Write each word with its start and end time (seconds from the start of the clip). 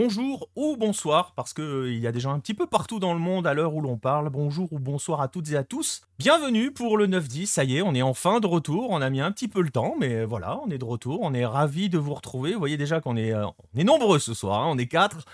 bonjour 0.00 0.48
ou 0.54 0.76
bonsoir, 0.76 1.32
parce 1.34 1.52
qu'il 1.52 1.64
euh, 1.64 1.92
y 1.92 2.06
a 2.06 2.16
gens 2.16 2.32
un 2.32 2.38
petit 2.38 2.54
peu 2.54 2.68
partout 2.68 3.00
dans 3.00 3.14
le 3.14 3.18
monde 3.18 3.48
à 3.48 3.54
l'heure 3.54 3.74
où 3.74 3.80
l'on 3.80 3.96
parle. 3.96 4.30
Bonjour 4.30 4.72
ou 4.72 4.78
bonsoir 4.78 5.20
à 5.20 5.26
toutes 5.26 5.50
et 5.50 5.56
à 5.56 5.64
tous. 5.64 6.02
Bienvenue 6.20 6.70
pour 6.70 6.96
le 6.96 7.08
9-10, 7.08 7.46
ça 7.46 7.64
y 7.64 7.78
est, 7.78 7.82
on 7.82 7.96
est 7.96 8.02
enfin 8.02 8.38
de 8.38 8.46
retour. 8.46 8.90
On 8.90 9.02
a 9.02 9.10
mis 9.10 9.20
un 9.20 9.32
petit 9.32 9.48
peu 9.48 9.60
le 9.60 9.70
temps, 9.70 9.96
mais 9.98 10.24
voilà, 10.24 10.60
on 10.64 10.70
est 10.70 10.78
de 10.78 10.84
retour. 10.84 11.18
On 11.22 11.34
est 11.34 11.44
ravis 11.44 11.88
de 11.88 11.98
vous 11.98 12.14
retrouver. 12.14 12.52
Vous 12.52 12.60
voyez 12.60 12.76
déjà 12.76 13.00
qu'on 13.00 13.16
est, 13.16 13.34
euh, 13.34 13.46
nombreux 13.74 14.20
ce 14.20 14.34
soir, 14.34 14.60
hein. 14.60 14.68
on 14.70 14.78
est 14.78 14.86
quatre. 14.86 15.24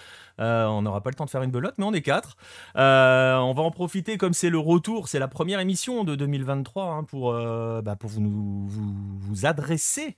Euh, 0.40 0.64
on 0.64 0.80
n'aura 0.80 1.02
pas 1.02 1.10
le 1.10 1.14
temps 1.14 1.26
de 1.26 1.30
faire 1.30 1.42
une 1.42 1.50
belote, 1.50 1.74
mais 1.76 1.84
on 1.84 1.92
est 1.92 2.00
quatre. 2.00 2.38
on 2.74 3.52
va 3.54 3.62
en 3.62 3.70
profiter 3.70 4.16
comme 4.16 4.32
c'est 4.32 4.48
le 4.48 4.58
retour, 4.58 5.08
c'est 5.08 5.18
la 5.18 5.28
première 5.28 5.60
émission 5.60 6.04
de 6.04 6.14
2023 6.14 6.84
hein, 6.86 7.04
pour, 7.04 7.34
bah, 7.34 7.96
pour 7.96 8.08
vous, 8.08 8.66
vous, 8.66 8.94
vous 9.20 9.44
adresser 9.44 10.16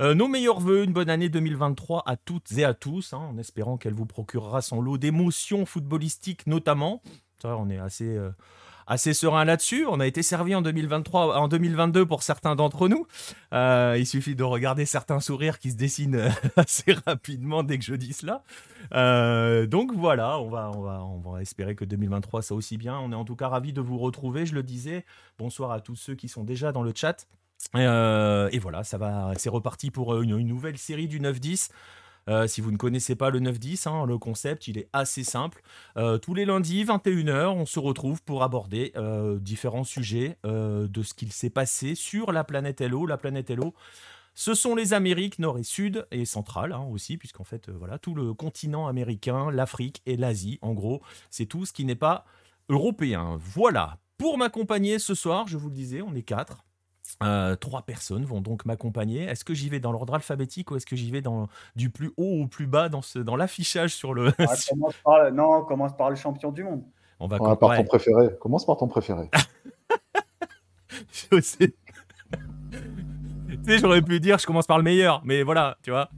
euh, 0.00 0.14
nos 0.14 0.28
meilleurs 0.28 0.60
voeux, 0.60 0.84
une 0.84 0.92
bonne 0.92 1.10
année 1.10 1.28
2023 1.28 2.04
à 2.06 2.16
toutes 2.16 2.52
et 2.56 2.64
à 2.64 2.72
tous, 2.72 3.12
hein, 3.12 3.18
en 3.18 3.36
espérant 3.36 3.76
qu'elle 3.76 3.94
vous 3.94 4.06
procurera 4.06 4.62
son 4.62 4.80
lot 4.80 4.96
d'émotions 4.96 5.66
footballistiques 5.66 6.46
notamment. 6.46 7.02
on 7.42 7.68
est 7.68 7.78
assez, 7.78 8.16
euh, 8.16 8.30
assez 8.86 9.12
serein 9.12 9.44
là-dessus. 9.44 9.86
On 9.86 9.98
a 9.98 10.06
été 10.06 10.22
servi 10.22 10.54
en 10.54 10.62
2023, 10.62 11.36
en 11.36 11.48
2022 11.48 12.06
pour 12.06 12.22
certains 12.22 12.54
d'entre 12.54 12.88
nous. 12.88 13.08
Euh, 13.52 13.96
il 13.98 14.06
suffit 14.06 14.36
de 14.36 14.44
regarder 14.44 14.86
certains 14.86 15.18
sourires 15.18 15.58
qui 15.58 15.72
se 15.72 15.76
dessinent 15.76 16.30
assez 16.56 16.92
rapidement 17.04 17.64
dès 17.64 17.76
que 17.78 17.84
je 17.84 17.94
dis 17.94 18.12
cela. 18.12 18.44
donc 19.66 19.92
voilà, 19.94 20.38
on 20.38 20.48
va, 20.48 20.70
on, 20.76 20.80
va, 20.80 21.02
on 21.04 21.18
va 21.18 21.42
espérer 21.42 21.74
que 21.74 21.84
2023 21.84 22.42
ça 22.42 22.54
aussi 22.54 22.78
bien. 22.78 22.96
On 23.00 23.10
est 23.10 23.16
en 23.16 23.24
tout 23.24 23.36
cas 23.36 23.48
ravis 23.48 23.72
de 23.72 23.80
vous 23.80 23.98
retrouver, 23.98 24.46
je 24.46 24.54
le 24.54 24.62
disais. 24.62 25.04
Bonsoir 25.40 25.72
à 25.72 25.80
tous 25.80 25.96
ceux 25.96 26.14
qui 26.14 26.28
sont 26.28 26.44
déjà 26.44 26.70
dans 26.70 26.84
le 26.84 26.92
chat. 26.94 27.26
Euh, 27.74 28.48
et, 28.52 28.58
voilà, 28.58 28.84
ça 28.84 28.98
va, 28.98 29.32
c'est 29.36 29.48
reparti 29.48 29.90
pour 29.90 30.14
euh, 30.14 30.22
une, 30.22 30.38
nouvelle 30.38 30.78
série 30.78 31.08
du 31.08 31.20
9-10. 31.20 31.70
Euh, 32.28 32.46
si 32.46 32.60
vous 32.60 32.70
ne 32.70 32.76
connaissez 32.76 33.14
pas 33.14 33.30
le 33.30 33.40
9-10, 33.40 33.88
hein, 33.88 34.06
le 34.06 34.18
concept, 34.18 34.68
il 34.68 34.76
est 34.78 34.88
assez 34.92 35.24
simple. 35.24 35.62
tous 36.22 36.34
les 36.34 36.44
lundis, 36.44 36.84
21h, 36.84 37.48
on 37.48 37.64
se 37.64 37.78
retrouve 37.78 38.22
pour 38.22 38.42
aborder 38.42 38.92
différents 39.40 39.84
sujets 39.84 40.36
de 40.44 41.02
ce 41.02 41.14
qu'il 41.14 41.32
s'est 41.32 41.50
passé 41.50 41.94
sur 41.94 42.32
la 42.32 42.44
planète 42.44 42.82
Hello. 42.82 43.06
La 43.06 43.16
planète 43.16 43.48
Hello, 43.48 43.74
ce 44.34 44.52
sont 44.52 44.74
les 44.74 44.92
Amériques 44.92 45.38
nord 45.38 45.58
et 45.58 45.62
sud 45.62 46.06
et 46.10 46.26
centrale 46.26 46.74
hein, 46.74 46.86
aussi, 46.92 47.16
puisqu'en 47.16 47.44
fait, 47.44 47.70
voilà, 47.70 47.98
tout 47.98 48.14
le 48.14 48.34
continent 48.34 48.88
américain, 48.88 49.50
l'Afrique 49.50 50.02
et 50.04 50.18
l'Asie, 50.18 50.58
en 50.60 50.74
gros, 50.74 51.00
c'est 51.30 51.46
tout 51.46 51.64
ce 51.64 51.72
qui 51.72 51.86
n'est 51.86 51.94
pas 51.94 52.26
européen. 52.68 53.38
Voilà. 53.40 53.96
Pour 54.18 54.36
m'accompagner 54.36 54.98
ce 54.98 55.14
soir, 55.14 55.48
je 55.48 55.56
vous 55.56 55.68
le 55.68 55.74
disais, 55.74 56.02
on 56.02 56.14
est 56.14 56.22
quatre. 56.22 56.62
Euh, 57.22 57.56
trois 57.56 57.82
personnes 57.82 58.24
vont 58.24 58.40
donc 58.40 58.64
m'accompagner. 58.64 59.24
Est-ce 59.24 59.44
que 59.44 59.52
j'y 59.52 59.68
vais 59.68 59.80
dans 59.80 59.90
l'ordre 59.90 60.14
alphabétique 60.14 60.70
ou 60.70 60.76
est-ce 60.76 60.86
que 60.86 60.94
j'y 60.94 61.10
vais 61.10 61.20
dans, 61.20 61.48
du 61.74 61.90
plus 61.90 62.12
haut 62.16 62.42
au 62.42 62.46
plus 62.46 62.68
bas 62.68 62.88
dans, 62.88 63.02
ce, 63.02 63.18
dans 63.18 63.34
l'affichage 63.34 63.94
sur 63.94 64.14
le. 64.14 64.32
Ah, 64.38 64.54
commence 64.70 64.94
par, 65.04 65.32
non, 65.32 65.56
on 65.56 65.64
commence 65.64 65.96
par 65.96 66.10
le 66.10 66.16
champion 66.16 66.52
du 66.52 66.62
monde. 66.62 66.84
On 67.18 67.26
va 67.26 67.38
par 67.38 67.76
ton 67.76 67.84
préféré. 67.84 68.28
Commence 68.40 68.64
par 68.64 68.76
ton 68.76 68.86
préféré. 68.86 69.28
je 71.12 71.40
sais. 71.40 71.74
tu 73.50 73.64
sais, 73.64 73.78
j'aurais 73.78 74.02
pu 74.02 74.20
dire 74.20 74.38
je 74.38 74.46
commence 74.46 74.68
par 74.68 74.78
le 74.78 74.84
meilleur, 74.84 75.20
mais 75.24 75.42
voilà, 75.42 75.76
tu 75.82 75.90
vois. 75.90 76.08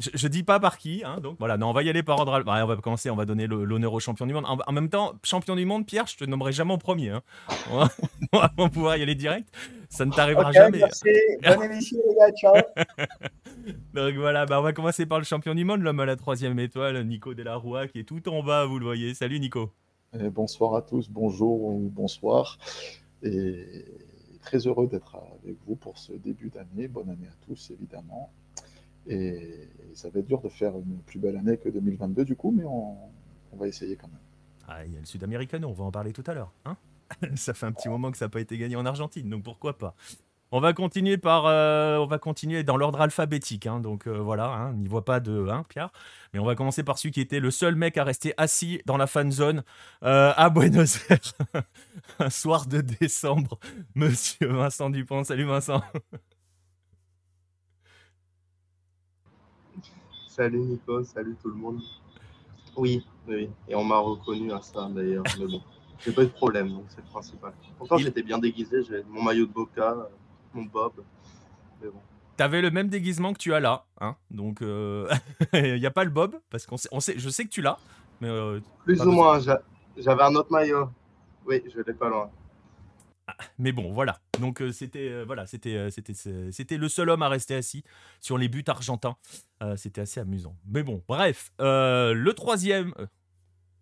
Je, 0.00 0.28
dis 0.28 0.42
pas 0.42 0.60
par 0.60 0.78
qui, 0.78 1.02
hein, 1.04 1.18
donc 1.20 1.36
voilà. 1.38 1.56
Non, 1.56 1.70
on 1.70 1.72
va 1.72 1.82
y 1.82 1.90
aller 1.90 2.02
par 2.02 2.18
ordre. 2.18 2.42
Bah, 2.42 2.64
on 2.64 2.66
va 2.66 2.76
commencer, 2.76 3.10
on 3.10 3.16
va 3.16 3.24
donner 3.24 3.46
l'honneur 3.46 3.92
au 3.92 4.00
champion 4.00 4.26
du 4.26 4.32
monde. 4.32 4.44
En, 4.46 4.72
même 4.72 4.88
temps, 4.88 5.14
champion 5.22 5.56
du 5.56 5.64
monde, 5.64 5.86
Pierre, 5.86 6.06
je 6.06 6.16
te 6.16 6.24
nommerai 6.24 6.52
jamais 6.52 6.72
en 6.72 6.78
premier. 6.78 7.10
Hein. 7.10 7.22
On, 8.32 8.38
va, 8.38 8.48
pouvoir 8.68 8.96
y 8.96 9.02
aller 9.02 9.14
direct. 9.14 9.48
Ça 9.88 10.04
ne 10.04 10.12
t'arrivera 10.12 10.50
jamais. 10.52 10.78
Merci. 10.78 11.08
Bonne 11.42 11.62
émission, 11.62 11.98
les 12.08 12.14
gars. 12.14 12.32
Ciao. 12.32 12.54
donc 13.94 14.14
voilà, 14.14 14.46
bah, 14.46 14.58
on 14.58 14.62
va 14.62 14.72
commencer 14.72 15.06
par 15.06 15.18
le 15.18 15.24
champion 15.24 15.54
du 15.54 15.64
monde, 15.64 15.80
l'homme 15.82 16.00
à 16.00 16.06
la 16.06 16.16
troisième 16.16 16.58
étoile, 16.58 17.04
Nico 17.06 17.34
Delarua, 17.34 17.86
qui 17.88 18.00
est 18.00 18.04
tout 18.04 18.28
en 18.28 18.42
bas, 18.42 18.64
vous 18.64 18.78
le 18.78 18.84
voyez. 18.84 19.14
Salut, 19.14 19.38
Nico. 19.38 19.70
Et 20.18 20.30
bonsoir 20.30 20.74
à 20.74 20.82
tous, 20.82 21.08
bonjour 21.10 21.64
ou 21.64 21.90
bonsoir. 21.92 22.58
Et 23.22 23.84
très 24.44 24.66
heureux 24.66 24.86
d'être 24.86 25.16
avec 25.16 25.56
vous 25.66 25.74
pour 25.74 25.98
ce 25.98 26.12
début 26.12 26.50
d'année. 26.50 26.88
Bonne 26.88 27.10
année 27.10 27.28
à 27.28 27.46
tous, 27.46 27.70
évidemment. 27.70 28.30
Et, 29.06 29.68
ça 29.94 30.10
va 30.10 30.20
être 30.20 30.26
dur 30.26 30.40
de 30.40 30.48
faire 30.48 30.76
une 30.76 30.98
plus 31.06 31.20
belle 31.20 31.36
année 31.36 31.56
que 31.56 31.68
2022 31.68 32.24
du 32.24 32.34
coup, 32.34 32.50
mais 32.50 32.64
on, 32.64 32.96
va 33.56 33.68
essayer 33.68 33.94
quand 33.94 34.08
même. 34.08 34.18
Ah, 34.66 34.84
il 34.84 34.92
y 34.92 34.96
a 34.96 35.00
le 35.00 35.06
Sud-Américain, 35.06 35.62
on 35.62 35.72
va 35.72 35.84
en 35.84 35.92
parler 35.92 36.12
tout 36.12 36.24
à 36.26 36.34
l'heure. 36.34 36.52
Hein? 36.64 36.76
Ça 37.36 37.54
fait 37.54 37.66
un 37.66 37.72
petit 37.72 37.88
moment 37.88 38.10
que 38.10 38.16
ça 38.16 38.24
n'a 38.24 38.30
pas 38.30 38.40
été 38.40 38.58
gagné 38.58 38.74
en 38.74 38.86
Argentine, 38.86 39.28
donc 39.30 39.44
pourquoi 39.44 39.78
pas? 39.78 39.94
On 40.56 40.60
va 40.60 40.72
continuer 40.72 41.18
par, 41.18 41.46
euh, 41.46 41.96
on 41.98 42.06
va 42.06 42.18
continuer 42.18 42.62
dans 42.62 42.76
l'ordre 42.76 43.00
alphabétique, 43.00 43.66
hein, 43.66 43.80
donc 43.80 44.06
euh, 44.06 44.12
voilà, 44.12 44.46
hein, 44.46 44.72
n'y 44.74 44.86
voit 44.86 45.04
pas 45.04 45.18
de, 45.18 45.48
hein, 45.48 45.64
Pierre. 45.68 45.90
Mais 46.32 46.38
on 46.38 46.44
va 46.44 46.54
commencer 46.54 46.84
par 46.84 46.96
celui 46.96 47.10
qui 47.10 47.20
était 47.20 47.40
le 47.40 47.50
seul 47.50 47.74
mec 47.74 47.98
à 47.98 48.04
rester 48.04 48.34
assis 48.36 48.80
dans 48.86 48.96
la 48.96 49.08
fan 49.08 49.32
zone 49.32 49.64
euh, 50.04 50.32
à 50.36 50.50
Buenos 50.50 51.10
Aires, 51.10 51.32
un 52.20 52.30
soir 52.30 52.66
de 52.66 52.82
décembre. 52.82 53.58
Monsieur 53.96 54.46
Vincent 54.46 54.90
Dupont, 54.90 55.24
salut 55.24 55.44
Vincent. 55.44 55.82
Salut 60.36 60.58
Nico, 60.58 61.04
salut 61.04 61.36
tout 61.40 61.48
le 61.48 61.54
monde. 61.54 61.80
Oui, 62.76 63.06
oui, 63.28 63.48
et 63.68 63.74
on 63.76 63.84
m'a 63.84 63.98
reconnu 63.98 64.52
à 64.52 64.60
ça 64.60 64.88
d'ailleurs, 64.90 65.22
mais 65.38 65.46
bon, 65.46 65.62
j'ai 66.00 66.10
pas 66.10 66.24
eu 66.24 66.26
de 66.26 66.32
problème, 66.32 66.70
donc 66.70 66.86
c'est 66.88 67.02
le 67.02 67.06
principal. 67.06 67.52
Pourtant, 67.78 67.98
j'étais 67.98 68.24
bien 68.24 68.38
déguisé, 68.38 68.82
j'ai 68.82 69.04
mon 69.08 69.22
maillot 69.22 69.46
de 69.46 69.52
Boca, 69.52 69.94
mon 70.52 70.64
bob, 70.64 70.94
mais 71.80 71.88
bon. 71.88 72.00
T'avais 72.36 72.62
le 72.62 72.72
même 72.72 72.88
déguisement 72.88 73.32
que 73.32 73.38
tu 73.38 73.54
as 73.54 73.60
là, 73.60 73.84
hein 74.00 74.16
donc 74.28 74.58
il 74.60 74.66
euh, 74.66 75.08
n'y 75.54 75.86
a 75.86 75.92
pas 75.92 76.02
le 76.02 76.10
bob, 76.10 76.40
parce 76.50 76.66
qu'on 76.66 76.78
sait, 76.78 76.88
on 76.90 76.98
sait, 76.98 77.14
je 77.16 77.28
sais 77.28 77.44
que 77.44 77.50
tu 77.50 77.62
l'as, 77.62 77.78
mais... 78.20 78.28
Euh, 78.28 78.58
Plus 78.84 79.00
ou 79.02 79.12
moins, 79.12 79.38
j'avais 79.38 80.22
un 80.24 80.34
autre 80.34 80.50
maillot, 80.50 80.88
oui, 81.46 81.62
je 81.72 81.80
l'ai 81.80 81.94
pas 81.94 82.08
loin. 82.08 82.28
Ah, 83.28 83.36
mais 83.56 83.70
bon, 83.70 83.92
voilà. 83.92 84.18
Donc 84.40 84.60
euh, 84.60 84.72
c'était 84.72 85.08
euh, 85.10 85.24
voilà, 85.24 85.46
c'était 85.46 85.76
euh, 85.76 85.90
c'était 85.90 86.14
c'était 86.50 86.76
le 86.76 86.88
seul 86.88 87.10
homme 87.10 87.22
à 87.22 87.28
rester 87.28 87.54
assis 87.54 87.84
sur 88.20 88.38
les 88.38 88.48
buts 88.48 88.64
argentins. 88.66 89.16
c'était 89.76 90.02
assez 90.02 90.20
amusant. 90.20 90.56
Mais 90.66 90.82
bon, 90.82 91.02
bref, 91.08 91.52
le 91.58 92.32
troisième 92.32 92.92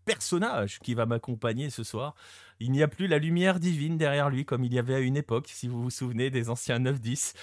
personnage 0.04 0.80
qui 0.80 0.94
va 0.94 1.06
m'accompagner 1.06 1.70
ce 1.70 1.84
soir, 1.84 2.14
il 2.60 2.72
n'y 2.72 2.82
a 2.82 2.88
plus 2.88 3.06
la 3.06 3.18
lumière 3.18 3.60
divine 3.60 3.96
derrière 3.96 4.30
lui 4.30 4.44
comme 4.44 4.64
il 4.64 4.74
y 4.74 4.78
avait 4.78 4.94
à 4.94 5.00
une 5.00 5.16
époque, 5.16 5.48
si 5.48 5.68
vous 5.68 5.82
vous 5.82 5.90
souvenez 5.90 6.30
des 6.30 6.50
anciens 6.50 6.78
9-10. 6.78 7.34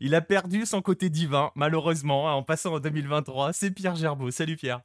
Il 0.00 0.14
a 0.14 0.20
perdu 0.20 0.64
son 0.64 0.80
côté 0.80 1.10
divin, 1.10 1.50
malheureusement, 1.54 2.28
hein, 2.28 2.32
en 2.32 2.42
passant 2.42 2.74
en 2.74 2.80
2023. 2.80 3.52
C'est 3.52 3.70
Pierre 3.70 3.96
Gerbeau. 3.96 4.30
Salut 4.30 4.56
Pierre. 4.56 4.80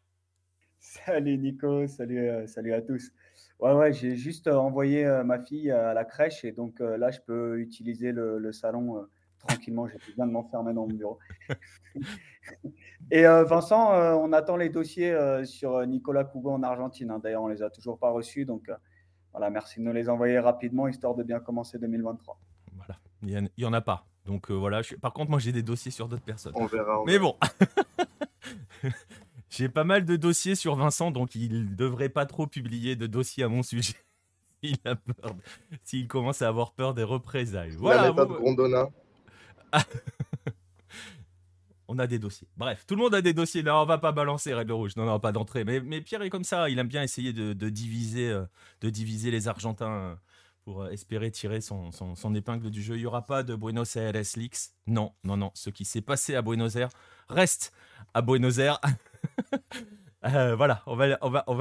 Salut 0.79 1.37
Nico, 1.37 1.87
salut, 1.87 2.47
salut 2.47 2.73
à 2.73 2.81
tous. 2.81 3.11
Ouais, 3.59 3.71
ouais, 3.71 3.93
j'ai 3.93 4.15
juste 4.15 4.47
euh, 4.47 4.55
envoyé 4.55 5.05
euh, 5.05 5.23
ma 5.23 5.39
fille 5.39 5.71
à 5.71 5.93
la 5.93 6.03
crèche 6.03 6.43
et 6.43 6.51
donc 6.51 6.81
euh, 6.81 6.97
là, 6.97 7.11
je 7.11 7.19
peux 7.21 7.59
utiliser 7.59 8.11
le, 8.11 8.51
salon 8.51 9.07
tranquillement. 9.39 9.87
J'ai 9.87 9.97
besoin 10.09 10.27
de 10.27 10.31
m'enfermer 10.31 10.73
dans 10.73 10.87
mon 10.87 10.93
bureau. 10.93 11.19
et 13.11 13.23
Vincent, 13.23 13.91
on 14.19 14.33
attend 14.33 14.57
les 14.57 14.69
dossiers 14.69 15.15
sur 15.45 15.85
Nicolas 15.85 16.23
Cougo 16.23 16.51
en 16.51 16.63
Argentine. 16.63 17.11
Hein. 17.11 17.19
D'ailleurs, 17.19 17.43
on 17.43 17.47
les 17.47 17.61
a 17.61 17.69
toujours 17.69 17.99
pas 17.99 18.09
reçus. 18.09 18.45
Donc 18.45 18.69
voilà, 19.31 19.49
merci 19.49 19.79
de 19.79 19.85
nous 19.85 19.93
les 19.93 20.09
envoyer 20.09 20.39
rapidement, 20.39 20.87
histoire 20.87 21.13
de 21.15 21.23
bien 21.23 21.39
commencer 21.39 21.77
2023. 21.77 22.39
Voilà, 22.75 22.99
il 23.21 23.49
n'y 23.57 23.65
en, 23.65 23.73
a 23.73 23.81
pas. 23.81 24.05
Donc 24.25 24.49
voilà, 24.49 24.81
par 25.01 25.13
contre, 25.13 25.29
moi 25.29 25.39
j'ai 25.39 25.51
des 25.51 25.63
dossiers 25.63 25.91
sur 25.91 26.07
d'autres 26.07 26.23
personnes. 26.23 26.53
On 26.55 26.65
verra. 26.65 27.03
Mais 27.05 27.19
bon. 27.19 27.35
J'ai 29.57 29.69
pas 29.69 29.85
mal 29.85 30.03
de 30.03 30.15
dossiers 30.17 30.55
sur 30.55 30.75
Vincent, 30.75 31.11
donc 31.11 31.33
il 31.35 31.75
devrait 31.75 32.09
pas 32.09 32.25
trop 32.25 32.45
publier 32.45 32.95
de 32.95 33.07
dossiers 33.07 33.45
à 33.45 33.47
mon 33.47 33.63
sujet. 33.63 33.95
il 34.63 34.77
a 34.83 34.95
peur. 34.95 35.35
S'il 35.83 36.07
commence 36.07 36.41
à 36.41 36.47
avoir 36.49 36.73
peur 36.73 36.93
des 36.93 37.03
représailles. 37.03 37.71
Voilà. 37.77 38.03
La 38.03 38.09
méthode 38.09 38.91
on 41.87 41.99
a 41.99 42.07
des 42.07 42.19
dossiers. 42.19 42.47
Bref, 42.57 42.85
tout 42.87 42.95
le 42.95 43.01
monde 43.01 43.15
a 43.15 43.21
des 43.21 43.33
dossiers. 43.33 43.61
Là, 43.61 43.81
on 43.81 43.85
va 43.85 43.97
pas 43.97 44.11
balancer 44.11 44.53
règle 44.53 44.73
rouge. 44.73 44.95
Non, 44.95 45.05
non, 45.05 45.19
pas 45.19 45.31
d'entrée. 45.31 45.63
Mais, 45.63 45.79
mais, 45.79 46.01
Pierre 46.01 46.21
est 46.21 46.29
comme 46.29 46.43
ça. 46.43 46.69
Il 46.69 46.79
aime 46.79 46.87
bien 46.87 47.03
essayer 47.03 47.31
de, 47.31 47.69
diviser, 47.69 48.29
euh, 48.29 48.45
de 48.81 48.89
diviser 48.89 49.31
les 49.31 49.47
Argentins 49.47 49.91
euh, 49.91 50.15
pour 50.63 50.83
euh, 50.83 50.89
espérer 50.89 51.31
tirer 51.31 51.61
son, 51.61 51.91
son, 51.91 52.35
épingle 52.35 52.69
du 52.69 52.81
jeu. 52.81 52.95
Il 52.95 53.01
n'y 53.01 53.05
aura 53.05 53.25
pas 53.25 53.43
de 53.43 53.55
Buenos 53.55 53.95
Aires 53.95 54.13
Leaks. 54.35 54.71
Non, 54.87 55.13
non, 55.23 55.37
non. 55.37 55.51
Ce 55.53 55.69
qui 55.69 55.85
s'est 55.85 56.01
passé 56.01 56.35
à 56.35 56.41
Buenos 56.41 56.75
Aires 56.75 56.91
reste 57.29 57.71
à 58.13 58.21
Buenos 58.21 58.57
Aires. 58.57 58.79
Euh, 60.25 60.55
voilà, 60.55 60.81
on 60.87 60.95
va, 60.95 61.07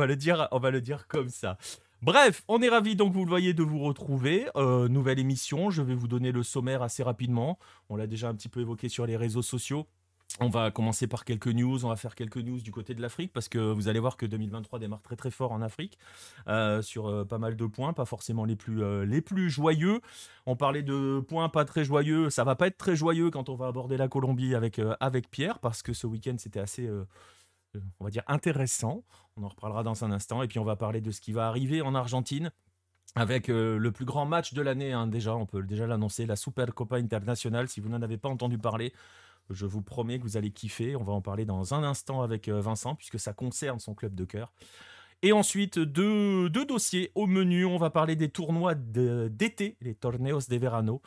le 0.06 0.16
dire, 0.16 0.48
on 0.50 0.58
va 0.58 0.70
le 0.70 0.80
dire 0.80 1.06
comme 1.06 1.28
ça. 1.28 1.58
Bref, 2.02 2.42
on 2.48 2.60
est 2.62 2.68
ravis 2.68 2.96
donc 2.96 3.12
vous 3.12 3.24
le 3.24 3.28
voyez 3.28 3.54
de 3.54 3.62
vous 3.62 3.78
retrouver. 3.78 4.46
Euh, 4.56 4.88
nouvelle 4.88 5.18
émission, 5.18 5.70
je 5.70 5.82
vais 5.82 5.94
vous 5.94 6.08
donner 6.08 6.32
le 6.32 6.42
sommaire 6.42 6.82
assez 6.82 7.02
rapidement. 7.02 7.58
On 7.88 7.96
l'a 7.96 8.06
déjà 8.06 8.28
un 8.28 8.34
petit 8.34 8.48
peu 8.48 8.60
évoqué 8.60 8.88
sur 8.88 9.06
les 9.06 9.16
réseaux 9.16 9.42
sociaux. 9.42 9.86
On 10.40 10.48
va 10.48 10.70
commencer 10.70 11.06
par 11.06 11.24
quelques 11.24 11.48
news, 11.48 11.84
on 11.84 11.90
va 11.90 11.96
faire 11.96 12.14
quelques 12.14 12.38
news 12.38 12.60
du 12.60 12.72
côté 12.72 12.94
de 12.94 13.02
l'Afrique 13.02 13.32
parce 13.32 13.48
que 13.48 13.58
vous 13.58 13.86
allez 13.88 14.00
voir 14.00 14.16
que 14.16 14.26
2023 14.26 14.78
démarre 14.78 15.02
très 15.02 15.14
très 15.14 15.30
fort 15.30 15.52
en 15.52 15.62
Afrique 15.62 15.98
euh, 16.48 16.82
sur 16.82 17.26
pas 17.28 17.38
mal 17.38 17.56
de 17.56 17.66
points, 17.66 17.92
pas 17.92 18.06
forcément 18.06 18.44
les 18.44 18.56
plus, 18.56 19.50
joyeux. 19.50 20.00
On 20.46 20.56
parlait 20.56 20.82
de 20.82 21.20
points 21.20 21.50
pas 21.50 21.64
très 21.64 21.84
joyeux, 21.84 22.30
ça 22.30 22.42
va 22.42 22.56
pas 22.56 22.66
être 22.66 22.78
très 22.78 22.96
joyeux 22.96 23.30
quand 23.30 23.48
on 23.48 23.54
va 23.54 23.66
aborder 23.66 23.96
la 23.96 24.08
Colombie 24.08 24.54
avec 24.54 25.30
Pierre 25.30 25.58
parce 25.58 25.82
que 25.82 25.92
ce 25.92 26.06
week-end 26.06 26.34
c'était 26.38 26.60
assez 26.60 26.90
on 28.00 28.04
va 28.04 28.10
dire, 28.10 28.22
intéressant. 28.26 29.04
On 29.36 29.42
en 29.42 29.48
reparlera 29.48 29.82
dans 29.82 30.04
un 30.04 30.12
instant. 30.12 30.42
Et 30.42 30.48
puis 30.48 30.58
on 30.58 30.64
va 30.64 30.76
parler 30.76 31.00
de 31.00 31.10
ce 31.10 31.20
qui 31.20 31.32
va 31.32 31.48
arriver 31.48 31.82
en 31.82 31.94
Argentine 31.94 32.50
avec 33.16 33.48
le 33.48 33.90
plus 33.90 34.04
grand 34.04 34.26
match 34.26 34.54
de 34.54 34.62
l'année. 34.62 34.92
Hein, 34.92 35.06
déjà, 35.06 35.36
on 35.36 35.46
peut 35.46 35.62
déjà 35.62 35.86
l'annoncer, 35.86 36.26
la 36.26 36.36
Super 36.36 36.74
Copa 36.74 36.96
Internacional. 36.96 37.68
Si 37.68 37.80
vous 37.80 37.88
n'en 37.88 38.02
avez 38.02 38.16
pas 38.16 38.28
entendu 38.28 38.58
parler, 38.58 38.92
je 39.50 39.66
vous 39.66 39.82
promets 39.82 40.18
que 40.18 40.24
vous 40.24 40.36
allez 40.36 40.50
kiffer. 40.50 40.96
On 40.96 41.04
va 41.04 41.12
en 41.12 41.20
parler 41.20 41.44
dans 41.44 41.74
un 41.74 41.84
instant 41.84 42.22
avec 42.22 42.48
Vincent, 42.48 42.94
puisque 42.94 43.20
ça 43.20 43.32
concerne 43.32 43.78
son 43.78 43.94
club 43.94 44.14
de 44.14 44.24
cœur. 44.24 44.52
Et 45.24 45.32
ensuite, 45.32 45.78
deux, 45.78 46.50
dossiers 46.50 47.10
au 47.14 47.26
menu. 47.26 47.64
On 47.64 47.78
va 47.78 47.88
parler 47.88 48.14
des 48.14 48.28
tournois 48.28 48.74
d'été, 48.74 49.78
les 49.80 49.94
Torneos 49.94 50.40
de 50.50 50.56
Verano, 50.56 51.00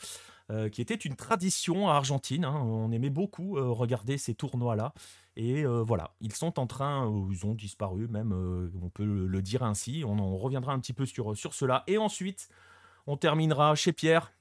euh, 0.49 0.69
qui 0.69 0.81
étaient 0.81 0.95
une 0.95 1.15
tradition 1.15 1.87
à 1.87 1.93
Argentine. 1.93 2.43
Hein. 2.43 2.59
On 2.63 2.91
aimait 2.91 3.11
beaucoup 3.11 3.57
euh, 3.57 3.69
regarder 3.69 4.17
ces 4.17 4.33
tournois-là. 4.33 4.95
Et 5.37 5.65
euh, 5.65 5.83
voilà, 5.83 6.15
ils 6.19 6.33
sont 6.33 6.59
en 6.59 6.67
train, 6.67 7.09
ils 7.31 7.45
ont 7.45 7.53
disparu 7.53 8.07
même, 8.07 8.33
on 8.81 8.89
peut 8.89 9.05
le 9.05 9.41
dire 9.41 9.63
ainsi. 9.63 10.03
On 10.05 10.19
en 10.19 10.35
reviendra 10.35 10.73
un 10.73 10.79
petit 10.79 10.93
peu 10.93 11.05
sur, 11.05 11.37
sur 11.37 11.53
cela. 11.53 11.83
Et 11.87 11.97
ensuite, 11.97 12.49
on 13.05 13.15
terminera 13.17 13.73
chez 13.75 13.93
Pierre, 13.93 14.33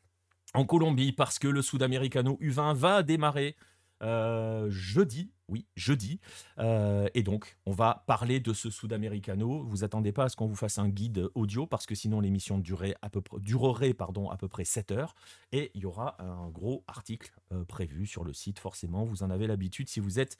en 0.54 0.64
Colombie, 0.64 1.12
parce 1.12 1.38
que 1.38 1.48
le 1.48 1.62
Sudamericano 1.62 2.38
U20 2.40 2.74
va 2.74 3.02
démarrer 3.02 3.56
euh, 4.02 4.68
jeudi, 4.70 5.30
oui, 5.48 5.66
jeudi. 5.74 6.20
Euh, 6.58 7.08
et 7.14 7.22
donc, 7.22 7.56
on 7.66 7.72
va 7.72 8.04
parler 8.06 8.40
de 8.40 8.52
ce 8.52 8.70
Sudamericano. 8.70 9.62
Vous 9.64 9.84
attendez 9.84 10.12
pas 10.12 10.24
à 10.24 10.28
ce 10.28 10.36
qu'on 10.36 10.46
vous 10.46 10.56
fasse 10.56 10.78
un 10.78 10.88
guide 10.88 11.28
audio 11.34 11.66
parce 11.66 11.86
que 11.86 11.94
sinon 11.94 12.20
l'émission 12.20 12.58
durerait 12.58 12.96
à 13.02 13.10
peu 13.10 13.20
près, 13.20 13.38
durerait 13.40 13.94
pardon, 13.94 14.28
à 14.28 14.36
peu 14.36 14.48
près 14.48 14.64
7 14.64 14.92
heures. 14.92 15.14
Et 15.52 15.70
il 15.74 15.82
y 15.82 15.86
aura 15.86 16.20
un 16.22 16.48
gros 16.48 16.84
article 16.88 17.32
euh, 17.52 17.64
prévu 17.64 18.06
sur 18.06 18.24
le 18.24 18.32
site, 18.32 18.58
forcément. 18.58 19.04
Vous 19.04 19.22
en 19.22 19.30
avez 19.30 19.46
l'habitude 19.46 19.88
si 19.88 20.00
vous 20.00 20.18
êtes 20.18 20.36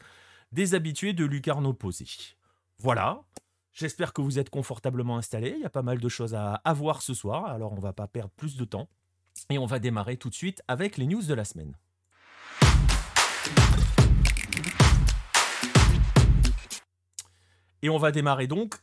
des 0.52 0.74
habitués 0.74 1.12
de 1.12 1.24
Lucarno 1.24 1.72
Posé. 1.72 2.06
Voilà. 2.78 3.22
J'espère 3.72 4.12
que 4.12 4.22
vous 4.22 4.38
êtes 4.38 4.50
confortablement 4.50 5.18
installés. 5.18 5.54
Il 5.56 5.62
y 5.62 5.66
a 5.66 5.70
pas 5.70 5.82
mal 5.82 5.98
de 5.98 6.08
choses 6.08 6.34
à, 6.34 6.54
à 6.64 6.72
voir 6.72 7.02
ce 7.02 7.14
soir. 7.14 7.46
Alors, 7.46 7.72
on 7.72 7.80
va 7.80 7.92
pas 7.92 8.06
perdre 8.06 8.32
plus 8.36 8.56
de 8.56 8.64
temps. 8.64 8.88
Et 9.50 9.58
on 9.58 9.66
va 9.66 9.78
démarrer 9.78 10.16
tout 10.16 10.30
de 10.30 10.34
suite 10.34 10.62
avec 10.66 10.96
les 10.96 11.06
news 11.06 11.22
de 11.22 11.34
la 11.34 11.44
semaine. 11.44 11.74
Et 17.82 17.88
on 17.88 17.98
va 17.98 18.10
démarrer 18.10 18.46
donc 18.46 18.74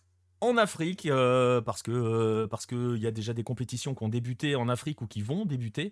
en 0.44 0.58
Afrique, 0.58 1.06
euh, 1.06 1.62
parce 1.62 1.82
que 1.82 1.92
euh, 1.92 2.48
parce 2.48 2.66
qu'il 2.66 2.98
y 2.98 3.08
a 3.08 3.12
déjà 3.12 3.34
des 3.34 3.44
compétitions 3.44 3.96
qui 3.96 4.04
ont 4.04 4.10
débuté 4.10 4.56
en 4.56 4.70
Afrique 4.70 5.02
ou 5.02 5.08
qui 5.08 5.22
vont 5.22 5.46
débuter. 5.46 5.92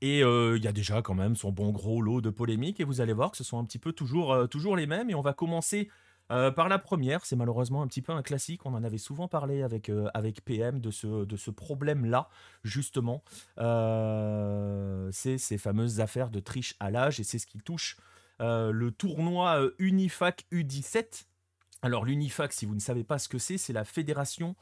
Et 0.00 0.22
euh, 0.22 0.56
il 0.56 0.64
y 0.64 0.68
a 0.68 0.72
déjà 0.72 1.02
quand 1.02 1.14
même 1.14 1.36
son 1.36 1.52
bon 1.52 1.70
gros 1.70 2.00
lot 2.00 2.20
de 2.20 2.30
polémiques. 2.30 2.80
Et 2.80 2.84
vous 2.84 3.00
allez 3.00 3.12
voir 3.12 3.30
que 3.30 3.36
ce 3.36 3.44
sont 3.44 3.58
un 3.58 3.64
petit 3.64 3.78
peu 3.78 3.92
toujours, 3.92 4.48
toujours 4.48 4.76
les 4.76 4.86
mêmes. 4.86 5.10
Et 5.10 5.14
on 5.14 5.22
va 5.22 5.32
commencer 5.32 5.90
par 6.28 6.68
la 6.68 6.78
première. 6.78 7.26
C'est 7.26 7.34
malheureusement 7.34 7.82
un 7.82 7.88
petit 7.88 8.02
peu 8.02 8.12
un 8.12 8.22
classique. 8.22 8.64
On 8.64 8.74
en 8.74 8.84
avait 8.84 8.98
souvent 8.98 9.26
parlé 9.26 9.62
avec, 9.62 9.90
avec 10.14 10.44
PM 10.44 10.80
de 10.80 10.92
ce, 10.92 11.24
de 11.24 11.36
ce 11.36 11.50
problème-là, 11.50 12.28
justement. 12.62 13.24
c'est 15.12 15.38
ces 15.38 15.58
fameuses 15.58 16.00
affaires 16.00 16.30
de 16.30 16.38
triche 16.38 16.76
à 16.78 16.92
l'âge. 16.92 17.18
Et 17.18 17.24
c'est 17.24 17.40
ce 17.40 17.48
qui 17.48 17.58
touche 17.58 17.96
le 18.38 18.90
tournoi 18.90 19.60
Unifac 19.78 20.46
U17 20.52 21.26
alors 21.82 22.04
l'UNIFAC, 22.04 22.52
si 22.52 22.66
vous 22.66 22.74
ne 22.74 22.80
savez 22.80 23.04
pas 23.04 23.18
ce 23.18 23.28
que 23.28 23.38
c'est, 23.38 23.56
c'est 23.56 23.72
la 23.72 23.84
fédération, 23.84 24.54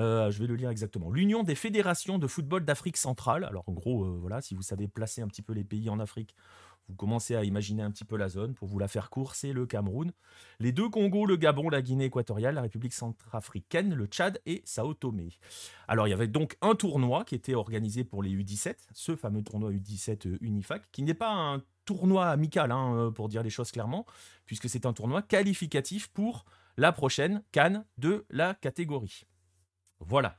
euh, 0.00 0.30
je 0.30 0.38
vais 0.40 0.46
le 0.46 0.56
lire 0.56 0.70
exactement, 0.70 1.10
l'Union 1.10 1.42
des 1.42 1.54
fédérations 1.54 2.18
de 2.18 2.26
football 2.26 2.64
d'Afrique 2.64 2.96
centrale. 2.96 3.44
Alors 3.44 3.64
en 3.68 3.72
gros, 3.72 4.04
euh, 4.04 4.18
voilà, 4.20 4.40
si 4.40 4.54
vous 4.54 4.62
savez 4.62 4.88
placer 4.88 5.22
un 5.22 5.28
petit 5.28 5.42
peu 5.42 5.52
les 5.52 5.64
pays 5.64 5.88
en 5.88 6.00
Afrique, 6.00 6.34
vous 6.88 6.94
commencez 6.94 7.34
à 7.34 7.44
imaginer 7.44 7.82
un 7.82 7.90
petit 7.90 8.04
peu 8.04 8.16
la 8.16 8.28
zone. 8.28 8.54
Pour 8.54 8.68
vous 8.68 8.78
la 8.78 8.88
faire 8.88 9.08
court, 9.08 9.34
c'est 9.34 9.52
le 9.52 9.66
Cameroun, 9.66 10.12
les 10.60 10.72
deux 10.72 10.88
Congos, 10.88 11.26
le 11.26 11.36
Gabon, 11.36 11.70
la 11.70 11.80
Guinée 11.80 12.06
équatoriale, 12.06 12.56
la 12.56 12.62
République 12.62 12.92
centrafricaine, 12.92 13.94
le 13.94 14.06
Tchad 14.06 14.40
et 14.44 14.62
Sao 14.64 14.92
Tomé. 14.94 15.30
Alors 15.88 16.06
il 16.06 16.10
y 16.10 16.14
avait 16.14 16.28
donc 16.28 16.56
un 16.60 16.74
tournoi 16.74 17.24
qui 17.24 17.34
était 17.34 17.54
organisé 17.54 18.04
pour 18.04 18.22
les 18.22 18.30
U17, 18.30 18.76
ce 18.92 19.16
fameux 19.16 19.42
tournoi 19.42 19.70
U17 19.70 20.28
euh, 20.28 20.38
UNIFAC, 20.40 20.90
qui 20.92 21.02
n'est 21.02 21.14
pas 21.14 21.32
un 21.32 21.62
tournoi 21.84 22.26
amical, 22.26 22.70
hein, 22.72 23.12
pour 23.14 23.28
dire 23.28 23.42
les 23.42 23.50
choses 23.50 23.70
clairement, 23.70 24.04
puisque 24.46 24.68
c'est 24.68 24.86
un 24.86 24.92
tournoi 24.92 25.22
qualificatif 25.22 26.08
pour 26.08 26.44
la 26.76 26.92
prochaine 26.92 27.42
Cannes 27.52 27.84
de 27.98 28.26
la 28.30 28.54
catégorie. 28.54 29.24
Voilà. 30.08 30.36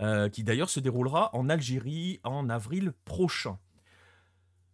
Euh, 0.00 0.28
qui 0.28 0.44
d'ailleurs 0.44 0.70
se 0.70 0.78
déroulera 0.78 1.34
en 1.34 1.48
Algérie 1.48 2.20
en 2.22 2.48
avril 2.48 2.92
prochain. 3.04 3.58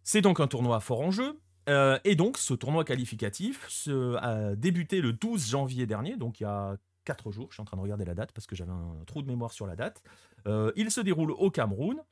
C'est 0.03 0.21
donc 0.21 0.39
un 0.39 0.47
tournoi 0.47 0.79
fort 0.79 1.01
en 1.01 1.11
jeu. 1.11 1.39
Euh, 1.67 1.97
et 2.03 2.15
donc, 2.15 2.37
ce 2.37 2.53
tournoi 2.53 2.83
qualificatif 2.83 3.87
a 4.21 4.55
débuté 4.55 5.01
le 5.01 5.13
12 5.13 5.49
janvier 5.49 5.87
dernier, 5.87 6.15
donc 6.15 6.39
il 6.39 6.43
y 6.43 6.45
a 6.45 6.77
4 7.05 7.31
jours. 7.31 7.47
Je 7.49 7.55
suis 7.55 7.61
en 7.61 7.65
train 7.65 7.77
de 7.77 7.81
regarder 7.81 8.05
la 8.05 8.13
date 8.13 8.31
parce 8.33 8.45
que 8.45 8.55
j'avais 8.55 8.71
un 8.71 9.03
trou 9.07 9.23
de 9.23 9.27
mémoire 9.27 9.51
sur 9.51 9.65
la 9.65 9.75
date. 9.75 10.03
Euh, 10.45 10.71
il 10.75 10.91
se 10.91 11.01
déroule 11.01 11.31
au 11.31 11.49
Cameroun. 11.49 12.03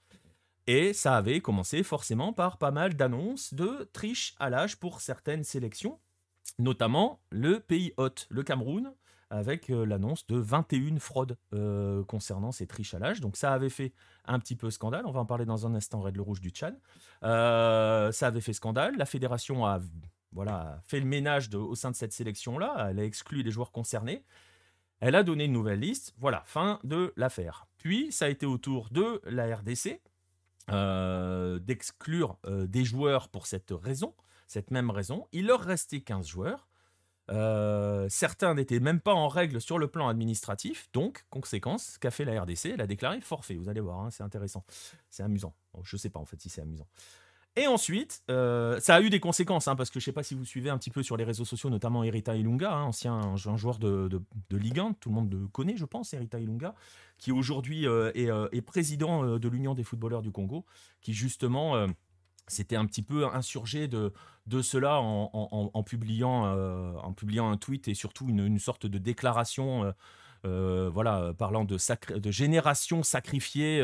Et 0.65 0.94
ça 0.94 1.18
avait 1.18 1.41
commencé 1.41 1.83
forcément 1.83 2.31
par 2.31 2.57
pas 2.57 2.71
mal 2.71 2.95
d'annonces 2.95 3.53
de 3.53 3.89
triche 3.91 4.33
à 4.39 4.50
l'âge 4.50 4.77
pour 4.77 5.01
certaines 5.01 5.44
sélections 5.44 6.00
notamment 6.59 7.19
le 7.29 7.59
pays 7.59 7.94
hôte, 7.97 8.27
le 8.29 8.44
Cameroun, 8.44 8.94
avec 9.33 9.69
euh, 9.69 9.83
l'annonce 9.83 10.27
de 10.27 10.38
21 10.38 11.00
fraudes 11.00 11.38
euh, 11.53 12.03
concernant 12.03 12.51
ces 12.51 12.68
triches 12.68 12.94
à 12.94 13.00
l'âge. 13.00 13.19
Donc 13.19 13.35
ça 13.35 13.51
avait 13.51 13.69
fait 13.69 13.91
un 14.25 14.39
petit 14.39 14.56
peu 14.56 14.69
scandale, 14.69 15.06
on 15.06 15.12
va 15.12 15.19
en 15.19 15.25
parler 15.25 15.45
dans 15.45 15.65
un 15.65 15.74
instant, 15.74 16.01
Red 16.01 16.15
le 16.15 16.21
Rouge 16.21 16.39
du 16.39 16.50
Tchad. 16.50 16.80
Euh, 17.24 18.12
ça 18.12 18.27
avait 18.27 18.41
fait 18.41 18.53
scandale, 18.53 18.95
la 18.95 19.06
fédération 19.06 19.65
a 19.65 19.80
voilà, 20.31 20.80
fait 20.83 21.00
le 21.00 21.06
ménage 21.06 21.53
au 21.53 21.75
sein 21.75 21.91
de 21.91 21.95
cette 21.95 22.13
sélection-là, 22.13 22.88
elle 22.89 23.00
a 23.00 23.03
exclu 23.03 23.44
les 23.44 23.51
joueurs 23.51 23.71
concernés, 23.71 24.24
elle 25.00 25.15
a 25.15 25.24
donné 25.24 25.45
une 25.45 25.51
nouvelle 25.51 25.79
liste, 25.79 26.15
voilà, 26.18 26.44
fin 26.45 26.79
de 26.83 27.13
l'affaire. 27.18 27.68
Puis 27.77 28.12
ça 28.12 28.25
a 28.25 28.29
été 28.29 28.45
au 28.45 28.57
tour 28.57 28.89
de 28.91 29.21
la 29.25 29.56
RDC 29.56 30.00
d'exclure 31.65 32.38
des 32.47 32.86
joueurs 32.86 33.29
pour 33.29 33.47
cette 33.47 33.71
raison 33.71 34.15
cette 34.53 34.71
même 34.71 34.91
raison. 34.91 35.27
Il 35.31 35.47
leur 35.47 35.62
restait 35.62 36.01
15 36.01 36.27
joueurs. 36.27 36.68
Euh, 37.31 38.07
certains 38.09 38.53
n'étaient 38.53 38.79
même 38.79 38.99
pas 38.99 39.13
en 39.13 39.27
règle 39.27 39.61
sur 39.61 39.79
le 39.79 39.87
plan 39.87 40.07
administratif, 40.07 40.89
donc, 40.93 41.25
conséquence, 41.29 41.98
qu'a 41.98 42.12
fait 42.12 42.25
la 42.25 42.41
RDC 42.41 42.71
Elle 42.74 42.81
a 42.81 42.88
déclaré 42.88 43.21
forfait. 43.21 43.55
Vous 43.55 43.69
allez 43.69 43.81
voir, 43.81 44.00
hein, 44.01 44.09
c'est 44.12 44.24
intéressant. 44.24 44.65
C'est 45.09 45.24
amusant. 45.24 45.53
je 45.83 45.95
ne 45.95 46.00
sais 46.00 46.09
pas 46.09 46.19
en 46.19 46.25
fait 46.25 46.41
si 46.41 46.50
c'est 46.50 46.62
amusant. 46.62 46.88
Et 47.55 47.67
ensuite, 47.67 48.24
euh, 48.31 48.79
ça 48.79 48.95
a 48.95 49.01
eu 49.01 49.12
des 49.12 49.19
conséquences, 49.19 49.67
hein, 49.67 49.75
parce 49.75 49.91
que 49.91 50.00
je 50.00 50.03
ne 50.03 50.05
sais 50.05 50.12
pas 50.12 50.24
si 50.24 50.33
vous 50.33 50.43
suivez 50.43 50.71
un 50.71 50.77
petit 50.79 50.89
peu 50.89 51.03
sur 51.03 51.17
les 51.17 51.24
réseaux 51.24 51.45
sociaux, 51.45 51.69
notamment 51.69 52.03
Erita 52.03 52.36
Ilunga, 52.36 52.74
hein, 52.74 52.86
ancien 52.86 53.36
joueur 53.36 53.77
de, 53.77 54.09
Ligue 54.50 54.79
1, 54.79 54.93
tout 55.00 55.09
le 55.09 55.15
monde 55.15 55.31
le 55.31 55.48
connaît, 55.48 55.77
je 55.77 55.86
pense, 55.86 56.13
Erita 56.15 56.39
Ilunga, 56.39 56.74
qui 57.19 57.31
aujourd'hui 57.31 57.86
euh, 57.88 58.12
est, 58.15 58.62
président 58.62 59.38
de 59.38 59.50
l'Union 59.50 59.75
des 59.75 59.83
footballeurs 59.83 60.24
du 60.24 60.31
Congo, 60.31 60.65
qui 61.01 61.13
justement 61.13 61.88
c'était 62.47 62.75
un 62.75 62.85
petit 62.85 63.01
peu 63.01 63.25
insurgé 63.25 63.88
de, 63.88 64.12
cela 64.62 65.00
en, 65.01 65.83
publiant, 65.83 66.45
euh, 66.45 66.93
en 66.97 67.13
publiant 67.13 67.50
un 67.50 67.57
tweet 67.57 67.88
et 67.88 67.93
surtout 67.93 68.29
une, 68.29 68.59
sorte 68.59 68.85
de 68.85 68.97
déclaration 68.97 69.85
euh, 69.85 69.91
euh, 70.45 70.89
voilà, 70.93 71.33
parlant 71.38 71.65
de, 71.65 71.77
génération 72.31 73.03
sacrifiée 73.03 73.83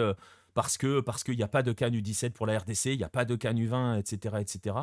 parce 0.56 0.78
que 0.78 1.00
parce 1.00 1.24
qu'il 1.24 1.38
n'y 1.38 1.44
a 1.44 1.48
pas 1.48 1.64
de 1.64 1.72
CAN 1.72 1.90
U17 1.92 2.32
pour 2.32 2.46
la 2.46 2.58
RDC, 2.58 2.86
il 2.88 2.98
n'y 2.98 3.04
a 3.04 3.10
pas 3.10 3.24
de 3.24 3.36
CAN 3.36 3.54
U20, 3.54 4.00
etc. 4.00 4.36
etc. 4.40 4.76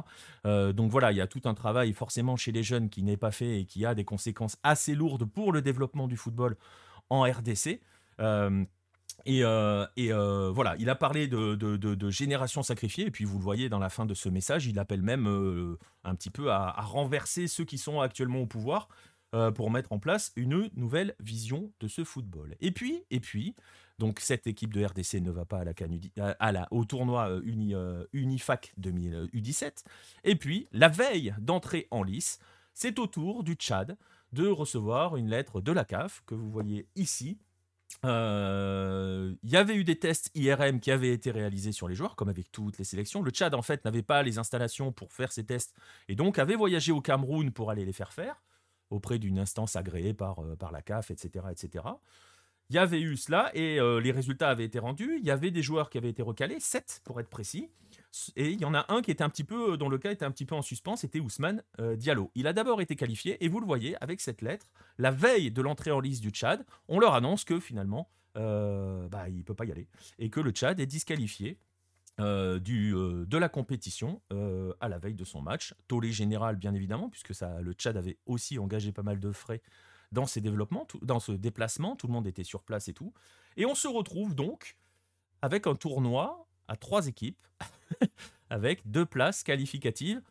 donc 0.73 0.90
voilà, 0.90 1.12
il 1.12 1.18
y 1.18 1.21
a 1.21 1.26
tout 1.26 1.42
un 1.45 1.54
travail 1.54 1.92
forcément 1.92 2.37
chez 2.37 2.52
les 2.52 2.62
jeunes 2.62 2.88
qui 2.88 3.02
n'est 3.02 3.16
pas 3.16 3.33
fait 3.33 3.61
et 3.61 3.64
qui 3.66 3.85
a 3.85 3.95
des 3.95 4.04
conséquences 4.04 4.56
assez 4.62 4.95
lourdes 4.95 5.25
pour 5.25 5.52
le 5.52 5.61
développement 5.61 6.09
du 6.09 6.16
football 6.16 6.56
en 7.11 7.23
RDC. 7.23 7.80
Et, 9.25 9.42
euh, 9.42 9.87
euh, 9.99 10.50
voilà, 10.54 10.76
il 10.78 10.88
a 10.88 10.94
parlé 10.94 11.26
de, 11.26 12.11
génération 12.11 12.62
sacrifiée, 12.62 13.06
et 13.06 13.11
puis 13.11 13.25
vous 13.25 13.38
le 13.38 13.44
voyez 13.44 13.68
dans 13.68 13.78
la 13.78 13.88
fin 13.88 14.06
de 14.06 14.14
ce 14.14 14.28
message, 14.28 14.66
il 14.66 14.78
appelle 14.78 15.02
même 15.02 15.26
euh, 15.26 15.78
un 16.04 16.14
petit 16.14 16.30
peu 16.30 16.52
à, 16.52 16.70
renverser 16.78 17.49
ceux 17.49 17.64
qui 17.64 17.78
sont 17.78 18.00
actuellement 18.00 18.40
au 18.40 18.46
pouvoir 18.46 18.88
pour 19.54 19.70
mettre 19.70 19.92
en 19.92 19.99
place 19.99 20.32
une 20.37 20.70
nouvelle 20.76 21.14
vision 21.20 21.70
de 21.80 21.88
ce 21.88 22.04
football. 22.04 22.56
Et 22.61 22.70
puis, 22.70 23.04
et 23.11 23.20
puis, 23.20 23.54
donc 23.99 24.18
cette 24.18 24.46
équipe 24.46 24.73
de 24.73 24.82
RDC 24.82 25.20
ne 25.20 25.30
va 25.30 25.44
pas 25.44 25.62
à 26.38 26.52
la, 26.52 26.68
au 26.70 26.87
tournoi 26.87 27.38
Uni, 27.44 27.75
Unifac 28.14 28.73
2000 28.78 29.28
U17. 29.35 29.85
Et 30.25 30.37
puis, 30.37 30.68
la 30.73 30.88
veille 30.88 31.35
d'entrer 31.38 31.87
en 31.90 32.02
lice, 32.02 32.38
c'est 32.73 32.99
au 32.99 33.06
tour 33.06 33.44
du 33.44 33.54
Tchad 33.54 33.99
de 34.32 34.49
recevoir 34.49 35.16
une 35.16 35.28
lettre 35.28 35.61
de 35.61 35.73
la 35.73 35.85
CAF 35.85 36.23
que 36.25 36.35
vous 36.35 36.50
voyez 36.50 36.87
ici 36.96 37.37
euh, 38.05 39.35
il 39.43 39.50
y 39.50 39.57
avait 39.57 39.75
eu 39.75 39.85
des 39.85 39.99
tests 39.99 40.31
IRM 40.35 40.81
qui 40.81 40.91
avaient 40.91 41.12
été 41.12 41.31
réalisés 41.31 41.73
sur 41.73 41.88
les 41.88 41.95
joueurs, 41.95 42.17
comme 42.17 42.29
avec 42.29 42.53
toutes 42.53 42.79
les 42.79 42.85
sélections. 42.85 43.23
Le 43.23 43.31
Tchad, 43.31 43.55
en 43.55 43.62
fait, 43.62 43.85
n'avait 43.85 44.03
pas 44.03 44.23
les 44.23 44.38
installations 44.38 44.93
pour 44.93 45.12
faire 45.12 45.33
ces 45.33 45.45
tests 45.45 45.75
et 46.09 46.15
donc 46.15 46.38
avait 46.38 46.57
voyagé 46.57 46.93
au 46.93 47.00
Cameroun 47.00 47.53
pour 47.53 47.71
aller 47.71 47.85
les 47.85 47.93
faire 47.93 48.12
faire 48.12 48.43
auprès 48.91 49.19
d'une 49.19 49.38
instance 49.38 49.75
agréée 49.75 50.15
par, 50.15 50.41
euh, 50.41 50.55
par 50.57 50.71
la 50.71 50.83
CAF, 50.83 51.11
etc., 51.11 51.47
etc. 51.50 51.85
Il 52.69 52.76
y 52.76 52.79
avait 52.79 53.00
eu 53.00 53.17
cela 53.17 53.50
et 53.55 53.79
euh, 53.81 54.00
les 54.00 54.12
résultats 54.12 54.49
avaient 54.49 54.65
été 54.65 54.79
rendus. 54.79 55.19
Il 55.19 55.25
y 55.25 55.31
avait 55.31 55.50
des 55.50 55.62
joueurs 55.62 55.91
qui 55.91 55.99
avaient 55.99 56.11
été 56.11 56.23
recalés, 56.23 56.61
7 56.61 57.03
pour 57.05 57.21
être 57.21 57.29
précis. 57.29 57.71
Et 58.37 58.50
il 58.50 58.61
y 58.61 58.64
en 58.64 58.75
a 58.75 58.87
un 58.88 59.02
qui 59.02 59.11
était 59.11 59.25
un 59.25 59.28
petit 59.28 59.44
peu, 59.44 59.76
dont 59.76 59.88
le 59.88 59.99
cas 59.99 60.11
était 60.11 60.25
un 60.25 60.30
petit 60.30 60.46
peu 60.46 60.54
en 60.54 60.62
suspens, 60.62 60.96
c'était 60.96 61.20
Ousmane 61.20 61.62
Diallo. 61.96 62.30
Il 62.35 62.46
a 62.46 62.52
d'abord 62.52 62.80
été 62.80 62.96
qualifié, 62.96 63.42
et 63.44 63.49
vous 63.49 63.61
le 63.61 63.66
voyez 63.66 63.96
avec 64.02 64.20
cette 64.20 64.42
lettre, 64.42 64.66
la 64.99 65.11
veille 65.11 65.50
de 65.50 65.62
l'entrée 65.62 65.90
en 65.90 66.00
liste 66.00 66.23
du 66.23 66.30
Tchad, 66.30 66.64
on 66.88 66.99
leur 66.99 67.14
annonce 67.14 67.44
que 67.44 67.61
finalement, 67.61 68.08
bah, 68.35 69.28
il 69.28 69.38
ne 69.38 69.42
peut 69.42 69.54
pas 69.54 69.64
y 69.64 69.73
aller, 69.73 69.88
et 70.18 70.30
que 70.30 70.40
le 70.40 70.50
Tchad 70.50 70.80
est 70.80 70.87
disqualifié 70.87 71.58
euh, 72.18 72.58
euh, 72.70 73.26
de 73.26 73.37
la 73.37 73.50
compétition 73.50 74.23
euh, 74.32 74.73
à 74.80 74.88
la 74.88 74.99
veille 74.99 75.14
de 75.14 75.25
son 75.25 75.42
match. 75.42 75.75
Tollé 75.87 76.12
général, 76.12 76.56
bien 76.56 76.73
évidemment, 76.73 77.11
puisque 77.11 77.35
ça, 77.35 77.61
le 77.61 77.73
Tchad 77.75 77.96
avait 77.96 78.16
aussi 78.25 78.58
engagé 78.58 78.90
pas 78.90 79.02
mal 79.02 79.20
de 79.20 79.32
frais 79.32 79.61
dans 80.12 80.25
ses 80.25 80.40
développements, 80.40 80.87
dans 81.02 81.20
ce 81.20 81.32
déplacement. 81.32 81.94
Tout 81.94 82.06
le 82.06 82.14
monde 82.14 82.26
était 82.26 82.44
sur 82.44 82.62
place 82.62 82.88
et 82.88 82.94
tout. 82.94 83.12
Et 83.58 83.66
on 83.66 83.75
se 83.75 83.87
retrouve 83.87 84.35
donc 84.35 84.78
avec 85.42 85.66
un 85.66 85.75
tournoi 85.75 86.46
à 86.68 86.76
trois 86.76 87.06
équipes, 87.06 87.46
avec 88.50 88.90
deux 88.90 89.06
places 89.06 89.42
qualificatives 89.42 90.23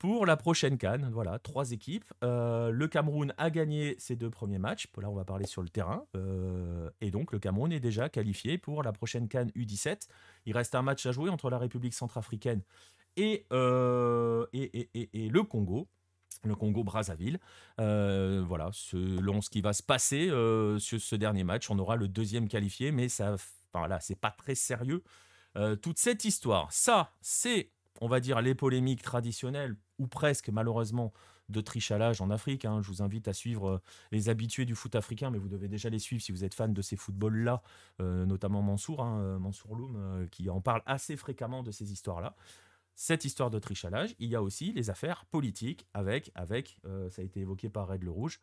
pour 0.00 0.24
la 0.24 0.36
prochaine 0.36 0.78
Cannes. 0.78 1.10
Voilà, 1.12 1.38
trois 1.38 1.72
équipes. 1.72 2.10
Euh, 2.24 2.70
le 2.70 2.88
Cameroun 2.88 3.34
a 3.36 3.50
gagné 3.50 3.94
ses 3.98 4.16
deux 4.16 4.30
premiers 4.30 4.58
matchs. 4.58 4.88
Là, 5.00 5.10
on 5.10 5.14
va 5.14 5.24
parler 5.24 5.46
sur 5.46 5.62
le 5.62 5.68
terrain. 5.68 6.06
Euh, 6.16 6.90
et 7.02 7.10
donc, 7.10 7.32
le 7.32 7.38
Cameroun 7.38 7.70
est 7.70 7.80
déjà 7.80 8.08
qualifié 8.08 8.56
pour 8.56 8.82
la 8.82 8.92
prochaine 8.92 9.28
Cannes 9.28 9.50
U17. 9.54 10.08
Il 10.46 10.56
reste 10.56 10.74
un 10.74 10.82
match 10.82 11.04
à 11.04 11.12
jouer 11.12 11.28
entre 11.28 11.50
la 11.50 11.58
République 11.58 11.92
centrafricaine 11.92 12.62
et, 13.16 13.46
euh, 13.52 14.46
et, 14.54 14.88
et, 14.94 15.10
et, 15.12 15.28
le 15.28 15.42
Congo. 15.42 15.86
Le 16.44 16.54
Congo 16.54 16.82
Brazzaville. 16.82 17.38
voilà, 17.76 18.70
selon 18.72 19.42
ce 19.42 19.50
qui 19.50 19.60
va 19.60 19.74
se 19.74 19.82
passer 19.82 20.28
sur 20.78 20.98
ce 20.98 21.14
dernier 21.14 21.44
match, 21.44 21.70
on 21.70 21.78
aura 21.78 21.96
le 21.96 22.08
deuxième 22.08 22.48
qualifié, 22.48 22.90
mais 22.90 23.10
ça, 23.10 23.36
enfin, 23.74 23.86
là, 23.86 24.00
c'est 24.00 24.18
pas 24.18 24.30
très 24.30 24.54
sérieux. 24.54 25.02
Toute 25.82 25.98
cette 25.98 26.24
histoire, 26.24 26.72
ça, 26.72 27.12
c'est 27.20 27.70
on 28.00 28.08
va 28.08 28.20
dire, 28.20 28.40
les 28.40 28.54
polémiques 28.54 29.02
traditionnelles, 29.02 29.76
ou 29.98 30.06
presque 30.06 30.48
malheureusement, 30.48 31.12
de 31.48 31.62
l'âge 31.98 32.20
en 32.20 32.30
Afrique. 32.30 32.64
Hein. 32.64 32.80
Je 32.80 32.88
vous 32.88 33.02
invite 33.02 33.28
à 33.28 33.32
suivre 33.32 33.68
euh, 33.68 33.82
les 34.12 34.28
habitués 34.28 34.64
du 34.64 34.74
foot 34.74 34.94
africain, 34.94 35.30
mais 35.30 35.38
vous 35.38 35.48
devez 35.48 35.68
déjà 35.68 35.90
les 35.90 35.98
suivre 35.98 36.22
si 36.22 36.32
vous 36.32 36.44
êtes 36.44 36.54
fan 36.54 36.72
de 36.72 36.82
ces 36.82 36.96
footballs-là, 36.96 37.62
euh, 38.00 38.24
notamment 38.24 38.62
Mansour, 38.62 39.02
hein, 39.02 39.20
euh, 39.20 39.38
Mansour 39.38 39.74
Loum, 39.74 40.28
qui 40.30 40.48
en 40.48 40.60
parle 40.60 40.82
assez 40.86 41.16
fréquemment 41.16 41.62
de 41.62 41.70
ces 41.70 41.92
histoires-là. 41.92 42.36
Cette 42.94 43.24
histoire 43.24 43.50
de 43.50 43.60
l'âge, 43.90 44.14
il 44.18 44.28
y 44.28 44.36
a 44.36 44.42
aussi 44.42 44.72
les 44.72 44.90
affaires 44.90 45.24
politiques 45.24 45.86
avec, 45.94 46.30
avec 46.34 46.78
ça 47.08 47.22
a 47.22 47.24
été 47.24 47.40
évoqué 47.40 47.70
par 47.70 47.88
Red 47.88 48.02
le 48.02 48.10
Rouge, 48.10 48.40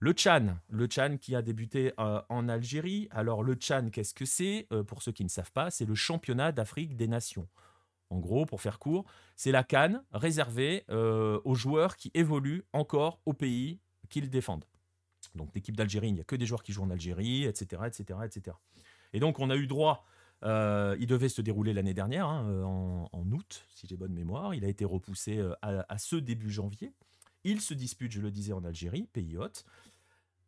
le 0.00 0.12
Tchan, 0.12 0.58
le 0.68 0.86
Tchan 0.86 1.16
qui 1.20 1.34
a 1.34 1.42
débuté 1.42 1.92
en 1.96 2.48
Algérie. 2.48 3.08
Alors 3.10 3.42
le 3.42 3.54
Tchan, 3.54 3.88
qu'est-ce 3.90 4.14
que 4.14 4.24
c'est? 4.24 4.68
Pour 4.86 5.02
ceux 5.02 5.12
qui 5.12 5.24
ne 5.24 5.28
savent 5.28 5.52
pas, 5.52 5.70
c'est 5.70 5.86
le 5.86 5.96
championnat 5.96 6.52
d'Afrique 6.52 6.96
des 6.96 7.08
nations. 7.08 7.48
En 8.10 8.18
gros, 8.18 8.46
pour 8.46 8.60
faire 8.60 8.78
court, 8.78 9.04
c'est 9.36 9.52
la 9.52 9.64
canne 9.64 10.02
réservée 10.12 10.84
euh, 10.90 11.40
aux 11.44 11.54
joueurs 11.54 11.96
qui 11.96 12.10
évoluent 12.14 12.64
encore 12.72 13.20
au 13.26 13.34
pays 13.34 13.80
qu'ils 14.08 14.30
défendent. 14.30 14.64
Donc 15.34 15.54
l'équipe 15.54 15.76
d'Algérie, 15.76 16.08
il 16.08 16.14
n'y 16.14 16.20
a 16.20 16.24
que 16.24 16.36
des 16.36 16.46
joueurs 16.46 16.62
qui 16.62 16.72
jouent 16.72 16.84
en 16.84 16.90
Algérie, 16.90 17.44
etc. 17.44 17.82
etc., 17.86 18.20
etc. 18.24 18.56
Et 19.12 19.20
donc 19.20 19.38
on 19.38 19.50
a 19.50 19.56
eu 19.56 19.66
droit, 19.66 20.06
euh, 20.42 20.96
il 20.98 21.06
devait 21.06 21.28
se 21.28 21.42
dérouler 21.42 21.74
l'année 21.74 21.92
dernière, 21.92 22.26
hein, 22.26 22.46
euh, 22.48 22.62
en, 22.64 23.30
août, 23.30 23.66
si 23.74 23.86
j'ai 23.86 23.96
bonne 23.96 24.14
mémoire, 24.14 24.54
il 24.54 24.64
a 24.64 24.68
été 24.68 24.86
repoussé 24.86 25.44
à, 25.60 25.98
ce 25.98 26.16
début 26.16 26.50
janvier. 26.50 26.94
Il 27.44 27.60
se 27.60 27.74
dispute, 27.74 28.10
je 28.10 28.20
le 28.20 28.30
disais, 28.30 28.52
en 28.52 28.64
Algérie, 28.64 29.06
pays 29.12 29.36
hôte. 29.36 29.64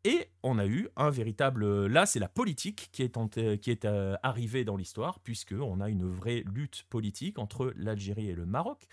Et 0.04 0.28
on 0.42 0.59
a 0.59 0.66
eu 0.66 0.88
un 0.97 1.11
véritable. 1.11 1.87
Là, 1.87 2.07
c'est 2.07 2.19
la 2.19 2.28
politique 2.28 2.88
qui 2.92 3.02
est, 3.02 3.59
qui 3.61 3.71
est 3.71 3.85
euh, 3.85 4.16
arrivée 4.23 4.64
dans 4.64 4.76
l'histoire, 4.76 5.21
puisqu'on 5.21 5.80
a 5.80 5.90
une 5.90 6.11
vraie 6.11 6.42
lutte 6.54 6.85
politique 6.88 7.38
entre 7.38 7.73
l'Algérie 7.76 8.30
et 8.30 8.35
le 8.35 8.47
Maroc. 8.47 8.87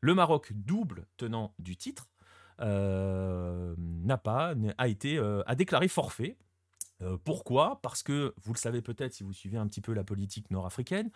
Le 0.00 0.14
Maroc, 0.14 0.52
double 0.54 1.06
tenant 1.16 1.54
du 1.58 1.76
titre, 1.76 2.08
euh, 2.60 3.74
n'a 3.78 4.16
pas 4.16 4.54
a 4.78 4.88
été 4.88 5.18
euh, 5.18 5.42
a 5.46 5.54
déclaré 5.54 5.88
forfait. 5.88 6.36
pourquoi? 7.24 7.80
Parce 7.82 8.02
que 8.02 8.34
vous 8.42 8.54
le 8.54 8.58
savez 8.58 8.80
peut-être 8.80 9.12
si 9.12 9.24
vous 9.24 9.34
suivez 9.34 9.58
un 9.58 9.66
petit 9.66 9.82
peu 9.82 9.92
la 9.92 10.04
politique 10.04 10.50
nord-africaine, 10.50 11.10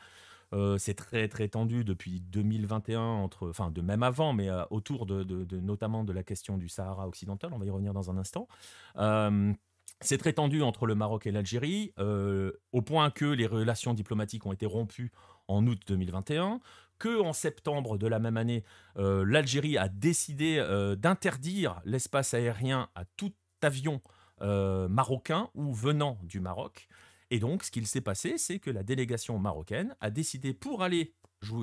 euh, 0.54 0.78
c'est 0.78 0.94
très 0.94 1.28
très 1.28 1.48
tendu 1.48 1.84
depuis 1.84 2.20
2021, 2.20 3.00
entre, 3.00 3.48
enfin 3.50 3.70
de 3.70 3.82
même 3.82 4.02
avant, 4.02 4.32
mais 4.32 4.48
euh, 4.48 4.64
autour 4.70 5.06
de, 5.06 5.24
notamment 5.60 6.04
de 6.04 6.12
la 6.12 6.22
question 6.22 6.56
du 6.56 6.68
Sahara 6.68 7.06
occidental. 7.06 7.50
On 7.52 7.58
va 7.58 7.66
y 7.66 7.70
revenir 7.70 7.92
dans 7.92 8.10
un 8.10 8.16
instant. 8.16 8.48
Euh, 8.96 9.52
c'est 10.00 10.18
très 10.18 10.32
tendu 10.32 10.62
entre 10.62 10.86
le 10.86 10.94
Maroc 10.94 11.26
et 11.26 11.32
l'Algérie, 11.32 11.92
au 11.98 12.82
point 12.82 13.10
que 13.10 13.24
les 13.24 13.46
relations 13.46 13.94
diplomatiques 13.94 14.46
ont 14.46 14.52
été 14.52 14.64
rompues 14.64 15.10
en 15.48 15.66
août 15.66 15.80
2021, 15.88 16.60
que 17.00 17.20
en 17.20 17.32
septembre 17.32 17.98
de 17.98 18.06
la 18.06 18.20
même 18.20 18.36
année, 18.36 18.62
l'Algérie 18.96 19.76
a 19.76 19.88
décidé 19.88 20.64
d'interdire 20.96 21.80
l'espace 21.84 22.32
aérien 22.32 22.88
à 22.94 23.06
tout 23.16 23.32
avion 23.60 24.00
marocain 24.40 25.48
ou 25.54 25.74
venant 25.74 26.16
du 26.22 26.38
Maroc. 26.38 26.86
Et 27.30 27.38
donc, 27.38 27.62
ce 27.62 27.70
qu'il 27.70 27.86
s'est 27.86 28.00
passé, 28.00 28.38
c'est 28.38 28.58
que 28.58 28.70
la 28.70 28.82
délégation 28.82 29.38
marocaine 29.38 29.94
a 30.00 30.10
décidé, 30.10 30.54
pour 30.54 30.82
aller 30.82 31.14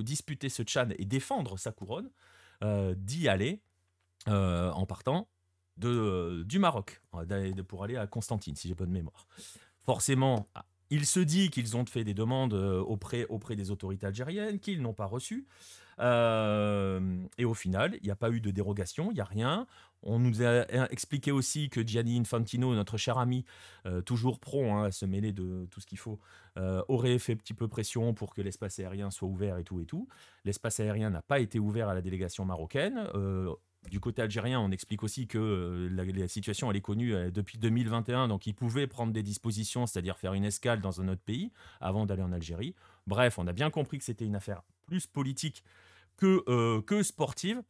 disputer 0.04 0.50
ce 0.50 0.64
Tchad 0.64 0.96
et 0.98 1.06
défendre 1.06 1.58
sa 1.58 1.72
couronne, 1.72 2.10
euh, 2.64 2.96
d'y 2.98 3.28
aller 3.28 3.62
euh, 4.28 4.72
en 4.72 4.86
partant 4.86 5.28
de, 5.78 6.44
du 6.46 6.60
Maroc, 6.60 7.02
pour 7.68 7.84
aller 7.84 7.98
à 7.98 8.08
Constantine, 8.08 8.56
si 8.56 8.68
j'ai 8.68 8.76
bonne 8.76 8.92
mémoire. 8.92 9.28
Forcément, 9.86 10.48
il 10.90 11.06
se 11.06 11.20
dit 11.20 11.50
qu'ils 11.50 11.76
ont 11.76 11.86
fait 11.86 12.04
des 12.04 12.14
demandes 12.14 12.54
euh, 12.54 12.80
auprès, 12.80 13.26
auprès 13.26 13.56
des 13.56 13.72
autorités 13.72 14.08
algériennes, 14.08 14.60
qu'ils 14.60 14.82
n'ont 14.82 14.94
pas 14.94 15.06
reçues. 15.06 15.48
et 16.00 17.46
au 17.46 17.54
final, 17.54 17.98
il 18.02 18.06
n'y 18.06 18.12
a 18.12 18.16
pas 18.16 18.30
eu 18.30 18.40
de 18.40 18.52
dérogation, 18.52 19.12
il 19.12 19.16
n'y 19.16 19.22
a 19.22 19.26
rien. 19.26 19.68
On 20.06 20.20
nous 20.20 20.44
a 20.44 20.66
expliqué 20.92 21.32
aussi 21.32 21.70
que 21.70 21.86
Gianni 21.86 22.20
Infantino, 22.20 22.74
notre 22.76 22.96
cher 22.96 23.18
ami, 23.18 23.44
euh, 23.88 24.02
toujours 24.02 24.40
prompt 24.40 24.76
hein, 24.76 24.84
à 24.86 24.92
se 24.92 25.06
mêler 25.06 25.34
de 25.34 25.66
tout 25.72 25.82
ce 25.82 25.88
qu'il 25.88 25.98
faut, 25.98 26.20
euh, 26.58 26.84
aurait 26.88 27.18
fait 27.18 27.34
un 27.34 27.38
petit 27.38 27.56
peu 27.56 27.68
pression 27.68 28.14
pour 28.14 28.36
que 28.36 28.42
l'espace 28.44 28.78
aérien 28.78 29.10
soit 29.10 29.28
ouvert 29.28 29.58
et 29.58 29.64
tout 29.64 29.82
et 29.82 29.86
tout. 29.86 30.08
L'espace 30.44 30.80
aérien 30.80 31.10
n'a 31.10 31.24
pas 31.24 31.40
été 31.40 31.58
ouvert 31.58 31.90
à 31.90 31.96
la 31.96 32.04
délégation 32.04 32.46
marocaine. 32.46 33.08
Euh, 33.16 33.52
du 33.90 34.00
côté 34.00 34.22
algérien, 34.22 34.60
on 34.60 34.70
explique 34.70 35.02
aussi 35.02 35.28
que 35.28 35.90
la, 35.92 36.28
situation 36.28 36.70
elle 36.70 36.78
est 36.78 36.82
connue 36.82 37.32
depuis 37.32 37.58
2021, 37.58 38.28
donc 38.28 38.48
ils 38.48 38.56
pouvaient 38.56 38.88
prendre 38.88 39.14
des 39.14 39.22
dispositions, 39.22 39.86
c'est-à-dire 39.86 40.18
faire 40.18 40.34
une 40.34 40.44
escale 40.44 40.82
dans 40.82 41.02
un 41.02 41.08
autre 41.08 41.22
pays 41.22 41.52
avant 41.82 42.08
d'aller 42.08 42.24
en 42.24 42.32
Algérie. 42.32 42.74
Bref, 43.06 43.38
on 43.38 43.46
a 43.46 43.54
bien 43.54 43.70
compris 43.70 44.00
que 44.00 44.04
c'était 44.04 44.26
une 44.26 44.36
affaire 44.36 44.64
plus 44.88 45.06
politique 45.06 45.64
que, 46.18 46.80
que 46.82 47.04
sportive. 47.04 47.62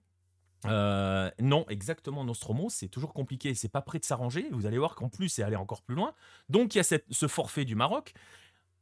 Euh, 0.65 1.29
non, 1.39 1.65
exactement, 1.69 2.23
Nostromo, 2.23 2.69
c'est 2.69 2.87
toujours 2.87 3.13
compliqué, 3.13 3.53
c'est 3.53 3.69
pas 3.69 3.81
prêt 3.81 3.99
de 3.99 4.05
s'arranger. 4.05 4.47
Vous 4.51 4.65
allez 4.65 4.77
voir 4.77 4.95
qu'en 4.95 5.09
plus, 5.09 5.29
c'est 5.29 5.43
aller 5.43 5.55
encore 5.55 5.81
plus 5.81 5.95
loin. 5.95 6.13
Donc, 6.49 6.75
il 6.75 6.79
y 6.79 6.81
a 6.81 6.83
ce 6.83 7.27
forfait 7.27 7.65
du 7.65 7.75
Maroc. 7.75 8.13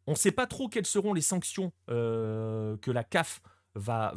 On 0.07 0.11
ne 0.11 0.17
sait 0.17 0.31
pas 0.31 0.47
trop 0.47 0.67
quelles 0.67 0.85
seront 0.85 1.13
les 1.13 1.21
sanctions 1.21 1.71
euh, 1.89 2.77
que 2.77 2.91
la 2.91 3.03
CAF 3.03 3.41
va, 3.75 4.13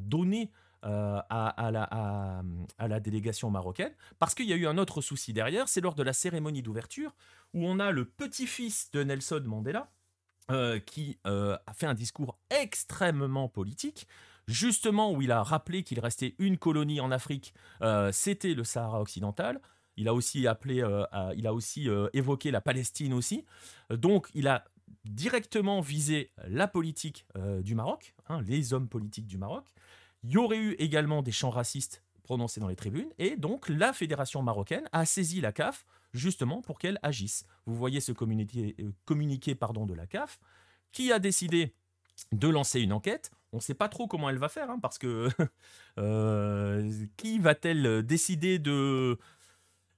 donner 0.00 0.50
euh, 0.84 1.20
à, 1.28 1.70
la, 1.70 3.00
délégation 3.00 3.50
marocaine, 3.50 3.92
parce 4.18 4.34
qu'il 4.34 4.46
y 4.46 4.52
a 4.52 4.56
eu 4.56 4.66
un 4.66 4.78
autre 4.78 5.00
souci 5.00 5.32
derrière, 5.32 5.68
c'est 5.68 5.80
lors 5.80 5.94
de 5.94 6.02
la 6.02 6.12
cérémonie 6.12 6.62
d'ouverture, 6.62 7.14
où 7.54 7.66
on 7.66 7.78
a 7.78 7.90
le 7.90 8.04
petit-fils 8.04 8.90
de 8.92 9.02
Nelson 9.02 9.42
Mandela, 9.44 9.90
qui 10.86 11.18
a 11.24 11.72
fait 11.74 11.86
un 11.86 11.94
discours 11.94 12.38
extrêmement 12.50 13.48
politique, 13.48 14.06
justement 14.50 15.12
où 15.12 15.22
il 15.22 15.32
a 15.32 15.42
rappelé 15.42 15.82
qu'il 15.82 16.00
restait 16.00 16.34
une 16.38 16.58
colonie 16.58 17.00
en 17.00 17.10
Afrique, 17.10 17.54
euh, 17.82 18.10
c'était 18.12 18.54
le 18.54 18.64
Sahara 18.64 19.00
occidental. 19.00 19.60
Il 19.96 20.08
a 20.08 20.14
aussi 20.14 20.46
euh, 20.46 21.04
euh, 21.12 22.08
évoqué 22.12 22.50
la 22.50 22.60
Palestine 22.60 23.12
aussi. 23.12 23.44
Donc 23.90 24.28
il 24.34 24.48
a 24.48 24.64
directement 25.04 25.80
visé 25.80 26.32
la 26.48 26.66
politique 26.66 27.26
du 27.62 27.74
Maroc, 27.74 28.14
hein, 28.28 28.42
les 28.42 28.72
hommes 28.72 28.88
politiques 28.88 29.26
du 29.26 29.38
Maroc. 29.38 29.66
Il 30.24 30.30
y 30.30 30.36
aurait 30.36 30.58
eu 30.58 30.72
également 30.78 31.22
des 31.22 31.32
chants 31.32 31.50
racistes 31.50 32.02
prononcés 32.24 32.60
dans 32.60 32.68
les 32.68 32.76
tribunes, 32.76 33.10
et 33.18 33.36
donc 33.36 33.68
la 33.68 33.92
fédération 33.92 34.42
marocaine 34.42 34.88
a 34.92 35.04
saisi 35.04 35.40
la 35.40 35.52
CAF 35.52 35.86
justement 36.12 36.60
pour 36.60 36.78
qu'elle 36.78 36.98
agisse. 37.02 37.46
Vous 37.66 37.74
voyez 37.74 38.00
ce 38.00 38.12
communiqué, 38.12 38.74
de 39.54 39.94
la 39.94 40.06
CAF, 40.06 40.40
qui 40.92 41.12
a 41.12 41.18
décidé 41.20 41.72
de 42.32 42.48
lancer 42.48 42.80
une 42.80 42.92
enquête 42.92 43.30
on 43.52 43.56
ne 43.56 43.62
sait 43.62 43.74
pas 43.74 43.88
trop 43.88 44.06
comment 44.06 44.30
elle 44.30 44.38
va 44.38 44.48
faire, 44.48 44.70
hein, 44.70 44.78
parce 44.80 44.98
que 44.98 45.28
euh, 45.98 46.90
qui 47.16 47.38
va-t-elle 47.38 48.02
décider 48.04 48.58
de... 48.58 49.18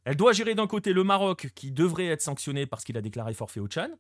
Elle 0.04 0.16
doit 0.16 0.32
gérer 0.32 0.54
d'un 0.54 0.66
côté 0.66 0.92
le 0.92 1.04
Maroc, 1.04 1.50
qui 1.54 1.70
devrait 1.70 2.06
être 2.06 2.22
sanctionné 2.22 2.66
parce 2.66 2.84
qu'il 2.84 2.96
a 2.96 3.00
déclaré 3.00 3.34
forfait 3.34 3.60
au 3.60 3.68
Tchad, 3.68 3.92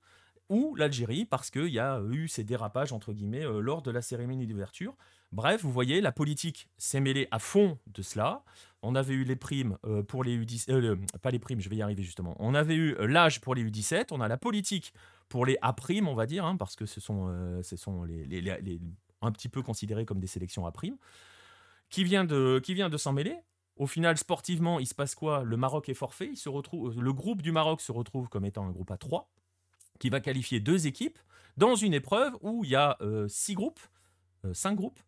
ou 0.48 0.74
l'Algérie, 0.74 1.24
parce 1.24 1.50
qu'il 1.50 1.68
y 1.68 1.78
a 1.78 2.00
eu 2.10 2.28
ces 2.28 2.44
dérapages, 2.44 2.92
entre 2.92 3.12
guillemets, 3.12 3.44
euh, 3.44 3.60
lors 3.60 3.82
de 3.82 3.90
la 3.90 4.02
cérémonie 4.02 4.46
d'ouverture. 4.46 4.96
Bref, 5.30 5.62
vous 5.62 5.70
voyez, 5.70 6.00
la 6.00 6.12
politique 6.12 6.68
s'est 6.76 7.00
mêlée 7.00 7.28
à 7.30 7.38
fond 7.38 7.78
de 7.86 8.02
cela. 8.02 8.42
On 8.82 8.96
avait 8.96 9.14
eu 9.14 9.24
les 9.24 9.36
primes 9.36 9.78
euh, 9.86 10.02
pour 10.02 10.24
les 10.24 10.36
U17, 10.36 10.96
pas 11.20 11.30
les 11.30 11.38
primes, 11.38 11.60
je 11.60 11.68
vais 11.68 11.76
y 11.76 11.82
arriver 11.82 12.02
justement. 12.02 12.34
On 12.40 12.54
avait 12.54 12.74
eu 12.74 12.96
l'âge 13.06 13.40
pour 13.40 13.54
les 13.54 13.64
U17, 13.64 14.08
on 14.10 14.20
a 14.20 14.28
la 14.28 14.36
politique 14.36 14.92
pour 15.28 15.46
les 15.46 15.56
A-primes, 15.62 16.08
on 16.08 16.14
va 16.14 16.26
dire, 16.26 16.44
hein, 16.44 16.56
parce 16.56 16.74
que 16.74 16.84
ce 16.84 17.00
sont, 17.00 17.32
ce 17.62 17.76
sont 17.76 18.02
les, 18.02 18.26
un 19.22 19.32
petit 19.32 19.48
peu 19.48 19.62
considérées 19.62 20.04
comme 20.04 20.20
des 20.20 20.26
sélections 20.26 20.66
à 20.66 20.72
prime, 20.72 20.96
qui 21.88 22.04
vient 22.04 22.24
de, 22.24 22.96
s'en 22.96 23.12
mêler. 23.12 23.36
Au 23.76 23.86
final, 23.86 24.18
sportivement, 24.18 24.80
il 24.80 24.86
se 24.86 24.94
passe 24.94 25.14
quoi? 25.14 25.42
Le 25.44 25.56
Maroc 25.56 25.88
est 25.88 25.94
forfait. 25.94 26.28
Il 26.32 26.36
se 26.36 26.48
retrouve, 26.48 27.00
le 27.00 27.12
groupe 27.12 27.42
du 27.42 27.52
Maroc 27.52 27.80
se 27.80 27.92
retrouve 27.92 28.28
comme 28.28 28.44
étant 28.44 28.66
un 28.66 28.70
groupe 28.70 28.90
à 28.90 28.96
3, 28.96 29.30
qui 29.98 30.10
va 30.10 30.20
qualifier 30.20 30.60
deux 30.60 30.86
équipes 30.86 31.18
dans 31.56 31.74
une 31.74 31.94
épreuve 31.94 32.36
où 32.40 32.64
il 32.64 32.70
y 32.70 32.76
a 32.76 32.96
euh, 33.00 33.28
six 33.28 33.54
groupes, 33.54 33.80
euh, 34.44 34.54
cinq 34.54 34.74
groupes, 34.76 35.00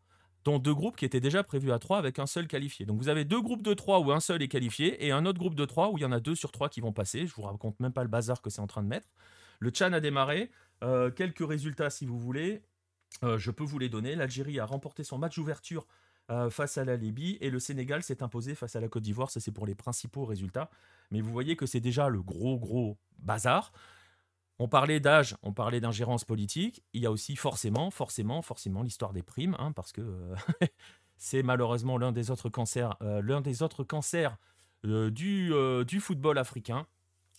dont 0.45 0.59
deux 0.59 0.75
groupes 0.75 0.97
qui 0.97 1.05
étaient 1.05 1.21
déjà 1.21 1.43
prévus 1.43 1.73
à 1.73 1.79
3 1.79 1.99
avec 1.99 2.19
un 2.19 2.27
seul 2.27 2.47
qualifié. 2.47 2.85
Donc 2.85 2.99
vous 2.99 3.09
avez 3.09 3.25
deux 3.25 3.41
groupes 3.41 3.63
de 3.63 3.73
3 3.73 4.01
où 4.01 4.13
un 4.13 4.21
seul 4.21 4.43
est 4.43 4.49
qualifié 4.49 5.05
et 5.05 5.11
un 5.11 5.25
autre 5.27 5.39
groupe 5.39 5.55
de 5.55 5.65
3 5.65 5.91
où 5.91 5.99
il 5.99 6.03
y 6.03 6.05
en 6.05 6.13
a 6.13 6.21
deux 6.21 6.35
sur 6.35 6.53
trois 6.53 6.69
qui 6.69 6.81
vont 6.81 6.93
passer. 6.93 7.27
Je 7.27 7.35
vous 7.35 7.43
raconte 7.43 7.81
même 7.81 7.93
pas 7.93 8.03
le 8.03 8.11
bazar 8.11 8.43
que 8.43 8.51
c'est 8.51 8.61
en 8.61 8.67
train 8.67 8.83
de 8.83 8.89
mettre. 8.89 9.09
Le 9.59 9.71
Tchad 9.71 9.95
a 9.95 10.01
démarré. 10.01 10.51
Euh, 10.83 11.11
quelques 11.11 11.47
résultats 11.47 11.89
si 11.89 12.05
vous 12.05 12.19
voulez. 12.19 12.63
Je 13.23 13.51
peux 13.51 13.65
vous 13.65 13.79
les 13.79 13.89
donner. 13.89 14.15
L'Algérie 14.17 14.61
a 14.61 14.67
remporté 14.67 15.05
son 15.05 15.19
match 15.19 15.37
d'ouverture 15.37 15.87
euh, 16.31 16.49
face 16.49 16.79
à 16.79 16.87
la 16.87 16.97
Libye 16.97 17.37
et 17.43 17.51
le 17.51 17.59
Sénégal 17.59 18.03
s'est 18.03 18.23
imposé 18.23 18.55
face 18.55 18.77
à 18.77 18.81
la 18.81 18.89
Côte 18.89 19.03
d'Ivoire. 19.03 19.31
Ça, 19.31 19.41
c'est 19.41 19.53
pour 19.53 19.67
les 19.67 19.75
principaux 19.75 20.25
résultats. 20.25 20.71
Mais 21.11 21.21
vous 21.21 21.31
voyez 21.31 21.55
que 21.55 21.67
c'est 21.67 21.81
déjà 21.81 22.09
le 22.09 22.23
gros, 22.23 22.59
gros 22.59 22.97
bazar. 23.19 23.73
On 24.59 24.67
parlait 24.67 25.01
d'âge, 25.01 25.37
on 25.43 25.53
parlait 25.53 25.81
d'ingérence 25.81 26.25
politique. 26.25 26.83
Il 26.95 27.03
y 27.03 27.07
a 27.07 27.11
aussi 27.11 27.37
forcément, 27.37 27.91
forcément, 27.91 28.41
forcément 28.41 28.83
l'histoire 28.83 29.13
des 29.13 29.23
primes, 29.23 29.55
hein, 29.59 29.73
parce 29.73 29.93
que 29.93 30.01
euh, 30.01 30.35
c'est 31.19 31.43
malheureusement 31.43 31.99
l'un 31.99 32.11
des 32.11 32.31
autres 32.31 32.49
cancers, 32.49 32.97
euh, 33.03 33.21
l'un 33.21 33.43
des 33.43 33.63
autres 33.63 33.85
cancers 33.85 34.39
du, 34.83 35.53
du 35.87 36.01
football 36.01 36.37
africain. 36.39 36.87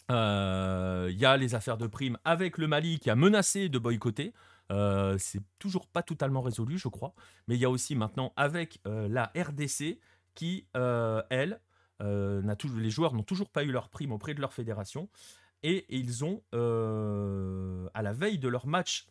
Il 0.09 1.17
y 1.17 1.25
a 1.25 1.37
les 1.37 1.55
affaires 1.55 1.77
de 1.77 1.87
primes 1.87 2.17
avec 2.23 2.57
le 2.57 2.67
Mali 2.67 2.99
qui 2.99 3.09
a 3.09 3.15
menacé 3.15 3.69
de 3.69 3.77
boycotter. 3.79 4.33
Euh, 4.71 5.17
c'est 5.19 5.41
toujours 5.59 5.87
pas 5.87 6.01
totalement 6.01 6.41
résolu, 6.41 6.77
je 6.77 6.87
crois. 6.87 7.13
Mais 7.47 7.55
il 7.55 7.61
y 7.61 7.65
a 7.65 7.69
aussi 7.69 7.95
maintenant 7.95 8.33
avec 8.35 8.79
euh, 8.87 9.07
la 9.07 9.31
RDC 9.37 9.99
qui, 10.33 10.67
euh, 10.75 11.21
elle, 11.29 11.59
n'a 11.99 12.55
les 12.77 12.89
joueurs 12.89 13.13
n'ont 13.13 13.23
toujours 13.23 13.49
pas 13.49 13.63
eu 13.63 13.71
leur 13.71 13.89
prime 13.89 14.11
auprès 14.11 14.33
de 14.33 14.41
leur 14.41 14.53
fédération. 14.53 15.09
Et, 15.63 15.85
ils 15.89 16.23
ont, 16.23 16.43
à 17.93 18.01
la 18.01 18.13
veille 18.13 18.37
de 18.37 18.47
leur 18.47 18.67
match 18.67 19.07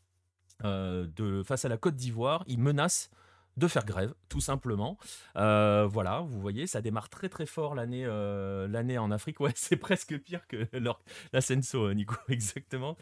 de, 0.62 1.42
face 1.44 1.64
à 1.64 1.68
la 1.68 1.78
Côte 1.78 1.96
d'Ivoire, 1.96 2.44
ils 2.46 2.60
menacent 2.60 3.10
de 3.56 3.68
faire 3.68 3.84
grève, 3.84 4.14
tout 4.28 4.40
simplement. 4.40 4.98
Euh, 5.36 5.86
voilà, 5.86 6.20
vous 6.20 6.40
voyez, 6.40 6.66
ça 6.66 6.80
démarre 6.80 7.08
très 7.08 7.28
très 7.28 7.46
fort 7.46 7.74
l'année 7.74 8.04
euh, 8.06 8.98
en 8.98 9.10
Afrique. 9.10 9.40
Ouais, 9.44 9.52
c'est 9.56 9.76
presque 9.76 10.16
pire 10.20 10.46
que 10.46 10.66
leur, 10.72 11.00
la 11.34 11.42
Senso, 11.42 11.88
euh, 11.88 11.92
Nico, 11.92 12.14
exactement. 12.28 12.96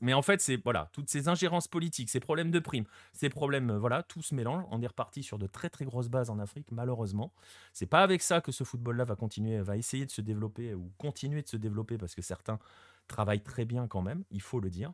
mais 0.00 0.14
en 0.14 0.22
fait, 0.22 0.40
c'est 0.40 0.56
voilà, 0.62 0.88
toutes 0.92 1.08
ces 1.10 1.26
ingérences 1.26 1.66
politiques, 1.66 2.10
ces 2.10 2.20
problèmes 2.20 2.52
de 2.52 2.60
primes, 2.60 2.84
ces 3.12 3.28
problèmes, 3.28 3.72
voilà, 3.72 4.04
tout 4.04 4.22
se 4.22 4.34
mélange. 4.34 4.64
On 4.70 4.80
est 4.82 4.86
reparti 4.86 5.24
sur 5.24 5.38
de 5.38 5.48
très 5.48 5.68
très 5.68 5.84
grosses 5.84 6.08
bases 6.08 6.30
en 6.30 6.38
Afrique, 6.38 6.70
malheureusement. 6.70 7.32
C'est 7.72 7.86
pas 7.86 8.02
avec 8.02 8.22
ça 8.22 8.40
que 8.40 8.52
ce 8.52 8.62
football-là 8.62 9.04
va 9.04 9.16
continuer, 9.16 9.60
va 9.62 9.76
essayer 9.76 10.06
de 10.06 10.10
se 10.12 10.20
développer 10.20 10.74
ou 10.74 10.92
continuer 10.96 11.42
de 11.42 11.48
se 11.48 11.56
développer 11.56 11.98
parce 11.98 12.14
que 12.14 12.22
certains 12.22 12.60
travaillent 13.08 13.42
très 13.42 13.64
bien 13.64 13.88
quand 13.88 14.02
même, 14.02 14.22
il 14.30 14.40
faut 14.40 14.60
le 14.60 14.70
dire. 14.70 14.92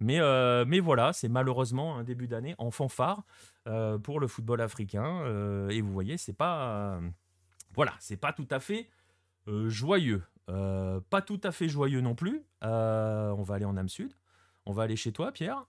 Mais, 0.00 0.20
euh, 0.20 0.64
mais 0.66 0.80
voilà, 0.80 1.12
c'est 1.12 1.28
malheureusement 1.28 1.96
un 1.96 2.04
début 2.04 2.26
d'année 2.26 2.54
en 2.58 2.70
fanfare 2.70 3.24
euh, 3.68 3.98
pour 3.98 4.20
le 4.20 4.26
football 4.26 4.60
africain. 4.60 5.22
Euh, 5.22 5.68
et 5.68 5.80
vous 5.80 5.92
voyez, 5.92 6.16
c'est 6.16 6.32
pas, 6.32 7.00
pas 7.74 8.32
tout 8.32 8.48
à 8.50 8.60
fait 8.60 8.88
joyeux. 9.46 10.22
pas 10.46 11.22
tout 11.24 11.40
à 11.44 11.52
fait 11.52 11.68
joyeux 11.68 12.00
non 12.00 12.14
plus. 12.14 12.42
on 12.62 13.42
va 13.42 13.54
aller 13.54 13.64
en 13.64 13.76
âme 13.76 13.88
sud. 13.88 14.12
On 14.64 14.72
va 14.72 14.84
aller 14.84 14.96
chez 14.96 15.12
toi, 15.12 15.32
Pierre. 15.32 15.64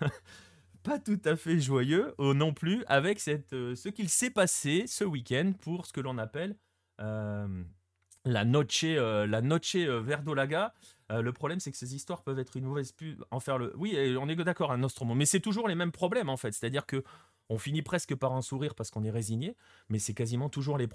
pas 0.82 0.98
tout 0.98 1.20
à 1.24 1.36
fait 1.36 1.60
joyeux 1.60 2.14
non 2.18 2.52
plus 2.54 2.84
avec 2.86 3.20
ce 3.20 3.88
qu'il 3.88 4.08
s'est 4.08 4.30
passé 4.30 4.84
ce 4.86 5.04
week-end 5.04 5.52
pour 5.60 5.86
ce 5.86 5.92
que 5.92 6.00
l'on 6.00 6.18
appelle 6.18 6.56
la 6.98 8.44
noche, 8.44 8.82
la 8.82 9.40
noche 9.42 9.76
verdolaga. 9.76 10.74
Euh, 11.10 11.22
le 11.22 11.32
problème, 11.32 11.60
c'est 11.60 11.70
que 11.70 11.76
ces 11.76 11.94
histoires 11.94 12.22
peuvent 12.22 12.38
être 12.38 12.56
une 12.56 12.64
mauvaise 12.64 12.92
pub. 12.92 13.24
En 13.30 13.40
faire 13.40 13.58
le. 13.58 13.72
Oui, 13.76 13.96
on 14.18 14.28
est 14.28 14.36
d'accord, 14.36 14.72
un 14.72 14.78
Nostromo. 14.78 15.14
Mais 15.14 15.26
c'est 15.26 15.40
toujours 15.40 15.68
les 15.68 15.74
mêmes 15.74 15.92
problèmes, 15.92 16.28
en 16.28 16.36
fait. 16.36 16.52
C'est-à-dire 16.52 16.86
que 16.86 17.04
on 17.48 17.58
finit 17.58 17.82
presque 17.82 18.14
par 18.16 18.32
un 18.32 18.42
sourire 18.42 18.74
parce 18.74 18.90
qu'on 18.90 19.04
est 19.04 19.10
résigné, 19.10 19.56
mais 19.88 20.00
c'est 20.00 20.14
quasiment 20.14 20.48
toujours 20.48 20.78
les 20.78 20.88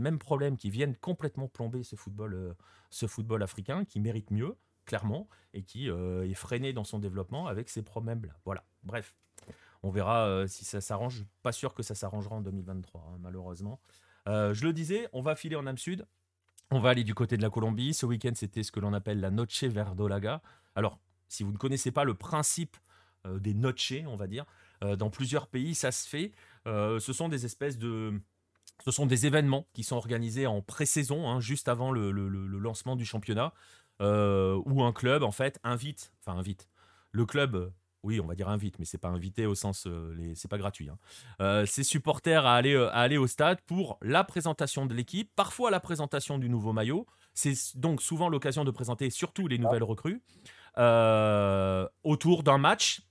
mêmes 0.00 0.18
problèmes 0.18 0.56
qui 0.56 0.70
viennent 0.70 0.96
complètement 0.96 1.46
plomber 1.46 1.82
ce 1.82 1.94
football, 1.94 2.32
euh, 2.32 2.54
ce 2.88 3.06
football 3.06 3.42
africain, 3.42 3.84
qui 3.84 4.00
mérite 4.00 4.30
mieux, 4.30 4.56
clairement, 4.86 5.28
et 5.52 5.62
qui 5.62 5.90
euh, 5.90 6.26
est 6.26 6.34
freiné 6.34 6.72
dans 6.72 6.84
son 6.84 6.98
développement 6.98 7.48
avec 7.48 7.68
ces 7.68 7.82
problèmes-là. 7.82 8.32
Voilà. 8.46 8.64
Bref, 8.82 9.14
on 9.82 9.90
verra 9.90 10.46
si 10.48 10.64
ça 10.64 10.80
s'arrange. 10.80 11.26
Pas 11.42 11.52
sûr 11.52 11.74
que 11.74 11.82
ça 11.82 11.94
s'arrangera 11.94 12.36
en 12.36 12.40
2023, 12.40 13.00
hein, 13.00 13.18
malheureusement. 13.20 13.78
je 14.26 14.64
le 14.64 14.72
disais, 14.72 15.06
on 15.12 15.20
va 15.20 15.36
filer 15.36 15.56
en 15.56 15.66
âme 15.66 15.78
sud. 15.78 16.06
On 16.72 16.78
va 16.78 16.90
aller 16.90 17.02
du 17.02 17.14
côté 17.14 17.36
de 17.36 17.42
la 17.42 17.50
Colombie. 17.50 17.94
Ce 17.94 18.06
week-end, 18.06 18.32
c'était 18.34 18.62
ce 18.62 18.70
que 18.70 18.78
l'on 18.78 18.92
appelle 18.92 19.20
la 19.20 19.30
Noche 19.30 19.64
Verdolaga. 19.64 20.40
Alors, 20.76 21.00
si 21.28 21.42
vous 21.42 21.52
ne 21.52 21.56
connaissez 21.56 21.90
pas 21.90 22.04
le 22.04 22.14
principe 22.14 22.76
euh, 23.26 23.40
des 23.40 23.54
noches, 23.54 23.92
on 24.06 24.16
va 24.16 24.28
dire, 24.28 24.44
euh, 24.84 24.94
dans 24.94 25.10
plusieurs 25.10 25.48
pays, 25.48 25.74
ça 25.74 25.90
se 25.90 26.08
fait. 26.08 26.32
Euh, 26.66 27.00
ce 27.00 27.12
sont 27.12 27.28
des 27.28 27.44
espèces 27.44 27.76
de. 27.76 28.20
Ce 28.84 28.92
sont 28.92 29.06
des 29.06 29.26
événements 29.26 29.66
qui 29.72 29.82
sont 29.82 29.96
organisés 29.96 30.46
en 30.46 30.62
pré-saison, 30.62 31.28
hein, 31.28 31.40
juste 31.40 31.68
avant 31.68 31.90
le, 31.90 32.10
lancement 32.12 32.96
du 32.96 33.04
championnat, 33.04 33.52
où 34.00 34.82
un 34.82 34.92
club, 34.94 35.22
en 35.22 35.32
fait, 35.32 35.60
invite, 35.64 36.14
enfin 36.20 36.38
invite, 36.38 36.68
le 37.12 37.26
club 37.26 37.72
oui, 38.02 38.20
on 38.20 38.26
va 38.26 38.34
dire 38.34 38.48
invite, 38.48 38.78
mais 38.78 38.84
c'est 38.84 38.98
pas 38.98 39.08
invité 39.08 39.46
au 39.46 39.54
sens, 39.54 39.86
euh, 39.86 40.14
les, 40.16 40.34
c'est 40.34 40.48
pas 40.48 40.58
gratuit. 40.58 40.88
Hein. 40.88 40.98
Euh, 41.40 41.66
ses 41.66 41.84
supporters 41.84 42.46
à 42.46 42.54
aller, 42.54 42.74
euh, 42.74 42.88
à 42.90 43.00
aller 43.00 43.18
au 43.18 43.26
stade 43.26 43.60
pour 43.62 43.98
la 44.00 44.24
présentation 44.24 44.86
de 44.86 44.94
l'équipe, 44.94 45.30
parfois 45.36 45.70
la 45.70 45.80
présentation 45.80 46.38
du 46.38 46.48
nouveau 46.48 46.72
maillot. 46.72 47.06
C'est 47.34 47.54
donc 47.76 48.02
souvent 48.02 48.28
l'occasion 48.28 48.64
de 48.64 48.70
présenter 48.70 49.10
surtout 49.10 49.48
les 49.48 49.58
nouvelles 49.58 49.84
recrues 49.84 50.22
autour 52.02 52.42
d'un 52.42 52.58
match 52.58 53.02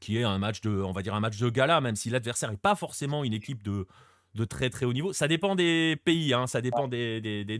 qui 0.00 0.18
est 0.18 0.22
un 0.22 0.38
match 0.38 0.60
de, 0.60 0.70
on 0.70 0.92
va 0.92 1.02
dire 1.02 1.14
un 1.14 1.20
match 1.20 1.38
de 1.38 1.48
gala, 1.48 1.80
même 1.80 1.96
si 1.96 2.10
l'adversaire 2.10 2.50
n'est 2.50 2.58
pas 2.58 2.74
forcément 2.74 3.24
une 3.24 3.32
équipe 3.32 3.62
de, 3.62 3.86
de 4.34 4.44
très 4.44 4.70
très 4.70 4.84
haut 4.84 4.92
niveau. 4.92 5.12
Ça 5.12 5.28
dépend 5.28 5.54
des 5.54 5.96
pays, 6.04 6.34
hein, 6.34 6.46
ça 6.46 6.60
dépend 6.60 6.88
des, 6.88 7.20
des, 7.20 7.44
des 7.44 7.58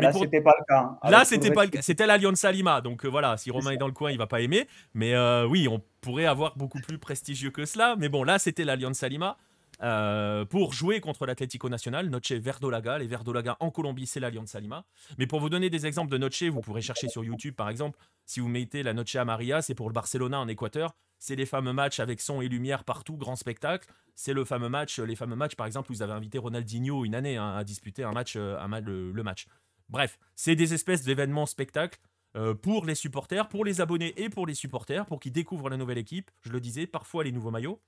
là, 0.00 0.12
c'était 0.12 0.40
pas 0.40 0.54
le 0.58 0.64
cas. 0.64 0.96
Hein. 1.02 1.10
Là, 1.10 1.24
c'était 1.24 1.50
pas 1.50 1.64
le 1.64 1.70
cas. 1.70 1.82
C'était 1.82 2.06
l'Alliance 2.06 2.44
Lima. 2.44 2.80
Donc 2.80 3.04
euh, 3.04 3.08
voilà, 3.08 3.36
si 3.36 3.50
Romain 3.50 3.72
est, 3.72 3.76
dans 3.76 3.86
le 3.86 3.92
coin, 3.92 4.10
il 4.10 4.18
va 4.18 4.26
pas 4.26 4.40
aimer. 4.40 4.66
Mais 4.94 5.14
euh, 5.14 5.46
oui, 5.46 5.68
on 5.68 5.82
pourrait 6.00 6.26
avoir 6.26 6.56
beaucoup 6.56 6.80
plus 6.80 6.98
prestigieux 6.98 7.50
que 7.50 7.64
cela. 7.64 7.96
Mais 7.98 8.08
bon, 8.08 8.22
là, 8.24 8.38
c'était 8.38 8.64
l'Alliance 8.64 9.02
Lima. 9.02 9.36
Euh, 9.82 10.46
pour 10.46 10.72
jouer 10.72 11.00
contre 11.00 11.26
l'Atlético 11.26 11.68
Nacional, 11.68 12.08
Noche 12.08 12.32
Verdolaga. 12.32 12.98
Les 12.98 13.06
Verdolaga 13.06 13.56
en 13.60 13.70
Colombie, 13.70 14.06
c'est 14.06 14.20
l'Alliance 14.20 14.54
Lima. 14.54 14.84
Mais 15.18 15.26
pour 15.26 15.40
vous 15.40 15.50
donner 15.50 15.70
des 15.70 15.86
exemples 15.86 16.10
de 16.10 16.18
Noche, 16.18 16.42
vous 16.44 16.60
pourrez 16.60 16.82
chercher 16.82 17.08
sur 17.08 17.24
YouTube 17.24 17.54
par 17.54 17.68
exemple. 17.68 17.98
Si 18.24 18.40
vous 18.40 18.48
mettez 18.48 18.82
la 18.82 18.94
Noche 18.94 19.16
Amaria, 19.16 19.62
c'est 19.62 19.74
pour 19.74 19.88
le 19.88 19.92
Barcelona 19.92 20.40
en 20.40 20.48
Équateur. 20.48 20.94
C'est 21.18 21.36
les 21.36 21.46
fameux 21.46 21.72
matchs 21.72 22.00
avec 22.00 22.20
son 22.20 22.42
et 22.42 22.48
lumière 22.48 22.84
partout, 22.84 23.16
grand 23.16 23.36
spectacle. 23.36 23.88
C'est 24.14 24.32
le 24.32 24.44
fameux 24.44 24.68
match, 24.68 24.98
les 24.98 25.16
fameux 25.16 25.36
matchs 25.36 25.56
par 25.56 25.66
exemple 25.66 25.90
où 25.90 25.94
vous 25.94 26.02
avez 26.02 26.12
invité 26.12 26.38
Ronaldinho 26.38 27.04
une 27.04 27.14
année 27.14 27.36
hein, 27.36 27.54
à 27.54 27.64
disputer 27.64 28.02
un 28.02 28.12
match, 28.12 28.36
un, 28.36 28.80
le 28.80 29.22
match. 29.22 29.46
Bref, 29.88 30.18
c'est 30.34 30.56
des 30.56 30.74
espèces 30.74 31.02
d'événements 31.02 31.46
spectacles 31.46 32.00
euh, 32.36 32.54
pour 32.54 32.84
les 32.84 32.94
supporters, 32.94 33.48
pour 33.48 33.64
les 33.64 33.80
abonnés 33.80 34.12
et 34.20 34.28
pour 34.28 34.46
les 34.46 34.54
supporters, 34.54 35.06
pour 35.06 35.20
qu'ils 35.20 35.32
découvrent 35.32 35.70
la 35.70 35.76
nouvelle 35.76 35.98
équipe. 35.98 36.30
Je 36.42 36.50
le 36.50 36.60
disais, 36.60 36.86
parfois 36.86 37.24
les 37.24 37.32
nouveaux 37.32 37.50
maillots. 37.50 37.80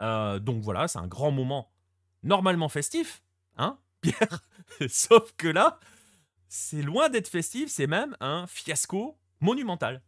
Euh, 0.00 0.38
donc 0.38 0.62
voilà, 0.62 0.88
c'est 0.88 0.98
un 0.98 1.06
grand 1.06 1.30
moment 1.30 1.70
normalement 2.22 2.68
festif, 2.68 3.22
hein, 3.56 3.78
Pierre? 4.00 4.44
Sauf 4.88 5.34
que 5.36 5.48
là, 5.48 5.78
c'est 6.48 6.82
loin 6.82 7.10
d'être 7.10 7.28
festif, 7.28 7.68
c'est 7.68 7.86
même 7.86 8.16
un 8.20 8.46
fiasco 8.46 9.18
monumental. 9.40 10.00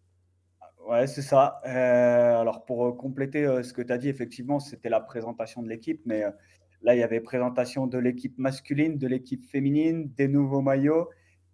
Ouais, 0.89 1.07
c'est 1.07 1.23
ça. 1.23 1.61
Euh, 1.67 2.41
alors 2.41 2.65
pour 2.65 2.97
compléter 2.97 3.63
ce 3.63 3.73
que 3.73 3.83
tu 3.83 3.93
as 3.93 3.99
dit, 3.99 4.09
effectivement, 4.09 4.61
c'était 4.61 4.89
la 4.89 5.01
présentation 5.01 5.63
de 5.63 5.69
l'équipe, 5.69 6.01
mais 6.07 6.25
Là, 6.87 6.95
il 6.95 7.01
y 7.01 7.03
avait 7.03 7.19
présentation 7.19 7.89
de 7.89 7.99
l'équipe 7.99 8.39
masculine, 8.39 8.97
de 8.97 9.09
l'équipe 9.09 9.45
féminine, 9.45 10.09
des 10.15 10.29
nouveaux 10.29 10.63
maillots 10.63 11.11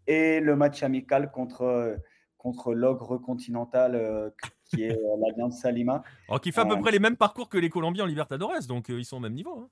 et 0.06 0.40
le 0.40 0.56
match 0.56 0.82
amical 0.82 1.30
contre, 1.30 1.96
contre 2.36 2.74
l'ogre 2.74 3.16
continental 3.16 3.94
euh, 3.94 4.28
qui 4.66 4.84
est 4.84 4.92
euh, 4.92 5.16
l'Alliance 5.22 5.62
Salima. 5.62 6.02
Alors, 6.28 6.42
qui 6.42 6.52
fait 6.52 6.60
à 6.60 6.66
peu 6.66 6.74
euh, 6.74 6.80
près 6.80 6.90
les 6.90 6.98
mêmes 6.98 7.16
parcours 7.16 7.48
que 7.48 7.56
les 7.56 7.70
Colombiens 7.70 8.04
en 8.04 8.08
Libertadores, 8.08 8.66
donc 8.68 8.90
ils 8.90 9.06
sont 9.06 9.16
au 9.16 9.20
même 9.20 9.32
niveau. 9.32 9.58
Hein. 9.58 9.70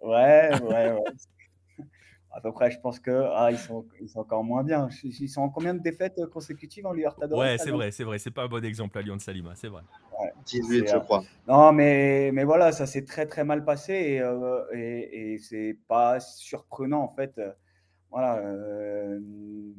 Ouais, 0.00 0.62
ouais, 0.62 0.92
ouais. 0.92 1.12
À 2.36 2.40
peu 2.42 2.52
près, 2.52 2.70
je 2.70 2.78
pense 2.78 3.00
que 3.00 3.30
ah, 3.34 3.50
ils, 3.50 3.56
sont, 3.56 3.86
ils 3.98 4.10
sont 4.10 4.20
encore 4.20 4.44
moins 4.44 4.62
bien. 4.62 4.90
Ils 5.02 5.28
sont 5.28 5.40
en 5.40 5.48
combien 5.48 5.72
de 5.72 5.80
défaites 5.80 6.20
consécutives 6.26 6.84
en 6.84 6.92
Libertadores 6.92 7.38
Ouais, 7.38 7.56
c'est 7.56 7.70
vrai, 7.70 7.90
c'est 7.90 8.04
vrai. 8.04 8.18
C'est 8.18 8.30
pas 8.30 8.44
un 8.44 8.48
bon 8.48 8.62
exemple, 8.62 8.98
Alliance 8.98 9.22
Salima, 9.22 9.54
c'est 9.54 9.68
vrai. 9.68 9.80
18, 10.44 10.86
je 10.86 10.98
crois. 10.98 11.24
Non, 11.48 11.72
mais, 11.72 12.30
mais 12.34 12.44
voilà, 12.44 12.72
ça 12.72 12.84
s'est 12.86 13.06
très 13.06 13.24
très 13.24 13.42
mal 13.42 13.64
passé 13.64 13.94
et, 13.94 14.20
euh, 14.20 14.64
et, 14.74 15.32
et 15.32 15.38
c'est 15.38 15.78
pas 15.88 16.20
surprenant 16.20 17.04
en 17.04 17.08
fait. 17.08 17.40
Voilà, 18.10 18.36
euh, 18.36 19.18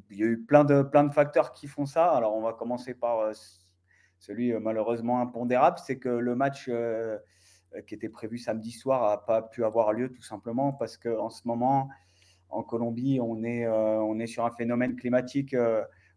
il 0.10 0.18
y 0.18 0.24
a 0.24 0.26
eu 0.26 0.40
plein 0.40 0.64
de, 0.64 0.82
plein 0.82 1.04
de 1.04 1.14
facteurs 1.14 1.54
qui 1.54 1.68
font 1.68 1.86
ça. 1.86 2.10
Alors, 2.10 2.36
on 2.36 2.42
va 2.42 2.54
commencer 2.54 2.96
par 2.96 3.20
euh, 3.20 3.34
celui 4.18 4.52
malheureusement 4.54 5.22
impondérable, 5.22 5.78
c'est 5.86 6.00
que 6.00 6.10
le 6.10 6.36
match 6.36 6.72
qui 7.86 7.94
était 7.94 8.10
prévu 8.10 8.40
samedi 8.40 8.72
soir 8.72 9.12
n'a 9.12 9.18
pas 9.18 9.44
pu 9.44 9.64
avoir 9.64 9.94
lieu 9.94 10.12
tout 10.12 10.24
simplement 10.24 10.74
parce 10.74 10.98
qu'en 10.98 11.30
ce 11.30 11.48
moment, 11.48 11.90
en 12.50 12.64
Colombie, 12.64 13.20
on 13.22 13.44
est, 13.44 13.68
on 13.68 14.20
est 14.20 14.28
sur 14.28 14.46
un 14.46 14.52
phénomène 14.52 14.96
climatique 14.96 15.56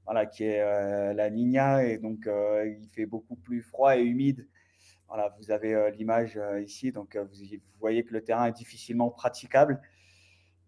voilà, 0.04 0.26
qui 0.26 0.44
est 0.44 1.14
la 1.14 1.30
Niña 1.30 1.84
et 1.84 1.98
donc 1.98 2.26
il 2.26 2.88
fait 2.92 3.06
beaucoup 3.06 3.36
plus 3.36 3.62
froid 3.62 3.96
et 3.96 4.02
humide. 4.02 4.46
Voilà, 5.08 5.34
vous 5.38 5.50
avez 5.50 5.90
l'image 5.90 6.38
ici, 6.62 6.92
donc 6.92 7.16
vous, 7.16 7.56
voyez 7.80 8.04
que 8.04 8.12
le 8.12 8.22
terrain 8.22 8.46
est 8.46 8.52
difficilement 8.52 9.10
praticable. 9.10 9.80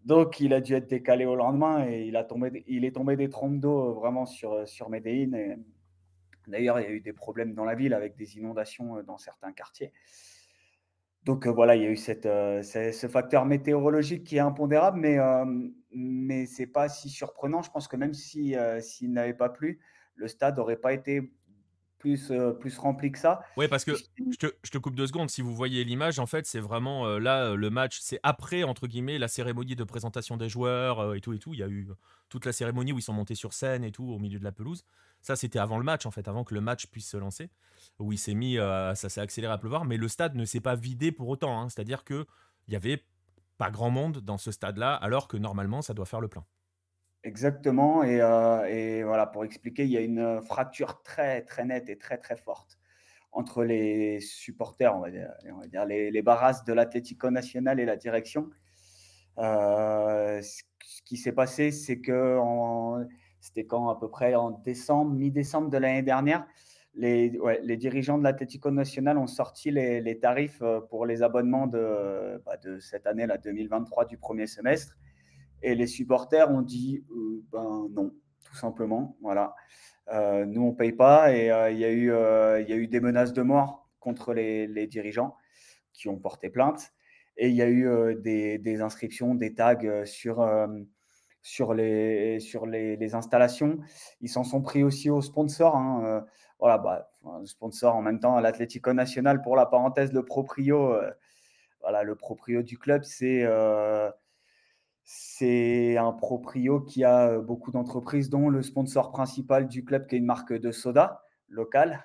Donc, 0.05 0.41
il 0.41 0.53
a 0.53 0.59
dû 0.59 0.73
être 0.73 0.87
décalé 0.87 1.25
au 1.25 1.35
lendemain 1.35 1.87
et 1.87 2.05
il, 2.05 2.17
a 2.17 2.25
tombé, 2.25 2.63
il 2.67 2.83
est 2.83 2.91
tombé 2.91 3.15
des 3.15 3.29
trompes 3.29 3.59
d'eau 3.59 3.93
vraiment 3.93 4.25
sur, 4.25 4.67
sur 4.67 4.89
Medellín. 4.89 5.57
D'ailleurs, 6.47 6.79
il 6.81 6.83
y 6.83 6.87
a 6.87 6.91
eu 6.91 6.99
des 6.99 7.13
problèmes 7.13 7.53
dans 7.53 7.63
la 7.63 7.75
ville 7.75 7.93
avec 7.93 8.17
des 8.17 8.37
inondations 8.37 9.01
dans 9.03 9.17
certains 9.17 9.53
quartiers. 9.53 9.93
Donc 11.25 11.47
voilà, 11.47 11.75
il 11.75 11.83
y 11.83 11.85
a 11.85 11.89
eu 11.89 11.95
cette, 11.95 12.23
ce 12.23 13.07
facteur 13.07 13.45
météorologique 13.45 14.25
qui 14.25 14.37
est 14.37 14.41
impondérable, 14.41 14.99
mais, 14.99 15.17
mais 15.91 16.45
ce 16.45 16.61
n'est 16.61 16.67
pas 16.67 16.89
si 16.89 17.09
surprenant. 17.09 17.61
Je 17.61 17.71
pense 17.71 17.87
que 17.87 17.95
même 17.95 18.13
s'il 18.13 18.59
si, 18.81 19.07
n'avait 19.07 19.33
pas 19.33 19.49
plu, 19.49 19.79
le 20.15 20.27
stade 20.27 20.57
n'aurait 20.57 20.75
pas 20.75 20.91
été 20.91 21.31
plus, 21.97 22.33
plus 22.59 22.77
rempli 22.77 23.13
que 23.13 23.19
ça. 23.19 23.39
Oui, 23.55 23.69
parce 23.69 23.85
que 23.85 23.93
je 23.95 24.37
te, 24.37 24.47
je 24.63 24.71
te, 24.71 24.77
coupe 24.77 24.95
deux 24.95 25.07
secondes. 25.07 25.29
Si 25.29 25.41
vous 25.41 25.55
voyez 25.55 25.85
l'image, 25.85 26.19
en 26.19 26.25
fait, 26.25 26.45
c'est 26.45 26.59
vraiment 26.59 27.17
là, 27.17 27.55
le 27.55 27.69
match, 27.69 27.99
c'est 28.01 28.19
après, 28.23 28.63
entre 28.63 28.87
guillemets, 28.87 29.17
la 29.17 29.29
cérémonie 29.29 29.77
de 29.77 29.85
présentation 29.85 30.35
des 30.35 30.49
joueurs 30.49 31.15
et 31.15 31.21
tout 31.21 31.31
et 31.31 31.39
tout. 31.39 31.53
Il 31.53 31.61
y 31.61 31.63
a 31.63 31.69
eu 31.69 31.87
toute 32.27 32.45
la 32.45 32.51
cérémonie 32.51 32.91
où 32.91 32.99
ils 32.99 33.03
sont 33.03 33.13
montés 33.13 33.35
sur 33.35 33.53
scène 33.53 33.85
et 33.85 33.91
tout, 33.91 34.11
au 34.11 34.19
milieu 34.19 34.39
de 34.39 34.43
la 34.43 34.51
pelouse. 34.51 34.83
Ça, 35.23 35.35
c'était 35.35 35.57
avant 35.57 35.77
le 35.77 35.83
match, 35.83 36.05
en 36.05 36.11
fait, 36.11 36.27
avant 36.27 36.43
que 36.43 36.53
le 36.53 36.61
match 36.61 36.87
puisse 36.87 37.09
se 37.09 37.17
lancer, 37.17 37.49
où 37.97 38.11
il 38.11 38.19
s'est 38.19 38.35
mis, 38.35 38.57
ça 38.57 38.95
s'est 38.95 39.21
accéléré 39.21 39.53
à 39.53 39.57
pleuvoir, 39.57 39.85
mais 39.85 39.97
le 39.97 40.07
stade 40.07 40.35
ne 40.35 40.45
s'est 40.45 40.59
pas 40.59 40.75
vidé 40.75 41.11
pour 41.11 41.29
autant. 41.29 41.59
Hein. 41.59 41.69
C'est-à-dire 41.69 42.03
qu'il 42.03 42.25
n'y 42.67 42.75
avait 42.75 43.03
pas 43.57 43.71
grand 43.71 43.89
monde 43.89 44.19
dans 44.19 44.37
ce 44.37 44.51
stade-là, 44.51 44.93
alors 44.95 45.27
que 45.27 45.37
normalement, 45.37 45.81
ça 45.81 45.93
doit 45.93 46.05
faire 46.05 46.21
le 46.21 46.27
plein. 46.27 46.45
Exactement. 47.23 48.03
Et, 48.03 48.21
euh, 48.21 48.65
et, 48.65 49.03
voilà, 49.03 49.25
pour 49.25 49.45
expliquer, 49.45 49.85
il 49.85 49.91
y 49.91 49.97
a 49.97 50.01
une 50.01 50.41
fracture 50.41 51.01
très, 51.03 51.41
très 51.43 51.65
nette 51.65 51.89
et 51.89 51.97
très, 51.97 52.17
très 52.17 52.35
forte 52.35 52.77
entre 53.31 53.63
les 53.63 54.19
supporters, 54.19 54.95
on 54.95 54.99
va 54.99 55.09
dire, 55.09 55.85
les, 55.87 56.11
les 56.11 56.21
de 56.21 56.73
l'Atlético 56.73 57.31
Nacional 57.31 57.79
et 57.79 57.85
la 57.85 57.95
direction. 57.95 58.49
Euh, 59.39 60.39
ce 60.41 61.01
qui 61.03 61.17
s'est 61.17 61.31
passé, 61.31 61.71
c'est 61.71 61.99
que 61.99 62.37
c'était 63.43 63.65
quand 63.65 63.89
à 63.89 63.99
peu 63.99 64.09
près 64.09 64.35
en 64.35 64.51
décembre, 64.51 65.11
mi-décembre 65.11 65.69
de 65.69 65.77
l'année 65.77 66.01
dernière, 66.01 66.47
les, 66.95 67.29
dirigeants 67.75 68.17
de 68.17 68.23
l'Atlético 68.23 68.71
Nacional 68.71 69.17
ont 69.17 69.27
sorti 69.27 69.69
les, 69.69 70.19
tarifs 70.19 70.61
euh, 70.61 70.79
pour 70.79 71.05
les 71.05 71.23
abonnements 71.23 71.67
de, 71.67 72.41
bah, 72.45 72.57
cette 72.79 73.05
année, 73.05 73.27
la 73.27 73.37
2023 73.37 74.05
du 74.05 74.17
premier 74.17 74.47
semestre. 74.47 74.95
Et 75.61 75.75
les 75.75 75.87
supporters 75.87 76.49
ont 76.51 76.61
dit 76.61 77.03
euh, 77.11 77.43
ben 77.51 77.89
non, 77.91 78.13
tout 78.45 78.55
simplement. 78.55 79.17
Voilà. 79.21 79.53
Euh, 80.13 80.45
nous, 80.45 80.61
on 80.61 80.71
ne 80.71 80.75
paye 80.75 80.93
pas. 80.93 81.35
Et 81.35 81.47
il 81.47 81.77
y, 81.77 81.83
a 81.83 81.91
eu, 81.91 82.87
des 82.87 82.99
menaces 83.01 83.33
de 83.33 83.41
mort 83.41 83.89
contre 83.99 84.33
les, 84.33 84.87
dirigeants 84.87 85.35
qui 85.91 86.07
ont 86.07 86.17
porté 86.17 86.49
plainte. 86.49 86.93
Et 87.35 87.49
il 87.49 87.55
y 87.55 87.61
a 87.61 87.69
eu 87.69 88.15
des, 88.15 88.81
inscriptions, 88.81 89.35
des 89.35 89.53
tags 89.53 90.05
sur, 90.05 90.41
sur, 91.43 91.73
les, 91.73 92.39
sur 92.39 92.65
les, 92.65 92.95
les, 92.95 93.15
installations. 93.15 93.77
Ils 94.21 94.29
s'en 94.29 94.43
sont 94.43 94.61
pris 94.61 94.83
aussi 94.83 95.11
aux 95.11 95.21
sponsors. 95.21 95.75
Hein. 95.75 96.25
voilà, 96.57 96.77
bah, 96.79 97.11
sponsor 97.45 97.95
en 97.95 98.01
même 98.01 98.19
temps, 98.19 98.39
l'Atlético 98.39 98.93
National, 98.93 99.41
pour 99.41 99.55
la 99.55 99.67
parenthèse, 99.67 100.11
le 100.13 100.25
proprio. 100.25 100.95
voilà, 101.81 102.01
le 102.03 102.15
proprio 102.15 102.63
du 102.63 102.79
club, 102.79 103.03
c'est 103.03 103.45
c'est 105.05 105.97
un 105.97 106.13
proprio 106.13 106.79
qui 106.79 107.03
a 107.03 107.39
beaucoup 107.39 107.71
d'entreprises, 107.71 108.29
dont 108.29 108.47
le 108.49 108.63
sponsor 108.63 109.11
principal 109.11 109.67
du 109.67 109.83
club, 109.83 110.07
qui 110.07 110.15
est 110.15 110.19
une 110.19 110.25
marque 110.25 110.53
de 110.53 110.71
soda 110.71 111.23
locale. 111.49 112.03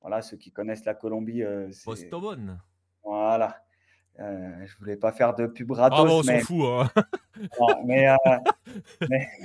Voilà, 0.00 0.22
ceux 0.22 0.36
qui 0.36 0.52
connaissent 0.52 0.84
la 0.84 0.94
Colombie. 0.94 1.42
Postobon. 1.84 2.58
Voilà. 3.02 3.62
Euh, 4.20 4.66
je 4.66 4.76
voulais 4.78 4.96
pas 4.96 5.10
faire 5.10 5.34
de 5.34 5.46
pub 5.46 5.68
gratos. 5.68 5.98
Ah 6.00 6.04
bon, 6.04 6.18
on 6.18 6.22
s'en 6.22 6.38
fout. 6.40 6.64
Hein. 6.64 6.90
mais, 7.86 8.14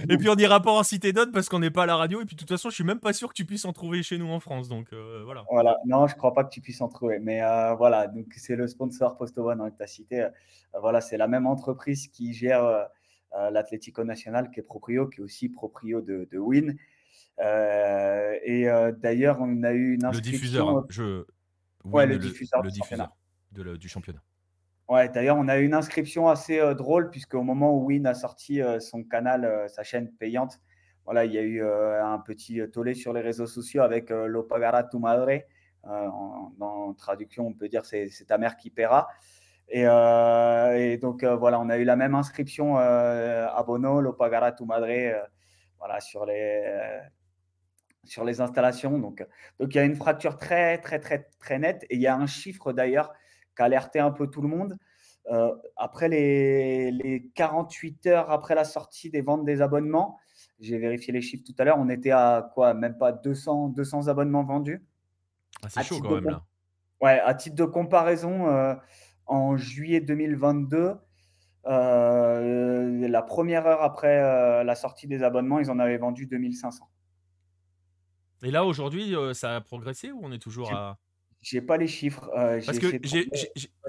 et 0.09 0.17
puis 0.17 0.27
on 0.29 0.35
n'ira 0.35 0.61
pas 0.61 0.71
en 0.71 0.83
citer 0.83 1.13
d'autres 1.13 1.31
parce 1.31 1.47
qu'on 1.47 1.59
n'est 1.59 1.71
pas 1.71 1.83
à 1.83 1.85
la 1.85 1.95
radio. 1.95 2.21
Et 2.21 2.25
puis 2.25 2.35
de 2.35 2.39
toute 2.39 2.49
façon, 2.49 2.69
je 2.69 2.75
suis 2.75 2.83
même 2.83 2.99
pas 2.99 3.13
sûr 3.13 3.29
que 3.29 3.33
tu 3.33 3.45
puisses 3.45 3.65
en 3.65 3.71
trouver 3.71 4.03
chez 4.03 4.17
nous 4.17 4.27
en 4.27 4.39
France. 4.39 4.67
Donc 4.67 4.93
voilà. 5.23 5.45
Voilà. 5.49 5.77
Non, 5.85 6.07
je 6.07 6.15
crois 6.15 6.33
pas 6.33 6.43
que 6.43 6.49
tu 6.49 6.61
puisses 6.61 6.81
en 6.81 6.89
trouver. 6.89 7.19
Mais 7.19 7.39
voilà, 7.77 8.07
donc 8.07 8.25
c'est 8.35 8.55
le 8.55 8.67
sponsor 8.67 9.17
Postobon 9.17 9.59
hein, 9.59 9.71
que 9.71 9.77
tu 9.77 9.83
as 9.83 9.87
cité. 9.87 10.27
voilà, 10.79 10.99
c'est 11.01 11.17
la 11.17 11.27
même 11.27 11.47
entreprise 11.47 12.07
qui 12.09 12.33
gère 12.33 12.87
l'Atlético 13.51 14.03
Nacional, 14.03 14.51
qui 14.51 14.59
est 14.59 14.63
proprio, 14.63 15.07
qui 15.07 15.21
est 15.21 15.23
aussi 15.23 15.47
proprio 15.47 16.01
de, 16.01 16.27
de 16.29 16.37
Win. 16.37 16.77
et 17.39 18.67
d'ailleurs, 18.97 19.37
on 19.39 19.63
a 19.63 19.71
eu 19.71 19.93
une 19.93 20.05
inscription. 20.05 20.31
Le 20.31 20.37
diffuseur. 20.37 20.69
Hein, 20.69 20.85
je... 20.89 21.23
Ouais, 21.85 22.05
le, 22.05 22.17
diffuseur, 22.17 22.61
le 22.63 22.69
diffuseur 22.69 23.15
de, 23.53 23.77
du 23.77 23.87
championnat. 23.87 24.21
Ouais, 24.89 25.09
d'ailleurs, 25.09 25.35
on 25.37 25.49
a 25.49 25.57
eu 25.57 25.65
une 25.65 25.73
inscription 25.73 26.29
assez 26.29 26.59
euh, 26.59 26.73
drôle, 26.73 27.09
puisqu'au 27.09 27.41
moment 27.43 27.75
où 27.75 27.87
Win 27.87 28.07
a 28.07 28.13
sorti 28.13 28.61
euh, 28.61 28.79
son 28.79 29.03
canal, 29.03 29.43
euh, 29.43 29.67
sa 29.67 29.83
chaîne 29.83 30.09
payante, 30.13 30.61
voilà, 31.03 31.25
il 31.25 31.33
y 31.33 31.37
a 31.37 31.41
eu 31.41 31.63
un 31.63 32.19
petit 32.19 32.59
tollé 32.69 32.93
sur 32.93 33.13
les 33.13 33.21
réseaux 33.21 33.47
sociaux 33.47 33.81
avec 33.81 34.09
Lo 34.09 34.43
pagara 34.43 34.83
tu 34.83 34.99
madre. 34.99 35.39
En, 35.83 36.93
traduction, 36.97 37.47
on 37.47 37.53
peut 37.53 37.69
dire 37.69 37.85
c'est 37.85 38.09
ta 38.27 38.37
mère 38.37 38.57
qui 38.57 38.69
paiera. 38.69 39.07
Et, 39.69 39.85
donc, 40.97 41.23
voilà, 41.23 41.61
on 41.61 41.69
a 41.69 41.77
eu 41.77 41.85
la 41.85 41.95
même 41.95 42.13
inscription 42.13 42.77
à 42.77 43.63
Bono, 43.65 44.01
Lo 44.01 44.11
pagara 44.11 44.51
tu 44.51 44.65
madre, 44.65 44.87
voilà, 45.79 46.01
sur 46.01 46.25
les, 46.25 46.99
sur 48.03 48.25
les 48.25 48.41
installations. 48.41 48.99
Donc, 48.99 49.25
donc, 49.61 49.73
il 49.75 49.77
y 49.77 49.79
a 49.79 49.85
une 49.85 49.95
fracture 49.95 50.37
très, 50.37 50.77
très, 50.79 50.99
très, 50.99 51.29
très 51.39 51.57
nette. 51.57 51.85
Et 51.89 51.95
il 51.95 52.01
y 52.01 52.07
a 52.07 52.17
un 52.17 52.27
chiffre 52.27 52.73
d'ailleurs 52.73 53.13
qui 53.57 53.61
a 53.61 53.65
alerté 53.65 53.99
un 53.99 54.11
peu 54.11 54.27
tout 54.27 54.41
le 54.41 54.47
monde. 54.47 54.77
Euh, 55.29 55.53
après 55.75 56.07
les, 56.07 56.91
les, 56.91 57.29
48 57.35 58.07
heures 58.07 58.31
après 58.31 58.55
la 58.55 58.63
sortie 58.63 59.09
des 59.09 59.21
ventes 59.21 59.43
des 59.43 59.61
abonnements, 59.61 60.17
j'ai 60.61 60.77
vérifié 60.77 61.11
les 61.11 61.21
chiffres 61.21 61.43
tout 61.45 61.55
à 61.57 61.65
l'heure, 61.65 61.77
on 61.77 61.89
était 61.89 62.11
à 62.11 62.49
quoi 62.53 62.73
Même 62.73 62.97
pas 62.97 63.11
200, 63.11 63.69
200 63.69 64.07
abonnements 64.07 64.45
vendus. 64.45 64.85
Ah, 65.63 65.67
c'est 65.69 65.83
chaud 65.83 65.99
quand 66.01 66.15
même 66.15 66.29
là. 66.29 66.45
Ouais, 67.01 67.19
à 67.19 67.33
titre 67.33 67.55
de 67.55 67.65
comparaison, 67.65 68.47
euh, 68.47 68.73
en 69.25 69.57
juillet 69.57 69.99
2022, 69.99 70.95
euh, 71.65 73.07
la 73.07 73.21
première 73.21 73.67
heure 73.67 73.83
après 73.83 74.63
la 74.63 74.75
sortie 74.75 75.07
des 75.07 75.21
abonnements, 75.21 75.59
ils 75.59 75.69
en 75.69 75.77
avaient 75.77 75.97
vendu 75.97 76.25
2500. 76.25 76.89
Et 78.43 78.49
là, 78.49 78.65
aujourd'hui, 78.65 79.13
ça 79.33 79.57
a 79.57 79.61
progressé 79.61 80.11
ou 80.11 80.21
on 80.23 80.31
est 80.31 80.39
toujours 80.39 80.73
à. 80.73 80.97
J'ai 81.49 81.61
pas 81.61 81.77
les 81.77 81.87
chiffres. 81.87 82.29
Euh, 82.37 82.59
parce 82.65 82.77
que 82.77 82.87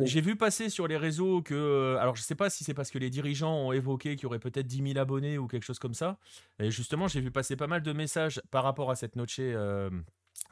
j'ai 0.01 0.21
vu 0.21 0.37
passer 0.37 0.69
sur 0.69 0.87
les 0.87 0.97
réseaux 0.97 1.43
que. 1.43 1.55
Euh, 1.55 1.99
alors, 1.99 2.15
je 2.15 2.23
sais 2.23 2.37
pas 2.37 2.51
si 2.51 2.63
c'est 2.63 2.73
parce 2.73 2.93
que 2.93 2.99
les 2.99 3.11
dirigeants 3.11 3.53
ont 3.53 3.73
évoqué 3.73 4.15
qu'il 4.15 4.25
y 4.25 4.27
aurait 4.27 4.39
peut-être 4.39 4.69
10 4.69 4.93
000 4.93 4.99
abonnés 4.99 5.39
ou 5.39 5.49
quelque 5.49 5.65
chose 5.65 5.81
comme 5.81 5.95
ça. 5.95 6.19
Et 6.61 6.71
justement, 6.71 7.09
j'ai 7.09 7.21
vu 7.21 7.33
passer 7.33 7.57
pas 7.57 7.67
mal 7.67 7.83
de 7.83 7.93
messages 7.93 8.41
par 8.53 8.63
rapport 8.63 8.93
à 8.93 8.95
cette 8.95 9.17
noche 9.17 9.39
euh, 9.41 9.91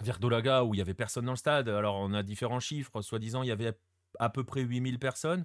Verdolaga 0.01 0.65
où 0.65 0.75
il 0.75 0.79
y 0.79 0.81
avait 0.81 0.95
personne 0.95 1.27
dans 1.27 1.33
le 1.33 1.37
stade. 1.37 1.69
Alors, 1.69 1.97
on 2.01 2.13
a 2.13 2.25
différents 2.25 2.59
chiffres. 2.59 3.01
Soi-disant, 3.03 3.45
il 3.45 3.51
y 3.51 3.53
avait 3.53 3.75
à 4.19 4.29
peu 4.29 4.43
près 4.43 4.63
8000 4.63 4.99
personnes. 4.99 5.45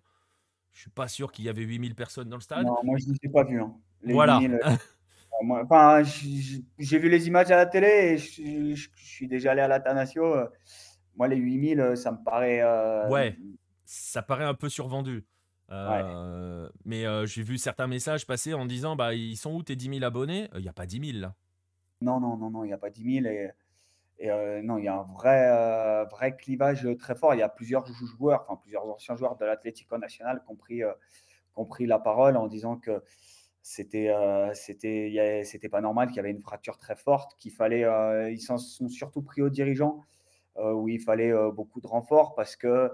Je 0.71 0.79
suis 0.79 0.89
pas 0.89 1.07
sûr 1.07 1.31
qu'il 1.31 1.45
y 1.45 1.49
avait 1.49 1.61
8000 1.61 1.93
personnes 1.93 2.29
dans 2.29 2.37
le 2.37 2.41
stade. 2.41 2.65
Non, 2.65 2.77
moi, 2.83 2.97
je 2.97 3.05
ne 3.05 3.11
les 3.11 3.19
ai 3.21 3.29
pas 3.29 3.43
vus. 3.43 3.61
Hein. 3.61 3.71
voilà. 4.05 4.39
enfin, 5.47 6.01
j'ai 6.01 6.97
vu 6.97 7.07
les 7.07 7.27
images 7.27 7.51
à 7.51 7.55
la 7.55 7.67
télé 7.67 7.87
et 7.87 8.17
je, 8.17 8.73
je 8.73 8.89
suis 8.95 9.27
déjà 9.27 9.51
allé 9.51 9.61
à 9.61 9.67
l'Atanasio 9.67 10.23
moi, 11.21 11.27
les 11.27 11.35
8000, 11.35 11.79
euh, 11.79 11.95
ça 11.95 12.11
me 12.11 12.17
paraît. 12.17 12.61
Euh, 12.63 13.07
ouais, 13.07 13.37
ça 13.85 14.23
paraît 14.23 14.43
un 14.43 14.55
peu 14.55 14.69
survendu. 14.69 15.23
Euh, 15.69 16.67
mais 16.83 17.05
j'ai 17.27 17.43
vu 17.43 17.59
certains 17.59 17.85
messages 17.85 18.25
passer 18.25 18.55
en 18.55 18.65
disant 18.65 18.95
bah, 18.95 19.13
Ils 19.13 19.37
sont 19.37 19.53
où 19.53 19.61
tes 19.61 19.75
10 19.75 19.99
000 19.99 20.03
abonnés? 20.03 20.49
Il 20.55 20.61
n'y 20.61 20.67
a 20.67 20.73
pas 20.73 20.87
10 20.87 21.11
000 21.11 21.21
là. 21.21 21.35
Non, 22.01 22.19
non, 22.19 22.37
non, 22.37 22.49
non, 22.49 22.63
il 22.63 22.69
n'y 22.69 22.73
a 22.73 22.79
pas 22.79 22.89
10 22.89 23.21
000. 23.21 23.27
Et, 23.27 23.51
et 24.17 24.61
non, 24.63 24.79
il 24.79 24.85
y 24.85 24.87
a 24.87 24.95
un 24.95 25.03
vrai, 25.13 26.05
vrai 26.09 26.35
clivage 26.35 26.87
très 26.97 27.13
fort. 27.13 27.35
Il 27.35 27.39
y 27.39 27.43
a 27.43 27.49
plusieurs 27.49 27.85
joueurs, 27.85 28.43
enfin 28.47 28.59
plusieurs 28.59 28.89
anciens 28.89 29.15
joueurs 29.15 29.37
de 29.37 29.45
l'Atlético 29.45 29.99
National 29.99 30.41
qui 30.43 30.51
ont 30.51 30.55
pris, 30.55 30.81
pris, 31.69 31.85
la 31.85 31.99
parole 31.99 32.35
en 32.35 32.47
disant 32.47 32.77
que 32.77 33.03
c'était 33.61 34.11
c'était 34.55 35.69
pas 35.69 35.81
normal, 35.81 36.07
qu'il 36.07 36.17
y 36.17 36.19
avait 36.19 36.31
une 36.31 36.41
fracture 36.41 36.79
très 36.79 36.95
forte, 36.95 37.37
qu'il 37.37 37.51
fallait. 37.51 37.85
ils 38.33 38.41
s'en 38.41 38.57
sont 38.57 38.89
surtout 38.89 39.21
pris 39.21 39.43
aux 39.43 39.49
dirigeants 39.49 40.01
euh, 40.01 40.03
où 40.57 40.89
il 40.89 40.99
fallait 40.99 41.31
euh, 41.31 41.51
beaucoup 41.51 41.81
de 41.81 41.87
renforts 41.87 42.35
parce 42.35 42.55
que 42.55 42.91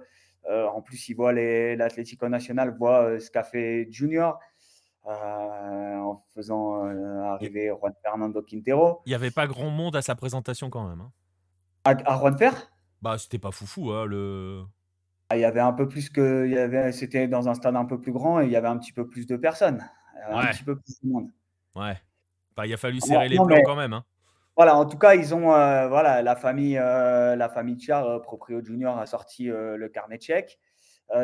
euh, 0.49 0.65
en 0.67 0.81
plus, 0.81 1.09
il 1.09 1.15
voit 1.15 1.33
l'Atlético 1.33 2.29
National 2.29 2.75
voit 2.77 3.19
ce 3.19 3.29
qu'a 3.31 3.43
fait 3.43 3.87
Junior. 3.91 4.39
en 5.03 6.21
faisant 6.35 6.83
arriver 7.33 7.71
Juan 7.79 7.93
Fernando 8.03 8.41
Quintero. 8.41 9.01
Il 9.05 9.09
n'y 9.09 9.15
avait 9.15 9.31
pas 9.31 9.47
grand 9.47 9.69
monde 9.69 9.95
à 9.95 10.01
sa 10.01 10.15
présentation 10.15 10.69
quand 10.69 10.87
même. 10.87 11.01
Hein. 11.01 11.11
À, 11.83 11.91
à 12.13 12.19
Juan 12.19 12.37
Fer? 12.37 12.53
Bah, 13.01 13.17
c'était 13.17 13.39
pas 13.39 13.51
foufou, 13.51 13.91
hein, 13.91 14.05
le. 14.05 14.63
Ah, 15.29 15.37
il 15.37 15.41
y 15.41 15.45
avait 15.45 15.59
un 15.59 15.73
peu 15.73 15.87
plus 15.87 16.09
que. 16.09 16.45
Il 16.45 16.53
y 16.53 16.57
avait, 16.57 16.91
c'était 16.91 17.27
dans 17.27 17.47
un 17.49 17.53
stade 17.53 17.75
un 17.75 17.85
peu 17.85 17.99
plus 17.99 18.11
grand 18.11 18.39
et 18.41 18.45
il 18.45 18.51
y 18.51 18.55
avait 18.55 18.67
un 18.67 18.77
petit 18.77 18.93
peu 18.93 19.07
plus 19.07 19.27
de 19.27 19.35
personnes. 19.37 19.83
Un 20.29 20.37
Ouais. 20.45 20.51
petit 20.51 20.63
peu 20.63 20.75
plus 20.77 20.99
de 21.03 21.09
monde. 21.09 21.29
Ouais. 21.75 21.97
Bah, 22.55 22.65
il 22.65 22.73
a 22.73 22.77
fallu 22.77 22.99
Non, 22.99 23.05
serrer 23.05 23.29
les 23.29 23.37
non, 23.37 23.45
plans 23.45 23.57
mais- 23.57 23.63
quand 23.63 23.75
même. 23.75 23.93
Hein. 23.93 24.03
Voilà, 24.57 24.75
en 24.75 24.85
tout 24.85 24.97
cas, 24.97 25.13
ils 25.15 25.33
ont. 25.35 25.53
euh, 25.53 25.87
voilà, 25.87 26.21
la 26.21 26.35
famille, 26.35 26.77
euh, 26.77 27.35
la 27.35 27.47
famille 27.47 27.77
euh, 27.89 28.19
Proprio 28.19 28.61
Junior, 28.65 28.97
a 28.97 29.05
sorti 29.05 29.49
euh, 29.49 29.77
le 29.77 29.87
carnet 29.87 30.17
tchèque. 30.17 30.59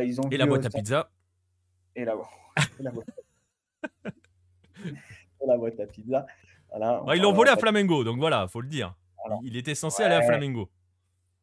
Ils 0.02 0.22
ont 0.22 0.24
Et 0.32 0.38
la 0.38 0.46
boîte 0.46 0.66
à 0.66 0.70
pizza. 0.70 1.10
Et 1.96 2.06
la, 2.06 2.14
et 2.80 2.84
la 2.84 2.92
boîte. 2.92 3.08
et 4.06 5.46
la 5.48 5.58
boîte 5.58 5.80
à 5.80 5.86
pizza. 5.88 6.26
Voilà, 6.70 7.02
on 7.02 7.06
Bah, 7.06 7.16
ils 7.16 7.22
l'ont 7.22 7.34
volé 7.34 7.50
à 7.50 7.58
Flamengo, 7.58 8.04
donc 8.04 8.20
voilà, 8.20 8.48
faut 8.48 8.62
le 8.62 8.68
dire. 8.68 8.96
Voilà. 9.18 9.40
Il 9.44 9.50
il 9.50 9.58
était 9.58 9.76
censé 9.76 10.04
aller 10.04 10.16
à 10.16 10.20
Ouais. 10.20 10.26
Flamengo. 10.26 10.70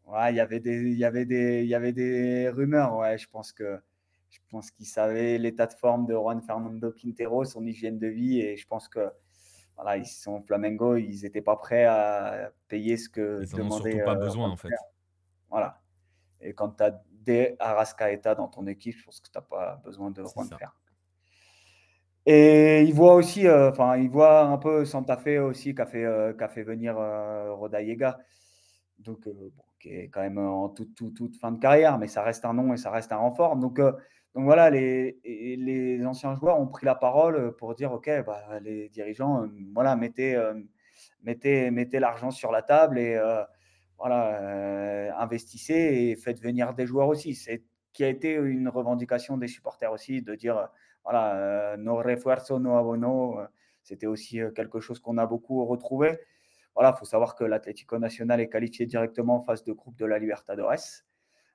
Ouais, 0.07 0.33
il 0.33 0.37
y 0.37 0.41
avait 0.41 0.59
des, 0.61 0.77
il 0.91 0.99
y 0.99 1.05
avait 1.05 1.25
des, 1.25 1.63
il 1.63 1.69
y 1.69 1.75
avait 1.75 1.93
des 1.93 2.49
rumeurs. 2.49 2.97
Ouais, 2.97 3.17
je 3.19 3.29
pense 3.29 3.53
que, 3.53 3.79
je 4.31 4.39
pense 4.51 4.71
qu'ils 4.71 4.87
savaient 4.87 5.39
l'état 5.39 5.67
de 5.67 5.75
forme 5.75 6.07
de 6.07 6.15
Juan 6.15 6.41
Fernando 6.43 6.91
Quintero, 6.93 7.45
son 7.45 7.65
hygiène 7.67 7.99
de 7.99 8.09
vie, 8.09 8.41
et 8.41 8.57
je 8.57 8.67
pense 8.67 8.89
que, 8.89 9.09
voilà, 9.83 9.97
ils 9.97 10.07
sont 10.07 10.43
Flamengo, 10.43 10.97
ils 10.97 11.23
n'étaient 11.23 11.41
pas 11.41 11.57
prêts 11.57 11.85
à 11.85 12.53
payer 12.69 12.97
ce 12.97 13.09
que 13.09 13.41
Ils 13.43 13.57
demandait. 13.57 13.93
surtout 13.93 14.05
pas 14.05 14.17
euh, 14.17 14.25
besoin, 14.27 14.51
en 14.51 14.57
fait. 14.57 14.69
Voilà. 15.49 15.81
Et 16.41 16.53
quand 16.53 16.71
tu 16.77 16.83
as 16.83 17.03
des 17.11 17.57
Arrascaeta 17.59 18.35
dans 18.35 18.49
ton 18.49 18.67
équipe, 18.67 18.97
je 18.97 19.05
pense 19.05 19.21
que 19.21 19.31
tu 19.31 19.39
n'as 19.39 19.43
pas 19.43 19.81
besoin 19.83 20.11
de 20.11 20.23
Juan. 20.23 20.49
Fer. 20.59 20.75
Et 22.27 22.83
il 22.83 22.93
voit 22.93 23.15
aussi, 23.15 23.47
euh, 23.47 23.71
enfin, 23.71 23.97
il 23.97 24.11
voit 24.11 24.43
un 24.43 24.59
peu 24.59 24.85
Santa 24.85 25.17
Fe 25.17 25.39
aussi 25.39 25.75
qui 25.75 25.81
a 25.81 25.87
fait, 25.87 26.05
euh, 26.05 26.35
qui 26.35 26.45
a 26.45 26.49
fait 26.49 26.63
venir 26.63 26.97
Rodallega, 26.97 28.19
donc 28.99 29.27
bon, 29.27 29.65
qui 29.81 29.89
est 29.89 30.09
quand 30.09 30.21
même 30.21 30.39
en 30.39 30.69
toute, 30.69 30.95
toute, 30.95 31.15
toute 31.15 31.37
fin 31.37 31.53
de 31.53 31.59
carrière, 31.59 31.99
mais 31.99 32.09
ça 32.09 32.23
reste 32.23 32.45
un 32.45 32.53
nom 32.53 32.75
et 32.75 32.77
ça 32.77 32.91
reste 32.91 33.13
un 33.13 33.17
renfort. 33.17 33.57
Donc, 33.57 33.81
donc 34.35 34.45
voilà, 34.45 34.71
les, 34.71 36.01
anciens 36.07 36.35
joueurs 36.37 36.61
ont 36.61 36.67
pris 36.69 36.87
la 36.87 36.95
parole 36.95 37.57
pour 37.57 37.75
dire, 37.75 37.93
ok, 37.93 38.09
bah, 38.25 38.61
les 38.61 38.89
dirigeants, 38.89 39.45
euh, 39.45 39.49
voilà, 39.75 39.97
mettez, 39.97 40.37
euh, 40.37 40.55
mettez, 41.23 41.99
l'argent 41.99 42.31
sur 42.31 42.53
la 42.53 42.63
table 42.63 42.99
et 42.99 43.17
euh, 43.17 43.43
voilà, 43.99 44.41
euh, 44.41 45.11
investissez 45.19 45.75
et 45.75 46.17
faites 46.17 46.41
venir 46.41 46.75
des 46.75 46.87
joueurs 46.87 47.09
aussi. 47.09 47.35
C'est 47.35 47.65
qui 47.93 48.05
a 48.05 48.09
été 48.09 48.35
une 48.35 48.69
revendication 48.69 49.37
des 49.37 49.49
supporters 49.49 49.93
aussi 49.93 50.23
de 50.23 50.35
dire 50.35 50.69
voilà, 51.05 51.35
euh, 51.37 51.77
no 51.77 51.97
refuerzo, 51.97 52.59
no 52.59 52.77
abono, 52.77 53.41
euh, 53.41 53.47
c'était 53.83 54.07
aussi 54.07 54.41
euh, 54.41 54.51
quelque 54.51 54.81
chose 54.81 55.01
qu'on 55.01 55.19
a 55.19 55.27
beaucoup 55.27 55.65
retrouvé. 55.65 56.19
Voilà, 56.75 56.93
il 56.95 56.99
faut 56.99 57.05
savoir 57.05 57.35
que 57.35 57.45
l'Atlético 57.45 57.99
Nacional 57.99 58.41
est 58.41 58.49
qualifié 58.49 58.87
directement 58.87 59.37
en 59.37 59.43
phase 59.43 59.65
de 59.65 59.73
groupe 59.73 59.97
de 59.97 60.07
la 60.07 60.19
Libertadores 60.19 61.03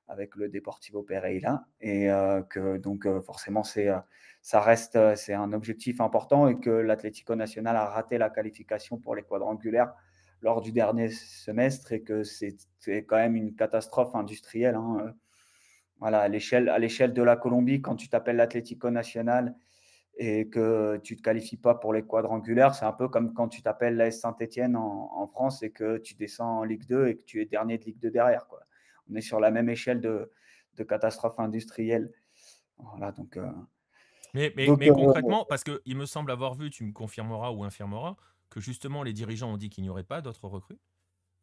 avec 0.08 0.36
le 0.36 0.50
Deportivo 0.50 1.04
Pereira 1.04 1.65
et 1.82 2.12
euh, 2.12 2.41
que 2.44 2.78
donc 2.78 3.06
euh, 3.06 3.22
forcément 3.22 3.63
c'est 3.63 3.89
euh, 3.89 3.98
ça 4.41 4.62
reste 4.62 4.98
c'est 5.15 5.34
un 5.34 5.54
objectif 5.54 6.02
important 6.02 6.48
et 6.48 6.60
que 6.60 6.70
l'Atlético 6.70 7.36
Nacional 7.36 7.76
a 7.76 7.86
raté 7.86 8.18
la 8.18 8.30
qualification 8.30 8.98
pour 8.98 9.15
les 9.15 9.24
quadrangulaires 9.24 9.94
lors 10.41 10.62
du 10.62 10.72
dernier 10.72 11.10
semestre 11.10 11.91
et 11.94 12.02
que 12.04 12.24
c'est 12.24 12.56
quand 13.06 13.15
même 13.18 13.36
une 13.36 13.56
catastrophe 13.56 14.13
industrielle. 14.15 14.76
hein. 14.76 15.13
Voilà, 16.00 16.20
à 16.20 16.28
l'échelle 16.28 16.70
à 16.70 16.78
l'échelle 16.80 17.13
de 17.13 17.24
la 17.24 17.36
Colombie, 17.38 17.82
quand 17.82 17.96
tu 17.96 18.10
t'appelles 18.10 18.36
l'Atlético 18.36 18.89
Nacional 18.91 19.56
et 20.18 20.50
que 20.50 20.98
tu 21.04 21.13
ne 21.13 21.18
te 21.20 21.24
qualifies 21.24 21.58
pas 21.58 21.76
pour 21.76 21.94
les 21.94 22.04
quadrangulaires, 22.04 22.76
c'est 22.76 22.86
un 22.86 22.94
peu 22.94 23.08
comme 23.10 23.34
quand 23.34 23.50
tu 23.50 23.62
t'appelles 23.62 23.98
l'AS 23.98 24.12
Saint-Etienne 24.20 24.76
en, 24.76 25.12
en 25.13 25.28
France 25.28 25.63
et 25.63 25.72
que 25.72 25.98
tu 25.98 26.15
descends 26.15 26.60
en 26.60 26.63
Ligue 26.63 26.86
2 26.88 27.08
et 27.08 27.18
que 27.18 27.24
tu 27.24 27.41
es 27.41 27.46
dernier 27.46 27.78
de 27.78 27.86
Ligue 27.86 28.00
2 28.00 28.12
derrière. 28.12 28.48
Quoi. 28.48 28.62
On 29.10 29.15
est 29.15 29.22
sur 29.22 29.39
la 29.39 29.52
même 29.52 29.70
échelle 29.70 30.02
de, 30.02 30.32
de 30.76 30.84
catastrophe 30.84 31.39
industrielle. 31.39 32.12
Voilà, 32.78 33.12
donc, 33.12 33.38
euh, 33.38 33.50
Mais, 34.34 34.54
mais, 34.56 34.65
Donc, 34.68 34.80
mais 34.80 34.89
euh, 34.89 34.94
concrètement, 34.94 35.46
parce 35.48 35.63
qu'il 35.63 35.96
me 35.98 36.06
semble 36.06 36.32
avoir 36.32 36.56
vu, 36.56 36.70
tu 36.70 36.84
me 36.84 36.91
confirmeras 36.91 37.52
ou 37.52 37.63
infirmeras, 37.63 38.15
que 38.50 38.60
justement 38.60 39.04
les 39.04 39.13
dirigeants 39.13 39.54
ont 39.54 39.58
dit 39.58 39.70
qu'il 39.70 39.84
n'y 39.84 39.89
aurait 39.89 40.04
pas 40.04 40.22
d'autres 40.22 40.48
recrues. 40.48 40.78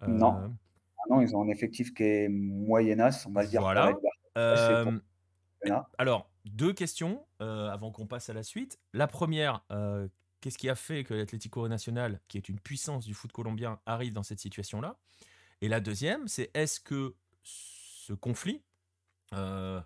Euh, 0.02 0.06
Non. 0.08 0.54
ah 0.98 1.02
non, 1.10 1.20
ils 1.20 1.34
ont 1.34 1.42
un 1.42 1.48
effectif 1.48 1.94
qui 1.94 2.02
est 2.02 2.28
moyennasse, 2.28 3.26
on 3.26 3.32
va 3.32 3.42
le 3.42 3.48
dire. 3.48 3.60
Voilà. 3.60 3.94
euh, 4.36 4.98
alors, 5.98 6.30
deux 6.44 6.72
questions 6.72 7.24
euh, 7.40 7.68
avant 7.70 7.92
qu'on 7.92 8.06
passe 8.06 8.28
à 8.28 8.32
la 8.32 8.42
suite. 8.42 8.78
La 8.92 9.06
première, 9.06 9.64
euh, 9.70 10.08
qu'est-ce 10.40 10.58
qui 10.58 10.68
a 10.68 10.74
fait 10.74 11.04
que 11.04 11.14
l'Atlético 11.14 11.68
Nacional, 11.68 12.20
qui 12.28 12.36
est 12.36 12.48
une 12.48 12.58
puissance 12.58 13.04
du 13.04 13.14
foot 13.14 13.30
colombien, 13.32 13.78
arrive 13.86 14.12
dans 14.12 14.24
cette 14.24 14.40
situation-là? 14.40 14.98
Et 15.60 15.68
la 15.68 15.80
deuxième, 15.80 16.26
c'est 16.26 16.50
est-ce 16.54 16.80
que 16.80 17.14
ce 17.42 18.12
conflit, 18.12 18.62
euh, 19.34 19.80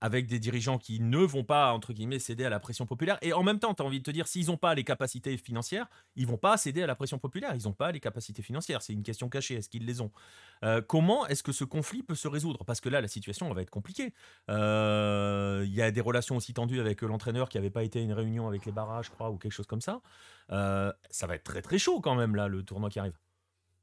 avec 0.00 0.26
des 0.26 0.38
dirigeants 0.38 0.76
qui 0.76 1.00
ne 1.00 1.18
vont 1.18 1.44
pas, 1.44 1.72
entre 1.72 1.94
guillemets, 1.94 2.18
céder 2.18 2.44
à 2.44 2.50
la 2.50 2.60
pression 2.60 2.84
populaire, 2.84 3.16
et 3.22 3.32
en 3.32 3.42
même 3.42 3.58
temps, 3.58 3.72
tu 3.72 3.82
as 3.82 3.86
envie 3.86 4.00
de 4.00 4.04
te 4.04 4.10
dire, 4.10 4.26
s'ils 4.26 4.48
n'ont 4.48 4.58
pas 4.58 4.74
les 4.74 4.84
capacités 4.84 5.34
financières, 5.38 5.88
ils 6.14 6.26
vont 6.26 6.36
pas 6.36 6.58
céder 6.58 6.82
à 6.82 6.86
la 6.86 6.94
pression 6.94 7.18
populaire, 7.18 7.54
ils 7.54 7.62
n'ont 7.64 7.72
pas 7.72 7.90
les 7.90 8.00
capacités 8.00 8.42
financières, 8.42 8.82
c'est 8.82 8.92
une 8.92 9.02
question 9.02 9.30
cachée, 9.30 9.54
est-ce 9.54 9.70
qu'ils 9.70 9.86
les 9.86 10.02
ont? 10.02 10.12
Euh, 10.62 10.82
Comment 10.82 11.26
est-ce 11.26 11.42
que 11.42 11.52
ce 11.52 11.64
conflit 11.64 12.02
peut 12.02 12.16
se 12.16 12.28
résoudre? 12.28 12.64
Parce 12.66 12.82
que 12.82 12.90
là, 12.90 13.00
la 13.00 13.08
situation 13.08 13.50
va 13.50 13.62
être 13.62 13.70
compliquée. 13.70 14.12
Euh, 14.50 15.64
Il 15.66 15.72
y 15.72 15.80
a 15.80 15.90
des 15.90 16.02
relations 16.02 16.36
aussi 16.36 16.52
tendues 16.52 16.80
avec 16.80 17.00
l'entraîneur 17.00 17.48
qui 17.48 17.56
n'avait 17.56 17.70
pas 17.70 17.84
été 17.84 18.00
à 18.00 18.02
une 18.02 18.12
réunion 18.12 18.46
avec 18.46 18.66
les 18.66 18.72
barrages, 18.72 19.06
je 19.06 19.10
crois, 19.10 19.30
ou 19.30 19.38
quelque 19.38 19.52
chose 19.52 19.66
comme 19.66 19.80
ça. 19.80 20.02
Ça 20.50 21.26
va 21.26 21.34
être 21.34 21.44
très 21.44 21.62
très 21.62 21.78
chaud 21.78 22.02
quand 22.02 22.14
même, 22.14 22.36
là, 22.36 22.48
le 22.48 22.62
tournoi 22.62 22.90
qui 22.90 22.98
arrive. 22.98 23.18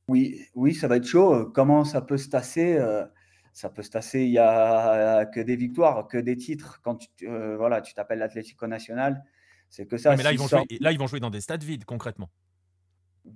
Oui, 0.08 0.46
oui, 0.56 0.74
ça 0.74 0.88
va 0.88 0.98
être 0.98 1.06
chaud. 1.08 1.34
Euh, 1.34 1.46
Comment 1.54 1.84
ça 1.86 2.02
peut 2.02 2.18
se 2.18 2.30
tasser 2.30 2.76
euh, 2.78 3.06
Ça 3.54 3.70
peut 3.70 3.84
se 3.84 3.90
tasser. 3.92 4.22
Il 4.24 4.32
y 4.32 4.40
a 4.40 5.26
que 5.26 5.40
des 5.40 5.56
victoires, 5.56 6.08
que 6.08 6.18
des 6.18 6.36
titres. 6.38 6.82
Quand 6.84 6.96
tu 6.96 7.28
euh, 7.30 7.56
voilà, 7.58 7.82
tu 7.82 7.94
t'appelles 7.94 8.20
l'Atlético 8.20 8.68
Nacional, 8.68 9.24
c'est 9.70 9.86
que 9.86 9.98
ça. 9.98 10.16
Mais 10.16 10.24
là 10.24 10.32
ils, 10.34 10.40
vont 10.40 10.48
sortent- 10.48 10.70
jouer, 10.70 10.80
là, 10.80 10.92
ils 10.92 11.00
vont 11.00 11.08
jouer 11.08 11.20
dans 11.20 11.30
des 11.30 11.42
stades 11.42 11.64
vides, 11.64 11.86
concrètement. 11.86 12.30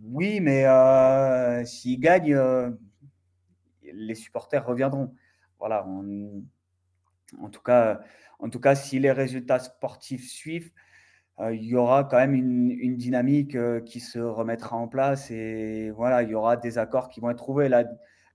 Oui, 0.03 0.39
mais 0.39 0.65
euh, 0.65 1.63
s'ils 1.65 1.99
gagnent, 1.99 2.33
euh, 2.33 2.71
les 3.83 4.15
supporters 4.15 4.65
reviendront. 4.65 5.13
Voilà. 5.59 5.85
on- 5.87 6.43
En 7.41 7.49
tout 7.49 7.61
cas, 7.61 8.01
en 8.39 8.49
tout 8.49 8.59
cas, 8.59 8.75
si 8.75 8.99
les 8.99 9.11
résultats 9.11 9.59
sportifs 9.59 10.27
suivent, 10.29 10.71
euh, 10.71 10.79
il 11.39 11.63
y 11.63 11.75
aura 11.75 12.05
quand 12.05 12.17
même 12.17 12.33
une, 12.33 12.95
dynamique 12.95 13.55
euh, 13.55 13.81
qui 13.81 13.99
se 13.99 14.19
remettra 14.19 14.77
en 14.77 14.87
place 14.87 15.31
et 15.31 15.91
voilà, 15.91 16.23
il 16.23 16.29
y 16.29 16.35
aura 16.35 16.55
des 16.55 16.77
accords 16.77 17.09
qui 17.09 17.19
vont 17.19 17.29
être 17.29 17.37
trouvés. 17.37 17.67
Là, 17.67 17.85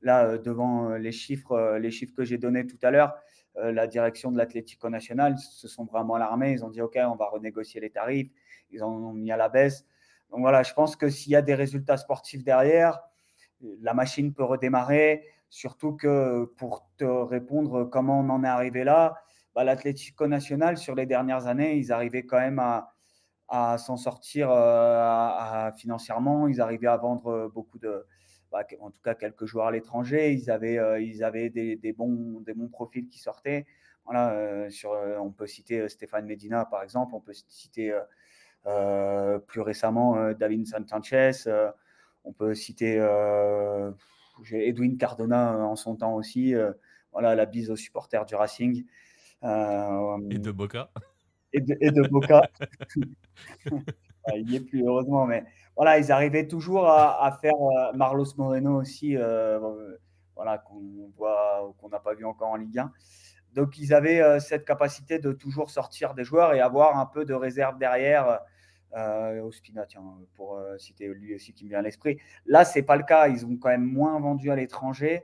euh, 0.06 0.38
devant 0.38 0.90
euh, 0.90 0.98
les 0.98 1.12
chiffres, 1.12 1.52
euh, 1.52 1.78
les 1.78 1.90
chiffres 1.90 2.14
que 2.14 2.24
j'ai 2.24 2.38
donnés 2.38 2.66
tout 2.66 2.78
à 2.82 2.90
l'heure, 2.90 3.14
euh, 3.56 3.72
la 3.72 3.86
direction 3.86 4.30
de 4.30 4.38
l'Atlético 4.38 4.88
Nacional 4.88 5.38
se 5.38 5.68
sont 5.68 5.84
vraiment 5.84 6.14
alarmés. 6.14 6.52
Ils 6.52 6.64
ont 6.64 6.70
dit 6.70 6.80
OK, 6.80 6.98
on 7.02 7.16
va 7.16 7.26
renégocier 7.26 7.80
les 7.80 7.90
tarifs. 7.90 8.30
Ils 8.70 8.82
en 8.82 8.90
ont 8.90 9.12
mis 9.12 9.30
à 9.30 9.36
la 9.36 9.48
baisse. 9.48 9.84
Donc 10.30 10.40
voilà, 10.40 10.62
je 10.62 10.72
pense 10.72 10.96
que 10.96 11.08
s'il 11.08 11.32
y 11.32 11.36
a 11.36 11.42
des 11.42 11.54
résultats 11.54 11.96
sportifs 11.96 12.44
derrière, 12.44 13.00
la 13.80 13.94
machine 13.94 14.32
peut 14.32 14.44
redémarrer. 14.44 15.24
Surtout 15.48 15.94
que 15.94 16.44
pour 16.56 16.88
te 16.96 17.04
répondre 17.04 17.84
comment 17.84 18.20
on 18.20 18.28
en 18.30 18.44
est 18.44 18.48
arrivé 18.48 18.84
là, 18.84 19.16
bah, 19.60 19.64
l'Atlético 19.64 20.26
Nacional, 20.26 20.78
sur 20.78 20.94
les 20.94 21.04
dernières 21.04 21.46
années, 21.46 21.76
ils 21.76 21.92
arrivaient 21.92 22.22
quand 22.24 22.38
même 22.40 22.58
à, 23.48 23.76
s'en 23.76 23.98
sortir 23.98 24.48
euh, 24.50 25.70
financièrement. 25.72 26.48
Ils 26.48 26.62
arrivaient 26.62 26.86
à 26.86 26.96
vendre 26.96 27.50
beaucoup 27.54 27.78
de, 27.78 28.06
bah, 28.50 28.64
en 28.80 28.90
tout 28.90 29.02
cas 29.04 29.14
quelques 29.14 29.44
joueurs 29.44 29.66
à 29.66 29.70
l'étranger. 29.70 30.32
Ils 30.32 30.50
avaient, 30.50 30.78
euh, 30.78 30.98
ils 30.98 31.22
avaient 31.22 31.50
des, 31.50 31.92
bons, 31.92 32.40
des 32.40 32.54
bons 32.54 32.68
profils 32.68 33.06
qui 33.06 33.18
sortaient. 33.18 33.66
Voilà, 34.06 34.32
euh, 34.32 34.70
euh, 34.86 35.18
on 35.18 35.30
peut 35.30 35.46
citer 35.46 35.80
euh, 35.80 35.88
Stéphane 35.88 36.24
Medina, 36.24 36.64
par 36.64 36.82
exemple. 36.82 37.14
On 37.14 37.20
peut 37.20 37.34
citer 37.34 37.92
euh, 37.92 38.00
euh, 38.64 39.38
plus 39.40 39.60
récemment 39.60 40.16
euh, 40.16 40.32
Davinson 40.32 40.86
Sanchez. 40.88 41.32
euh, 41.48 41.70
on 42.24 42.32
peut 42.32 42.54
citer 42.54 42.96
euh, 42.98 43.90
Edwin 44.52 44.96
Cardona 44.96 45.52
euh, 45.54 45.60
en 45.60 45.76
son 45.76 45.96
temps 45.96 46.14
aussi. 46.14 46.54
euh, 46.54 46.72
voilà, 47.12 47.34
la 47.34 47.46
bise 47.46 47.70
aux 47.70 47.76
supporters 47.76 48.24
du 48.24 48.34
Racing. 48.34 48.86
Euh, 49.44 50.18
Et 50.30 50.38
de 50.38 50.50
Boca. 50.50 50.90
et 51.52 51.60
de, 51.60 51.76
et 51.80 51.90
de 51.90 52.02
Boca. 52.08 52.42
Ouais, 53.70 53.80
il 54.36 54.46
n'y 54.46 54.56
est 54.56 54.60
plus, 54.60 54.84
heureusement. 54.86 55.26
Mais 55.26 55.44
voilà, 55.76 55.98
ils 55.98 56.12
arrivaient 56.12 56.46
toujours 56.46 56.88
à, 56.88 57.24
à 57.24 57.32
faire 57.32 57.54
euh, 57.54 57.92
Marlos 57.94 58.34
Moreno 58.36 58.80
aussi, 58.80 59.16
euh, 59.16 59.96
voilà, 60.36 60.58
qu'on 60.58 61.10
voit, 61.16 61.72
qu'on 61.78 61.88
n'a 61.88 62.00
pas 62.00 62.14
vu 62.14 62.24
encore 62.24 62.50
en 62.50 62.56
Ligue 62.56 62.78
1. 62.78 62.92
Donc, 63.54 63.78
ils 63.78 63.92
avaient 63.92 64.38
cette 64.38 64.64
capacité 64.64 65.18
de 65.18 65.32
toujours 65.32 65.70
sortir 65.70 66.14
des 66.14 66.22
joueurs 66.22 66.54
et 66.54 66.60
avoir 66.60 66.98
un 66.98 67.06
peu 67.06 67.24
de 67.24 67.34
réserve 67.34 67.78
derrière. 67.78 68.40
Euh, 68.96 69.40
Ospina, 69.42 69.86
tiens, 69.86 70.02
pour 70.34 70.56
euh, 70.56 70.76
citer 70.78 71.06
lui 71.08 71.34
aussi 71.34 71.52
qui 71.52 71.64
me 71.64 71.70
vient 71.70 71.78
à 71.78 71.82
l'esprit. 71.82 72.18
Là, 72.46 72.64
c'est 72.64 72.82
pas 72.82 72.96
le 72.96 73.04
cas. 73.04 73.28
Ils 73.28 73.46
ont 73.46 73.56
quand 73.56 73.68
même 73.68 73.84
moins 73.84 74.18
vendu 74.18 74.50
à 74.50 74.56
l'étranger. 74.56 75.22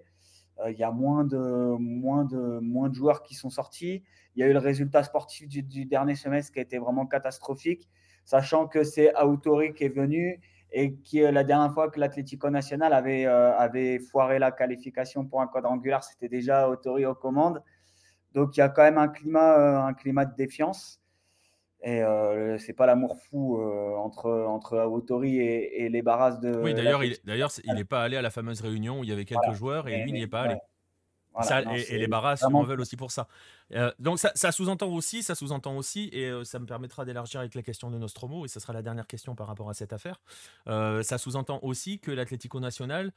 Euh, 0.61 0.71
Il 0.71 0.79
y 0.79 0.85
a 0.85 0.91
moins 0.91 1.25
de, 1.25 1.77
moins, 1.79 2.25
de, 2.25 2.59
moins 2.61 2.89
de 2.89 2.95
joueurs 2.95 3.23
qui 3.23 3.35
sont 3.35 3.51
sortis. 3.51 4.03
Il 4.35 4.41
y 4.41 4.43
a 4.43 4.49
eu 4.49 4.53
le 4.53 4.59
résultat 4.59 5.03
sportif 5.03 5.49
du, 5.49 5.85
dernier 5.85 6.15
semestre 6.15 6.53
qui 6.53 6.59
a 6.59 6.63
été 6.63 6.79
vraiment 6.79 7.07
catastrophique, 7.07 7.89
sachant 8.25 8.67
que 8.67 8.85
c'est 8.85 9.15
Autori 9.17 9.73
qui 9.75 9.85
est 9.85 9.95
venu 9.95 10.41
et 10.73 10.95
qui 10.95 11.21
la 11.21 11.45
dernière 11.45 11.73
fois 11.73 11.91
que 11.91 11.99
l'Atlético 12.01 12.51
Nacional 12.51 12.93
avait, 12.93 13.25
avait 13.25 13.99
foiré 13.99 14.39
la 14.39 14.51
qualification 14.51 15.25
pour 15.25 15.41
un 15.41 15.47
quadrangulaire, 15.47 16.05
c'était 16.05 16.29
déjà 16.29 16.69
Autori 16.69 17.07
aux 17.07 17.15
commandes. 17.15 17.63
Donc 18.33 18.57
il 18.57 18.61
y 18.61 18.63
a 18.63 18.69
quand 18.69 18.83
même 18.83 18.99
un 18.99 19.09
climat, 19.09 19.87
un 19.87 19.95
climat 19.95 20.27
de 20.27 20.35
défiance. 20.35 21.01
Et 21.87 22.03
euh, 22.03 22.59
c'est 22.59 22.73
pas 22.73 22.85
l'amour 22.85 23.17
fou 23.17 23.63
entre, 23.97 24.29
entre 24.29 24.77
Autori 24.81 25.39
et, 25.39 25.89
les 25.89 26.03
Barras 26.03 26.33
de. 26.33 26.61
Oui, 26.61 26.75
d'ailleurs, 26.75 27.03
il 27.05 27.75
n'est 27.75 27.85
pas 27.85 28.03
allé 28.03 28.17
à 28.17 28.23
la 28.23 28.31
fameuse 28.31 28.61
réunion 28.61 29.01
où 29.01 29.05
il 29.05 29.11
y 29.11 29.13
avait 29.13 29.25
quelques 29.25 29.53
joueurs 29.53 29.89
et, 29.89 30.03
lui 30.03 30.13
n'y 30.13 30.23
est 30.23 30.27
pas 30.27 30.43
allé 30.43 30.57
et, 31.89 31.99
les 31.99 32.07
barras 32.07 32.37
vraiment... 32.37 32.63
veulent 32.63 32.81
aussi 32.81 32.97
pour 32.97 33.11
ça. 33.11 33.29
Euh, 33.73 33.93
donc 33.99 34.19
ça, 34.19 34.53
sous-entend 34.53 34.89
aussi, 34.89 35.23
ça 35.23 35.35
sous-entend 35.35 35.77
aussi, 35.77 36.09
et 36.13 36.27
euh, 36.27 36.45
ça 36.45 36.59
me 36.59 36.67
permettra 36.67 37.05
d'élargir 37.05 37.41
avec 37.41 37.55
la 37.55 37.63
question 37.63 37.91
de 37.91 37.99
Nostromo, 37.99 38.45
et 38.45 38.49
ce 38.49 38.61
sera 38.61 38.73
la 38.73 38.83
dernière 38.83 39.07
question 39.07 39.35
par 39.35 39.47
rapport 39.47 39.69
à 39.69 39.75
cette 39.75 39.93
affaire. 39.93 40.21
Euh, 40.69 41.03
ça 41.03 41.19
sous-entend 41.19 41.59
aussi 41.63 41.99
que 41.99 42.11
l'Atlético 42.11 42.61
Nacional 42.61 43.13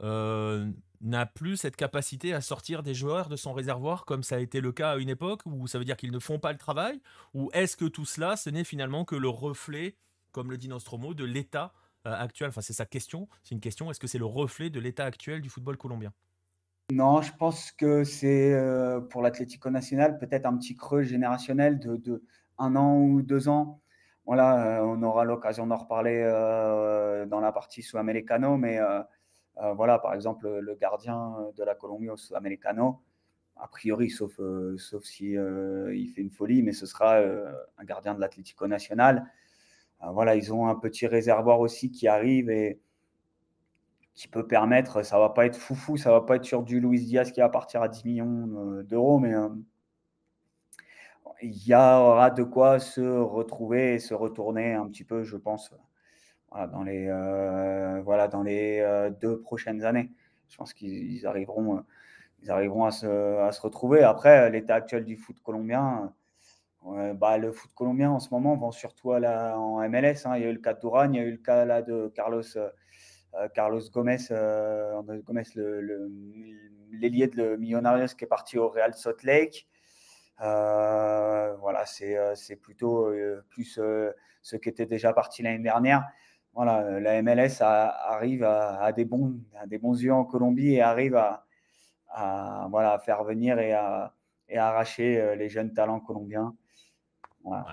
n'a 0.00 1.26
plus 1.26 1.56
cette 1.56 1.76
capacité 1.76 2.32
à 2.32 2.40
sortir 2.40 2.82
des 2.82 2.94
joueurs 2.94 3.28
de 3.28 3.36
son 3.36 3.52
réservoir 3.52 4.04
comme 4.04 4.22
ça 4.22 4.36
a 4.36 4.38
été 4.38 4.60
le 4.60 4.72
cas 4.72 4.92
à 4.92 4.96
une 4.96 5.08
époque, 5.08 5.42
où 5.46 5.66
ça 5.66 5.78
veut 5.78 5.84
dire 5.84 5.96
qu'ils 5.96 6.12
ne 6.12 6.18
font 6.18 6.38
pas 6.38 6.52
le 6.52 6.58
travail, 6.58 7.00
ou 7.34 7.50
est-ce 7.52 7.76
que 7.76 7.84
tout 7.84 8.04
cela, 8.04 8.36
ce 8.36 8.50
n'est 8.50 8.64
finalement 8.64 9.04
que 9.04 9.16
le 9.16 9.28
reflet, 9.28 9.96
comme 10.30 10.50
le 10.50 10.56
dit 10.56 10.68
Nostromo, 10.68 11.14
de 11.14 11.24
l'état 11.24 11.72
actuel? 12.04 12.48
Enfin, 12.48 12.60
c'est 12.60 12.72
sa 12.72 12.86
question, 12.86 13.28
c'est 13.42 13.54
une 13.54 13.60
question, 13.60 13.90
est-ce 13.90 14.00
que 14.00 14.06
c'est 14.06 14.18
le 14.18 14.26
reflet 14.26 14.70
de 14.70 14.80
l'état 14.80 15.04
actuel 15.04 15.40
du 15.40 15.48
football 15.48 15.76
colombien? 15.76 16.12
Non, 16.92 17.22
je 17.22 17.32
pense 17.32 17.72
que 17.72 18.04
c'est 18.04 18.52
euh, 18.52 19.00
pour 19.00 19.22
l'Atlético 19.22 19.70
Nacional 19.70 20.18
peut-être 20.18 20.46
un 20.46 20.56
petit 20.58 20.76
creux 20.76 21.02
générationnel 21.02 21.78
de, 21.78 22.22
un 22.58 22.76
an 22.76 22.98
ou 22.98 23.22
deux 23.22 23.48
ans. 23.48 23.80
Voilà, 24.26 24.78
euh, 24.78 24.84
on 24.84 25.02
aura 25.02 25.24
l'occasion 25.24 25.66
d'en 25.66 25.76
reparler 25.76 26.22
euh, 26.22 27.24
dans 27.24 27.40
la 27.40 27.50
partie 27.50 27.82
sud-americano, 27.82 28.56
mais 28.56 28.78
voilà, 29.56 29.98
par 29.98 30.14
exemple, 30.14 30.48
le 30.48 30.74
gardien 30.74 31.36
de 31.56 31.62
la 31.64 31.74
Colombie 31.74 32.08
au 32.08 32.16
sud-americano, 32.16 33.00
a 33.56 33.68
priori, 33.68 34.10
sauf, 34.10 34.40
sauf 34.78 35.04
si 35.04 35.32
il 35.32 36.08
fait 36.14 36.22
une 36.22 36.30
folie, 36.30 36.62
mais 36.62 36.72
ce 36.72 36.86
sera 36.86 37.18
un 37.18 37.84
gardien 37.84 38.14
de 38.14 38.20
l'Atlético 38.20 38.66
Nacional. 38.66 39.26
voilà, 40.00 40.36
ils 40.36 40.52
ont 40.52 40.68
un 40.68 40.74
petit 40.74 41.06
réservoir 41.06 41.60
aussi 41.60 41.90
qui 41.90 42.08
arrive 42.08 42.50
et 42.50 42.80
qui 44.14 44.28
peut 44.28 44.46
permettre, 44.46 45.02
ça 45.02 45.18
va 45.18 45.30
pas 45.30 45.46
être 45.46 45.56
foufou, 45.56 45.96
ça 45.96 46.10
va 46.10 46.20
pas 46.20 46.36
être 46.36 46.44
sur 46.44 46.62
du 46.62 46.80
Luis 46.80 47.00
Diaz 47.04 47.32
qui 47.32 47.40
va 47.40 47.48
partir 47.48 47.82
à 47.82 47.88
10 47.88 48.04
millions 48.04 48.50
euh, 48.56 48.82
d'euros, 48.82 49.18
mais 49.18 49.34
euh, 49.34 49.48
il 51.42 51.66
y 51.66 51.74
aura 51.74 52.30
de 52.30 52.42
quoi 52.42 52.78
se 52.78 53.00
retrouver 53.00 53.94
et 53.94 53.98
se 53.98 54.14
retourner 54.14 54.74
un 54.74 54.86
petit 54.86 55.04
peu, 55.04 55.24
je 55.24 55.36
pense, 55.36 55.72
dans 56.72 56.82
les, 56.82 57.06
euh, 57.08 58.00
voilà, 58.02 58.28
dans 58.28 58.42
les 58.42 59.10
deux 59.20 59.40
prochaines 59.40 59.84
années. 59.84 60.10
Je 60.48 60.56
pense 60.56 60.74
qu'ils 60.74 61.26
arriveront, 61.26 61.84
ils 62.42 62.50
arriveront 62.50 62.84
à 62.84 62.90
se, 62.90 63.38
à 63.40 63.52
se 63.52 63.60
retrouver. 63.60 64.02
Après, 64.02 64.50
l'état 64.50 64.74
actuel 64.74 65.04
du 65.04 65.16
foot 65.16 65.36
colombien, 65.42 66.12
bah, 67.14 67.38
le 67.38 67.52
foot 67.52 67.70
colombien 67.74 68.10
en 68.10 68.20
ce 68.20 68.30
moment 68.30 68.56
vend 68.56 68.72
surtout 68.72 69.12
à 69.12 69.58
en 69.58 69.88
MLS. 69.88 70.26
Hein. 70.26 70.36
Il 70.36 70.42
y 70.42 70.46
a 70.46 70.50
eu 70.50 70.52
le 70.52 70.60
cas 70.60 70.74
de 70.74 70.80
il 71.06 71.16
y 71.16 71.18
a 71.18 71.22
eu 71.22 71.30
le 71.30 71.36
cas 71.38 71.64
là, 71.64 71.82
de 71.82 72.12
Carlos 72.14 72.42
euh, 73.34 73.48
Carlos 73.48 73.80
Gomez, 73.92 74.30
euh, 74.30 75.00
Gomez 75.24 75.44
l'ailier 76.90 77.28
de 77.28 77.56
Millonarios 77.56 78.14
qui 78.18 78.24
est 78.24 78.28
parti 78.28 78.58
au 78.58 78.68
Real 78.68 78.94
Salt 78.94 79.22
Lake. 79.22 79.66
Euh, 80.42 81.54
voilà, 81.56 81.86
c'est 81.86 82.56
plutôt 82.56 83.10
plus 83.48 83.80
ce 84.42 84.56
qui 84.56 84.68
était 84.68 84.86
déjà 84.86 85.12
parti 85.12 85.42
l'année 85.42 85.62
dernière. 85.62 86.04
Voilà, 86.54 87.00
la 87.00 87.22
MLS 87.22 87.62
arrive 87.62 88.44
à, 88.44 88.92
des 88.92 89.04
bons, 89.04 89.40
des 89.66 89.78
bons 89.78 90.00
yeux 90.00 90.12
en 90.12 90.24
Colombie 90.24 90.74
et 90.74 90.82
arrive 90.82 91.16
à, 91.16 92.68
voilà, 92.70 92.98
faire 92.98 93.24
venir 93.24 93.58
et 93.58 93.72
à, 93.72 94.14
et 94.48 94.58
arracher 94.58 95.34
les 95.36 95.48
jeunes 95.48 95.72
talents 95.72 96.00
colombiens. 96.00 96.54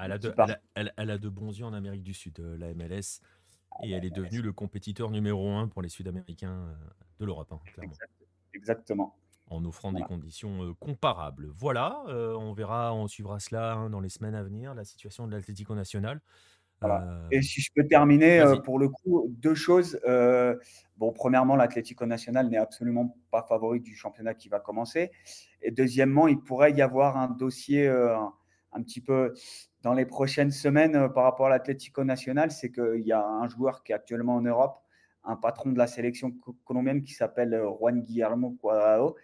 elle, 0.02 0.14
a 0.14 0.18
de, 0.18 0.34
elle, 0.76 0.92
a, 0.98 1.18
de, 1.18 1.30
bons 1.30 1.58
yeux 1.58 1.66
en 1.66 1.74
Amérique 1.74 2.04
du 2.04 2.14
Sud, 2.14 2.40
la 2.40 2.74
MLS. 2.74 3.22
Et 3.84 3.92
elle 3.92 4.06
est 4.06 4.10
devenue 4.10 4.42
le 4.42 4.52
compétiteur 4.52 5.10
numéro 5.10 5.50
un 5.50 5.68
pour 5.68 5.82
les 5.82 5.90
Sud-Américains 5.90 6.68
euh, 6.68 6.76
de 7.20 7.26
l'Europe, 7.26 7.52
hein, 7.52 7.60
clairement. 7.66 7.94
Exactement. 8.54 9.16
En 9.48 9.66
offrant 9.66 9.92
des 9.92 10.04
conditions 10.04 10.64
euh, 10.64 10.74
comparables. 10.74 11.48
Voilà, 11.56 12.04
euh, 12.08 12.36
on 12.36 12.54
verra, 12.54 12.94
on 12.94 13.08
suivra 13.08 13.40
cela 13.40 13.74
hein, 13.74 13.90
dans 13.90 14.00
les 14.00 14.10
semaines 14.10 14.36
à 14.36 14.44
venir, 14.44 14.76
la 14.76 14.86
situation 14.86 15.26
de 15.28 15.32
l'Atlético 15.32 15.74
National. 16.82 17.28
Et 17.32 17.42
si 17.42 17.62
je 17.62 17.70
peux 17.76 17.86
terminer, 17.88 18.44
pour 18.64 18.80
le 18.80 18.90
coup, 18.90 19.28
deux 19.30 19.56
choses. 19.56 20.00
bon, 20.98 21.12
premièrement, 21.12 21.56
l'Atlético 21.56 22.06
National 22.06 22.50
n'est 22.50 22.58
absolument 22.58 23.18
pas 23.32 23.44
favori 23.44 23.80
du 23.80 23.96
championnat 23.96 24.34
qui 24.34 24.50
va 24.50 24.60
commencer. 24.60 25.12
Et 25.62 25.72
deuxièmement, 25.72 26.28
il 26.28 26.40
pourrait 26.40 26.72
y 26.72 26.82
avoir 26.82 27.18
un 27.18 27.28
dossier 27.28 27.88
un 28.72 28.84
petit 28.84 29.02
peu 29.02 29.34
dans 29.82 29.94
les 29.94 30.06
prochaines 30.06 30.52
semaines 30.52 30.96
euh, 30.96 31.10
par 31.10 31.24
rapport 31.24 31.48
à 31.48 31.50
l'Atlético 31.50 32.04
Nacional, 32.04 32.52
c'est 32.52 32.72
qu'il 32.72 33.02
y 33.02 33.12
a 33.12 33.26
un 33.26 33.48
joueur 33.48 33.84
qui 33.84 33.92
est 33.92 33.96
actuellement 33.96 34.36
en 34.36 34.42
Europe, 34.42 34.80
un 35.24 35.36
patron 35.36 35.72
de 35.72 35.78
la 35.78 35.88
sélection 35.88 36.34
colombienne 36.66 37.02
qui 37.02 37.14
s'appelle 37.14 37.54
euh, 37.54 37.70
Juan 37.80 38.02
Guillermo 38.02 38.58
Cuadrado 38.62 39.16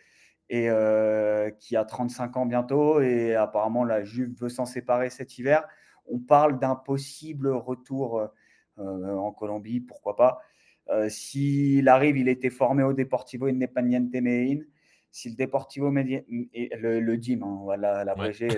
et 0.50 0.70
euh, 0.70 1.50
qui 1.52 1.76
a 1.76 1.86
35 1.86 2.38
ans 2.38 2.46
bientôt 2.46 3.02
et 3.02 3.36
apparemment 3.36 3.84
la 3.84 4.04
Juve 4.04 4.36
veut 4.40 4.50
s'en 4.50 4.66
séparer 4.66 5.10
cet 5.10 5.38
hiver. 5.38 5.68
On 6.08 6.20
parle 6.20 6.60
d'un 6.60 6.76
possible 6.76 7.50
retour 7.50 8.30
en 8.78 9.32
Colombie, 9.32 9.80
pourquoi 9.80 10.16
pas. 10.16 10.40
S'il 11.10 11.88
arrive, 11.90 12.18
il 12.18 12.28
était 12.28 12.50
formé 12.50 12.84
au 12.84 12.94
Deportivo 12.94 13.48
Independiente 13.48 14.14
Medellín. 14.14 14.64
Si 15.12 15.30
le 15.30 15.36
Deportivo 15.36 15.92
Medellín, 15.92 16.24
le, 16.78 17.00
le 17.00 17.18
DIM, 17.18 17.42
hein, 17.44 17.58
on 17.62 17.66
va 17.66 17.78
l'abréger, 17.78 18.50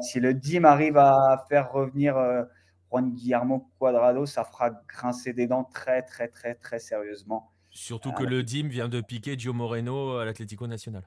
si 0.00 0.20
le 0.20 0.34
DIM 0.34 0.64
arrive 0.64 0.96
à 0.96 1.44
faire 1.48 1.72
revenir 1.72 2.16
euh, 2.16 2.42
Juan 2.90 3.12
Guillermo 3.12 3.70
Cuadrado, 3.78 4.26
ça 4.26 4.44
fera 4.44 4.70
grincer 4.88 5.32
des 5.32 5.46
dents 5.46 5.64
très, 5.64 6.02
très, 6.02 6.28
très, 6.28 6.54
très 6.54 6.78
sérieusement. 6.78 7.52
Surtout 7.70 8.12
que 8.12 8.24
le 8.24 8.42
DIM 8.42 8.68
vient 8.68 8.88
de 8.88 9.00
piquer 9.00 9.38
Gio 9.38 9.52
Moreno 9.52 10.16
à 10.16 10.24
l'Atlético 10.24 10.66
Nacional. 10.66 11.04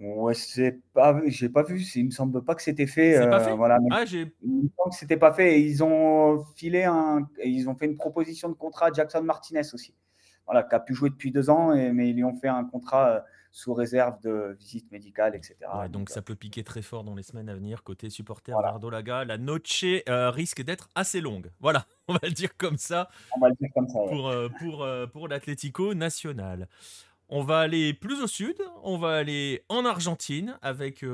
Ouais, 0.00 0.32
c'est 0.32 0.80
pas, 0.94 1.20
j'ai 1.26 1.50
pas 1.50 1.62
vu. 1.62 1.82
Il 1.94 2.06
me 2.06 2.10
semble 2.10 2.42
pas 2.42 2.54
que 2.54 2.62
c'était 2.62 2.86
fait. 2.86 3.18
Euh, 3.18 3.26
pas 3.26 3.40
fait? 3.40 3.54
voilà, 3.54 3.78
ah, 3.90 4.04
il 4.10 4.26
me 4.44 4.68
semble 4.74 4.90
que 4.90 4.96
c'était 4.96 5.18
pas 5.18 5.32
fait. 5.32 5.58
Et 5.58 5.60
ils 5.60 5.84
ont 5.84 6.42
filé 6.56 6.84
un, 6.84 7.28
ils 7.44 7.68
ont 7.68 7.74
fait 7.74 7.84
une 7.84 7.96
proposition 7.96 8.48
de 8.48 8.54
contrat 8.54 8.86
à 8.86 8.92
Jackson 8.92 9.22
Martinez 9.22 9.74
aussi. 9.74 9.94
Voilà, 10.46 10.62
qui 10.62 10.74
a 10.74 10.80
pu 10.80 10.94
jouer 10.94 11.10
depuis 11.10 11.30
deux 11.30 11.50
ans, 11.50 11.74
et, 11.74 11.92
mais 11.92 12.08
ils 12.08 12.16
lui 12.16 12.24
ont 12.24 12.34
fait 12.34 12.48
un 12.48 12.64
contrat 12.64 13.10
euh, 13.10 13.20
sous 13.52 13.74
réserve 13.74 14.20
de 14.20 14.56
visite 14.58 14.90
médicale, 14.92 15.34
etc. 15.34 15.56
donc, 15.90 16.08
ça 16.08 16.20
euh, 16.20 16.22
peut 16.22 16.36
piquer 16.36 16.62
très 16.62 16.82
fort 16.82 17.04
dans 17.04 17.14
les 17.14 17.22
semaines 17.22 17.48
à 17.48 17.54
venir 17.54 17.82
côté 17.82 18.08
supporter 18.08 18.52
voilà. 18.52 19.24
La 19.24 19.38
noche 19.38 19.84
euh, 20.08 20.30
risque 20.30 20.62
d'être 20.62 20.88
assez 20.94 21.20
longue. 21.20 21.50
Voilà, 21.60 21.84
on 22.08 22.12
va 22.14 22.20
le 22.22 22.30
dire 22.30 22.56
comme 22.56 22.76
ça. 22.76 23.08
On 23.36 23.40
va 23.40 23.48
le 23.48 23.54
dire 23.56 23.70
comme 23.74 23.88
ça. 23.88 23.98
Pour, 23.98 24.28
euh, 24.28 24.48
pour, 24.58 24.86
pour 25.12 25.28
l'Atlético 25.28 25.94
National. 25.94 26.68
On 27.30 27.42
va 27.42 27.60
aller 27.60 27.94
plus 27.94 28.20
au 28.22 28.26
sud, 28.26 28.56
on 28.82 28.98
va 28.98 29.16
aller 29.16 29.62
en 29.68 29.84
Argentine 29.84 30.58
avec, 30.62 31.04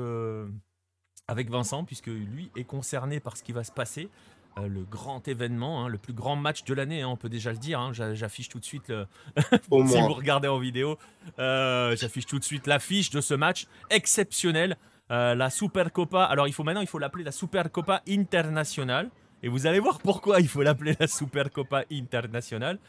avec 1.27 1.49
Vincent, 1.49 1.83
puisque 1.83 2.07
lui 2.07 2.51
est 2.55 2.63
concerné 2.63 3.19
par 3.19 3.37
ce 3.37 3.43
qui 3.43 3.51
va 3.51 3.63
se 3.63 3.71
passer. 3.71 4.09
Euh, 4.57 4.67
le 4.67 4.83
grand 4.83 5.27
événement, 5.27 5.83
hein, 5.83 5.87
le 5.87 5.97
plus 5.97 6.13
grand 6.13 6.35
match 6.35 6.63
de 6.63 6.73
l'année, 6.73 7.01
hein, 7.01 7.09
on 7.09 7.17
peut 7.17 7.29
déjà 7.29 7.51
le 7.51 7.57
dire. 7.57 7.79
Hein. 7.79 7.91
J'affiche 7.93 8.49
tout 8.49 8.59
de 8.59 8.65
suite, 8.65 8.89
le... 8.89 9.05
si 9.41 9.69
vous 9.69 10.13
regardez 10.13 10.47
en 10.47 10.57
vidéo, 10.57 10.97
euh, 11.39 11.95
j'affiche 11.95 12.25
tout 12.25 12.39
de 12.39 12.43
suite 12.43 12.67
l'affiche 12.67 13.09
de 13.09 13.21
ce 13.21 13.33
match 13.33 13.67
exceptionnel. 13.89 14.77
Euh, 15.09 15.35
la 15.35 15.49
Supercopa. 15.49 16.23
Alors 16.25 16.47
il 16.47 16.53
faut 16.53 16.63
maintenant, 16.63 16.81
il 16.81 16.87
faut 16.87 16.99
l'appeler 16.99 17.23
la 17.23 17.31
Supercopa 17.31 18.01
Internationale. 18.09 19.09
Et 19.43 19.47
vous 19.47 19.67
allez 19.67 19.79
voir 19.79 19.99
pourquoi 19.99 20.41
il 20.41 20.47
faut 20.47 20.63
l'appeler 20.63 20.95
la 20.99 21.07
Supercopa 21.07 21.85
Internationale. 21.91 22.79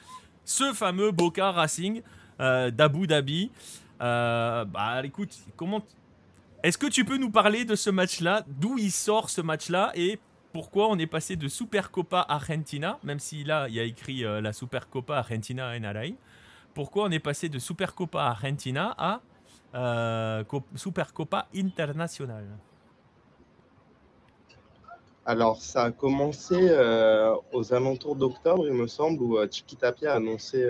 Ce 0.45 0.73
fameux 0.73 1.13
Boca 1.13 1.53
Racing 1.53 2.03
d'Abu 2.39 3.07
Dhabi. 3.07 3.51
bah 4.01 5.01
écoute, 5.05 5.37
comment 5.57 5.83
est-ce 6.63 6.77
que 6.77 6.89
tu 6.89 7.05
peux 7.05 7.19
nous 7.19 7.31
parler 7.31 7.65
de 7.65 7.77
ce 7.77 7.89
match-là? 7.89 8.45
D'où 8.49 8.79
il 8.79 8.91
sort 8.91 9.31
ce 9.31 9.41
match-là? 9.41 9.93
Et 9.95 10.19
pourquoi 10.53 10.89
on 10.89 10.99
est 10.99 11.07
passé 11.07 11.37
de 11.37 11.47
Supercopa 11.47 12.25
Argentina, 12.29 12.99
même 13.05 13.21
si 13.21 13.45
là 13.45 13.69
il 13.69 13.75
y 13.75 13.81
a 13.81 13.85
écrit 13.85 14.25
euh, 14.25 14.41
la 14.41 14.53
Supercopa 14.53 15.19
Argentina 15.19 15.69
en 15.69 15.85
Alain, 15.85 16.15
pourquoi 16.75 17.05
on 17.05 17.11
est 17.11 17.21
passé 17.21 17.49
de 17.49 17.61
Supercopa 17.61 18.23
Argentina 18.23 18.95
à 18.99 19.21
euh, 19.75 20.43
Supercopa 20.75 21.47
International 21.55 22.45
Alors 25.27 25.63
ça 25.63 25.85
a 25.85 25.91
commencé 25.93 26.57
euh, 26.59 27.37
aux 27.53 27.73
alentours 27.73 28.17
d'octobre, 28.17 28.67
il 28.67 28.75
me 28.75 28.89
semble, 28.89 29.23
où 29.23 29.39
Chiqui 29.49 29.77
Tapia 29.77 30.15
a 30.15 30.17
annoncé, 30.17 30.69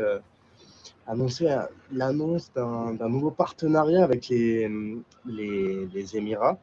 l'annonce 1.93 2.53
d'un 2.55 3.09
nouveau 3.09 3.30
partenariat 3.30 4.05
avec 4.05 4.28
les, 4.28 4.68
les 5.26 6.16
Émirats 6.16 6.59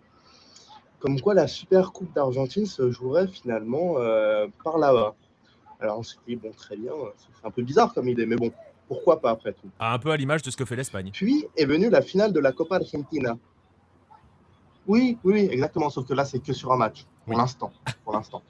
comme 1.05 1.21
quoi 1.21 1.35
la 1.35 1.47
Super 1.47 1.91
Coupe 1.91 2.11
d'Argentine 2.15 2.65
se 2.65 2.89
jouerait 2.89 3.27
finalement 3.27 3.99
euh, 3.99 4.47
par 4.63 4.79
là-bas. 4.79 5.13
Alors 5.79 5.99
on 5.99 6.03
s'est 6.03 6.17
dit, 6.27 6.35
bon, 6.35 6.51
très 6.51 6.75
bien, 6.75 6.91
c'est 7.15 7.47
un 7.47 7.51
peu 7.51 7.61
bizarre 7.61 7.93
comme 7.93 8.09
idée, 8.09 8.25
mais 8.25 8.35
bon, 8.35 8.51
pourquoi 8.87 9.21
pas 9.21 9.29
après 9.29 9.53
tout 9.53 9.69
ah, 9.77 9.93
Un 9.93 9.99
peu 9.99 10.09
à 10.09 10.17
l'image 10.17 10.41
de 10.41 10.49
ce 10.49 10.57
que 10.57 10.65
fait 10.65 10.75
l'Espagne. 10.75 11.11
Puis 11.13 11.45
est 11.57 11.65
venue 11.65 11.91
la 11.91 12.01
finale 12.01 12.33
de 12.33 12.39
la 12.39 12.51
Copa 12.51 12.77
Argentina. 12.77 13.37
Oui, 14.87 15.19
oui, 15.23 15.47
exactement, 15.51 15.91
sauf 15.91 16.07
que 16.07 16.15
là, 16.15 16.25
c'est 16.25 16.39
que 16.39 16.53
sur 16.53 16.71
un 16.71 16.77
match, 16.77 17.05
pour 17.25 17.37
l'instant. 17.37 17.71
Pour 18.03 18.13
l'instant. 18.13 18.41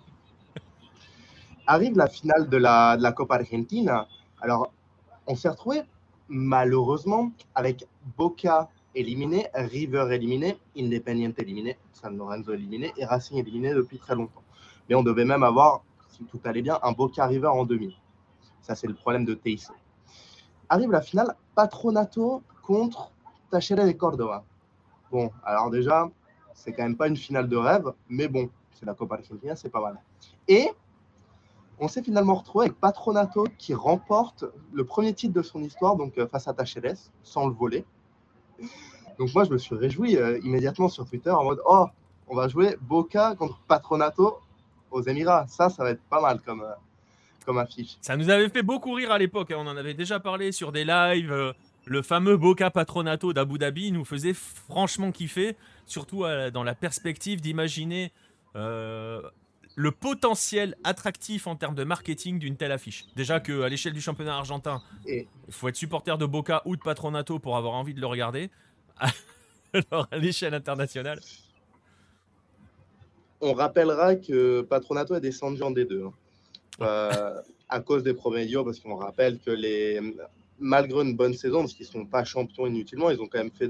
Arrive 1.67 1.97
la 1.97 2.07
finale 2.07 2.47
de 2.47 2.55
la, 2.55 2.95
de 2.95 3.03
la 3.03 3.11
Copa 3.11 3.36
Argentina. 3.36 4.07
Alors, 4.39 4.71
on 5.28 5.36
s'est 5.36 5.49
retrouvé 5.49 5.84
malheureusement 6.28 7.32
avec 7.53 7.88
Boca 8.17 8.69
éliminé, 8.95 9.47
River 9.53 10.07
éliminé, 10.11 10.57
Independiente 10.78 11.38
éliminé, 11.39 11.78
San 11.93 12.17
Lorenzo 12.17 12.53
éliminé 12.53 12.93
et 12.97 13.05
Racing 13.05 13.38
éliminé 13.38 13.73
depuis 13.73 13.97
très 13.97 14.15
longtemps. 14.15 14.43
Mais 14.89 14.95
on 14.95 15.03
devait 15.03 15.26
même 15.26 15.43
avoir, 15.43 15.84
si 16.09 16.23
tout 16.26 16.39
allait 16.45 16.61
bien, 16.61 16.80
un 16.82 16.91
Boca 16.93 17.26
River 17.26 17.47
en 17.47 17.65
demi. 17.65 17.99
Ça, 18.61 18.76
c'est 18.76 18.88
le 18.88 18.93
problème 18.93 19.26
de 19.26 19.34
TIC. 19.34 19.67
Arrive 20.69 20.91
la 20.91 21.01
finale, 21.01 21.36
Patronato 21.53 22.41
contre 22.63 23.11
Tachera 23.51 23.86
de 23.86 23.91
Córdoba. 23.91 24.43
Bon, 25.11 25.32
alors 25.43 25.69
déjà, 25.69 26.09
c'est 26.53 26.73
quand 26.73 26.84
même 26.84 26.97
pas 26.97 27.07
une 27.07 27.17
finale 27.17 27.47
de 27.47 27.57
rêve, 27.57 27.93
mais 28.09 28.28
bon, 28.28 28.49
c'est 28.71 28.86
la 28.86 28.95
Copa 28.95 29.15
Argentina, 29.15 29.55
c'est 29.55 29.69
pas 29.69 29.82
mal. 29.82 29.99
Et 30.47 30.69
on 31.80 31.88
s'est 31.88 32.03
finalement 32.03 32.36
retrouvé 32.36 32.65
avec 32.65 32.80
Patronato 32.80 33.47
qui 33.57 33.73
remporte 33.73 34.45
le 34.73 34.86
premier 34.86 35.13
titre 35.13 35.34
de 35.34 35.41
son 35.41 35.61
histoire, 35.61 35.95
donc 35.95 36.17
euh, 36.17 36.28
face 36.28 36.47
à 36.47 36.53
Tacheres, 36.53 36.95
sans 37.23 37.47
le 37.47 37.53
voler. 37.53 37.86
Donc 39.19 39.34
moi, 39.34 39.43
je 39.43 39.51
me 39.51 39.57
suis 39.57 39.76
réjoui 39.76 40.17
euh, 40.17 40.39
immédiatement 40.43 40.89
sur 40.89 41.05
Twitter 41.05 41.32
en 41.32 41.43
mode 41.43 41.59
Oh, 41.65 41.86
on 42.28 42.36
va 42.36 42.47
jouer 42.47 42.78
Boca 42.82 43.36
contre 43.36 43.59
Patronato 43.67 44.39
aux 44.91 45.01
Émirats. 45.01 45.45
Ça, 45.47 45.69
ça 45.69 45.84
va 45.84 45.91
être 45.91 46.03
pas 46.09 46.21
mal 46.21 46.41
comme, 46.41 46.61
euh, 46.61 46.73
comme 47.45 47.57
affiche. 47.57 47.97
Ça 48.01 48.15
nous 48.15 48.30
avait 48.30 48.49
fait 48.49 48.63
beaucoup 48.63 48.93
rire 48.93 49.11
à 49.11 49.17
l'époque. 49.17 49.51
Hein. 49.51 49.57
On 49.59 49.67
en 49.67 49.78
avait 49.78 49.93
déjà 49.93 50.19
parlé 50.19 50.51
sur 50.51 50.71
des 50.71 50.86
lives. 50.86 51.53
le 51.86 52.01
fameux 52.01 52.38
Boca 52.38 52.71
Patronato 52.71 53.34
d'Abu 53.34 53.57
Dhabi 53.57 53.91
nous 53.91 54.05
faisait 54.05 54.34
franchement 54.34 55.11
kiffer, 55.11 55.55
surtout 55.86 56.23
dans 56.53 56.63
la 56.63 56.73
perspective 56.73 57.41
d'imaginer 57.41 58.11
le 59.76 59.91
potentiel 59.91 60.76
attractif 60.84 61.47
en 61.47 61.55
termes 61.55 61.76
de 61.76 61.84
marketing 61.84 62.39
d'une 62.39 62.55
telle 62.55 62.71
affiche. 62.71 63.05
Déjà 63.15 63.39
qu'à 63.39 63.67
l'échelle 63.67 63.93
du 63.93 64.01
championnat 64.01 64.36
argentin, 64.36 64.82
il 65.05 65.28
faut 65.49 65.67
être 65.67 65.76
supporter 65.76 66.17
de 66.17 66.26
Boca 66.26 66.61
ou 66.65 66.76
de 66.76 66.82
Patronato 66.82 67.39
pour 67.39 67.57
avoir 67.57 67.73
envie 67.73 67.93
de 67.93 67.99
le 67.99 68.07
regarder. 68.07 68.49
Alors 69.73 70.07
à 70.11 70.17
l'échelle 70.17 70.53
internationale. 70.53 71.19
On 73.41 73.53
rappellera 73.53 74.15
que 74.15 74.61
Patronato 74.61 75.13
est 75.15 75.21
descendu 75.21 75.61
en 75.61 75.71
D2 75.71 76.05
hein. 76.05 76.13
euh, 76.82 77.41
à 77.67 77.82
cause 77.82 78.01
des 78.03 78.13
Promedio, 78.13 78.63
parce 78.63 78.80
qu'on 78.80 78.95
rappelle 78.95 79.39
que 79.39 79.51
les, 79.51 79.99
malgré 80.57 81.01
une 81.03 81.15
bonne 81.15 81.34
saison, 81.34 81.59
parce 81.59 81.73
qu'ils 81.73 81.88
ne 81.88 81.91
sont 81.91 82.05
pas 82.05 82.23
champions 82.23 82.65
inutilement, 82.65 83.09
ils 83.09 83.19
ont 83.19 83.28
quand 83.28 83.39
même 83.39 83.51
fait 83.51 83.67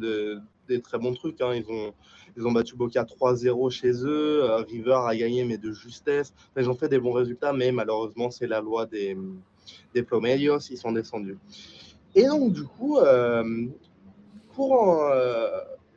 des 0.68 0.82
très 0.82 0.98
bons 0.98 1.14
trucs. 1.14 1.42
Hein. 1.42 1.54
Ils, 1.56 1.70
ont, 1.70 1.94
ils 2.38 2.46
ont 2.46 2.52
battu 2.52 2.76
Boca 2.76 3.04
3-0 3.04 3.70
chez 3.70 3.92
eux. 4.06 4.44
Euh, 4.44 4.58
River 4.58 5.00
a 5.06 5.16
gagné, 5.16 5.44
mais 5.44 5.58
de 5.58 5.72
justesse. 5.72 6.34
ils 6.58 6.70
ont 6.70 6.76
fait 6.76 6.90
des 6.90 7.00
bons 7.00 7.14
résultats, 7.14 7.54
mais 7.54 7.72
malheureusement, 7.72 8.32
c'est 8.32 8.48
la 8.48 8.62
loi 8.62 8.86
des, 8.86 9.18
des. 9.94 10.06
Ils 10.14 10.78
sont 10.78 10.92
descendus. 10.92 11.38
Et 12.16 12.26
donc, 12.26 12.54
du 12.54 12.64
coup, 12.64 12.98
euh, 12.98 13.66
courant, 14.54 15.10
euh, 15.12 15.50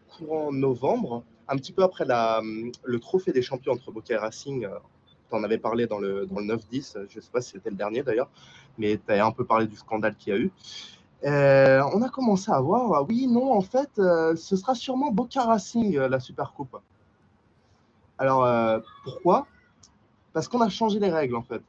courant, 0.09 0.53
novembre, 0.53 1.25
un 1.49 1.57
petit 1.57 1.73
peu 1.73 1.83
après 1.83 2.05
la, 2.05 2.43
le 2.85 3.01
trophée 3.01 3.33
des 3.33 3.43
champions 3.43 3.73
entre 3.73 3.93
Boca 3.93 4.14
et 4.14 4.16
Racing, 4.16 4.69
tu 5.31 5.37
en 5.37 5.45
avais 5.45 5.59
parlé 5.59 5.87
dans 5.87 5.99
le, 5.99 6.27
dans 6.27 6.41
le 6.41 6.47
9-10, 6.47 7.07
je 7.09 7.16
ne 7.16 7.21
sais 7.21 7.31
pas 7.33 7.41
si 7.41 7.53
c'était 7.53 7.71
le 7.71 7.77
dernier 7.77 8.03
d'ailleurs, 8.03 8.31
mais 8.79 8.99
tu 8.99 9.12
as 9.12 9.25
un 9.25 9.31
peu 9.31 9.45
parlé 9.45 9.66
du 9.66 9.77
scandale 9.77 10.16
qu'il 10.16 10.33
y 10.33 10.37
a 10.37 10.39
eu. 10.39 10.51
Euh, 11.25 11.83
on 11.93 12.03
a 12.03 12.09
commencé 12.09 12.51
à 12.51 12.61
voir, 12.61 12.93
ah 12.95 13.03
oui, 13.03 13.27
non, 13.27 13.53
en 13.53 13.61
fait, 13.61 13.91
euh, 13.99 14.37
ce 14.37 14.57
sera 14.57 14.75
sûrement 14.75 15.11
Boca 15.11 15.43
Racing, 15.43 15.97
euh, 15.97 16.09
la 16.09 16.21
Super 16.21 16.53
Coupe. 16.53 16.77
Alors, 18.19 18.83
pourquoi? 19.05 19.47
Parce 20.33 20.49
qu'on 20.49 20.61
a 20.61 20.69
changé 20.69 20.99
les 20.99 21.11
règles, 21.11 21.37
en 21.37 21.43
fait. 21.43 21.62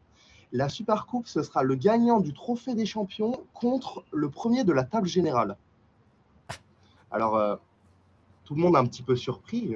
La 0.51 0.67
Super 0.67 1.05
Coupe, 1.05 1.27
ce 1.27 1.43
sera 1.43 1.61
le 1.61 1.75
gagnant 1.75 2.19
du 2.19 2.33
Trophée 2.33 2.73
des 2.73 2.87
Champions 2.87 3.39
contre 3.53 4.03
le 4.11 4.29
premier 4.29 4.63
de 4.63 4.73
la 4.73 4.83
table 4.83 5.07
générale. 5.07 5.57
Alors, 7.11 7.59
tout 8.45 8.55
le 8.55 8.61
monde 8.61 8.73
est 8.73 8.79
un 8.79 8.85
petit 8.87 9.03
peu 9.03 9.15
surpris 9.15 9.75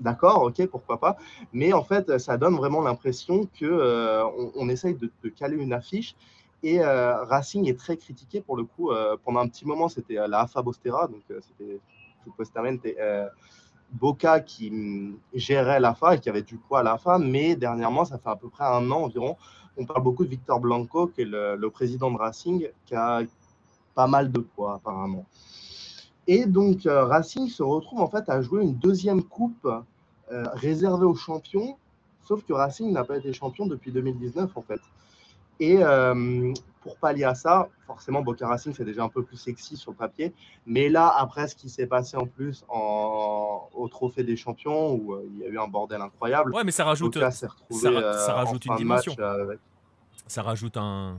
d'accord, 0.00 0.42
ok, 0.42 0.66
pourquoi 0.66 0.98
pas. 0.98 1.16
Mais 1.52 1.72
en 1.72 1.84
fait, 1.84 2.18
ça 2.18 2.36
donne 2.36 2.56
vraiment 2.56 2.82
l'impression 2.82 3.48
euh, 3.62 4.24
on, 4.56 4.68
essaye 4.68 4.94
de, 4.94 5.10
caler 5.28 5.56
une 5.56 5.72
affiche. 5.72 6.16
Et 6.62 6.80
euh, 6.80 7.24
Racing 7.24 7.68
est 7.68 7.78
très 7.78 7.96
critiqué 7.96 8.40
pour 8.40 8.56
le 8.56 8.64
coup. 8.64 8.90
Euh, 8.90 9.16
pendant 9.24 9.40
un 9.40 9.48
petit 9.48 9.66
moment, 9.66 9.88
c'était 9.88 10.14
la 10.14 10.40
AFA 10.40 10.62
Bostera, 10.62 11.06
donc 11.06 11.22
c'était 11.28 11.80
supposedamente 12.24 12.86
Boca 13.92 14.40
qui 14.40 14.70
mm, 14.70 15.16
gérait 15.34 15.80
l'AFA 15.80 16.16
et 16.16 16.20
qui 16.20 16.28
avait 16.28 16.42
du 16.42 16.56
poids 16.56 16.80
à 16.80 16.82
l'AFA. 16.82 17.18
Mais 17.18 17.56
dernièrement, 17.56 18.04
ça 18.04 18.18
fait 18.18 18.28
à 18.28 18.36
peu 18.36 18.48
près 18.48 18.64
un 18.64 18.90
an 18.90 19.04
environ, 19.04 19.36
on 19.76 19.86
parle 19.86 20.02
beaucoup 20.02 20.24
de 20.24 20.30
Victor 20.30 20.60
Blanco, 20.60 21.06
qui 21.06 21.22
est 21.22 21.24
le, 21.24 21.56
le 21.56 21.70
président 21.70 22.10
de 22.10 22.18
Racing, 22.18 22.68
qui 22.86 22.94
a 22.94 23.22
pas 23.94 24.06
mal 24.06 24.30
de 24.30 24.40
poids 24.40 24.74
apparemment. 24.74 25.24
Et 26.26 26.46
donc, 26.46 26.82
Racing 26.84 27.48
se 27.48 27.62
retrouve 27.62 28.00
en 28.00 28.08
fait 28.08 28.28
à 28.28 28.42
jouer 28.42 28.62
une 28.62 28.74
deuxième 28.74 29.22
coupe 29.22 29.66
euh, 30.32 30.44
réservé 30.52 31.04
aux 31.06 31.16
champions, 31.16 31.76
sauf 32.22 32.44
que 32.44 32.52
Racing 32.52 32.92
n'a 32.92 33.02
pas 33.02 33.16
été 33.16 33.32
champion 33.32 33.66
depuis 33.66 33.90
2019 33.90 34.56
en 34.56 34.62
fait. 34.62 34.80
Et 35.60 35.78
euh, 35.80 36.52
pour 36.82 36.96
pallier 36.96 37.24
à 37.24 37.34
ça, 37.34 37.68
forcément, 37.86 38.22
Boca 38.22 38.48
Racing, 38.48 38.74
c'est 38.74 38.84
déjà 38.84 39.04
un 39.04 39.08
peu 39.08 39.22
plus 39.22 39.36
sexy 39.36 39.76
sur 39.76 39.92
le 39.92 39.96
papier. 39.96 40.34
Mais 40.66 40.88
là, 40.88 41.14
après 41.16 41.46
ce 41.48 41.54
qui 41.54 41.68
s'est 41.68 41.86
passé 41.86 42.16
en 42.16 42.26
plus 42.26 42.64
en, 42.68 43.68
au 43.74 43.88
Trophée 43.88 44.24
des 44.24 44.36
Champions, 44.36 44.94
où 44.94 45.12
euh, 45.12 45.28
il 45.32 45.38
y 45.38 45.44
a 45.44 45.48
eu 45.48 45.58
un 45.58 45.68
bordel 45.68 46.00
incroyable. 46.00 46.54
Ouais, 46.54 46.64
mais 46.64 46.72
ça 46.72 46.84
rajoute, 46.84 47.18
ça, 47.18 48.34
rajoute 48.34 48.64
une 48.66 48.76
dimension. 48.76 49.14
Ça 50.26 50.42
rajoute 50.42 50.76
un, 50.76 51.18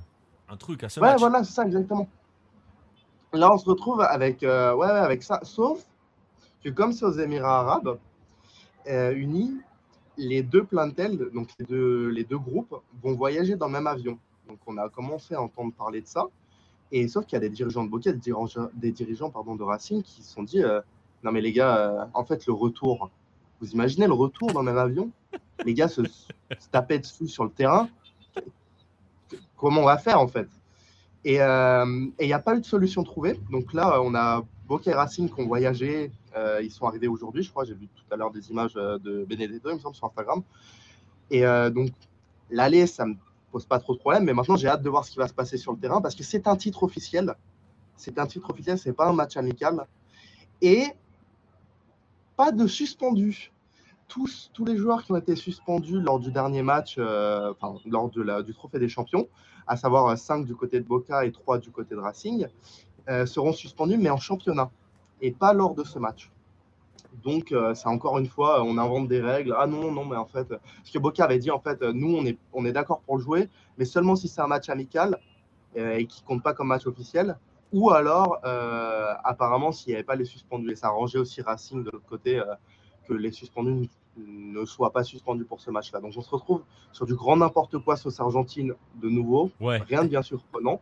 un, 0.50 0.58
truc 0.58 0.84
à 0.84 0.89
ce 0.89 1.00
ouais, 1.00 1.16
voilà, 1.18 1.44
c'est 1.44 1.54
ça, 1.54 1.66
exactement. 1.66 2.08
Là, 3.34 3.54
on 3.54 3.58
se 3.58 3.70
retrouve 3.70 4.02
avec, 4.02 4.42
ouais, 4.42 4.88
avec 4.88 5.24
ça. 5.24 5.39
Sauf 5.44 5.86
que 6.64 6.70
comme 6.70 6.92
c'est 6.92 7.06
aux 7.06 7.12
Émirats 7.12 7.60
arabes, 7.60 7.98
euh, 8.88 9.14
unis, 9.14 9.60
les 10.18 10.44
deux 10.44 10.64
plantels, 10.64 11.30
donc 11.34 11.50
les 11.60 11.66
deux, 11.66 12.10
les 12.10 12.24
deux 12.24 12.38
groupes, 12.38 12.76
vont 13.02 13.14
voyager 13.14 13.56
dans 13.56 13.68
le 13.68 13.74
même 13.74 13.88
avion. 13.88 14.18
Donc 14.52 14.60
on 14.68 14.78
a 14.78 14.89
commencé 14.89 15.34
à 15.34 15.41
entendre 15.41 15.74
parler 15.74 16.02
de 16.02 16.08
ça. 16.08 16.28
Et 16.91 17.08
sauf 17.08 17.26
qu'il 17.26 17.34
y 17.34 17.38
a 17.38 17.39
des 17.39 17.49
dirigeants 17.49 17.84
de 17.84 17.89
Bokeh, 17.89 18.14
des 18.14 18.20
dirigeants, 18.20 18.70
des 18.74 18.91
dirigeants 18.91 19.30
pardon, 19.30 19.56
de 19.56 19.64
Racing 19.64 20.04
qui 20.04 20.22
se 20.22 20.32
sont 20.32 20.43
dit 20.43 20.62
euh, 20.62 20.82
Non, 21.24 21.32
mais 21.32 21.41
les 21.41 21.54
gars, 21.54 21.78
euh, 21.78 22.06
en 22.14 22.26
fait, 22.26 22.45
le 22.45 22.54
retour, 22.54 23.10
vous 23.62 23.72
imaginez 23.72 24.08
le 24.08 24.14
retour 24.14 24.52
dans 24.52 24.62
même 24.62 24.78
avion? 24.78 25.10
Les 25.66 25.74
gars 25.74 25.88
se, 25.88 26.02
tapaient 26.72 26.99
dessus 26.99 27.28
sur 27.28 27.45
le 27.45 27.52
terrain. 27.52 27.88
Comment 29.56 29.82
on 29.82 29.86
va 29.86 29.97
faire 29.97 30.20
en 30.20 30.28
fait? 30.28 30.47
Et 31.24 31.36
il 31.36 32.28
n'y 32.28 32.34
a 32.34 32.39
pas 32.39 32.56
eu 32.56 32.62
de 32.62 32.66
solution 32.66 33.04
trouvée. 33.04 33.39
Donc 33.52 33.74
là, 33.74 34.02
on 34.02 34.16
a 34.16 34.43
Bokeh 34.68 34.93
Racing 34.93 35.30
qui 35.30 35.39
ont 35.39 35.47
voyagé 35.47 36.12
euh, 36.36 36.62
ils 36.64 36.72
sont 36.72 36.86
arrivés 36.86 37.08
aujourd'hui, 37.08 37.43
je 37.43 37.49
crois. 37.49 37.66
J'ai 37.66 37.74
vu 37.74 37.88
tout 37.88 38.04
à 38.12 38.16
l'heure 38.16 38.32
des 38.32 38.49
images 38.49 38.74
euh, 38.76 38.97
de 38.99 39.26
Benedetto, 39.26 39.70
il 39.70 39.76
me 39.76 39.80
semble, 39.80 39.95
sur 39.95 40.06
Instagram. 40.06 40.43
Et 41.30 41.45
euh, 41.45 41.70
donc, 41.70 41.89
l'aller, 42.49 42.88
ça 42.88 43.06
me 43.06 43.16
pose 43.52 43.66
pas 43.66 43.80
trop 43.80 43.93
de 43.93 43.99
problème. 43.99 44.24
Mais 44.24 44.34
maintenant, 44.34 44.56
j'ai 44.56 44.68
hâte 44.68 44.82
de 44.82 44.89
voir 44.89 45.06
ce 45.06 45.12
qui 45.12 45.18
va 45.18 45.28
se 45.28 45.34
passer 45.34 45.58
sur 45.58 45.74
le 45.74 45.78
terrain 45.78 46.02
parce 46.02 46.16
que 46.16 46.24
c'est 46.24 46.47
un 46.47 46.56
titre 46.56 46.84
officiel. 46.84 47.36
C'est 47.97 48.18
un 48.18 48.26
titre 48.26 48.49
officiel, 48.49 48.80
c'est 48.80 48.93
pas 48.93 49.08
un 49.08 49.14
match 49.14 49.38
amical. 49.38 49.86
Et 50.62 50.86
pas 52.36 52.52
de 52.52 52.66
suspendu. 52.66 53.52
Tous, 54.08 54.49
tous 54.54 54.66
les 54.66 54.76
joueurs 54.76 55.04
qui 55.04 55.14
ont 55.14 55.18
été 55.18 55.36
suspendus 55.36 56.02
lors 56.02 56.20
du 56.20 56.32
dernier 56.32 56.64
match, 56.64 56.97
enfin, 56.97 57.76
lors 57.86 58.10
du 58.10 58.54
Trophée 58.54 58.80
des 58.80 58.89
Champions, 58.89 59.30
à 59.68 59.78
savoir 59.78 60.18
5 60.18 60.45
du 60.45 60.56
côté 60.56 60.80
de 60.80 60.86
Boca 60.86 61.24
et 61.26 61.32
3 61.32 61.60
du 61.60 61.72
côté 61.72 61.95
de 61.95 61.99
Racing, 61.99 62.47
seront 63.26 63.54
suspendus, 63.54 63.97
mais 63.97 64.10
en 64.10 64.18
championnat 64.18 64.70
et 65.22 65.32
pas 65.32 65.54
lors 65.54 65.76
de 65.76 65.84
ce 65.84 65.99
match. 65.99 66.32
Donc, 67.24 67.51
euh, 67.51 67.74
c'est 67.74 67.88
encore 67.88 68.18
une 68.18 68.28
fois, 68.28 68.64
on 68.64 68.78
invente 68.78 69.07
des 69.07 69.22
règles. 69.22 69.55
Ah 69.57 69.68
non, 69.68 69.91
non, 69.91 70.05
mais 70.05 70.16
en 70.16 70.26
fait, 70.26 70.53
ce 70.84 70.91
que 70.91 70.99
Boca 70.99 71.24
avait 71.24 71.39
dit, 71.39 71.51
en 71.51 71.59
fait, 71.59 71.82
nous, 71.82 72.16
on 72.16 72.26
est, 72.26 72.38
on 72.53 72.66
est 72.66 72.72
d'accord 72.72 73.01
pour 73.01 73.18
le 73.18 73.24
jouer, 73.24 73.49
mais 73.78 73.86
seulement 73.86 74.16
si 74.16 74.28
c'est 74.28 74.41
un 74.41 74.47
match 74.47 74.70
amical 74.70 75.20
euh, 75.78 75.97
et 75.97 76.05
qui 76.05 76.24
compte 76.24 76.41
pas 76.41 76.53
comme 76.53 76.68
match 76.68 76.88
officiel. 76.88 77.38
Ou 77.74 77.91
alors, 77.91 78.39
euh, 78.43 79.14
apparemment, 79.24 79.72
s'il 79.72 79.89
n'y 79.89 79.95
avait 79.95 80.03
pas 80.03 80.16
les 80.16 80.26
suspendus. 80.26 80.72
Et 80.72 80.76
ça 80.76 80.88
arrangeait 80.88 81.20
aussi 81.20 81.41
Racing 81.41 81.84
de 81.84 81.89
l'autre 81.89 82.07
côté 82.07 82.41
que 83.07 83.14
les 83.14 83.32
suspendus 83.32 83.89
ne 84.18 84.66
soient 84.66 84.91
pas 84.91 85.03
suspendus 85.03 85.45
pour 85.45 85.62
ce 85.62 85.72
match-là. 85.72 86.01
Donc, 86.01 86.14
on 86.18 86.22
se 86.22 86.30
retrouve 86.30 86.64
sur 86.91 87.05
du 87.05 87.16
grand 87.16 87.38
n'importe 87.38 87.78
quoi 87.78 87.95
sauce 87.95 88.20
argentine 88.20 88.74
de 88.95 89.09
nouveau. 89.09 89.51
Rien 89.62 90.03
de 90.03 90.09
bien 90.09 90.22
surprenant. 90.22 90.82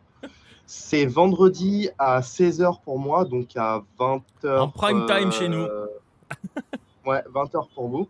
C'est 0.66 1.06
vendredi 1.06 1.90
à 1.98 2.20
16h 2.20 2.80
pour 2.82 2.98
moi, 2.98 3.24
donc 3.24 3.56
à 3.56 3.82
20h. 3.98 4.58
En 4.58 4.68
prime 4.68 5.06
time 5.06 5.30
chez 5.32 5.48
nous. 5.48 5.66
Ouais, 7.06 7.24
20h 7.32 7.68
pour 7.74 7.88
vous. 7.88 8.08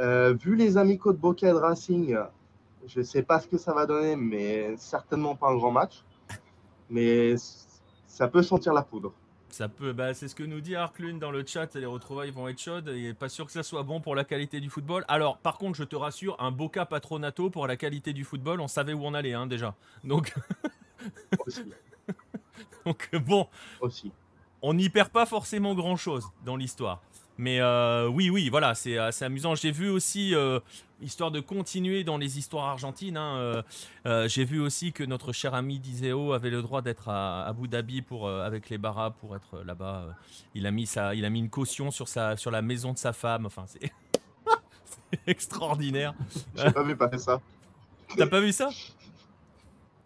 Euh, 0.00 0.34
vu 0.34 0.56
les 0.56 0.76
amicaux 0.76 1.12
de 1.12 1.18
Bokeh 1.18 1.52
Racing, 1.52 2.16
Je 2.86 3.02
sais 3.02 3.22
pas 3.22 3.38
ce 3.38 3.46
que 3.46 3.56
ça 3.56 3.72
va 3.72 3.86
donner, 3.86 4.16
mais 4.16 4.76
certainement 4.76 5.36
pas 5.36 5.48
un 5.50 5.56
grand 5.56 5.70
match. 5.70 6.02
Mais 6.88 7.36
ça 8.08 8.26
peut 8.26 8.42
sentir 8.42 8.72
la 8.72 8.82
poudre. 8.82 9.12
Ça 9.50 9.68
peut, 9.68 9.92
bah, 9.92 10.14
c'est 10.14 10.28
ce 10.28 10.34
que 10.34 10.44
nous 10.44 10.60
dit 10.60 10.76
Arklune 10.76 11.18
dans 11.18 11.32
le 11.32 11.44
chat. 11.44 11.74
Les 11.74 11.86
retrouvailles 11.86 12.30
vont 12.30 12.48
être 12.48 12.60
chaudes. 12.60 12.90
Il 12.94 13.02
n'est 13.02 13.14
pas 13.14 13.28
sûr 13.28 13.46
que 13.46 13.52
ça 13.52 13.62
soit 13.62 13.82
bon 13.82 14.00
pour 14.00 14.14
la 14.14 14.24
qualité 14.24 14.60
du 14.60 14.70
football. 14.70 15.04
Alors, 15.08 15.38
par 15.38 15.58
contre, 15.58 15.76
je 15.76 15.84
te 15.84 15.96
rassure, 15.96 16.36
un 16.38 16.52
Boca 16.52 16.86
Patronato 16.86 17.50
pour 17.50 17.66
la 17.66 17.76
qualité 17.76 18.12
du 18.12 18.24
football, 18.24 18.60
on 18.60 18.68
savait 18.68 18.92
où 18.92 19.04
on 19.04 19.12
allait 19.12 19.34
hein, 19.34 19.46
déjà. 19.46 19.74
Donc, 20.04 20.34
donc 22.86 23.10
bon, 23.26 23.48
Aussi. 23.80 24.12
on 24.62 24.74
n'y 24.74 24.88
perd 24.88 25.10
pas 25.10 25.26
forcément 25.26 25.74
grand 25.74 25.96
chose 25.96 26.26
dans 26.44 26.56
l'histoire. 26.56 27.02
Mais 27.40 27.58
euh, 27.58 28.06
oui, 28.06 28.28
oui, 28.28 28.50
voilà, 28.50 28.74
c'est 28.74 28.98
assez 28.98 29.24
amusant. 29.24 29.54
J'ai 29.54 29.70
vu 29.70 29.88
aussi, 29.88 30.34
euh, 30.34 30.60
histoire 31.00 31.30
de 31.30 31.40
continuer 31.40 32.04
dans 32.04 32.18
les 32.18 32.36
histoires 32.36 32.66
argentines, 32.66 33.16
hein, 33.16 33.36
euh, 33.38 33.62
euh, 34.04 34.28
j'ai 34.28 34.44
vu 34.44 34.60
aussi 34.60 34.92
que 34.92 35.02
notre 35.04 35.32
cher 35.32 35.54
ami 35.54 35.78
Dizeo 35.78 36.34
avait 36.34 36.50
le 36.50 36.60
droit 36.60 36.82
d'être 36.82 37.08
à 37.08 37.46
Abu 37.46 37.66
Dhabi 37.66 38.02
pour, 38.02 38.28
euh, 38.28 38.44
avec 38.44 38.68
les 38.68 38.76
Barras 38.76 39.12
pour 39.12 39.34
être 39.34 39.62
là-bas. 39.64 40.04
Euh, 40.06 40.12
Il 40.54 40.66
a, 40.66 40.70
mis 40.70 40.84
sa, 40.84 41.14
il 41.14 41.24
a 41.24 41.30
mis 41.30 41.38
une 41.38 41.48
caution 41.48 41.90
sur, 41.90 42.08
sa, 42.08 42.36
sur 42.36 42.50
la 42.50 42.60
maison 42.60 42.92
de 42.92 42.98
sa 42.98 43.14
femme. 43.14 43.46
Enfin, 43.46 43.64
c'est 43.66 43.80
c'est 44.84 45.20
extraordinaire. 45.26 46.12
J'ai 46.54 46.70
pas 46.70 46.82
vu 46.82 46.94
passer 46.94 47.16
ça. 47.16 47.40
T'as 48.18 48.26
pas 48.26 48.40
vu 48.40 48.52
ça? 48.52 48.68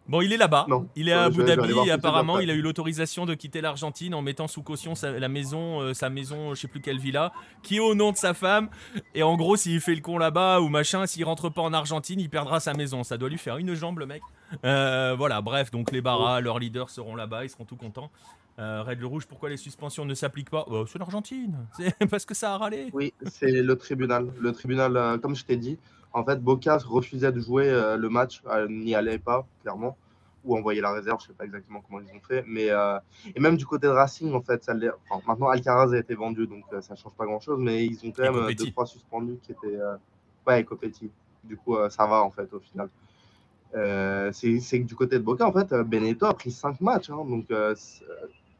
Bon, 0.06 0.20
il 0.20 0.32
est 0.32 0.36
là-bas. 0.36 0.66
Il 0.96 1.08
est 1.08 1.12
à 1.12 1.24
Abu 1.24 1.44
Dhabi 1.44 1.72
et 1.86 1.90
apparemment, 1.90 2.38
il 2.38 2.50
a 2.50 2.54
eu 2.54 2.60
l'autorisation 2.60 3.26
de 3.26 3.34
quitter 3.34 3.60
l'Argentine 3.60 4.14
en 4.14 4.22
mettant 4.22 4.48
sous 4.48 4.62
caution 4.62 4.94
sa, 4.94 5.12
la 5.12 5.28
maison, 5.28 5.80
euh, 5.80 5.94
sa 5.94 6.10
maison, 6.10 6.54
je 6.54 6.60
sais 6.60 6.68
plus 6.68 6.80
quelle 6.80 6.98
villa, 6.98 7.32
qui 7.62 7.76
est 7.76 7.80
au 7.80 7.94
nom 7.94 8.12
de 8.12 8.16
sa 8.16 8.34
femme. 8.34 8.68
Et 9.14 9.22
en 9.22 9.36
gros, 9.36 9.56
s'il 9.56 9.80
fait 9.80 9.94
le 9.94 10.00
con 10.00 10.18
là-bas 10.18 10.60
ou 10.60 10.68
machin, 10.68 11.06
s'il 11.06 11.24
rentre 11.24 11.48
pas 11.48 11.62
en 11.62 11.72
Argentine, 11.72 12.20
il 12.20 12.28
perdra 12.28 12.60
sa 12.60 12.74
maison. 12.74 13.02
Ça 13.02 13.16
doit 13.16 13.28
lui 13.28 13.38
faire 13.38 13.56
une 13.56 13.74
jambe, 13.74 13.98
le 13.98 14.06
mec. 14.06 14.22
Euh, 14.64 15.14
voilà, 15.16 15.40
bref, 15.40 15.70
donc 15.70 15.90
les 15.90 16.00
Barras, 16.00 16.40
leurs 16.40 16.58
leaders 16.58 16.90
seront 16.90 17.16
là-bas, 17.16 17.44
ils 17.44 17.50
seront 17.50 17.64
tout 17.64 17.76
contents. 17.76 18.10
Euh, 18.58 18.82
Règle 18.82 19.04
rouge, 19.06 19.26
pourquoi 19.26 19.48
les 19.48 19.56
suspensions 19.56 20.04
ne 20.04 20.14
s'appliquent 20.14 20.50
pas? 20.50 20.64
Euh, 20.70 20.84
C'est 20.86 20.98
l'Argentine, 20.98 21.56
c'est 21.76 22.06
parce 22.08 22.24
que 22.24 22.34
ça 22.34 22.54
a 22.54 22.58
râlé. 22.58 22.88
Oui, 22.92 23.12
c'est 23.26 23.50
le 23.50 23.76
tribunal. 23.76 24.28
Le 24.38 24.52
tribunal, 24.52 24.96
euh, 24.96 25.18
comme 25.18 25.34
je 25.34 25.44
t'ai 25.44 25.56
dit, 25.56 25.78
en 26.14 26.24
fait, 26.24 26.42
Boca 26.42 26.78
refusait 26.78 27.32
de 27.32 27.40
jouer 27.40 27.68
euh, 27.68 27.96
le 27.96 28.08
match, 28.08 28.42
euh, 28.46 28.66
n'y 28.68 28.94
allait 28.94 29.18
pas, 29.18 29.46
clairement, 29.62 29.96
ou 30.44 30.56
envoyer 30.56 30.80
la 30.80 30.92
réserve, 30.92 31.20
je 31.20 31.26
sais 31.26 31.32
pas 31.32 31.44
exactement 31.44 31.82
comment 31.86 32.00
ils 32.00 32.16
ont 32.16 32.20
fait. 32.20 32.44
Mais, 32.46 32.70
euh, 32.70 32.98
et 33.34 33.40
même 33.40 33.56
du 33.56 33.66
côté 33.66 33.86
de 33.86 33.92
Racing, 33.92 34.32
en 34.32 34.40
fait, 34.40 34.64
ça 34.64 34.74
enfin, 35.10 35.22
maintenant 35.26 35.48
Alcaraz 35.48 35.92
a 35.92 35.98
été 35.98 36.14
vendu, 36.14 36.46
donc 36.46 36.64
ça 36.80 36.94
change 36.94 37.14
pas 37.14 37.26
grand-chose, 37.26 37.58
mais 37.60 37.84
ils 37.84 37.98
ont 38.06 38.12
quand 38.12 38.32
même 38.32 38.54
deux, 38.54 38.70
trois 38.70 38.86
suspendus 38.86 39.38
qui 39.42 39.52
étaient. 39.52 39.78
Ouais, 40.46 40.60
et 40.60 40.64
Copetti. 40.64 41.10
Du 41.42 41.56
coup, 41.56 41.76
ça 41.90 42.06
va, 42.06 42.22
en 42.22 42.30
fait, 42.30 42.52
au 42.52 42.60
final. 42.60 42.88
Euh, 43.74 44.30
c'est 44.32 44.58
que 44.58 44.84
du 44.84 44.94
côté 44.94 45.18
de 45.18 45.24
Boca, 45.24 45.46
en 45.46 45.52
fait, 45.52 45.72
Benetto 45.74 46.26
a 46.26 46.34
pris 46.34 46.50
5 46.50 46.80
matchs. 46.80 47.10
hein, 47.10 47.24
donc, 47.28 47.50
euh, 47.50 47.74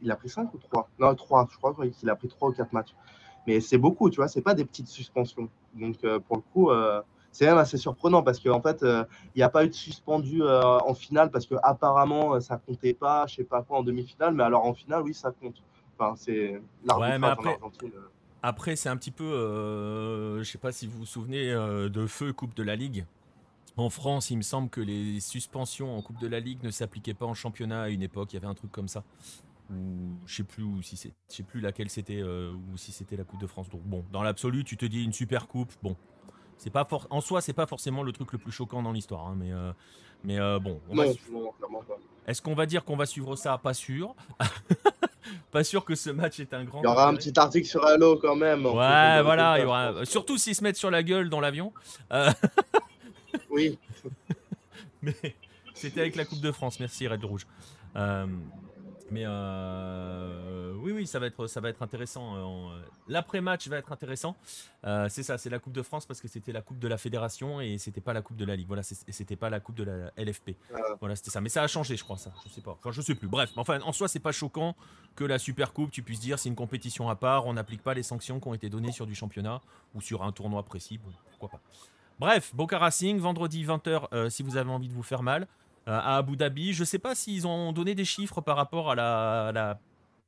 il 0.00 0.10
a 0.10 0.16
pris 0.16 0.28
5 0.28 0.52
ou 0.52 0.58
3 0.58 0.88
Non, 0.98 1.14
3, 1.14 1.48
je 1.52 1.56
crois 1.56 1.74
qu'il 1.92 2.10
a 2.10 2.16
pris 2.16 2.28
3 2.28 2.48
ou 2.48 2.52
4 2.52 2.72
matchs. 2.72 2.94
Mais 3.46 3.60
c'est 3.60 3.78
beaucoup, 3.78 4.10
tu 4.10 4.16
vois, 4.16 4.28
c'est 4.28 4.42
pas 4.42 4.54
des 4.54 4.64
petites 4.64 4.88
suspensions. 4.88 5.48
Donc, 5.74 5.96
euh, 6.04 6.18
pour 6.18 6.36
le 6.36 6.42
coup, 6.52 6.70
c'est 7.34 7.46
même 7.46 7.58
assez 7.58 7.76
surprenant 7.78 8.22
parce 8.22 8.38
qu'en 8.38 8.62
fait, 8.62 8.82
euh, 8.84 9.04
il 9.34 9.38
n'y 9.38 9.42
a 9.42 9.48
pas 9.48 9.64
eu 9.64 9.68
de 9.68 9.74
suspendu 9.74 10.40
euh, 10.42 10.62
en 10.78 10.94
finale 10.94 11.32
parce 11.32 11.46
que 11.46 11.56
apparemment 11.64 12.40
ça 12.40 12.58
comptait 12.58 12.94
pas, 12.94 13.26
je 13.26 13.34
sais 13.34 13.44
pas 13.44 13.62
quoi, 13.62 13.78
en 13.78 13.82
demi-finale. 13.82 14.34
Mais 14.34 14.44
alors 14.44 14.64
en 14.64 14.72
finale, 14.72 15.02
oui, 15.02 15.12
ça 15.14 15.32
compte. 15.32 15.56
Enfin, 15.98 16.14
c'est 16.16 16.62
l'arbitrage 16.84 17.20
mais 17.20 17.26
après- 17.26 17.58
euh, 17.82 17.88
Après, 18.42 18.76
c'est 18.76 18.88
un 18.88 18.96
petit 18.96 19.10
peu. 19.10 19.24
euh, 19.24 20.38
je 20.44 20.50
sais 20.50 20.58
pas 20.58 20.70
si 20.70 20.86
vous 20.86 20.98
vous 20.98 21.06
souvenez 21.06 21.50
euh, 21.50 21.88
de 21.88 22.06
Feu 22.06 22.32
Coupe 22.32 22.54
de 22.54 22.62
la 22.62 22.76
Ligue. 22.76 23.04
En 23.76 23.90
France, 23.90 24.30
il 24.30 24.36
me 24.36 24.42
semble 24.42 24.68
que 24.70 24.80
les 24.80 25.18
suspensions 25.18 25.96
en 25.98 26.02
Coupe 26.02 26.20
de 26.20 26.28
la 26.28 26.38
Ligue 26.38 26.62
ne 26.62 26.70
s'appliquaient 26.70 27.14
pas 27.14 27.26
en 27.26 27.34
championnat 27.34 27.82
à 27.82 27.88
une 27.88 28.02
époque. 28.02 28.32
Il 28.32 28.36
y 28.36 28.38
avait 28.38 28.46
un 28.46 28.54
truc 28.54 28.70
comme 28.70 28.86
ça. 28.86 29.02
Ou 29.70 29.74
je 30.26 30.36
sais 30.36 30.44
plus 30.44 30.62
où, 30.62 30.82
si 30.82 30.96
c'est, 30.96 31.12
je 31.30 31.36
sais 31.36 31.42
plus 31.42 31.60
laquelle 31.60 31.88
c'était 31.90 32.20
euh, 32.20 32.52
ou 32.72 32.76
si 32.76 32.92
c'était 32.92 33.16
la 33.16 33.24
Coupe 33.24 33.40
de 33.40 33.46
France. 33.48 33.68
Donc 33.70 33.82
bon, 33.82 34.04
dans 34.12 34.22
l'absolu, 34.22 34.62
tu 34.62 34.76
te 34.76 34.84
dis 34.86 35.02
une 35.02 35.12
super 35.12 35.48
coupe. 35.48 35.72
Bon, 35.82 35.96
c'est 36.58 36.70
pas 36.70 36.84
for- 36.84 37.06
en 37.10 37.20
soi, 37.20 37.40
c'est 37.40 37.52
pas 37.52 37.66
forcément 37.66 38.02
le 38.02 38.12
truc 38.12 38.32
le 38.32 38.38
plus 38.38 38.52
choquant 38.52 38.82
dans 38.82 38.92
l'histoire. 38.92 39.26
hein, 39.26 39.34
mais 39.38 39.52
euh, 39.52 39.72
mais 40.24 40.38
euh, 40.40 40.58
bon, 40.58 40.80
on 40.90 40.96
va 40.96 41.04
Non, 41.06 41.12
su- 41.12 41.20
non, 41.32 41.52
clairement 41.58 41.82
pas. 41.82 41.98
est-ce 42.26 42.40
qu'on 42.42 42.54
va 42.54 42.66
dire 42.66 42.84
qu'on 42.84 42.96
va 42.96 43.06
suivre 43.06 43.36
ça? 43.36 43.58
Pas 43.58 43.74
sûr. 43.74 44.14
pas 45.50 45.64
sûr 45.64 45.84
que 45.84 45.94
ce 45.94 46.10
match 46.10 46.40
est 46.40 46.52
un 46.54 46.64
grand. 46.64 46.80
Il 46.80 46.84
y 46.84 46.88
aura 46.88 47.08
un 47.08 47.14
petit 47.14 47.38
article 47.38 47.66
sur 47.66 47.84
Halo 47.84 48.16
quand 48.16 48.36
même. 48.36 48.64
Ouais, 48.66 49.22
voilà, 49.22 49.58
il 49.58 49.62
y 49.62 49.64
aura... 49.64 50.04
surtout 50.04 50.36
s'ils 50.38 50.54
se 50.54 50.62
mettent 50.62 50.76
sur 50.76 50.90
la 50.90 51.02
gueule 51.02 51.28
dans 51.28 51.40
l'avion. 51.40 51.72
Euh, 52.12 52.30
Oui, 53.50 53.78
mais 55.02 55.14
c'était 55.74 56.00
avec 56.00 56.16
la 56.16 56.24
Coupe 56.24 56.40
de 56.40 56.52
France, 56.52 56.80
merci 56.80 57.06
Red 57.08 57.24
Rouge. 57.24 57.46
Euh, 57.96 58.26
mais 59.14 59.24
euh, 59.26 60.72
oui, 60.78 60.92
oui, 60.92 61.06
ça 61.06 61.18
va 61.18 61.26
être, 61.26 61.46
ça 61.46 61.60
va 61.60 61.68
être 61.68 61.82
intéressant. 61.82 62.34
euh, 62.36 62.40
euh, 62.76 62.82
L'après-match 63.08 63.68
va 63.68 63.76
être 63.78 63.92
intéressant. 63.92 64.36
Euh, 64.84 65.08
c'est 65.08 65.22
ça, 65.22 65.38
c'est 65.38 65.50
la 65.50 65.58
Coupe 65.58 65.72
de 65.72 65.82
France 65.82 66.04
parce 66.06 66.20
que 66.20 66.26
c'était 66.28 66.52
la 66.52 66.62
Coupe 66.62 66.78
de 66.80 66.88
la 66.88 66.98
Fédération 66.98 67.60
et 67.60 67.78
c'était 67.78 68.00
pas 68.00 68.12
la 68.12 68.22
Coupe 68.22 68.36
de 68.36 68.44
la 68.44 68.56
Ligue. 68.56 68.66
Voilà, 68.66 68.82
c'était 68.82 69.36
pas 69.36 69.50
la 69.50 69.60
Coupe 69.60 69.76
de 69.76 69.84
la 69.84 70.10
LFP. 70.16 70.56
Ah. 70.74 70.78
Voilà, 71.00 71.14
c'était 71.16 71.30
ça. 71.30 71.40
Mais 71.40 71.48
ça 71.48 71.62
a 71.62 71.66
changé, 71.68 71.96
je 71.96 72.02
crois, 72.04 72.16
ça. 72.18 72.32
Je 72.44 72.50
sais 72.50 72.60
pas. 72.60 72.72
Enfin, 72.72 72.90
je 72.90 73.00
sais 73.02 73.14
plus. 73.14 73.28
Bref, 73.28 73.52
enfin, 73.56 73.80
en 73.82 73.92
soi, 73.92 74.08
c'est 74.08 74.18
pas 74.18 74.32
choquant 74.32 74.74
que 75.14 75.24
la 75.24 75.38
Super 75.38 75.72
Coupe, 75.72 75.90
tu 75.92 76.02
puisses 76.02 76.20
dire 76.20 76.38
c'est 76.38 76.48
une 76.48 76.56
compétition 76.56 77.08
à 77.08 77.14
part, 77.16 77.46
on 77.46 77.52
n'applique 77.54 77.82
pas 77.82 77.94
les 77.94 78.02
sanctions 78.02 78.40
qui 78.40 78.48
ont 78.48 78.54
été 78.54 78.68
données 78.68 78.92
sur 78.92 79.06
du 79.06 79.14
championnat 79.14 79.60
ou 79.94 80.00
sur 80.00 80.22
un 80.24 80.32
tournoi 80.32 80.62
précis. 80.64 80.98
Bon, 80.98 81.12
pourquoi 81.30 81.50
pas. 81.50 81.60
Bref, 82.18 82.54
Boca 82.54 82.78
Racing, 82.78 83.18
vendredi 83.18 83.64
20h, 83.64 84.08
euh, 84.12 84.30
si 84.30 84.42
vous 84.42 84.56
avez 84.56 84.70
envie 84.70 84.88
de 84.88 84.92
vous 84.94 85.02
faire 85.02 85.22
mal, 85.24 85.42
euh, 85.42 85.46
à 85.86 86.16
Abu 86.16 86.36
Dhabi. 86.36 86.72
Je 86.72 86.84
sais 86.84 86.98
pas 86.98 87.14
s'ils 87.14 87.46
ont 87.46 87.72
donné 87.72 87.94
des 87.94 88.04
chiffres 88.04 88.40
par 88.40 88.56
rapport 88.56 88.90
à 88.90 88.94
la, 88.94 89.48
à 89.48 89.52
la 89.52 89.78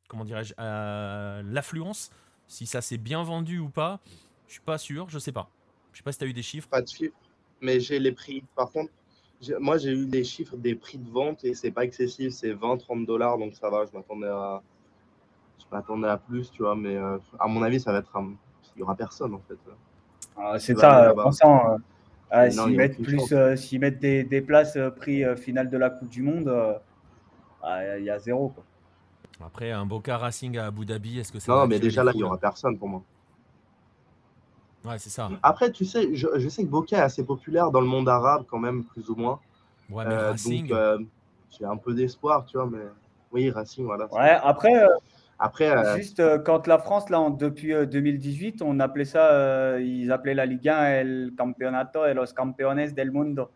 comment 0.09 0.25
dirais-je, 0.25 0.55
à 0.57 1.43
l'affluence, 1.43 2.11
si 2.47 2.67
ça 2.67 2.81
s'est 2.81 2.99
bien 2.99 3.23
vendu 3.23 3.59
ou 3.59 3.69
pas. 3.69 4.01
Je 4.47 4.53
suis 4.53 4.63
pas 4.63 4.79
sûr, 4.79 5.09
je 5.09 5.19
sais 5.19 5.33
pas. 5.33 5.51
Je 5.93 5.99
sais 5.99 6.05
pas 6.05 6.13
si 6.13 6.19
tu 6.19 6.25
as 6.25 6.29
eu 6.29 6.33
des 6.33 6.43
chiffres. 6.43 6.69
pas 6.69 6.83
de 6.83 6.89
chiffres, 6.89 7.17
mais 7.61 7.81
j'ai 7.81 7.99
les 7.99 8.13
prix. 8.13 8.45
Par 8.55 8.71
contre, 8.71 8.93
moi 9.59 9.79
j'ai 9.79 9.91
eu 9.91 10.07
les 10.07 10.25
chiffres 10.25 10.57
des 10.57 10.75
prix 10.75 10.99
de 10.99 11.11
vente 11.11 11.45
et 11.45 11.55
c'est 11.55 11.71
pas 11.71 11.85
excessif, 11.85 12.33
c'est 12.33 12.53
20-30 12.53 13.07
dollars, 13.07 13.39
donc 13.39 13.55
ça 13.55 13.71
va. 13.71 13.85
Je 13.87 13.97
m'attendais 13.97 14.29
à, 14.29 14.63
je 15.59 15.65
m'attendais 15.75 16.09
à 16.09 16.17
plus, 16.17 16.51
tu 16.51 16.63
vois, 16.63 16.77
mais 16.77 16.97
euh, 16.97 17.19
à 17.39 17.47
mon 17.47 17.63
avis, 17.63 17.81
ça 17.81 17.93
va 17.93 17.99
être 17.99 18.17
un... 18.17 18.35
Il 18.77 18.81
y 18.81 18.83
aura 18.83 18.95
personne 18.95 19.35
en 19.35 19.41
fait. 19.49 19.57
Ah, 20.37 20.59
c'est 20.59 20.77
ça, 20.77 21.09
euh, 21.09 21.15
pensant, 21.15 21.73
euh, 21.73 21.77
ah, 22.31 22.47
il 22.47 22.53
s'ils 22.53 22.77
mettent 22.77 22.93
aucune 22.93 23.05
plus, 23.05 23.33
euh, 23.33 23.57
s'ils 23.57 23.81
mettent 23.81 23.99
des, 24.01 24.25
des 24.25 24.41
places 24.41 24.77
euh, 24.77 24.91
prix 24.91 25.25
euh, 25.25 25.37
finale 25.37 25.71
de 25.71 25.77
la 25.77 25.91
Coupe 25.91 26.09
du 26.09 26.23
Monde, 26.23 26.49
euh, 26.49 26.75
ah, 27.63 27.99
il 27.99 28.05
y 28.05 28.11
a 28.11 28.19
zéro. 28.19 28.49
Quoi. 28.49 28.65
Après, 29.45 29.71
un 29.71 29.87
Boca 29.87 30.17
Racing 30.17 30.57
à 30.59 30.67
Abu 30.67 30.85
Dhabi, 30.87 31.19
est-ce 31.21 31.33
que 31.33 31.39
ça 31.39 31.53
Non, 31.53 31.67
mais 31.67 31.79
déjà 31.79 32.03
là, 32.03 32.13
il 32.15 32.19
y 32.19 32.19
foules 32.21 32.27
aura 32.29 32.39
personne 32.39 32.79
pour 32.79 32.89
moi. 32.89 33.03
Ouais, 34.85 34.99
c'est 34.99 35.11
ça. 35.11 35.29
Après, 35.43 35.71
tu 35.73 35.85
sais, 35.85 36.15
je, 36.15 36.29
je 36.37 36.49
sais 36.49 36.63
que 36.63 36.69
Boca 36.69 36.97
est 36.97 37.01
assez 37.01 37.25
populaire 37.25 37.71
dans 37.71 37.81
le 37.81 37.87
monde 37.87 38.09
arabe 38.09 38.45
quand 38.49 38.59
même, 38.59 38.85
plus 38.85 39.11
ou 39.11 39.17
moins. 39.17 39.41
Ouais, 39.91 40.05
mais 40.07 40.15
Euh, 40.15 40.31
Racing. 40.31 40.69
donc, 40.69 40.77
euh, 40.77 40.99
j'ai 41.51 41.65
un 41.65 41.77
peu 41.77 41.93
d'espoir, 41.95 42.45
tu 42.47 42.57
vois, 42.57 42.69
mais 42.71 42.85
oui, 43.33 43.51
Racing, 43.51 43.85
voilà. 43.85 44.07
Ouais, 44.13 44.31
après, 44.43 44.75
euh, 44.75 44.89
Après, 45.39 45.71
euh, 45.71 45.97
juste 45.97 46.21
euh, 46.21 46.39
quand 46.39 46.67
la 46.67 46.79
France, 46.79 47.11
là, 47.11 47.21
en- 47.21 47.31
depuis 47.31 47.75
euh, 47.75 47.85
2018, 47.87 48.63
on 48.63 48.81
appelait 48.81 49.05
ça, 49.05 49.33
euh, 49.33 49.81
ils 49.83 50.11
appelaient 50.11 50.35
la 50.35 50.47
Ligue 50.47 50.69
1 50.69 50.85
El 50.85 51.33
Campeonato 51.37 52.07
et 52.07 52.15
los 52.15 52.33
Campeones 52.35 52.93
del 52.93 53.11
Mundo. 53.11 53.51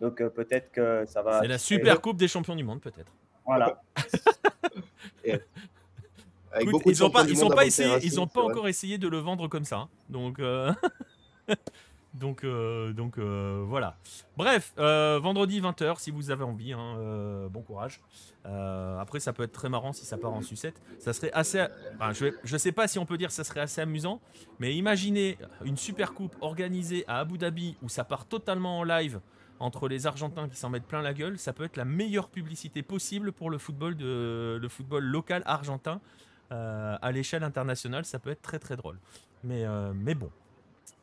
Donc 0.00 0.20
euh, 0.20 0.28
peut-être 0.30 0.70
que 0.70 1.04
ça 1.06 1.22
va. 1.22 1.40
c'est 1.40 1.48
la. 1.48 1.58
Super 1.58 2.00
Coupe 2.00 2.18
des 2.18 2.28
champions 2.28 2.54
du 2.54 2.62
monde, 2.64 2.80
peut-être. 2.80 3.12
Voilà. 3.44 3.80
avec 6.52 6.68
Écoute, 6.68 6.82
ils 6.86 7.02
ont 7.04 7.10
pas, 7.10 7.24
ils 7.24 7.44
ont 7.44 7.50
pas 7.50 7.66
essayé, 7.66 7.96
ils 8.02 8.20
ont 8.20 8.26
pas 8.26 8.42
encore 8.42 8.68
essayé 8.68 8.98
de 8.98 9.08
le 9.08 9.18
vendre 9.18 9.48
comme 9.48 9.64
ça. 9.64 9.78
hein. 9.78 9.88
Donc, 10.08 10.38
euh, 10.38 10.72
donc, 12.14 12.44
euh, 12.44 12.92
donc 12.92 13.18
euh, 13.18 13.64
voilà. 13.66 13.96
Bref, 14.36 14.72
euh, 14.78 15.18
vendredi 15.22 15.60
20h, 15.60 15.98
si 16.00 16.10
vous 16.10 16.30
avez 16.30 16.44
envie, 16.44 16.72
hein, 16.72 17.48
bon 17.50 17.62
courage. 17.62 18.00
Après, 18.44 19.20
ça 19.20 19.32
peut 19.32 19.42
être 19.42 19.52
très 19.52 19.68
marrant 19.68 19.92
si 19.92 20.04
ça 20.04 20.16
part 20.18 20.32
en 20.32 20.42
sucette. 20.42 20.80
Ça 20.98 21.12
serait 21.12 21.32
assez. 21.32 21.64
je, 22.12 22.24
vais- 22.26 22.34
je 22.44 22.56
sais 22.56 22.72
pas 22.72 22.88
si 22.88 22.98
on 22.98 23.06
peut 23.06 23.18
dire 23.18 23.28
que 23.28 23.34
ça 23.34 23.44
serait 23.44 23.60
assez 23.60 23.80
amusant, 23.80 24.20
mais 24.58 24.74
imaginez 24.74 25.38
une 25.64 25.76
super 25.76 26.14
coupe 26.14 26.36
organisée 26.40 27.04
à 27.08 27.18
Abu 27.18 27.38
Dhabi 27.38 27.76
où 27.82 27.88
ça 27.88 28.04
part 28.04 28.26
totalement 28.26 28.78
en 28.80 28.84
live 28.84 29.20
entre 29.60 29.88
les 29.88 30.06
Argentins 30.06 30.48
qui 30.48 30.56
s'en 30.56 30.68
mettent 30.68 30.86
plein 30.86 31.00
la 31.02 31.14
gueule. 31.14 31.38
Ça 31.38 31.52
peut 31.52 31.64
être 31.64 31.76
la 31.76 31.84
meilleure 31.84 32.28
publicité 32.28 32.82
possible 32.82 33.32
pour 33.32 33.50
le 33.50 33.58
football 33.58 33.96
de 33.96 34.58
le 34.60 34.68
football 34.68 35.04
local 35.04 35.42
argentin 35.46 36.00
à 36.50 37.10
l'échelle 37.12 37.42
internationale, 37.42 38.04
ça 38.04 38.20
peut 38.20 38.30
être 38.30 38.42
très 38.42 38.60
très 38.60 38.76
drôle. 38.76 38.98
Mais, 39.42 39.64
mais 39.94 40.14
bon. 40.14 40.30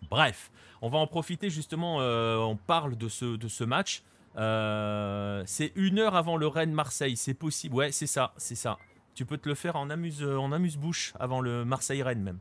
Bref, 0.10 0.52
on 0.82 0.90
va 0.90 0.98
en 0.98 1.08
profiter 1.08 1.50
justement, 1.50 2.02
euh, 2.02 2.38
on 2.38 2.56
parle 2.58 2.96
de 2.98 3.08
ce, 3.10 3.38
de 3.38 3.48
ce 3.48 3.64
match. 3.64 4.04
Euh, 4.38 5.44
c'est 5.46 5.72
une 5.76 6.00
heure 6.00 6.16
avant 6.16 6.38
le 6.38 6.48
Rennes-Marseille, 6.48 7.18
c'est 7.18 7.34
possible. 7.34 7.76
Ouais, 7.76 7.92
c'est 7.92 8.08
ça, 8.08 8.34
c'est 8.38 8.56
ça. 8.56 8.78
Tu 9.14 9.26
peux 9.26 9.38
te 9.38 9.48
le 9.50 9.56
faire 9.56 9.76
en 9.76 9.90
amuse, 9.90 10.24
en 10.24 10.52
amuse-bouche 10.52 11.14
avant 11.20 11.42
le 11.42 11.66
Marseille-Rennes 11.66 12.22
même. 12.24 12.40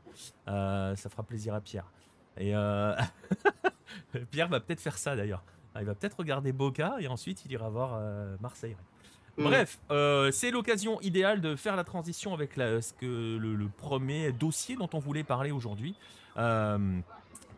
Euh, 0.48 0.94
ça 0.96 1.10
fera 1.10 1.22
plaisir 1.24 1.54
à 1.54 1.60
Pierre. 1.60 1.86
Et 2.38 2.54
euh, 2.54 2.94
Pierre 4.30 4.48
va 4.48 4.60
peut-être 4.60 4.80
faire 4.80 4.98
ça 4.98 5.16
d'ailleurs. 5.16 5.42
Il 5.78 5.84
va 5.84 5.94
peut-être 5.94 6.16
regarder 6.18 6.52
Boca 6.52 6.96
et 7.00 7.08
ensuite 7.08 7.44
il 7.44 7.52
ira 7.52 7.68
voir 7.68 7.94
euh, 7.94 8.36
Marseille. 8.40 8.76
Mm. 9.36 9.44
Bref, 9.44 9.78
euh, 9.90 10.30
c'est 10.30 10.50
l'occasion 10.50 11.00
idéale 11.00 11.40
de 11.40 11.54
faire 11.56 11.76
la 11.76 11.84
transition 11.84 12.34
avec 12.34 12.56
la- 12.56 12.82
ce 12.82 12.92
que, 12.92 13.36
le, 13.36 13.54
le 13.54 13.68
premier 13.68 14.32
dossier 14.32 14.76
dont 14.76 14.88
on 14.92 14.98
voulait 14.98 15.22
parler 15.24 15.50
aujourd'hui, 15.50 15.94
euh, 16.36 16.98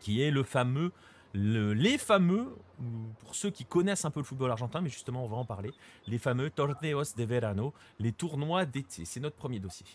qui 0.03 0.21
est 0.21 0.31
le 0.31 0.43
fameux, 0.43 0.91
le- 1.33 1.73
les 1.73 1.97
fameux, 1.97 2.53
ou 2.81 2.83
pour 3.19 3.35
ceux 3.35 3.49
qui 3.49 3.63
connaissent 3.63 4.03
un 4.03 4.11
peu 4.11 4.19
le 4.19 4.25
football 4.25 4.51
argentin, 4.51 4.81
mais 4.81 4.89
justement 4.89 5.23
on 5.23 5.29
va 5.29 5.37
en 5.37 5.45
parler, 5.45 5.71
les 6.07 6.17
fameux 6.17 6.49
Torneos 6.49 7.15
de 7.17 7.23
Verano, 7.23 7.73
les 7.99 8.11
tournois 8.11 8.65
d'été. 8.65 9.05
C'est 9.05 9.21
notre 9.21 9.37
premier 9.37 9.59
dossier. 9.59 9.87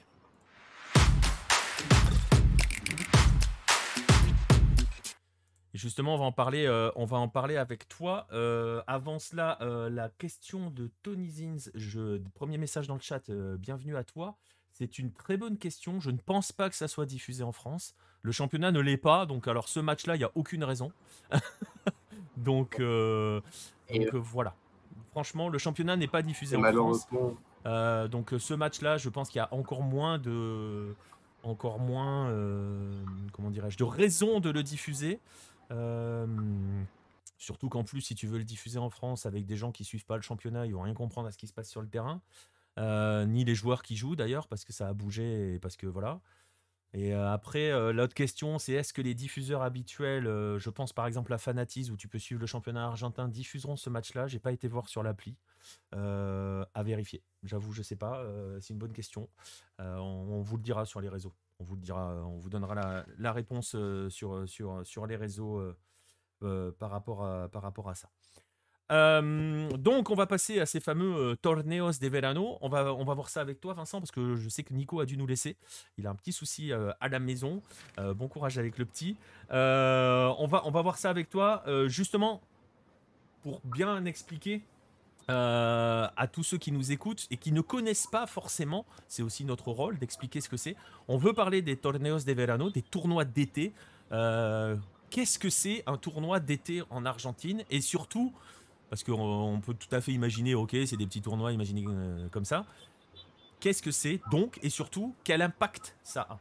Justement, 5.74 6.14
on 6.14 6.18
va 6.18 6.24
en 6.24 6.32
parler, 6.32 6.64
euh, 6.64 6.90
on 6.96 7.04
va 7.04 7.18
en 7.18 7.28
parler 7.28 7.56
avec 7.56 7.86
toi. 7.88 8.26
Euh, 8.32 8.82
avant 8.86 9.18
cela, 9.18 9.58
euh, 9.60 9.90
la 9.90 10.08
question 10.08 10.70
de 10.70 10.90
Tony 11.02 11.28
Zins, 11.28 11.70
premier 12.34 12.56
message 12.56 12.88
dans 12.88 12.94
le 12.94 13.00
chat, 13.00 13.30
bienvenue 13.58 13.96
à 13.96 14.02
toi. 14.02 14.38
C'est 14.72 14.98
une 14.98 15.12
très 15.12 15.36
bonne 15.36 15.58
question. 15.58 16.00
Je 16.00 16.10
ne 16.10 16.16
pense 16.16 16.50
pas 16.50 16.70
que 16.70 16.76
ça 16.76 16.88
soit 16.88 17.04
diffusé 17.06 17.44
en 17.44 17.52
France. 17.52 17.94
Le 18.22 18.32
championnat 18.32 18.72
ne 18.72 18.80
l'est 18.80 18.96
pas, 18.96 19.26
donc 19.26 19.48
alors 19.48 19.68
ce 19.68 19.80
match-là, 19.80 20.16
il 20.16 20.18
n'y 20.18 20.24
a 20.24 20.30
aucune 20.34 20.64
raison. 20.64 20.92
donc, 22.36 22.78
euh, 22.80 23.40
donc, 23.90 24.14
euh, 24.14 24.18
voilà. 24.18 24.54
Franchement, 25.12 25.48
le 25.48 25.58
championnat 25.58 25.96
n'est 25.96 26.08
pas 26.08 26.22
diffusé 26.22 26.56
en 26.56 26.62
France. 26.62 27.06
Euh, 27.66 28.08
donc 28.08 28.32
euh, 28.32 28.38
ce 28.38 28.54
match-là, 28.54 28.98
je 28.98 29.08
pense 29.08 29.28
qu'il 29.30 29.38
y 29.38 29.42
a 29.42 29.52
encore 29.52 29.82
moins 29.82 30.18
de, 30.18 30.94
encore 31.42 31.78
moins, 31.78 32.28
euh, 32.30 32.92
comment 33.32 33.50
dirais-je, 33.50 33.78
de 33.78 33.84
raisons 33.84 34.40
de 34.40 34.50
le 34.50 34.62
diffuser. 34.62 35.20
Euh, 35.70 36.26
surtout 37.36 37.68
qu'en 37.68 37.84
plus, 37.84 38.00
si 38.00 38.14
tu 38.14 38.26
veux 38.26 38.38
le 38.38 38.44
diffuser 38.44 38.78
en 38.78 38.90
France 38.90 39.26
avec 39.26 39.44
des 39.46 39.56
gens 39.56 39.70
qui 39.72 39.84
suivent 39.84 40.06
pas 40.06 40.16
le 40.16 40.22
championnat, 40.22 40.66
ils 40.66 40.74
vont 40.74 40.82
rien 40.82 40.94
comprendre 40.94 41.28
à 41.28 41.30
ce 41.32 41.38
qui 41.38 41.46
se 41.46 41.52
passe 41.52 41.68
sur 41.70 41.80
le 41.82 41.88
terrain, 41.88 42.20
Euh, 42.78 43.26
ni 43.26 43.44
les 43.44 43.56
joueurs 43.56 43.82
qui 43.82 43.96
jouent 43.96 44.14
d'ailleurs, 44.14 44.46
parce 44.46 44.64
que 44.64 44.72
ça 44.72 44.86
a 44.86 44.92
bougé 44.92 45.54
et 45.54 45.58
parce 45.58 45.76
que 45.76 45.88
voilà. 45.88 46.20
Et 46.94 47.14
euh, 47.14 47.30
après, 47.30 47.70
euh, 47.70 47.92
l'autre 47.92 48.14
question, 48.14 48.58
c'est 48.58 48.72
est-ce 48.72 48.92
que 48.94 49.02
les 49.02 49.14
diffuseurs 49.14 49.62
habituels, 49.62 50.26
euh, 50.26 50.58
je 50.58 50.70
pense 50.70 50.94
par 50.94 51.06
exemple 51.06 51.32
à 51.34 51.38
Fanatiz, 51.38 51.90
où 51.90 51.96
tu 51.96 52.08
peux 52.08 52.18
suivre 52.18 52.40
le 52.40 52.46
championnat 52.46 52.86
argentin, 52.86 53.28
diffuseront 53.28 53.76
ce 53.76 53.90
match-là? 53.90 54.26
J'ai 54.26 54.38
pas 54.38 54.52
été 54.52 54.68
voir 54.68 54.88
sur 54.88 55.02
l'appli. 55.02 55.36
À 55.92 56.82
vérifier. 56.82 57.22
J'avoue, 57.42 57.72
je 57.72 57.82
sais 57.82 57.96
pas. 57.96 58.24
c'est 58.60 58.72
une 58.72 58.78
bonne 58.78 58.92
question. 58.92 59.28
On, 59.78 60.40
vous 60.40 60.56
le 60.56 60.62
dira 60.62 60.86
sur 60.86 61.00
les 61.00 61.10
réseaux. 61.10 61.34
On 61.58 61.64
vous 61.64 61.74
le 61.74 61.82
dira. 61.82 62.14
On 62.24 62.38
vous 62.38 62.48
donnera 62.48 62.74
la, 62.74 63.04
la 63.18 63.32
réponse 63.32 63.76
sur, 64.08 64.48
sur, 64.48 64.86
sur 64.86 65.06
les 65.06 65.16
réseaux 65.16 65.60
par, 66.40 66.90
rapport 66.90 67.22
à, 67.22 67.48
par 67.48 67.62
rapport 67.62 67.90
à 67.90 67.94
ça. 67.94 68.08
Donc, 68.90 70.10
on 70.10 70.14
va 70.14 70.26
passer 70.26 70.60
à 70.60 70.66
ces 70.66 70.80
fameux 70.80 71.32
euh, 71.32 71.36
torneos 71.36 71.92
de 72.00 72.08
verano. 72.08 72.56
On 72.62 72.68
va, 72.68 72.94
on 72.94 73.04
va 73.04 73.14
voir 73.14 73.28
ça 73.28 73.40
avec 73.40 73.60
toi, 73.60 73.74
Vincent, 73.74 74.00
parce 74.00 74.10
que 74.10 74.36
je 74.36 74.48
sais 74.48 74.62
que 74.62 74.72
Nico 74.72 75.00
a 75.00 75.06
dû 75.06 75.16
nous 75.16 75.26
laisser. 75.26 75.56
Il 75.98 76.06
a 76.06 76.10
un 76.10 76.14
petit 76.14 76.32
souci 76.32 76.72
euh, 76.72 76.90
à 77.00 77.08
la 77.08 77.18
maison. 77.18 77.62
Euh, 77.98 78.14
bon 78.14 78.28
courage 78.28 78.58
avec 78.58 78.78
le 78.78 78.86
petit. 78.86 79.16
On, 79.50 80.46
va, 80.50 80.62
on 80.64 80.70
va 80.70 80.82
voir 80.82 80.96
ça 80.96 81.10
avec 81.10 81.28
toi, 81.28 81.64
justement, 81.86 82.40
pour 83.42 83.60
bien 83.64 84.04
expliquer 84.04 84.62
à 85.28 86.26
tous 86.32 86.42
ceux 86.42 86.58
qui 86.58 86.72
nous 86.72 86.92
écoutent 86.92 87.26
et 87.30 87.36
qui 87.36 87.52
ne 87.52 87.60
connaissent 87.60 88.06
pas 88.06 88.26
forcément, 88.26 88.86
c'est 89.08 89.22
aussi 89.22 89.44
notre 89.44 89.70
rôle 89.70 89.98
d'expliquer 89.98 90.40
ce 90.40 90.48
que 90.48 90.56
c'est. 90.56 90.76
On 91.08 91.18
veut 91.18 91.32
parler 91.32 91.60
des 91.60 91.76
torneos 91.76 92.20
de 92.20 92.32
verano, 92.32 92.70
des 92.70 92.82
tournois 92.82 93.24
d'été. 93.24 93.72
Qu'est-ce 95.10 95.38
que 95.38 95.50
c'est 95.50 95.82
un 95.86 95.96
tournoi 95.96 96.40
d'été 96.40 96.82
en 96.90 97.06
Argentine? 97.06 97.64
Et 97.70 97.80
surtout, 97.80 98.32
parce 98.90 99.04
qu'on 99.04 99.20
on 99.20 99.60
peut 99.60 99.74
tout 99.74 99.94
à 99.94 100.00
fait 100.00 100.12
imaginer, 100.12 100.54
ok, 100.54 100.76
c'est 100.86 100.96
des 100.96 101.06
petits 101.06 101.22
tournois, 101.22 101.52
imaginez 101.52 101.84
euh, 101.88 102.28
comme 102.30 102.44
ça. 102.44 102.64
Qu'est-ce 103.60 103.82
que 103.82 103.90
c'est 103.90 104.20
donc 104.30 104.58
Et 104.62 104.70
surtout, 104.70 105.14
quel 105.24 105.42
impact 105.42 105.96
ça 106.02 106.22
a 106.22 106.38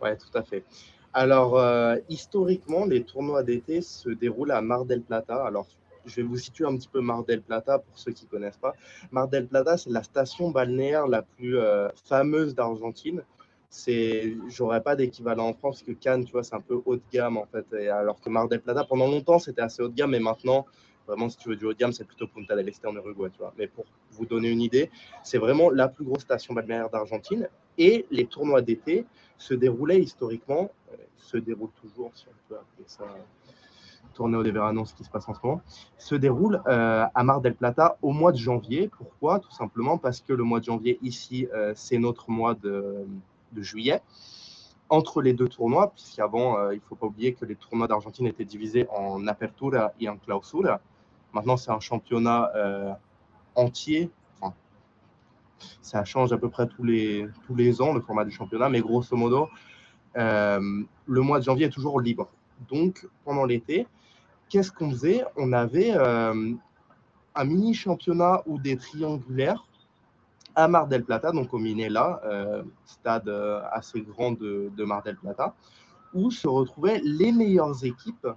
Ouais, 0.00 0.16
tout 0.16 0.36
à 0.36 0.42
fait. 0.42 0.64
Alors, 1.12 1.58
euh, 1.58 1.96
historiquement, 2.08 2.86
les 2.86 3.04
tournois 3.04 3.42
d'été 3.42 3.80
se 3.82 4.10
déroulent 4.10 4.50
à 4.50 4.60
Mar 4.60 4.84
del 4.84 5.02
Plata. 5.02 5.44
Alors, 5.44 5.66
je 6.06 6.16
vais 6.16 6.22
vous 6.22 6.36
situer 6.36 6.66
un 6.66 6.76
petit 6.76 6.88
peu 6.88 7.00
Mar 7.00 7.24
del 7.24 7.40
Plata 7.40 7.78
pour 7.78 7.98
ceux 7.98 8.12
qui 8.12 8.24
ne 8.24 8.30
connaissent 8.30 8.58
pas. 8.58 8.74
Mar 9.10 9.28
del 9.28 9.46
Plata, 9.46 9.76
c'est 9.76 9.90
la 9.90 10.02
station 10.02 10.50
balnéaire 10.50 11.06
la 11.06 11.22
plus 11.22 11.58
euh, 11.58 11.88
fameuse 12.04 12.54
d'Argentine. 12.54 13.22
C'est, 13.76 14.36
j'aurais 14.46 14.80
pas 14.84 14.94
d'équivalent 14.94 15.48
en 15.48 15.52
France, 15.52 15.82
que 15.82 15.90
Cannes, 15.90 16.24
tu 16.24 16.30
vois, 16.30 16.44
c'est 16.44 16.54
un 16.54 16.60
peu 16.60 16.80
haut 16.86 16.94
de 16.94 17.02
gamme 17.12 17.36
en 17.36 17.44
fait. 17.44 17.66
Alors 17.88 18.20
que 18.20 18.30
Mar 18.30 18.46
del 18.46 18.60
Plata, 18.60 18.84
pendant 18.84 19.08
longtemps, 19.08 19.40
c'était 19.40 19.62
assez 19.62 19.82
haut 19.82 19.88
de 19.88 19.94
gamme, 19.94 20.12
mais 20.12 20.20
maintenant, 20.20 20.64
vraiment, 21.08 21.28
si 21.28 21.36
tu 21.36 21.48
veux 21.48 21.56
du 21.56 21.64
haut 21.64 21.72
de 21.72 21.78
gamme, 21.78 21.90
c'est 21.90 22.04
plutôt 22.04 22.28
Punta 22.28 22.54
del 22.54 22.68
Este 22.68 22.86
en 22.86 22.94
Uruguay, 22.94 23.30
tu 23.32 23.38
vois. 23.38 23.52
Mais 23.58 23.66
pour 23.66 23.84
vous 24.12 24.26
donner 24.26 24.48
une 24.48 24.60
idée, 24.60 24.92
c'est 25.24 25.38
vraiment 25.38 25.70
la 25.70 25.88
plus 25.88 26.04
grosse 26.04 26.22
station 26.22 26.54
balnéaire 26.54 26.88
d'Argentine. 26.88 27.48
Et 27.76 28.06
les 28.12 28.26
tournois 28.26 28.62
d'été 28.62 29.06
se 29.38 29.54
déroulaient 29.54 30.00
historiquement, 30.00 30.70
euh, 30.92 30.96
se 31.16 31.36
déroulent 31.36 31.74
toujours, 31.82 32.12
si 32.14 32.26
on 32.28 32.48
peut 32.48 32.54
appeler 32.54 32.84
ça 32.86 33.06
tournée 34.14 34.40
de 34.44 34.50
Verano, 34.52 34.84
ce 34.84 34.94
qui 34.94 35.02
se 35.02 35.10
passe 35.10 35.28
en 35.28 35.34
ce 35.34 35.40
moment, 35.42 35.60
se 35.98 36.14
déroule 36.14 36.62
euh, 36.68 37.04
à 37.12 37.24
Mar 37.24 37.40
del 37.40 37.56
Plata 37.56 37.98
au 38.02 38.12
mois 38.12 38.30
de 38.30 38.36
janvier. 38.36 38.88
Pourquoi? 38.96 39.40
Tout 39.40 39.50
simplement 39.50 39.98
parce 39.98 40.20
que 40.20 40.32
le 40.32 40.44
mois 40.44 40.60
de 40.60 40.66
janvier, 40.66 41.00
ici, 41.02 41.48
euh, 41.52 41.72
c'est 41.74 41.98
notre 41.98 42.30
mois 42.30 42.54
de, 42.54 43.04
de 43.54 43.62
juillet. 43.62 44.00
Entre 44.90 45.22
les 45.22 45.32
deux 45.32 45.48
tournois, 45.48 45.90
puisqu'avant, 45.92 46.58
euh, 46.58 46.74
il 46.74 46.76
ne 46.76 46.82
faut 46.82 46.94
pas 46.94 47.06
oublier 47.06 47.32
que 47.32 47.44
les 47.44 47.56
tournois 47.56 47.88
d'Argentine 47.88 48.26
étaient 48.26 48.44
divisés 48.44 48.86
en 48.90 49.26
apertura 49.26 49.92
et 49.98 50.08
en 50.08 50.16
clausura. 50.18 50.80
Maintenant, 51.32 51.56
c'est 51.56 51.70
un 51.70 51.80
championnat 51.80 52.50
euh, 52.54 52.92
entier. 53.54 54.10
Ça 55.80 56.04
change 56.04 56.32
à 56.32 56.38
peu 56.38 56.50
près 56.50 56.66
tous 56.68 56.84
les, 56.84 57.26
tous 57.46 57.54
les 57.54 57.80
ans, 57.80 57.94
le 57.94 58.00
format 58.00 58.24
du 58.24 58.30
championnat, 58.30 58.68
mais 58.68 58.80
grosso 58.80 59.16
modo, 59.16 59.48
euh, 60.16 60.82
le 61.06 61.20
mois 61.22 61.38
de 61.38 61.44
janvier 61.44 61.66
est 61.66 61.70
toujours 61.70 62.00
libre. 62.00 62.28
Donc, 62.68 63.08
pendant 63.24 63.44
l'été, 63.46 63.86
qu'est-ce 64.48 64.70
qu'on 64.70 64.90
faisait? 64.90 65.24
On 65.36 65.52
avait 65.52 65.92
un 65.92 67.44
mini 67.44 67.72
championnat 67.74 68.42
ou 68.46 68.58
des 68.58 68.76
triangulaires 68.76 69.64
à 70.54 70.68
Mar 70.68 70.86
del 70.86 71.04
Plata, 71.04 71.32
donc 71.32 71.52
au 71.52 71.58
Minela, 71.58 72.20
euh, 72.24 72.62
stade 72.84 73.28
euh, 73.28 73.60
assez 73.72 74.00
grand 74.02 74.32
de, 74.32 74.70
Mar 74.84 75.02
del 75.02 75.16
Plata, 75.16 75.54
où 76.12 76.30
se 76.30 76.46
retrouvaient 76.46 77.00
les 77.02 77.32
meilleures 77.32 77.84
équipes. 77.84 78.28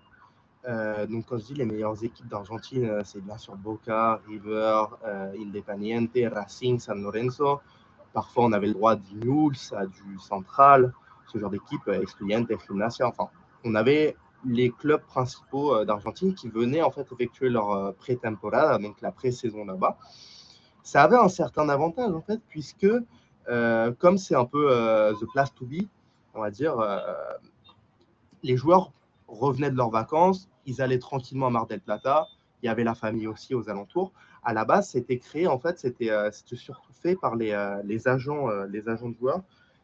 Euh, 0.68 1.05
donc, 1.05 1.26
quand 1.28 1.38
je 1.38 1.45
dis 1.45 1.53
les 1.53 1.65
meilleures 1.65 2.03
équipes 2.03 2.28
d'Argentine, 2.28 3.01
c'est 3.05 3.24
bien 3.24 3.38
sûr 3.38 3.55
Boca, 3.55 4.20
River, 4.28 4.86
Independiente, 5.39 6.18
Racing, 6.34 6.80
San 6.80 7.01
Lorenzo. 7.01 7.61
Parfois, 8.13 8.45
on 8.45 8.51
avait 8.51 8.68
le 8.68 8.74
droit 8.74 8.95
du 8.95 9.15
Newell's, 9.15 9.74
à 9.74 9.86
du 9.86 10.18
Central, 10.20 10.93
ce 11.28 11.38
genre 11.38 11.51
d'équipe, 11.51 11.88
Estudiantes, 11.88 12.51
Gimnasia, 12.68 13.07
enfin, 13.07 13.30
on 13.63 13.76
avait 13.76 14.15
les 14.45 14.72
clubs 14.72 15.01
principaux 15.01 15.84
d'Argentine 15.86 16.34
qui 16.34 16.49
venaient 16.49 16.82
en 16.82 16.91
fait 16.91 17.07
effectuer 17.11 17.49
leur 17.49 17.93
pré-temporada, 17.95 18.78
donc 18.78 19.01
la 19.01 19.11
pré-saison 19.11 19.65
là-bas. 19.65 19.97
Ça 20.88 21.04
avait 21.04 21.18
un 21.18 21.28
certain 21.28 21.68
avantage 21.68 22.14
en 22.14 22.22
fait, 22.22 22.40
puisque 22.48 22.88
euh, 23.50 23.92
comme 24.00 24.18
c'est 24.18 24.36
un 24.36 24.46
peu 24.46 24.72
euh, 24.72 25.12
the 25.16 25.26
place 25.34 25.54
to 25.54 25.66
be, 25.66 25.84
on 26.34 26.40
va 26.40 26.50
dire, 26.50 26.80
euh, 26.80 26.98
les 28.42 28.56
joueurs 28.56 28.94
revenaient 29.28 29.70
de 29.70 29.76
leurs 29.76 29.90
vacances, 29.90 30.48
ils 30.66 30.82
allaient 30.82 30.98
tranquillement 30.98 31.48
à 31.48 31.50
Mar 31.50 31.68
del 31.68 31.82
Plata, 31.82 32.28
il 32.64 32.68
y 32.68 32.70
avait 32.70 32.86
la 32.86 32.96
famille 32.96 33.28
aussi 33.28 33.54
aux 33.54 33.70
alentours. 33.70 34.14
À 34.46 34.54
la 34.54 34.64
base, 34.64 34.88
c'était 34.88 35.18
créé 35.18 35.46
en 35.46 35.60
fait, 35.60 35.78
c'était 35.78 36.10
surtout 36.32 36.94
fait 36.94 37.18
par 37.18 37.36
les, 37.36 37.52
les 37.84 38.08
agents, 38.08 38.48
les 38.70 38.88
agents 38.88 39.10
de 39.10 39.16
joueurs. 39.16 39.42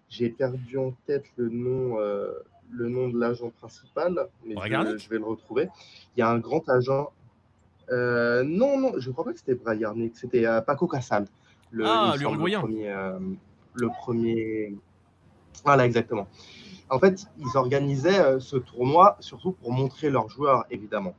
J'ai 0.07 0.29
perdu 0.29 0.77
en 0.77 0.93
tête 1.05 1.25
le 1.35 1.49
nom 1.49 1.97
le 1.97 2.87
nom 2.87 3.09
de 3.09 3.19
l'agent 3.19 3.49
principal, 3.49 4.29
mais 4.45 4.55
je, 4.55 4.97
je, 4.97 5.09
vais 5.09 5.17
le 5.17 5.25
retrouver. 5.25 5.67
Il 6.15 6.21
y 6.21 6.23
a 6.23 6.29
un 6.29 6.39
grand 6.39 6.69
agent. 6.69 7.11
Euh, 7.91 8.43
non, 8.43 8.79
non, 8.79 8.93
je 8.97 9.07
ne 9.07 9.13
crois 9.13 9.25
pas 9.25 9.33
que 9.33 9.39
c'était 9.39 9.55
Bragarnik, 9.55 10.15
c'était 10.15 10.45
euh, 10.45 10.61
Paco 10.61 10.87
Casal. 10.87 11.27
Le, 11.71 11.85
ah, 11.85 12.15
l'Uruguayen. 12.17 12.61
Le 12.61 12.67
premier, 12.67 12.89
euh, 12.89 13.19
le 13.73 13.87
premier. 13.87 14.75
Voilà, 15.63 15.85
exactement. 15.85 16.27
En 16.89 16.99
fait, 16.99 17.25
ils 17.39 17.57
organisaient 17.57 18.39
ce 18.39 18.57
tournoi 18.57 19.17
surtout 19.19 19.53
pour 19.53 19.71
montrer 19.71 20.09
leurs 20.09 20.29
joueurs, 20.29 20.65
évidemment. 20.69 21.15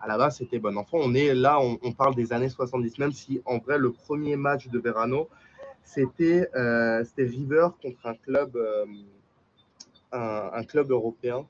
À 0.00 0.08
la 0.08 0.16
base, 0.16 0.38
c'était 0.38 0.58
bon 0.58 0.76
enfant. 0.76 0.98
On 1.00 1.14
est 1.14 1.34
là, 1.34 1.60
on, 1.60 1.78
on, 1.82 1.92
parle 1.92 2.14
des 2.14 2.32
années 2.32 2.48
70, 2.48 2.98
même 2.98 3.12
si 3.12 3.40
en 3.44 3.58
vrai, 3.58 3.78
le 3.78 3.92
premier 3.92 4.36
match 4.36 4.68
de 4.68 4.78
Verano, 4.78 5.28
c'était 5.84 6.48
River 7.16 7.68
contre 7.80 8.06
un 8.06 8.14
club 8.14 8.58
un, 10.12 10.50
un, 10.52 10.64
club 10.64 10.90
européen 10.90 11.46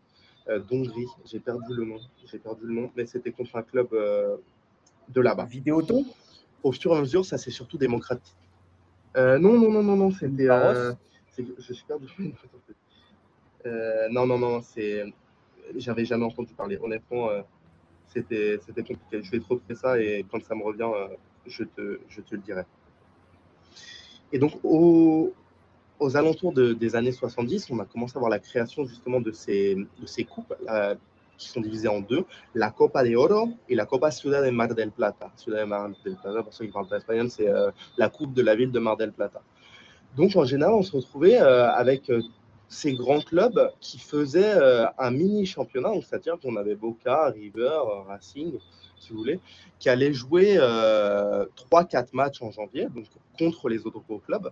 d'Hongrie. 0.57 1.07
J'ai 1.27 1.41
perdu 1.41 1.75
le 1.75 1.85
nom. 1.85 1.99
J'ai 2.25 2.39
perdu 2.39 2.67
le 2.67 2.75
nom, 2.75 2.91
mais 2.97 3.07
c'était 3.07 3.33
contre 3.33 3.57
un 3.57 3.63
club 3.63 3.89
euh, 3.93 4.37
de 5.09 5.21
là-bas. 5.21 5.45
Vidéoton 5.45 6.07
Au 6.63 6.73
fur 6.73 6.95
et 6.95 6.97
à 6.97 7.01
mesure, 7.01 7.25
ça 7.25 7.37
c'est 7.39 7.51
surtout 7.51 7.79
démocratique. 7.79 8.37
Euh, 9.17 9.39
non, 9.39 9.59
non, 9.59 9.71
non, 9.71 9.83
non, 9.83 9.97
non, 9.97 10.11
c'était. 10.11 10.47
je 10.47 11.73
suis 11.73 11.85
perdu. 11.87 12.07
non, 14.11 14.27
non, 14.27 14.39
non, 14.39 14.63
c'est. 14.63 15.05
j'avais 15.77 16.05
jamais 16.05 16.25
entendu 16.25 16.55
parler. 16.55 16.79
Honnêtement, 16.81 17.29
c'était 18.07 18.59
compliqué. 18.77 19.23
Je 19.23 19.31
vais 19.31 19.41
te 19.41 19.49
retrouver 19.49 19.75
ça 19.75 20.01
et 20.01 20.25
quand 20.31 20.43
ça 20.43 20.55
me 20.55 20.63
revient, 20.63 20.89
je, 21.47 21.65
te, 21.65 22.01
je 22.09 22.21
te 22.21 22.35
le 22.35 22.41
dirai. 22.41 22.63
Et 24.33 24.39
donc, 24.39 24.53
au, 24.63 25.35
aux 26.01 26.17
alentours 26.17 26.53
des 26.53 26.97
années 26.97 27.13
70, 27.13 27.69
on 27.71 27.79
a 27.81 27.85
commencé 27.85 28.17
à 28.17 28.21
voir 28.21 28.31
la 28.31 28.39
création 28.39 28.85
justement 28.85 29.21
de 29.21 29.33
ces, 29.33 29.75
de 29.75 30.07
ces 30.07 30.25
coupes 30.25 30.55
qui 31.39 31.49
sont 31.49 31.61
divisées 31.61 31.89
en 31.89 32.01
deux, 32.01 32.25
la 32.55 32.71
Copa 32.71 33.05
de 33.05 33.15
Oro 33.15 33.51
et 33.69 33.75
la 33.75 33.87
Copa 33.87 34.11
Ciudad 34.11 34.45
de 34.45 34.51
Mar 34.51 34.75
del 34.75 34.91
Plata. 34.91 35.31
Ciudad 35.37 35.61
de 35.61 35.65
Mar 35.65 35.89
del 36.05 36.17
Plata, 36.17 36.43
pour 36.43 36.53
ceux 36.53 36.67
qui 36.67 36.73
parlent 36.73 36.89
pas 36.89 36.99
espagnol, 36.99 37.31
c'est 37.31 37.49
euh, 37.49 37.71
la 37.97 38.11
coupe 38.11 38.35
de 38.35 38.43
la 38.43 38.55
ville 38.55 38.73
de 38.73 38.79
Mar 38.79 38.97
del 38.97 39.13
Plata. 39.13 39.41
Donc 40.17 40.37
en 40.37 40.45
général, 40.45 40.75
on 40.75 40.83
se 40.83 40.95
retrouvait 40.95 41.41
euh, 41.41 41.71
avec 41.71 42.11
euh, 42.11 42.21
ces 42.69 42.93
grands 42.93 43.21
clubs 43.21 43.73
qui 43.81 43.99
faisaient 43.99 44.53
un 44.99 45.11
mini 45.11 45.47
championnat, 45.47 45.91
c'est-à-dire 46.03 46.39
qu'on 46.39 46.57
avait 46.57 46.75
Boca, 46.75 47.31
River, 47.31 47.81
Racing, 48.07 48.59
si 48.99 49.13
vous 49.13 49.19
voulez, 49.21 49.41
qui 49.79 49.89
allaient 49.89 50.13
jouer 50.13 50.59
3-4 50.59 52.09
matchs 52.13 52.43
en 52.43 52.51
janvier, 52.51 52.89
donc 52.95 53.07
contre 53.39 53.71
les 53.71 53.87
autres 53.87 54.03
gros 54.07 54.19
clubs. 54.19 54.51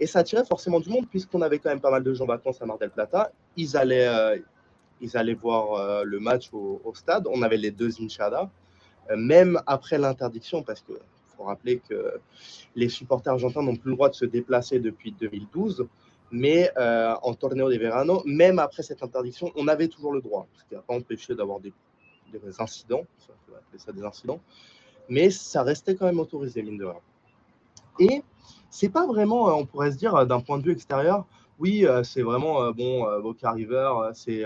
Et 0.00 0.06
ça 0.06 0.20
attirait 0.20 0.44
forcément 0.44 0.80
du 0.80 0.88
monde, 0.88 1.06
puisqu'on 1.08 1.42
avait 1.42 1.58
quand 1.58 1.70
même 1.70 1.80
pas 1.80 1.90
mal 1.90 2.02
de 2.02 2.12
gens 2.12 2.26
vacances 2.26 2.60
à 2.60 2.66
Mar 2.66 2.78
del 2.78 2.90
Plata. 2.90 3.30
Ils 3.56 3.76
allaient, 3.76 4.08
euh, 4.08 4.38
ils 5.00 5.16
allaient 5.16 5.34
voir 5.34 5.74
euh, 5.74 6.02
le 6.04 6.18
match 6.18 6.50
au, 6.52 6.92
stade. 6.94 7.26
On 7.30 7.42
avait 7.42 7.56
les 7.56 7.70
deux 7.70 7.90
Inchada, 8.00 8.50
euh, 9.10 9.16
même 9.16 9.60
après 9.66 9.98
l'interdiction, 9.98 10.62
parce 10.62 10.80
qu'il 10.80 10.96
faut 11.36 11.44
rappeler 11.44 11.80
que 11.88 12.14
les 12.74 12.88
supporters 12.88 13.32
argentins 13.32 13.62
n'ont 13.62 13.76
plus 13.76 13.90
le 13.90 13.96
droit 13.96 14.08
de 14.08 14.14
se 14.14 14.24
déplacer 14.24 14.80
depuis 14.80 15.12
2012. 15.12 15.86
Mais 16.32 16.72
en 16.76 17.34
torneo 17.34 17.70
de 17.70 17.76
verano, 17.76 18.20
même 18.24 18.58
après 18.58 18.82
cette 18.82 19.04
interdiction, 19.04 19.52
on 19.54 19.68
avait 19.68 19.86
toujours 19.86 20.12
le 20.12 20.20
droit, 20.20 20.48
ce 20.56 20.64
qui 20.64 20.74
n'a 20.74 20.80
pas 20.80 20.94
empêché 20.94 21.36
d'avoir 21.36 21.60
des, 21.60 21.72
incidents, 22.58 23.04
ça, 23.18 23.32
on 23.88 23.92
des 23.92 24.02
incidents, 24.02 24.40
mais 25.08 25.30
ça 25.30 25.62
restait 25.62 25.94
quand 25.94 26.06
même 26.06 26.18
autorisé, 26.18 26.62
mine 26.62 26.78
de 26.78 26.86
rien. 26.86 27.00
Et 28.00 28.22
c'est 28.74 28.88
pas 28.88 29.06
vraiment, 29.06 29.48
euh, 29.48 29.52
on 29.52 29.66
pourrait 29.66 29.92
se 29.92 29.96
dire, 29.96 30.16
euh, 30.16 30.24
d'un 30.24 30.40
point 30.40 30.58
de 30.58 30.64
vue 30.64 30.72
extérieur, 30.72 31.24
oui, 31.60 31.86
euh, 31.86 32.02
c'est 32.02 32.22
vraiment 32.22 32.72
bon, 32.72 33.06
Boca 33.22 33.52
River, 33.52 33.88
c'est 34.14 34.44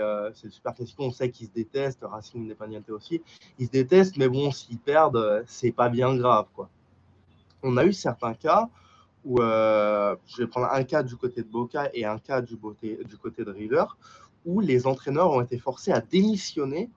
super 0.51 0.75
classique. 0.75 0.95
On 0.99 1.09
sait 1.09 1.31
qu'ils 1.31 1.47
se 1.47 1.51
détestent, 1.51 2.03
Racing 2.03 2.45
Independiente 2.45 2.87
aussi. 2.91 3.23
Ils 3.57 3.65
se 3.65 3.71
détestent, 3.71 4.17
mais 4.17 4.29
bon, 4.29 4.51
s'ils 4.51 4.77
perdent, 4.77 5.43
c'est 5.47 5.71
pas 5.71 5.89
bien 5.89 6.15
grave. 6.15 6.45
Quoi. 6.53 6.69
On 7.63 7.77
a 7.77 7.85
eu 7.85 7.93
certains 7.93 8.35
cas 8.35 8.69
où, 9.25 9.37
je 9.41 10.37
vais 10.37 10.45
prendre 10.45 10.67
un 10.71 10.83
cas 10.83 11.01
du 11.01 11.15
côté 11.15 11.41
de 11.41 11.47
Boca 11.47 11.89
et 11.95 12.05
un 12.05 12.19
cas 12.19 12.41
du, 12.41 12.59
du 12.83 13.17
côté 13.17 13.43
de 13.43 13.51
River, 13.51 13.85
où 14.45 14.59
les 14.59 14.85
entraîneurs 14.85 15.31
ont 15.31 15.41
été 15.41 15.57
forcés 15.57 15.91
à 15.91 16.01
démissionner 16.01 16.91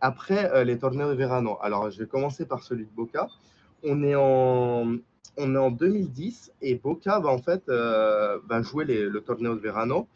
après 0.00 0.64
les 0.64 0.78
torneos 0.78 1.08
de 1.08 1.14
Verano. 1.14 1.58
Alors, 1.62 1.90
je 1.90 1.98
vais 1.98 2.06
commencer 2.06 2.46
par 2.46 2.62
celui 2.62 2.84
de 2.84 2.92
Boca. 2.94 3.26
On 3.82 4.04
est 4.04 4.14
en, 4.14 4.98
on 5.36 5.54
est 5.54 5.58
en 5.58 5.70
2010 5.70 6.52
et 6.62 6.74
Boca 6.76 7.18
va 7.20 7.30
en 7.30 7.38
fait 7.38 7.62
euh, 7.68 8.38
va 8.48 8.62
jouer 8.62 8.84
le 8.84 9.20
torneo 9.20 9.54
de 9.54 9.60
Verano 9.60 10.08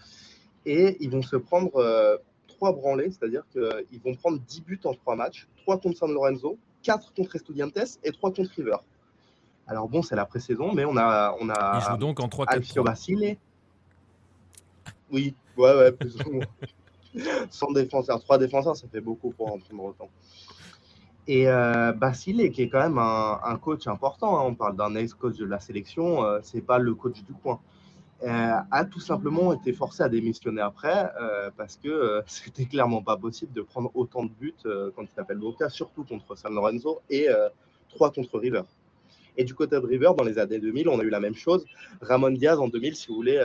et 0.66 0.96
ils 1.00 1.10
vont 1.10 1.22
se 1.22 1.36
prendre 1.36 1.74
euh, 1.76 2.16
trois 2.46 2.72
branlés, 2.72 3.10
c'est-à-dire 3.10 3.44
qu'ils 3.52 4.00
vont 4.00 4.14
prendre 4.14 4.38
10 4.38 4.60
buts 4.62 4.80
en 4.84 4.94
trois 4.94 5.16
matchs, 5.16 5.48
3 5.62 5.78
contre 5.80 5.98
San 5.98 6.12
Lorenzo, 6.12 6.58
4 6.82 7.14
contre 7.14 7.36
Estudiantes 7.36 7.98
et 8.04 8.12
3 8.12 8.32
contre 8.32 8.50
River. 8.56 8.76
Alors 9.66 9.88
bon, 9.88 10.02
c'est 10.02 10.16
la 10.16 10.26
pré-saison, 10.26 10.72
mais 10.72 10.84
on 10.84 10.96
a 10.96 11.36
on 11.40 11.48
a 11.48 11.78
Ils 11.78 11.90
jouent 11.90 11.98
donc 11.98 12.20
en 12.20 12.28
3 12.28 12.46
4 12.46 12.56
Alfio 12.56 12.82
Basile. 12.82 13.36
Oui, 15.12 15.34
ouais 15.56 15.76
ouais, 15.76 15.92
plus 15.92 16.16
ou 16.22 16.32
moins. 16.32 16.46
Sans 17.50 17.72
défenseurs, 17.72 18.20
trois 18.22 18.38
défenseurs, 18.38 18.76
ça 18.76 18.86
fait 18.86 19.00
beaucoup 19.00 19.30
pour 19.30 19.52
en 19.52 19.58
prendre 19.58 19.84
autant. 19.84 20.08
Et 21.26 21.48
euh, 21.48 21.92
Basile, 21.92 22.50
qui 22.50 22.62
est 22.62 22.68
quand 22.68 22.80
même 22.80 22.98
un, 22.98 23.56
coach 23.58 23.86
important, 23.86 24.38
hein, 24.38 24.44
on 24.46 24.54
parle 24.54 24.76
d'un 24.76 24.94
ex-coach 24.94 25.36
de 25.36 25.44
la 25.44 25.60
sélection, 25.60 26.24
euh, 26.24 26.40
c'est 26.42 26.62
pas 26.62 26.78
le 26.78 26.94
coach 26.94 27.22
du 27.22 27.32
coin, 27.34 27.60
euh, 28.22 28.54
a 28.70 28.84
tout 28.84 29.00
simplement 29.00 29.52
été 29.52 29.72
forcé 29.72 30.02
à 30.02 30.08
démissionner 30.08 30.60
après 30.60 31.10
euh, 31.20 31.50
parce 31.56 31.76
que 31.76 32.22
c'était 32.26 32.64
clairement 32.64 33.02
pas 33.02 33.16
possible 33.16 33.52
de 33.52 33.62
prendre 33.62 33.90
autant 33.94 34.24
de 34.24 34.30
buts 34.30 34.54
quand 34.64 35.02
il 35.02 35.08
s'appelle 35.14 35.38
Boca, 35.38 35.68
surtout 35.68 36.04
contre 36.04 36.36
San 36.36 36.54
Lorenzo 36.54 37.00
et 37.10 37.28
trois 37.90 38.10
contre 38.10 38.38
River. 38.38 38.62
Et 39.36 39.44
du 39.44 39.54
côté 39.54 39.76
de 39.76 39.86
River, 39.86 40.10
dans 40.16 40.24
les 40.24 40.38
années 40.38 40.58
2000, 40.58 40.88
on 40.88 40.98
a 40.98 41.02
eu 41.02 41.10
la 41.10 41.20
même 41.20 41.34
chose. 41.34 41.64
Ramon 42.02 42.30
Diaz, 42.30 42.58
en 42.58 42.68
2000, 42.68 42.96
si 42.96 43.08
vous 43.08 43.14
voulez, 43.14 43.40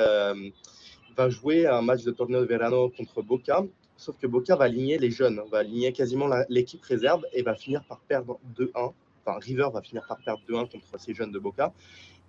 va 1.15 1.29
jouer 1.29 1.67
un 1.67 1.81
match 1.81 2.03
de 2.03 2.11
torneo 2.11 2.41
de 2.41 2.45
verano 2.45 2.89
contre 2.89 3.21
Boca 3.21 3.63
Sauf 3.97 4.17
que 4.17 4.27
Boca 4.27 4.55
va 4.55 4.65
aligner 4.65 4.97
les 4.97 5.09
jeunes, 5.09 5.41
va 5.49 5.59
aligner 5.59 5.93
quasiment 5.93 6.27
l'équipe 6.49 6.83
réserve 6.83 7.23
et 7.31 7.41
va 7.41 7.55
finir 7.55 7.83
par 7.85 7.99
perdre 7.99 8.39
2-1. 8.57 8.91
Enfin, 9.25 9.39
River 9.39 9.69
va 9.73 9.81
finir 9.81 10.05
par 10.07 10.17
perdre 10.17 10.41
2-1 10.49 10.69
contre 10.69 10.99
ces 10.99 11.13
jeunes 11.13 11.31
de 11.31 11.39
Boca. 11.39 11.73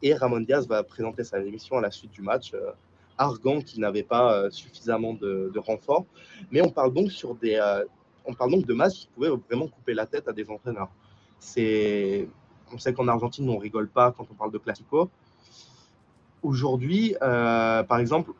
Et 0.02 0.14
Ramon 0.14 0.40
Diaz 0.40 0.68
va 0.68 0.82
présenter 0.84 1.24
sa 1.24 1.40
émission 1.40 1.76
à 1.76 1.80
la 1.80 1.90
suite 1.90 2.12
du 2.12 2.22
match, 2.22 2.52
euh, 2.54 2.70
argant 3.18 3.60
qu'il 3.60 3.80
n'avait 3.80 4.02
pas 4.04 4.34
euh, 4.34 4.50
suffisamment 4.50 5.14
de, 5.14 5.52
renforts. 5.58 6.04
Mais 6.50 6.60
on 6.60 6.70
parle 6.70 6.92
donc 6.92 7.10
sur 7.10 7.34
des, 7.34 7.56
euh, 7.56 7.84
on 8.24 8.34
parle 8.34 8.52
donc 8.52 8.66
de 8.66 8.74
matchs 8.74 9.00
qui 9.00 9.08
pouvaient 9.08 9.30
vraiment 9.48 9.66
couper 9.66 9.94
la 9.94 10.06
tête 10.06 10.28
à 10.28 10.32
des 10.32 10.48
entraîneurs. 10.50 10.90
C'est, 11.40 12.28
on 12.72 12.78
sait 12.78 12.92
qu'en 12.92 13.08
Argentine, 13.08 13.48
on 13.48 13.58
rigole 13.58 13.88
pas 13.88 14.12
quand 14.12 14.26
on 14.30 14.34
parle 14.34 14.52
de 14.52 14.58
classico. 14.58 15.10
Aujourd'hui, 16.42 17.16
par 17.20 17.98
exemple, 17.98 18.32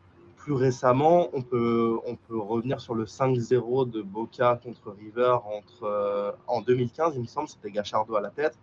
plus 0.47 0.55
récemment, 0.55 1.29
on 1.33 1.43
peut, 1.43 1.99
on 2.07 2.15
peut 2.15 2.39
revenir 2.39 2.81
sur 2.81 2.95
le 2.95 3.05
5-0 3.05 3.91
de 3.91 4.01
Boca 4.01 4.61
contre 4.63 4.93
River 4.93 5.39
entre, 5.45 5.83
euh, 5.83 6.31
en 6.47 6.61
2015, 6.61 7.15
il 7.17 7.23
me 7.23 7.27
semble, 7.27 7.49
c'était 7.49 7.73
Gachardo 7.73 8.15
à 8.15 8.21
la 8.21 8.31
tête. 8.31 8.57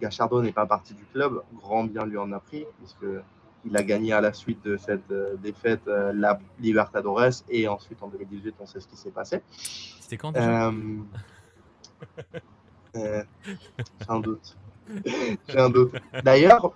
Gachardo 0.00 0.40
n'est 0.40 0.52
pas 0.52 0.64
parti 0.64 0.94
du 0.94 1.04
club, 1.12 1.42
grand 1.56 1.84
bien 1.84 2.06
lui 2.06 2.16
en 2.16 2.32
a 2.32 2.40
pris, 2.40 2.64
puisqu'il 2.78 3.76
a 3.76 3.82
gagné 3.82 4.14
à 4.14 4.22
la 4.22 4.32
suite 4.32 4.64
de 4.64 4.78
cette 4.78 5.10
euh, 5.10 5.36
défaite 5.36 5.86
euh, 5.88 6.14
la 6.14 6.40
Libertadores 6.58 7.42
et 7.50 7.68
ensuite 7.68 8.02
en 8.02 8.08
2018, 8.08 8.54
on 8.58 8.64
sait 8.64 8.80
ce 8.80 8.88
qui 8.88 8.96
s'est 8.96 9.10
passé. 9.10 9.42
C'était 10.00 10.16
quand 10.16 10.32
déjà? 10.32 10.72
J'ai 12.94 13.24
un 14.08 14.20
doute. 14.20 14.56
J'ai 15.48 15.58
un 15.58 15.68
doute. 15.68 15.92
D'ailleurs, 16.24 16.72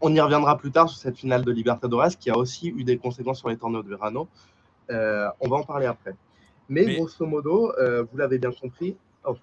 on 0.00 0.14
y 0.14 0.20
reviendra 0.20 0.56
plus 0.56 0.70
tard 0.70 0.88
sur 0.88 0.98
cette 0.98 1.16
finale 1.16 1.44
de 1.44 1.50
Libertadores 1.50 2.16
qui 2.18 2.30
a 2.30 2.36
aussi 2.36 2.68
eu 2.68 2.84
des 2.84 2.98
conséquences 2.98 3.38
sur 3.38 3.48
les 3.48 3.56
tournois 3.56 3.82
de 3.82 3.88
Verano. 3.88 4.28
Euh, 4.90 5.28
on 5.40 5.48
va 5.48 5.56
en 5.56 5.64
parler 5.64 5.86
après. 5.86 6.14
Mais, 6.68 6.96
grosso 6.96 7.26
modo, 7.26 7.72
euh, 7.78 8.04
vous 8.04 8.16
l'avez 8.18 8.38
bien 8.38 8.52
compris. 8.52 8.96
Oh. 9.24 9.36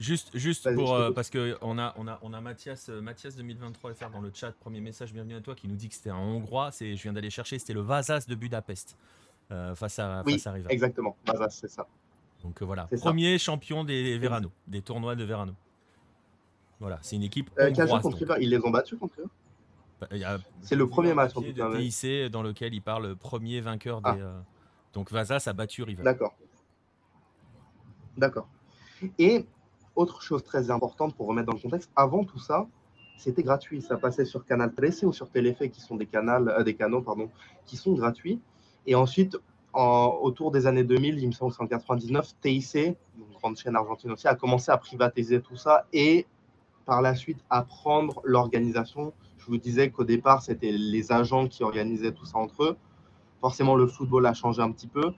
Juste, 0.00 0.36
juste 0.36 0.74
pour, 0.74 0.94
euh, 0.94 1.12
parce 1.12 1.30
qu'on 1.30 1.78
a, 1.78 1.94
on 1.96 2.08
a, 2.08 2.18
on 2.22 2.32
a 2.32 2.40
Mathias, 2.40 2.88
Mathias 2.88 3.36
2023 3.36 3.94
FR 3.94 4.10
dans 4.10 4.20
le 4.20 4.32
chat, 4.34 4.52
premier 4.52 4.80
message, 4.80 5.12
bienvenue 5.12 5.36
à 5.36 5.40
toi, 5.40 5.54
qui 5.54 5.68
nous 5.68 5.76
dit 5.76 5.88
que 5.88 5.94
c'était 5.94 6.10
un 6.10 6.16
Hongrois. 6.16 6.70
Je 6.80 6.94
viens 6.94 7.12
d'aller 7.12 7.30
chercher, 7.30 7.58
c'était 7.58 7.74
le 7.74 7.82
Vasas 7.82 8.26
de 8.26 8.34
Budapest 8.34 8.96
face 9.74 9.98
à, 9.98 10.22
oui, 10.26 10.38
face 10.38 10.46
à 10.46 10.58
Exactement, 10.70 11.16
Vasas, 11.26 11.50
c'est 11.50 11.70
ça. 11.70 11.86
Donc 12.42 12.62
voilà, 12.62 12.88
premier 13.00 13.38
champion 13.38 13.84
des 13.84 14.18
Verano, 14.18 14.50
des 14.66 14.82
tournois 14.82 15.14
de 15.14 15.22
Verano. 15.22 15.52
Voilà, 16.80 16.98
c'est 17.02 17.14
une 17.14 17.22
équipe 17.22 17.50
hongroise. 17.56 18.02
Ils 18.40 18.50
les 18.50 18.64
ont 18.64 18.70
battus 18.70 18.98
contre 18.98 19.20
eux? 19.20 19.28
C'est 20.60 20.76
le 20.76 20.88
premier 20.88 21.14
match 21.14 21.36
en 21.36 21.42
tout 21.42 21.52
cas. 21.52 21.76
TIC 21.76 22.30
dans 22.30 22.42
lequel 22.42 22.74
il 22.74 22.82
parle 22.82 23.16
premier 23.16 23.60
vainqueur 23.60 24.00
des. 24.00 24.10
Ah. 24.10 24.16
Euh, 24.16 24.40
donc 24.92 25.10
Vasas 25.10 25.44
a 25.46 25.52
battu 25.52 25.82
River. 25.82 26.02
D'accord. 26.02 26.34
D'accord. 28.16 28.48
Et 29.18 29.46
autre 29.96 30.22
chose 30.22 30.42
très 30.44 30.70
importante 30.70 31.14
pour 31.16 31.26
remettre 31.26 31.48
dans 31.48 31.56
le 31.56 31.62
contexte, 31.62 31.90
avant 31.96 32.24
tout 32.24 32.38
ça, 32.38 32.66
c'était 33.16 33.42
gratuit. 33.42 33.82
Ça 33.82 33.96
passait 33.96 34.24
sur 34.24 34.44
Canal 34.44 34.72
13 34.74 35.04
ou 35.04 35.12
sur 35.12 35.30
Téléfait, 35.30 35.70
qui 35.70 35.80
sont 35.80 35.96
des, 35.96 36.06
canaux, 36.06 36.48
euh, 36.48 36.62
des 36.62 36.74
canaux 36.74 37.02
pardon, 37.02 37.30
qui 37.66 37.76
sont 37.76 37.92
gratuits. 37.94 38.40
Et 38.86 38.94
ensuite, 38.94 39.36
en, 39.72 40.18
autour 40.20 40.50
des 40.50 40.66
années 40.66 40.84
2000, 40.84 41.18
il 41.18 41.26
me 41.28 41.32
semble 41.32 41.54
en 41.58 41.66
99, 41.66 42.34
TIC, 42.40 42.74
une 42.76 42.96
grande 43.40 43.56
chaîne 43.56 43.76
argentine 43.76 44.12
aussi, 44.12 44.28
a 44.28 44.34
commencé 44.34 44.70
à 44.70 44.76
privatiser 44.76 45.40
tout 45.40 45.56
ça 45.56 45.86
et 45.92 46.26
par 46.84 47.00
la 47.00 47.14
suite 47.14 47.38
à 47.48 47.62
prendre 47.62 48.20
l'organisation 48.24 49.12
je 49.42 49.50
vous 49.50 49.58
disais 49.58 49.90
qu'au 49.90 50.04
départ, 50.04 50.40
c'était 50.40 50.70
les 50.70 51.10
agents 51.10 51.48
qui 51.48 51.64
organisaient 51.64 52.12
tout 52.12 52.24
ça 52.24 52.38
entre 52.38 52.62
eux. 52.62 52.76
Forcément, 53.40 53.74
le 53.74 53.88
football 53.88 54.26
a 54.26 54.34
changé 54.34 54.62
un 54.62 54.70
petit 54.70 54.86
peu. 54.86 55.12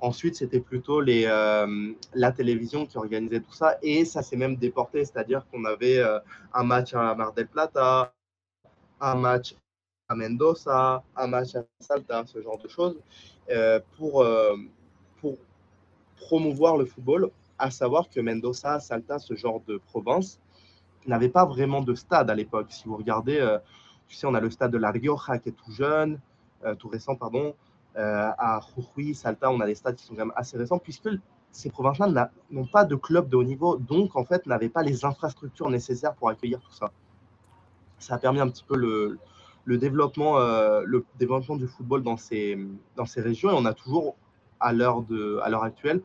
Ensuite, 0.00 0.34
c'était 0.36 0.60
plutôt 0.60 1.02
euh, 1.02 1.92
la 2.14 2.32
télévision 2.32 2.86
qui 2.86 2.96
organisait 2.96 3.40
tout 3.40 3.52
ça. 3.52 3.76
Et 3.82 4.06
ça 4.06 4.22
s'est 4.22 4.36
même 4.36 4.56
déporté, 4.56 5.04
c'est-à-dire 5.04 5.46
qu'on 5.50 5.64
avait 5.66 5.98
euh, 5.98 6.18
un 6.54 6.64
match 6.64 6.94
à 6.94 7.14
Mar 7.14 7.34
del 7.34 7.48
Plata, 7.48 8.14
un 9.00 9.14
match 9.14 9.54
à 10.08 10.14
Mendoza, 10.14 11.02
un 11.14 11.26
match 11.26 11.54
à 11.54 11.64
Salta, 11.78 12.24
ce 12.24 12.40
genre 12.40 12.58
de 12.58 12.68
choses, 12.68 12.98
euh, 13.50 13.78
pour, 13.98 14.24
pour 15.20 15.36
promouvoir 16.16 16.78
le 16.78 16.86
football. 16.86 17.30
À 17.58 17.70
savoir 17.70 18.08
que 18.08 18.20
Mendoza, 18.20 18.80
Salta, 18.80 19.18
ce 19.18 19.34
genre 19.34 19.60
de 19.66 19.76
province, 19.76 20.40
n'avait 21.06 21.28
pas 21.28 21.44
vraiment 21.44 21.80
de 21.80 21.94
stade 21.94 22.30
à 22.30 22.34
l'époque. 22.34 22.66
Si 22.70 22.88
vous 22.88 22.96
regardez, 22.96 23.38
euh, 23.38 23.58
tu 24.08 24.16
sais, 24.16 24.26
on 24.26 24.34
a 24.34 24.40
le 24.40 24.50
stade 24.50 24.70
de 24.70 24.78
La 24.78 24.90
Rioja 24.90 25.38
qui 25.38 25.50
est 25.50 25.52
tout 25.52 25.72
jeune, 25.72 26.18
euh, 26.64 26.74
tout 26.74 26.88
récent, 26.88 27.16
pardon. 27.16 27.54
à 27.96 28.60
Jujuy, 28.76 29.14
Salta, 29.14 29.50
on 29.50 29.60
a 29.60 29.66
des 29.66 29.74
stades 29.74 29.96
qui 29.96 30.04
sont 30.04 30.14
quand 30.14 30.26
même 30.26 30.32
assez 30.36 30.58
récents, 30.58 30.78
puisque 30.78 31.08
ces 31.50 31.70
provinces-là 31.70 32.30
n'ont 32.50 32.66
pas 32.66 32.84
de 32.84 32.94
club 32.94 33.28
de 33.30 33.36
haut 33.36 33.44
niveau, 33.44 33.78
donc 33.78 34.16
en 34.16 34.24
fait 34.24 34.44
n'avaient 34.46 34.68
pas 34.68 34.82
les 34.82 35.04
infrastructures 35.06 35.70
nécessaires 35.70 36.14
pour 36.14 36.28
accueillir 36.28 36.60
tout 36.60 36.72
ça. 36.72 36.90
Ça 37.98 38.16
a 38.16 38.18
permis 38.18 38.40
un 38.40 38.48
petit 38.50 38.64
peu 38.64 38.76
le, 38.76 39.18
le 39.64 39.78
développement, 39.78 40.38
le 40.38 41.06
développement 41.18 41.56
du 41.56 41.66
football 41.66 42.02
dans 42.02 42.18
ces, 42.18 42.58
dans 42.96 43.06
ces 43.06 43.22
régions, 43.22 43.50
et 43.50 43.54
on 43.54 43.64
a 43.64 43.72
toujours, 43.72 44.16
à 44.60 44.74
l'heure 44.74 45.04
actuelle, 45.62 46.02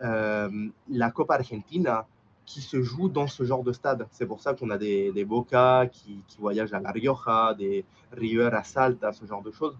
la 0.00 1.10
Copa 1.10 1.34
Argentina, 1.34 2.06
qui 2.46 2.62
se 2.62 2.80
joue 2.80 3.08
dans 3.08 3.26
ce 3.26 3.42
genre 3.44 3.64
de 3.64 3.72
stade. 3.72 4.06
C'est 4.12 4.26
pour 4.26 4.40
ça 4.40 4.54
qu'on 4.54 4.70
a 4.70 4.78
des, 4.78 5.12
des 5.12 5.24
Boca 5.24 5.88
qui, 5.88 6.22
qui, 6.28 6.38
voyagent 6.38 6.72
à 6.72 6.80
La 6.80 6.92
Rioja, 6.92 7.54
des 7.54 7.84
River 8.12 8.50
à 8.52 8.62
Salta, 8.62 9.12
ce 9.12 9.26
genre 9.26 9.42
de 9.42 9.50
choses, 9.50 9.76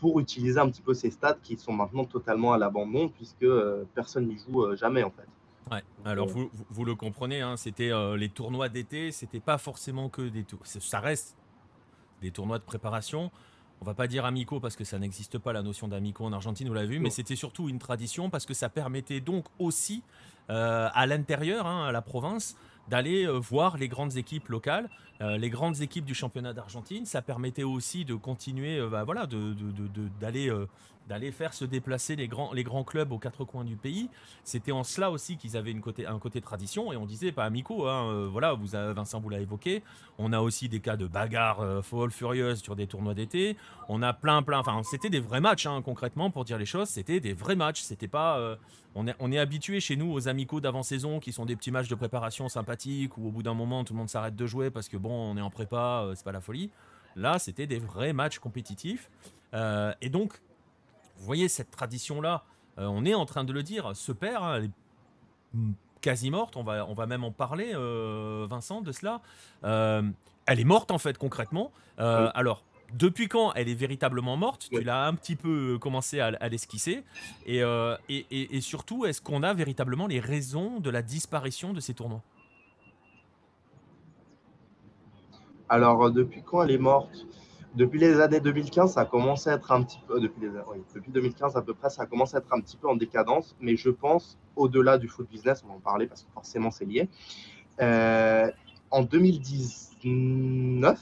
pour 0.00 0.18
utiliser 0.20 0.58
un 0.58 0.68
petit 0.68 0.82
peu 0.82 0.94
ces 0.94 1.10
stades 1.10 1.40
qui 1.42 1.56
sont 1.56 1.72
maintenant 1.72 2.04
totalement 2.04 2.52
à 2.52 2.58
l'abandon 2.58 3.08
puisque 3.08 3.44
euh, 3.44 3.84
personne 3.94 4.26
n'y 4.26 4.38
joue 4.38 4.64
euh, 4.64 4.76
jamais 4.76 5.04
en 5.04 5.10
fait. 5.10 5.28
Ouais, 5.70 5.82
alors 6.04 6.26
vous, 6.26 6.50
vous, 6.70 6.84
le 6.84 6.94
comprenez, 6.94 7.40
hein, 7.40 7.56
c'était 7.56 7.92
euh, 7.92 8.16
les 8.16 8.30
tournois 8.30 8.68
d'été, 8.68 9.12
c'était 9.12 9.40
pas 9.40 9.58
forcément 9.58 10.08
que 10.08 10.22
des 10.22 10.42
tours. 10.42 10.60
Ça 10.64 10.98
reste 10.98 11.36
des 12.20 12.30
tournois 12.30 12.58
de 12.58 12.64
préparation. 12.64 13.30
On 13.80 13.84
va 13.84 13.94
pas 13.94 14.08
dire 14.08 14.24
amicaux 14.24 14.58
parce 14.58 14.74
que 14.74 14.84
ça 14.84 14.98
n'existe 14.98 15.38
pas 15.38 15.52
la 15.52 15.62
notion 15.62 15.86
d'amicaux 15.86 16.24
en 16.24 16.32
Argentine, 16.32 16.66
vous 16.66 16.74
l'avez 16.74 16.88
vu, 16.88 16.98
mais 16.98 17.10
c'était 17.10 17.36
surtout 17.36 17.68
une 17.68 17.78
tradition 17.78 18.28
parce 18.28 18.44
que 18.44 18.54
ça 18.54 18.68
permettait 18.68 19.20
donc 19.20 19.44
aussi 19.58 20.02
euh, 20.02 20.37
à 20.48 21.06
l'intérieur, 21.06 21.66
hein, 21.66 21.86
à 21.86 21.92
la 21.92 22.02
province, 22.02 22.56
d'aller 22.88 23.26
euh, 23.26 23.38
voir 23.38 23.76
les 23.76 23.88
grandes 23.88 24.16
équipes 24.16 24.48
locales, 24.48 24.88
euh, 25.20 25.36
les 25.36 25.50
grandes 25.50 25.80
équipes 25.80 26.04
du 26.04 26.14
championnat 26.14 26.52
d'Argentine. 26.52 27.04
Ça 27.06 27.22
permettait 27.22 27.64
aussi 27.64 28.04
de 28.04 28.14
continuer, 28.14 28.80
bah, 28.90 29.04
voilà, 29.04 29.26
d'aller 30.20 30.52
d'aller 31.08 31.32
faire 31.32 31.54
se 31.54 31.64
déplacer 31.64 32.14
les 32.16 32.28
grands, 32.28 32.52
les 32.52 32.62
grands 32.62 32.84
clubs 32.84 33.10
aux 33.10 33.18
quatre 33.18 33.44
coins 33.44 33.64
du 33.64 33.76
pays. 33.76 34.10
C'était 34.44 34.72
en 34.72 34.84
cela 34.84 35.10
aussi 35.10 35.36
qu'ils 35.36 35.56
avaient 35.56 35.70
une 35.70 35.80
côté, 35.80 36.06
un 36.06 36.18
côté 36.18 36.40
tradition 36.40 36.92
et 36.92 36.96
on 36.96 37.06
disait 37.06 37.32
pas 37.32 37.44
amicaux. 37.44 37.88
Hein, 37.88 38.10
euh, 38.10 38.28
voilà, 38.30 38.52
vous 38.52 38.68
Vincent 38.68 39.18
vous 39.18 39.30
l'a 39.30 39.40
évoqué. 39.40 39.82
On 40.18 40.32
a 40.32 40.40
aussi 40.40 40.68
des 40.68 40.80
cas 40.80 40.96
de 40.96 41.06
bagarres 41.06 41.60
euh, 41.60 41.82
folles, 41.82 42.10
furieuses 42.10 42.60
sur 42.60 42.76
des 42.76 42.86
tournois 42.86 43.14
d'été. 43.14 43.56
On 43.88 44.02
a 44.02 44.12
plein, 44.12 44.42
plein. 44.42 44.58
Enfin, 44.58 44.82
c'était 44.84 45.08
des 45.08 45.20
vrais 45.20 45.40
matchs 45.40 45.66
hein, 45.66 45.80
concrètement 45.82 46.30
pour 46.30 46.44
dire 46.44 46.58
les 46.58 46.66
choses. 46.66 46.88
C'était 46.88 47.20
des 47.20 47.32
vrais 47.32 47.56
matchs. 47.56 47.80
C'était 47.80 48.08
pas. 48.08 48.38
Euh, 48.38 48.56
on 48.94 49.06
est, 49.06 49.14
on 49.18 49.32
est 49.32 49.38
habitué 49.38 49.80
chez 49.80 49.96
nous 49.96 50.12
aux 50.12 50.28
amicaux 50.28 50.60
d'avant-saison 50.60 51.20
qui 51.20 51.32
sont 51.32 51.46
des 51.46 51.56
petits 51.56 51.70
matchs 51.70 51.88
de 51.88 51.94
préparation 51.94 52.48
sympathiques 52.48 53.16
où 53.16 53.28
au 53.28 53.30
bout 53.30 53.42
d'un 53.42 53.54
moment 53.54 53.84
tout 53.84 53.94
le 53.94 53.98
monde 53.98 54.08
s'arrête 54.08 54.36
de 54.36 54.46
jouer 54.46 54.70
parce 54.70 54.88
que 54.88 54.96
bon, 54.96 55.10
on 55.10 55.36
est 55.36 55.40
en 55.40 55.50
prépa, 55.50 56.10
c'est 56.14 56.24
pas 56.24 56.32
la 56.32 56.40
folie. 56.40 56.70
Là, 57.16 57.38
c'était 57.38 57.66
des 57.66 57.78
vrais 57.78 58.12
matchs 58.12 58.38
compétitifs. 58.38 59.10
et 59.52 60.08
donc, 60.10 60.40
vous 61.18 61.26
voyez, 61.26 61.48
cette 61.48 61.70
tradition-là, 61.70 62.44
euh, 62.78 62.86
on 62.86 63.04
est 63.04 63.14
en 63.14 63.26
train 63.26 63.44
de 63.44 63.52
le 63.52 63.62
dire, 63.62 63.94
se 63.94 64.12
perd, 64.12 64.42
hein, 64.42 64.54
elle 64.56 64.64
est 64.64 64.70
quasi 66.00 66.30
morte, 66.30 66.56
on 66.56 66.62
va, 66.62 66.86
on 66.86 66.94
va 66.94 67.06
même 67.06 67.24
en 67.24 67.32
parler, 67.32 67.72
euh, 67.74 68.46
Vincent, 68.48 68.80
de 68.80 68.92
cela. 68.92 69.20
Euh, 69.64 70.02
elle 70.46 70.60
est 70.60 70.64
morte, 70.64 70.90
en 70.90 70.98
fait, 70.98 71.18
concrètement. 71.18 71.72
Alors, 71.98 72.62
depuis 72.94 73.28
quand 73.28 73.52
elle 73.54 73.68
est 73.68 73.74
véritablement 73.74 74.36
morte? 74.36 74.68
Tu 74.70 74.82
l'as 74.82 75.06
un 75.06 75.14
petit 75.14 75.36
peu 75.36 75.78
commencé 75.78 76.20
à, 76.20 76.48
l'esquisser. 76.48 77.04
Et, 77.44 77.58
et, 78.08 78.56
et, 78.56 78.60
surtout, 78.60 79.04
est-ce 79.04 79.20
qu'on 79.20 79.42
a 79.42 79.52
véritablement 79.52 80.06
les 80.06 80.20
raisons 80.20 80.78
de 80.80 80.88
la 80.88 81.02
disparition 81.02 81.72
de 81.72 81.80
ces 81.80 81.92
tournois? 81.92 82.22
Alors, 85.68 86.10
depuis 86.10 86.42
quand 86.42 86.62
elle 86.62 86.70
est 86.70 86.78
morte? 86.78 87.26
Depuis 87.74 87.98
les 88.00 88.20
années 88.20 88.40
2015, 88.40 88.94
ça 88.94 89.02
a 89.02 89.04
commencé 89.04 89.50
à 89.50 89.54
être 89.54 89.70
un 89.72 89.82
petit 89.82 90.00
peu, 90.06 90.20
depuis, 90.20 90.48
depuis 90.94 91.12
2015 91.12 91.56
à 91.56 91.62
peu 91.62 91.74
près, 91.74 91.90
ça 91.90 92.02
a 92.02 92.06
commencé 92.06 92.36
à 92.36 92.38
être 92.38 92.52
un 92.52 92.60
petit 92.60 92.76
peu 92.76 92.88
en 92.88 92.96
décadence, 92.96 93.56
mais 93.60 93.76
je 93.76 93.90
pense, 93.90 94.38
au-delà 94.56 94.98
du 94.98 95.08
foot 95.08 95.28
business, 95.28 95.62
on 95.64 95.68
va 95.68 95.74
en 95.74 95.80
parler 95.80 96.06
parce 96.06 96.22
que 96.22 96.30
forcément 96.32 96.70
c'est 96.70 96.84
lié. 96.84 97.08
Euh, 97.80 98.50
en 98.90 99.02
2019, 99.02 100.98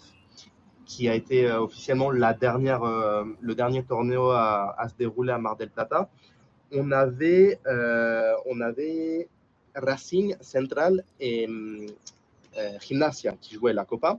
qui 0.85 1.09
a 1.09 1.15
été 1.15 1.49
euh, 1.49 1.61
officiellement 1.61 2.11
la 2.11 2.35
dernière, 2.35 2.83
euh, 2.83 3.25
le 3.41 3.55
dernier 3.55 3.83
tournoi 3.85 4.75
à, 4.79 4.89
se 4.89 4.95
dérouler 4.95 5.33
à 5.33 5.39
Mar 5.39 5.57
del 5.57 5.71
Plata, 5.71 6.11
on 6.73 6.91
avait, 6.91 7.61
on 8.47 8.61
avait 8.61 9.29
Racing 9.77 10.35
Central 10.41 11.05
et 11.21 11.49
Gimnasia 12.81 13.37
qui 13.41 13.55
jouaient 13.55 13.73
la 13.73 13.85
Copa. 13.85 14.19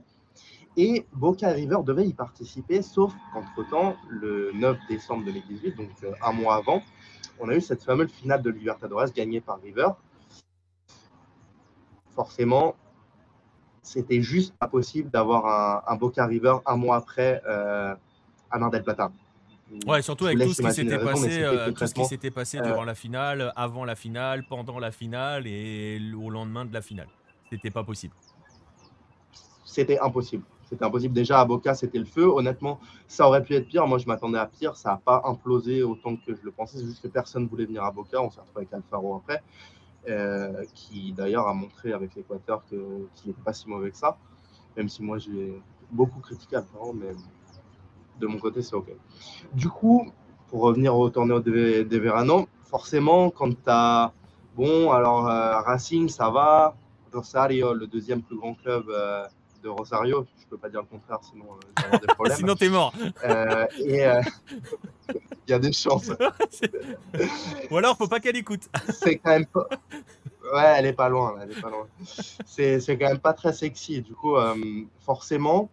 Et 0.80 1.04
Boca 1.12 1.48
River 1.50 1.78
devait 1.84 2.06
y 2.06 2.14
participer, 2.14 2.82
sauf 2.82 3.12
qu'entre-temps, 3.32 3.96
le 4.08 4.52
9 4.54 4.78
décembre 4.88 5.24
2018, 5.24 5.76
donc 5.76 5.90
euh, 6.04 6.12
un 6.22 6.32
mois 6.32 6.54
avant, 6.54 6.80
on 7.40 7.48
a 7.48 7.56
eu 7.56 7.60
cette 7.60 7.82
fameuse 7.82 8.12
finale 8.12 8.42
de 8.42 8.50
Libertadores 8.50 9.12
gagnée 9.12 9.40
par 9.40 9.60
River. 9.60 9.88
Forcément, 12.14 12.76
c'était 13.82 14.22
juste 14.22 14.56
pas 14.56 14.68
possible 14.68 15.10
d'avoir 15.10 15.82
un, 15.90 15.96
Boca 15.96 16.24
River 16.24 16.58
un 16.64 16.76
mois 16.76 16.98
après 16.98 17.42
euh, 17.48 17.96
à 18.48 18.58
Mar 18.60 18.70
del 18.70 18.84
Plata. 18.84 19.10
Ouais, 19.84 20.00
surtout 20.00 20.26
avec 20.26 20.38
tout 20.38 20.54
ce 20.54 20.62
qui 20.62 20.72
s'était 20.72 20.98
passé, 20.98 21.42
euh, 21.42 21.72
tout 21.72 21.86
ce 21.88 21.94
qui 21.94 22.04
s'était 22.04 22.30
passé 22.30 22.60
durant 22.60 22.84
la 22.84 22.94
finale, 22.94 23.52
avant 23.56 23.84
la 23.84 23.96
finale, 23.96 24.44
pendant 24.48 24.78
la 24.78 24.92
finale 24.92 25.48
et 25.48 26.00
au 26.16 26.30
lendemain 26.30 26.64
de 26.64 26.72
la 26.72 26.82
finale. 26.82 27.08
C'était 27.50 27.72
pas 27.72 27.82
possible. 27.82 28.14
C'était 29.64 29.98
impossible. 29.98 30.44
C'était 30.68 30.84
impossible. 30.84 31.14
Déjà, 31.14 31.40
à 31.40 31.44
Boca, 31.44 31.74
c'était 31.74 31.98
le 31.98 32.04
feu. 32.04 32.26
Honnêtement, 32.26 32.78
ça 33.06 33.26
aurait 33.26 33.42
pu 33.42 33.54
être 33.54 33.66
pire. 33.66 33.86
Moi, 33.86 33.98
je 33.98 34.06
m'attendais 34.06 34.38
à 34.38 34.46
pire. 34.46 34.76
Ça 34.76 34.90
n'a 34.90 34.96
pas 35.02 35.22
implosé 35.24 35.82
autant 35.82 36.16
que 36.16 36.34
je 36.34 36.42
le 36.42 36.50
pensais. 36.50 36.78
C'est 36.78 36.84
juste 36.84 37.02
que 37.02 37.08
personne 37.08 37.44
ne 37.44 37.48
voulait 37.48 37.64
venir 37.64 37.84
à 37.84 37.90
Boca. 37.90 38.20
On 38.20 38.30
s'est 38.30 38.40
retrouvé 38.40 38.66
avec 38.70 38.74
Alfaro 38.74 39.16
après, 39.16 39.42
euh, 40.08 40.64
qui 40.74 41.12
d'ailleurs 41.12 41.48
a 41.48 41.54
montré 41.54 41.92
avec 41.92 42.14
l'Équateur 42.14 42.64
qu'il 42.66 42.78
n'était 43.26 43.42
pas 43.42 43.54
si 43.54 43.68
mauvais 43.68 43.90
que 43.90 43.96
ça. 43.96 44.18
Même 44.76 44.88
si 44.88 45.02
moi, 45.02 45.18
j'ai 45.18 45.60
beaucoup 45.90 46.20
critiqué 46.20 46.56
Alfaro, 46.56 46.92
mais 46.92 47.12
de 48.20 48.26
mon 48.26 48.38
côté, 48.38 48.60
c'est 48.60 48.74
OK. 48.74 48.92
Du 49.54 49.70
coup, 49.70 50.12
pour 50.48 50.60
revenir 50.60 50.94
au 50.96 51.08
tournoi 51.08 51.40
de 51.40 51.96
Verano, 51.96 52.46
forcément, 52.64 53.30
quand 53.30 53.50
tu 53.50 53.56
as. 53.66 54.12
Bon, 54.54 54.90
alors 54.90 55.28
euh, 55.28 55.60
Racing, 55.60 56.08
ça 56.08 56.30
va. 56.30 56.76
Rosario, 57.12 57.72
le 57.72 57.86
deuxième 57.86 58.22
plus 58.22 58.36
grand 58.36 58.54
club. 58.54 58.84
Euh, 58.90 59.26
de 59.62 59.68
Rosario. 59.68 60.26
Je 60.40 60.46
peux 60.46 60.56
pas 60.56 60.68
dire 60.68 60.80
le 60.80 60.86
contraire, 60.86 61.18
sinon 61.22 61.46
euh, 61.46 61.82
avoir 61.84 62.00
des 62.00 62.06
problèmes. 62.14 62.36
sinon, 62.36 62.54
t'es 62.54 62.68
mort. 62.68 62.92
Euh, 63.24 63.66
et 63.78 64.06
euh, 64.06 64.20
il 65.46 65.50
y 65.50 65.52
a 65.52 65.58
des 65.58 65.72
chances. 65.72 66.10
Ou 67.70 67.76
alors, 67.76 67.96
faut 67.96 68.08
pas 68.08 68.20
qu'elle 68.20 68.36
écoute. 68.36 68.68
c'est 68.88 69.16
quand 69.18 69.30
même 69.30 69.46
pas. 69.46 69.68
Ouais, 70.52 70.74
elle 70.78 70.86
est 70.86 70.92
pas 70.92 71.08
loin. 71.08 71.36
Elle 71.42 71.52
est 71.52 71.60
pas 71.60 71.70
loin. 71.70 71.86
C'est, 72.46 72.80
c'est 72.80 72.96
quand 72.96 73.08
même 73.08 73.18
pas 73.18 73.34
très 73.34 73.52
sexy. 73.52 74.00
Du 74.00 74.14
coup, 74.14 74.36
forcément, 75.00 75.70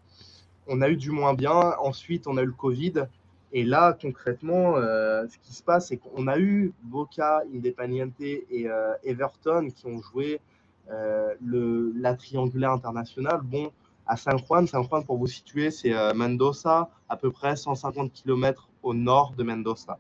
on 0.67 0.81
a 0.81 0.89
eu 0.89 0.97
du 0.97 1.11
moins 1.11 1.33
bien. 1.33 1.75
Ensuite, 1.79 2.27
on 2.27 2.37
a 2.37 2.41
eu 2.41 2.47
le 2.47 2.51
Covid. 2.51 3.05
Et 3.53 3.63
là, 3.63 3.97
concrètement, 3.99 4.75
ce 4.75 5.37
qui 5.41 5.53
se 5.53 5.63
passe, 5.63 5.87
c'est 5.87 5.97
qu'on 5.97 6.27
a 6.27 6.37
eu 6.37 6.73
Boca, 6.83 7.43
Independiente 7.53 8.19
et 8.19 8.67
Everton 9.05 9.69
qui 9.73 9.85
ont 9.87 10.01
joué 10.01 10.35
euh, 10.35 10.39
le, 10.89 11.91
la 11.95 12.15
triangulaire 12.15 12.71
internationale, 12.71 13.41
bon, 13.43 13.71
à 14.07 14.17
San 14.17 14.37
Juan, 14.37 14.67
San 14.67 14.83
Juan, 14.83 15.03
pour 15.03 15.17
vous 15.17 15.27
situer, 15.27 15.71
c'est 15.71 15.93
euh, 15.93 16.13
Mendoza, 16.13 16.89
à 17.09 17.17
peu 17.17 17.31
près 17.31 17.55
150 17.55 18.11
km 18.13 18.69
au 18.83 18.93
nord 18.93 19.33
de 19.35 19.43
Mendoza. 19.43 19.97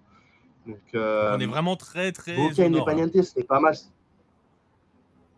Donc, 0.67 0.77
euh, 0.93 1.35
on 1.35 1.39
est 1.39 1.45
vraiment 1.45 1.75
très, 1.75 2.11
très. 2.11 2.35
Boca 2.35 2.63
Independiente, 2.63 3.21
c'est 3.23 3.43
pas 3.43 3.59
mal. 3.59 3.75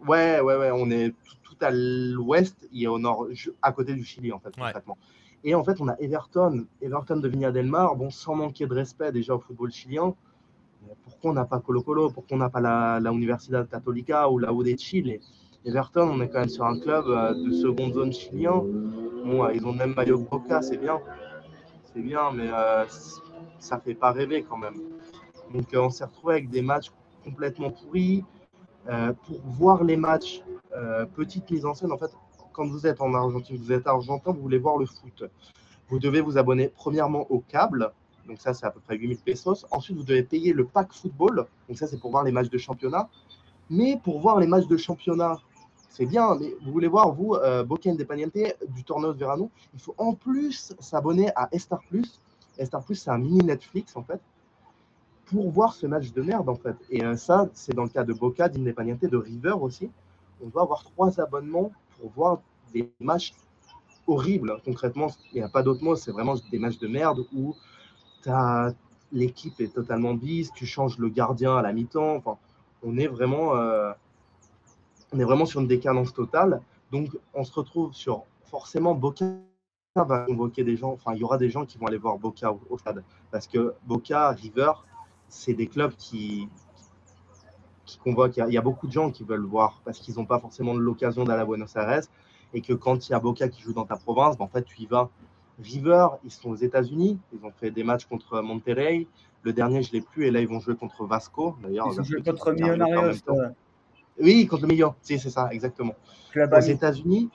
Ouais, 0.06 0.39
ouais, 0.39 0.56
ouais, 0.56 0.72
on 0.74 0.89
est 0.91 1.14
tout, 1.43 1.56
à 1.60 1.72
l'ouest 1.72 2.70
et 2.72 2.88
au 2.88 3.00
nord, 3.00 3.28
à 3.64 3.72
côté 3.72 3.95
du 3.95 4.06
Chili, 4.06 4.32
en 4.32 4.39
fait, 4.39 4.56
concrètement. 4.56 4.95
Et 5.43 5.56
en 5.56 5.64
fait, 5.64 5.82
on 5.82 5.88
a 5.88 5.95
Everton, 6.00 6.68
Everton 6.82 7.18
de 7.18 7.28
Viña 7.28 7.52
del 7.52 7.66
Mar, 7.66 7.95
bon, 7.95 8.12
sans 8.12 8.36
manquer 8.36 8.68
de 8.68 8.76
respect 8.76 9.12
déjà 9.12 9.34
au 9.34 9.39
football 9.39 9.72
chilien. 9.72 10.14
Pourquoi 11.04 11.32
on 11.32 11.34
n'a 11.34 11.46
pas 11.46 11.60
Colo 11.60 11.82
Colo? 11.82 12.10
Pourquoi 12.10 12.36
on 12.36 12.40
n'a 12.40 12.50
pas 12.50 12.62
la, 12.62 13.12
Universidad 13.12 13.68
Católica 13.68 14.30
ou 14.30 14.40
la 14.40 14.52
U 14.52 14.64
de 14.64 14.78
Chile? 14.78 15.20
Everton, 15.66 16.10
on 16.14 16.22
est 16.22 16.30
quand 16.30 16.40
même 16.40 16.50
sur 16.50 16.66
un 16.66 16.80
club 16.80 17.06
euh, 17.08 17.34
de 17.34 17.52
seconde 17.52 17.94
zone 17.94 18.14
chilien. 18.14 18.64
Bon, 19.26 19.50
ils 19.50 19.66
ont 19.66 19.74
même 19.74 19.94
Mayo 19.96 20.18
Boca, 20.18 20.62
c'est 20.62 20.78
bien. 20.78 21.00
C'est 21.94 22.02
bien, 22.02 22.32
mais 22.32 22.50
euh, 22.50 22.86
ça 23.60 23.80
fait 23.80 23.96
pas 23.96 24.12
rêver 24.12 24.44
quand 24.44 24.58
même. 24.58 24.76
Donc 25.54 25.74
euh, 25.74 25.82
on 25.82 25.90
s'est 25.90 26.06
retrouvé 26.06 26.36
avec 26.36 26.50
des 26.50 26.62
matchs 26.62 26.92
complètement 27.24 27.72
pourris. 27.72 28.24
pour 29.26 29.42
voir 29.46 29.84
les 29.84 29.98
matchs, 29.98 30.42
petite 31.16 31.52
mise 31.52 31.66
en 31.66 31.74
scène, 31.74 31.92
en 31.92 31.98
fait, 31.98 32.12
quand 32.54 32.66
vous 32.66 32.88
êtes 32.88 33.02
en 33.02 33.14
Argentine, 33.14 33.58
vous 33.58 33.74
êtes 33.74 33.86
argentin, 33.86 34.32
vous 34.32 34.42
voulez 34.42 34.58
voir 34.60 34.78
le 34.78 34.86
foot. 34.86 35.26
Vous 35.90 36.00
devez 36.00 36.22
vous 36.22 36.38
abonner 36.38 36.70
premièrement 36.70 37.30
au 37.30 37.40
câble, 37.40 37.92
donc 38.28 38.39
ça 38.39 38.53
c'est 38.53 38.65
à 38.65 38.71
peu 38.71 38.80
près 38.80 38.97
8000 38.97 39.17
pesos. 39.19 39.65
Ensuite, 39.71 39.97
vous 39.97 40.03
devez 40.03 40.23
payer 40.23 40.53
le 40.53 40.65
pack 40.65 40.93
football, 40.93 41.45
donc 41.67 41.78
ça 41.78 41.88
c'est 41.88 41.99
pour 41.99 42.11
voir 42.11 42.23
les 42.23 42.32
matchs 42.32 42.49
de 42.49 42.57
championnat. 42.57 43.09
Mais 43.69 43.99
pour 44.03 44.19
voir 44.19 44.39
les 44.39 44.47
matchs 44.47 44.67
de 44.67 44.78
championnat 44.78 45.38
c'est 45.97 46.05
bien, 46.05 46.36
mais 46.36 46.53
vous 46.63 46.71
voulez 46.71 46.88
voir, 46.88 47.11
vous, 47.11 47.34
euh, 47.34 47.63
Boca 47.63 47.89
Independiente 47.89 48.38
du 48.69 48.84
tournoi 48.84 49.13
de 49.13 49.17
Verano, 49.17 49.49
il 49.73 49.80
faut 49.80 49.95
en 49.97 50.13
plus 50.13 50.75
s'abonner 50.80 51.32
à 51.36 51.49
Star 51.57 51.82
Plus. 51.89 52.21
Star 52.63 52.84
Plus, 52.84 52.93
c'est 52.93 53.09
un 53.09 53.17
mini 53.17 53.39
Netflix, 53.39 53.95
en 53.95 54.03
fait. 54.03 54.21
pour 55.25 55.49
voir 55.49 55.73
ce 55.73 55.88
match 55.88 56.13
de 56.13 56.21
merde 56.21 56.47
en 56.47 56.55
fait. 56.55 56.75
Et 56.89 57.03
euh, 57.03 57.17
ça, 57.17 57.49
c'est 57.53 57.73
dans 57.73 57.84
le 57.84 57.89
cas 57.89 58.03
de 58.03 58.13
Boca, 58.13 58.47
d'Independiente, 58.47 59.01
de 59.01 59.17
River 59.17 59.55
aussi. 59.59 59.89
On 60.41 60.47
doit 60.49 60.61
avoir 60.61 60.84
trois 60.84 61.19
abonnements 61.19 61.71
pour 61.99 62.11
voir 62.11 62.41
des 62.71 62.89
matchs 62.99 63.34
horribles. 64.05 64.55
Concrètement, 64.63 65.07
il 65.34 65.39
n'y 65.39 65.41
a 65.41 65.49
pas 65.49 65.63
d'autre 65.63 65.84
mot, 65.84 65.95
c'est 65.95 66.11
vraiment 66.11 66.36
des 66.51 66.59
matchs 66.59 66.78
de 66.78 66.88
merde 66.88 67.25
où 67.34 67.55
l'équipe 69.11 69.59
est 69.59 69.73
totalement 69.73 70.13
bise, 70.13 70.51
tu 70.53 70.65
changes 70.65 70.97
le 70.97 71.09
gardien 71.09 71.57
à 71.57 71.61
la 71.61 71.73
mi-temps. 71.73 72.15
Enfin, 72.15 72.38
on 72.84 72.97
est 72.97 73.07
vraiment, 73.07 73.55
euh, 73.55 73.91
on 75.13 75.19
est 75.19 75.23
vraiment 75.23 75.45
sur 75.45 75.61
une 75.61 75.67
décadence 75.67 76.13
totale. 76.13 76.61
Donc, 76.91 77.17
on 77.34 77.43
se 77.43 77.53
retrouve 77.53 77.93
sur 77.93 78.23
forcément 78.45 78.95
Boca 78.95 79.25
va 79.95 80.25
convoquer 80.25 80.63
des 80.63 80.78
gens. 80.78 80.91
Enfin, 80.91 81.13
il 81.13 81.19
y 81.19 81.23
aura 81.23 81.38
des 81.38 81.49
gens 81.49 81.65
qui 81.65 81.78
vont 81.78 81.88
aller 81.88 81.97
voir 81.97 82.17
Boca 82.17 82.53
au 82.69 82.78
stade 82.78 83.03
parce 83.32 83.47
que 83.47 83.73
Boca, 83.86 84.30
River, 84.32 84.71
c'est 85.28 85.53
des 85.53 85.67
clubs 85.67 85.93
qui, 85.95 86.49
convoquent. 88.03 88.38
Il 88.38 88.53
y, 88.53 88.57
a, 88.57 88.61
beaucoup 88.61 88.88
de 88.88 88.91
gens 88.91 89.11
qui 89.11 89.23
veulent 89.23 89.45
voir 89.45 89.82
parce 89.86 89.99
qu'ils 89.99 90.15
n'ont 90.15 90.25
pas 90.25 90.39
forcément 90.39 90.73
l'occasion 90.73 91.23
d'aller 91.23 91.41
à 91.41 91.45
Buenos 91.45 91.75
Aires 91.75 92.03
et 92.53 92.61
que 92.61 92.73
quand 92.73 93.07
il 93.07 93.11
y 93.11 93.15
a 93.15 93.19
Boca 93.19 93.47
qui 93.49 93.61
joue 93.61 93.73
dans 93.73 93.86
ta 93.86 93.95
province, 93.95 94.38
ben, 94.38 94.45
en 94.45 94.47
fait, 94.47 94.63
tu 94.63 94.82
y 94.82 94.86
vas. 94.86 95.09
River, 95.62 96.08
ils 96.24 96.32
sont 96.32 96.49
aux 96.49 96.55
États-Unis. 96.55 97.20
Ils 97.34 97.45
ont 97.45 97.51
fait 97.51 97.72
des 97.72 97.84
matchs 97.84 98.05
contre 98.05 98.41
Monterrey. 98.41 99.08
Le 99.43 99.53
dernier, 99.53 99.82
je 99.82 99.89
ne 99.89 99.93
l'ai 99.93 100.01
plus. 100.01 100.28
Et 100.28 100.32
là, 100.32 100.41
ils 100.41 100.47
vont 100.47 100.60
jouer 100.60 100.76
contre 100.76 101.05
Vasco. 101.05 101.55
D'ailleurs, 101.62 101.88
ils 101.97 102.03
jouent 102.03 102.24
contre 102.24 102.51
Millonarios. 102.51 103.20
Oui, 104.20 104.47
contre 104.47 104.68
Millon. 104.68 104.95
c'est 105.01 105.18
ça, 105.18 105.49
exactement. 105.51 105.95
Aux 106.36 106.60
États-Unis. 106.60 107.30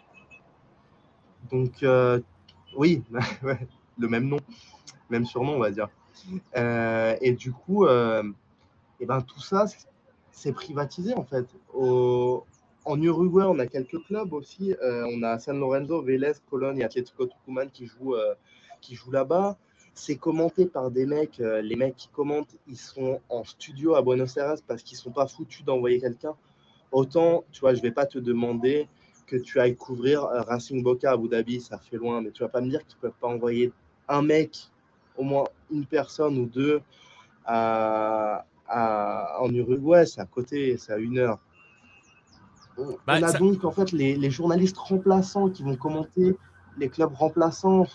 Donc, 1.51 1.83
euh, 1.83 2.21
oui, 2.77 3.03
le 3.99 4.09
même 4.09 4.29
nom, 4.29 4.39
même 5.11 5.25
surnom, 5.25 5.55
on 5.55 5.59
va 5.59 5.71
dire. 5.71 5.89
Euh, 6.57 7.17
et 7.21 7.33
du 7.33 7.53
coup, 7.53 7.87
et 7.87 7.91
euh, 7.91 8.23
eh 9.01 9.07
ben, 9.07 9.21
tout 9.23 9.41
ça, 9.41 9.67
c'est 10.31 10.53
privatisé 10.53 11.15
en 11.15 11.25
fait. 11.25 11.47
En 12.85 13.01
Uruguay, 13.01 13.45
on 13.47 13.59
a 13.59 13.67
quelques 13.67 14.03
clubs 14.05 14.33
aussi. 14.33 14.75
Euh, 14.83 15.07
on 15.13 15.23
a 15.23 15.39
San 15.39 15.59
Lorenzo, 15.59 16.03
Vélez, 16.03 16.33
Cologne 16.51 16.79
et 16.79 16.85
Atletico 16.85 17.27
Tucumán 17.27 17.71
qui 17.71 17.87
jouent, 17.87 18.17
qui 18.81 18.95
jouent 18.95 19.13
là-bas. 19.13 19.57
C'est 19.95 20.17
commenté 20.17 20.67
par 20.67 20.91
des 20.91 21.07
mecs. 21.07 21.39
les 21.39 21.77
mecs 21.77 21.97
qui 21.97 22.09
commentent, 22.09 22.57
ils 22.67 22.79
sont 22.79 23.21
en 23.29 23.45
studio 23.45 23.95
à 23.95 24.03
Buenos 24.03 24.37
Aires 24.37 24.57
parce 24.67 24.83
qu'ils 24.83 24.97
sont 24.97 25.11
pas 25.11 25.27
foutus 25.27 25.65
d'envoyer 25.65 26.01
quelqu'un. 26.01 26.35
Autant, 26.93 27.45
tu 27.53 27.61
vois, 27.61 27.75
je 27.75 27.83
vais 27.83 27.91
pas 27.91 28.07
te 28.07 28.19
demander 28.19 28.89
que 29.27 29.37
tu 29.37 29.61
ailles 29.61 29.77
couvrir 29.77 30.23
Racing 30.23 30.83
Boca 30.83 31.11
à 31.11 31.15
Abu 31.15 31.29
Dhabi, 31.29 31.61
ça 31.61 31.79
fait 31.79 31.97
loin, 31.97 32.21
mais 32.21 32.31
tu 32.31 32.43
vas 32.43 32.49
pas 32.49 32.61
me 32.61 32.69
dire 32.69 32.85
qu'ils 32.87 32.99
peuvent 32.99 33.13
pas 33.21 33.29
envoyer 33.29 33.73
un 34.09 34.23
mec 34.23 34.71
au 35.17 35.23
moins 35.23 35.45
une 35.71 35.87
personne 35.87 36.39
ou 36.39 36.47
deux 36.47 36.81
à, 37.45 38.45
en 38.69 39.53
Uruguay, 39.53 40.07
c'est 40.07 40.21
à 40.21 40.27
côté, 40.27 40.77
c'est 40.79 40.93
à 40.93 40.99
une 40.99 41.19
heure. 41.19 41.39
On, 42.79 42.97
bah, 43.07 43.15
a 43.15 43.33
donc 43.33 43.65
en 43.65 43.71
fait 43.71 43.93
les, 43.93 44.31
journalistes 44.31 44.79
remplaçants 44.79 45.49
qui 45.49 45.63
vont 45.63 45.77
commenter 45.77 46.37
les 46.79 46.89
clubs 46.89 47.13
remplaçants. 47.15 47.87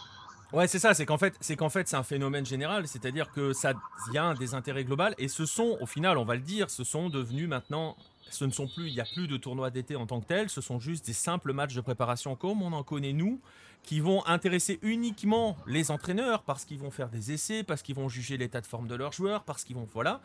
Ouais, 0.53 0.67
c'est 0.67 0.79
ça, 0.79 0.93
c'est 0.93 1.05
qu'en 1.05 1.17
fait, 1.17 1.33
c'est 1.41 1.57
qu'en 1.57 1.69
fait, 1.69 1.89
c'est 1.89 1.97
un 1.97 2.03
phénomène 2.03 2.45
général, 2.45 2.87
c'est-à-dire 2.87 3.31
que 3.31 3.51
ça, 3.51 3.73
y 4.13 4.17
a 4.17 4.23
un 4.23 4.33
désintérêt 4.33 4.85
global, 4.85 5.13
et 5.17 5.27
ce 5.27 5.45
sont, 5.45 5.77
au 5.81 5.85
final, 5.85 6.17
on 6.17 6.23
va 6.23 6.35
le 6.35 6.41
dire, 6.41 6.69
ce 6.69 6.85
sont 6.85 7.09
devenus 7.09 7.49
maintenant, 7.49 7.97
ce 8.29 8.45
ne 8.45 8.51
sont 8.51 8.67
plus, 8.67 8.87
il 8.87 8.93
n'y 8.93 9.01
a 9.01 9.05
plus 9.05 9.27
de 9.27 9.35
tournois 9.35 9.71
d'été 9.71 9.97
en 9.97 10.05
tant 10.05 10.21
que 10.21 10.27
tel, 10.27 10.49
ce 10.49 10.61
sont 10.61 10.79
juste 10.79 11.05
des 11.05 11.13
simples 11.13 11.51
matchs 11.51 11.75
de 11.75 11.81
préparation 11.81 12.35
comme 12.35 12.61
on 12.61 12.71
en 12.71 12.83
connaît 12.83 13.11
nous, 13.11 13.41
qui 13.83 13.99
vont 13.99 14.25
intéresser 14.25 14.79
uniquement 14.81 15.57
les 15.65 15.91
entraîneurs 15.91 16.43
parce 16.43 16.65
qu'ils 16.65 16.79
vont 16.79 16.91
faire 16.91 17.09
des 17.09 17.31
essais, 17.31 17.63
parce 17.63 17.81
qu'ils 17.81 17.95
vont 17.95 18.09
juger 18.09 18.37
l'état 18.37 18.59
de 18.59 18.65
forme 18.65 18.87
de 18.87 18.95
leurs 18.95 19.13
joueurs, 19.13 19.43
parce 19.43 19.63
qu'ils 19.63 19.75
vont 19.75 19.87
voilà. 19.93 20.21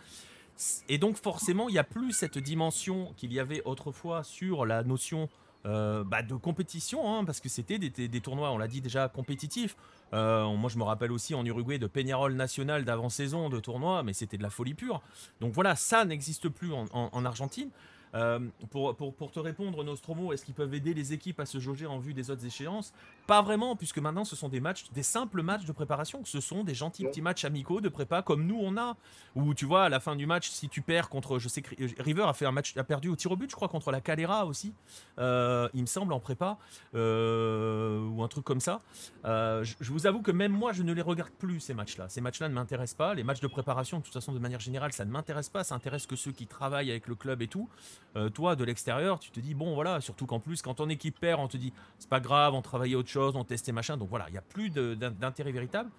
Et 0.88 0.98
donc 0.98 1.16
forcément, 1.16 1.68
il 1.68 1.72
n'y 1.72 1.78
a 1.78 1.84
plus 1.84 2.12
cette 2.12 2.38
dimension 2.38 3.12
qu'il 3.16 3.32
y 3.32 3.40
avait 3.40 3.62
autrefois 3.64 4.22
sur 4.22 4.66
la 4.66 4.82
notion 4.82 5.28
euh, 5.64 6.03
bah, 6.03 6.22
de 6.22 6.34
compétition, 6.34 7.14
hein, 7.14 7.24
parce 7.24 7.40
que 7.40 7.48
c'était 7.48 7.78
des, 7.78 8.20
tournois, 8.20 8.50
on 8.50 8.59
l'a 8.59 8.66
dit 8.66 8.80
déjà, 8.80 9.09
compétitifs. 9.09 9.76
Euh, 10.12 10.48
moi, 10.57 10.68
je 10.68 10.76
me 10.76 10.82
rappelle 10.82 11.12
aussi 11.12 11.34
en 11.34 11.44
Uruguay 11.44 11.78
de 11.78 11.86
Peñarol 11.86 12.34
national 12.34 12.84
d'avant-saison 12.84 13.48
de 13.48 13.61
tournois, 13.61 14.03
mais 14.03 14.12
c'était 14.12 14.36
de 14.36 14.42
la 14.42 14.50
folie 14.50 14.74
pure. 14.74 15.03
Donc 15.40 15.53
voilà, 15.53 15.76
ça 15.76 16.05
n'existe 16.05 16.48
plus 16.48 16.72
en 16.72 17.24
Argentine. 17.24 17.70
Euh, 18.14 18.38
pour, 18.70 19.32
te 19.32 19.40
répondre, 19.40 19.82
Nostromo, 19.84 20.32
est-ce 20.32 20.44
qu'ils 20.44 20.54
peuvent 20.54 20.74
aider 20.74 20.92
les 20.94 21.12
équipes 21.12 21.40
à 21.40 21.46
se 21.46 21.58
jauger 21.58 21.86
en 21.86 21.98
vue 21.98 22.14
des 22.14 22.30
autres 22.30 22.44
échéances? 22.44 22.92
Pas 23.26 23.40
vraiment, 23.40 23.76
puisque 23.76 23.98
maintenant 23.98 24.24
ce 24.24 24.36
sont 24.36 24.48
des 24.48 24.60
matchs, 24.60 24.84
des 24.92 25.02
simples 25.02 25.42
matchs 25.42 25.64
de 25.64 25.72
préparation. 25.72 26.24
Ce 26.24 26.40
sont 26.40 26.64
des 26.64 26.74
gentils 26.74 27.04
petits 27.04 27.22
matchs 27.22 27.44
amicaux 27.44 27.80
de 27.80 27.88
prépa 27.88 28.22
comme 28.22 28.46
nous 28.46 28.58
on 28.60 28.76
a. 28.76 28.96
Où 29.34 29.54
tu 29.54 29.64
vois, 29.64 29.84
à 29.84 29.88
la 29.88 30.00
fin 30.00 30.14
du 30.14 30.26
match, 30.26 30.50
si 30.50 30.68
tu 30.68 30.82
perds 30.82 31.08
contre, 31.08 31.38
je 31.38 31.48
sais 31.48 31.62
que 31.62 31.74
River 32.02 32.24
a 32.24 32.34
fait 32.34 32.44
un 32.44 32.52
match, 32.52 32.76
a 32.76 32.84
perdu 32.84 33.08
au 33.08 33.16
tir 33.16 33.32
au 33.32 33.36
but, 33.36 33.50
je 33.50 33.56
crois, 33.56 33.68
contre 33.68 33.90
la 33.90 34.00
Calera 34.00 34.44
aussi, 34.44 34.74
euh, 35.18 35.68
il 35.72 35.80
me 35.80 35.86
semble 35.86 36.12
en 36.12 36.20
prépa, 36.20 36.58
euh, 36.94 38.06
ou 38.08 38.22
un 38.22 38.28
truc 38.28 38.44
comme 38.44 38.60
ça. 38.60 38.82
Je, 39.24 39.74
je, 39.80 39.92
vous 39.92 40.06
avoue 40.06 40.20
que 40.20 40.30
même 40.30 40.52
moi, 40.52 40.72
je 40.72 40.82
ne 40.82 40.92
les 40.92 41.02
regarde 41.02 41.30
plus 41.30 41.60
ces 41.60 41.74
matchs-là. 41.74 42.08
Ces 42.08 42.20
matchs-là 42.20 42.48
ne 42.48 42.54
m'intéressent 42.54 42.96
pas. 42.96 43.14
Les 43.14 43.24
matchs 43.24 43.40
de 43.40 43.46
préparation, 43.46 43.98
de 43.98 44.02
toute 44.02 44.12
façon, 44.12 44.32
de 44.32 44.38
manière 44.38 44.60
générale, 44.60 44.92
ça 44.92 45.04
ne 45.04 45.10
m'intéresse 45.10 45.48
pas. 45.48 45.64
Ça 45.64 45.74
intéresse 45.74 46.06
que 46.06 46.16
ceux 46.16 46.32
qui 46.32 46.46
travaillent 46.46 46.90
avec 46.90 47.06
le 47.06 47.14
club 47.14 47.40
et 47.40 47.48
tout. 47.48 47.68
Euh, 48.14 48.28
toi, 48.28 48.56
de 48.56 48.64
l'extérieur, 48.64 49.18
tu 49.18 49.30
te 49.30 49.40
dis, 49.40 49.54
bon, 49.54 49.74
voilà, 49.74 50.00
surtout 50.00 50.26
qu'en 50.26 50.38
plus, 50.38 50.60
quand 50.60 50.74
ton 50.74 50.88
équipe 50.90 51.18
perd, 51.18 51.40
on 51.40 51.48
te 51.48 51.56
dit, 51.56 51.72
c'est 51.98 52.10
pas 52.10 52.20
grave, 52.20 52.52
on 52.54 52.60
travaillait 52.60 52.94
autre 52.94 53.08
chose, 53.08 53.36
on 53.36 53.44
testait 53.44 53.72
machin. 53.72 53.96
Donc 53.96 54.10
voilà, 54.10 54.26
il 54.28 54.32
n'y 54.32 54.38
a 54.38 54.42
plus 54.42 54.70
d'intérêt 54.70 55.52
véritable. 55.52 55.90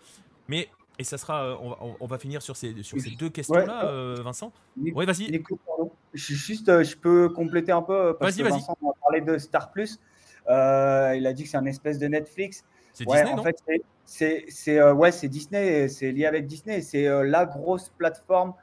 Mais, 0.48 0.70
et 1.00 1.04
ça 1.04 1.18
sera, 1.18 1.44
euh, 1.44 1.56
on 2.00 2.06
va, 2.06 2.20
finir 2.20 2.42
sur 2.42 2.56
ces, 2.56 2.84
sur 2.84 3.00
ces 3.00 3.12
deux 3.12 3.30
questions-là, 3.30 3.86
euh, 3.86 4.18
Vincent. 4.24 4.52
Oui, 4.78 5.06
vas-y. 5.06 5.44
Je, 6.14 6.34
juste, 6.36 6.84
je 6.84 6.96
peux 6.96 7.30
compléter 7.30 7.72
un 7.72 7.82
peu, 7.82 8.16
parce 8.20 8.36
que 8.36 8.44
Vincent 8.44 8.74
a 8.74 9.02
parlé 9.02 9.22
de 9.22 9.40
Star 9.40 9.72
Plus. 9.72 10.00
il 10.48 10.54
a 10.54 11.34
dit 11.34 11.44
que 11.44 11.50
c'est 11.50 11.58
un 11.58 11.66
espèce 11.66 11.98
de 11.98 12.08
Netflix. 12.08 12.64
C'est 12.94 13.06
Disney, 13.06 13.34
en 13.34 13.42
fait, 13.42 13.58
c'est 14.06 14.92
ouais, 14.92 15.12
c'est 15.12 15.30
Disney, 15.30 15.88
c'est 15.88 16.12
lié 16.12 16.28
avec 16.28 16.46
Disney. 16.46 16.82
C'est 16.82 17.08
la 17.26 17.48
grosse 17.48 17.90
plateforme 17.98 18.54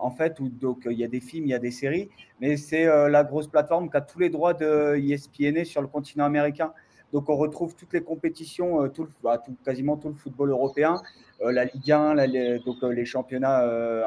en 0.00 0.10
fait, 0.10 0.40
où 0.40 0.48
donc 0.48 0.86
il 0.86 0.98
y 0.98 1.04
a 1.04 1.08
des 1.08 1.20
films, 1.20 1.46
il 1.46 1.50
y 1.50 1.54
a 1.54 1.58
des 1.58 1.70
séries, 1.70 2.08
mais 2.40 2.56
c'est 2.56 2.86
euh, 2.86 3.08
la 3.08 3.22
grosse 3.22 3.46
plateforme 3.46 3.90
qui 3.90 3.96
a 3.96 4.00
tous 4.00 4.18
les 4.18 4.30
droits 4.30 4.54
de 4.54 4.96
ESPN 4.96 5.64
sur 5.64 5.82
le 5.82 5.88
continent 5.88 6.24
américain. 6.24 6.72
Donc 7.12 7.28
on 7.28 7.36
retrouve 7.36 7.74
toutes 7.74 7.92
les 7.92 8.02
compétitions, 8.02 8.84
euh, 8.84 8.88
bah, 9.22 9.38
tout, 9.38 9.54
quasiment 9.64 9.96
tout 9.96 10.08
le 10.08 10.14
football 10.14 10.50
européen, 10.50 11.02
euh, 11.42 11.52
la 11.52 11.64
Ligue 11.64 11.92
1, 11.92 12.14
les, 12.26 12.58
donc 12.60 12.82
les 12.82 13.04
championnats 13.04 13.58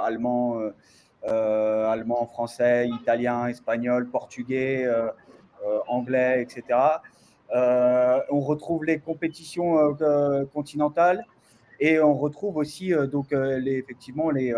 allemands, 0.01 0.59
allemand, 1.23 2.25
français, 2.25 2.89
italien, 2.89 3.47
espagnol, 3.47 4.09
portugais, 4.09 4.87
anglais, 5.87 6.41
etc. 6.41 6.79
on 7.53 8.39
retrouve 8.41 8.83
les 8.83 8.99
compétitions 8.99 9.95
continentales 10.53 11.23
et 11.79 11.99
on 11.99 12.13
retrouve 12.13 12.57
aussi 12.57 12.91
donc 13.11 13.31
les, 13.31 13.77
effectivement 13.77 14.31
les 14.31 14.53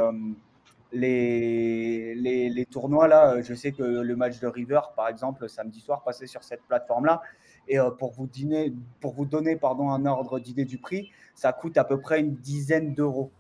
les, 0.96 2.50
les, 2.50 2.66
tournois 2.66 3.08
là, 3.08 3.42
je 3.42 3.54
sais 3.54 3.72
que 3.72 3.84
le 3.84 4.16
match 4.16 4.40
de 4.40 4.48
River, 4.48 4.82
par 4.96 5.08
exemple, 5.08 5.48
samedi 5.50 5.80
soir, 5.80 6.04
passait 6.04 6.28
sur 6.28 6.44
cette 6.44 6.62
plateforme-là. 6.64 7.22
Et 7.68 7.80
euh, 7.80 7.90
pour 7.92 8.12
vous, 8.12 8.28
dîner, 8.28 8.74
pour 9.02 9.14
vous 9.14 9.26
donner 9.26 9.56
pardon, 9.56 9.90
un 9.90 10.06
ordre 10.06 10.40
d'idée 10.40 10.66
du 10.66 10.78
prix, 10.78 11.12
ça 11.34 11.52
coûte 11.52 11.78
à 11.78 11.84
peu 11.84 12.00
près 12.00 12.20
une 12.20 12.36
dizaine 12.36 12.94
d'euros 12.94 13.32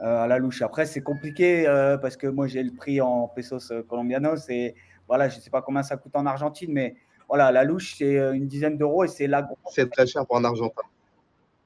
euh, 0.00 0.24
à 0.24 0.26
la 0.26 0.38
louche. 0.38 0.62
Après, 0.62 0.86
c'est 0.86 1.02
compliqué 1.02 1.66
euh, 1.66 1.98
parce 1.98 2.16
que 2.16 2.26
moi, 2.26 2.46
j'ai 2.46 2.62
le 2.62 2.72
prix 2.72 3.00
en 3.00 3.28
pesos 3.28 3.72
colombianos 3.88 4.48
et 4.48 4.74
voilà, 5.08 5.28
je 5.28 5.36
ne 5.36 5.40
sais 5.42 5.50
pas 5.50 5.62
combien 5.62 5.82
ça 5.82 5.96
coûte 5.96 6.16
en 6.16 6.24
Argentine, 6.24 6.72
mais 6.72 6.94
voilà, 7.28 7.52
la 7.52 7.64
louche, 7.64 7.96
c'est 7.98 8.14
une 8.34 8.46
dizaine 8.46 8.76
d'euros 8.76 9.04
et 9.04 9.08
c'est 9.08 9.26
là. 9.26 9.48
C'est 9.70 9.90
très 9.90 10.06
cher 10.06 10.24
pour 10.26 10.36
un 10.36 10.44
Argentin. 10.44 10.82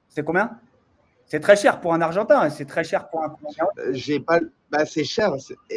C'est 0.09 0.25
combien? 0.25 0.59
C'est 1.29 1.41
très 1.41 1.57
cher 1.57 1.81
pour 1.81 1.95
un 1.95 2.01
Argentin, 2.01 2.49
c'est 2.51 2.65
très 2.65 2.85
cher 2.85 3.09
pour 3.09 3.23
un. 3.23 3.37
Euh, 3.79 3.91
j'ai 3.93 4.19
pas. 4.19 4.41
Bah, 4.71 4.85
c'est 4.85 5.05
cher. 5.05 5.33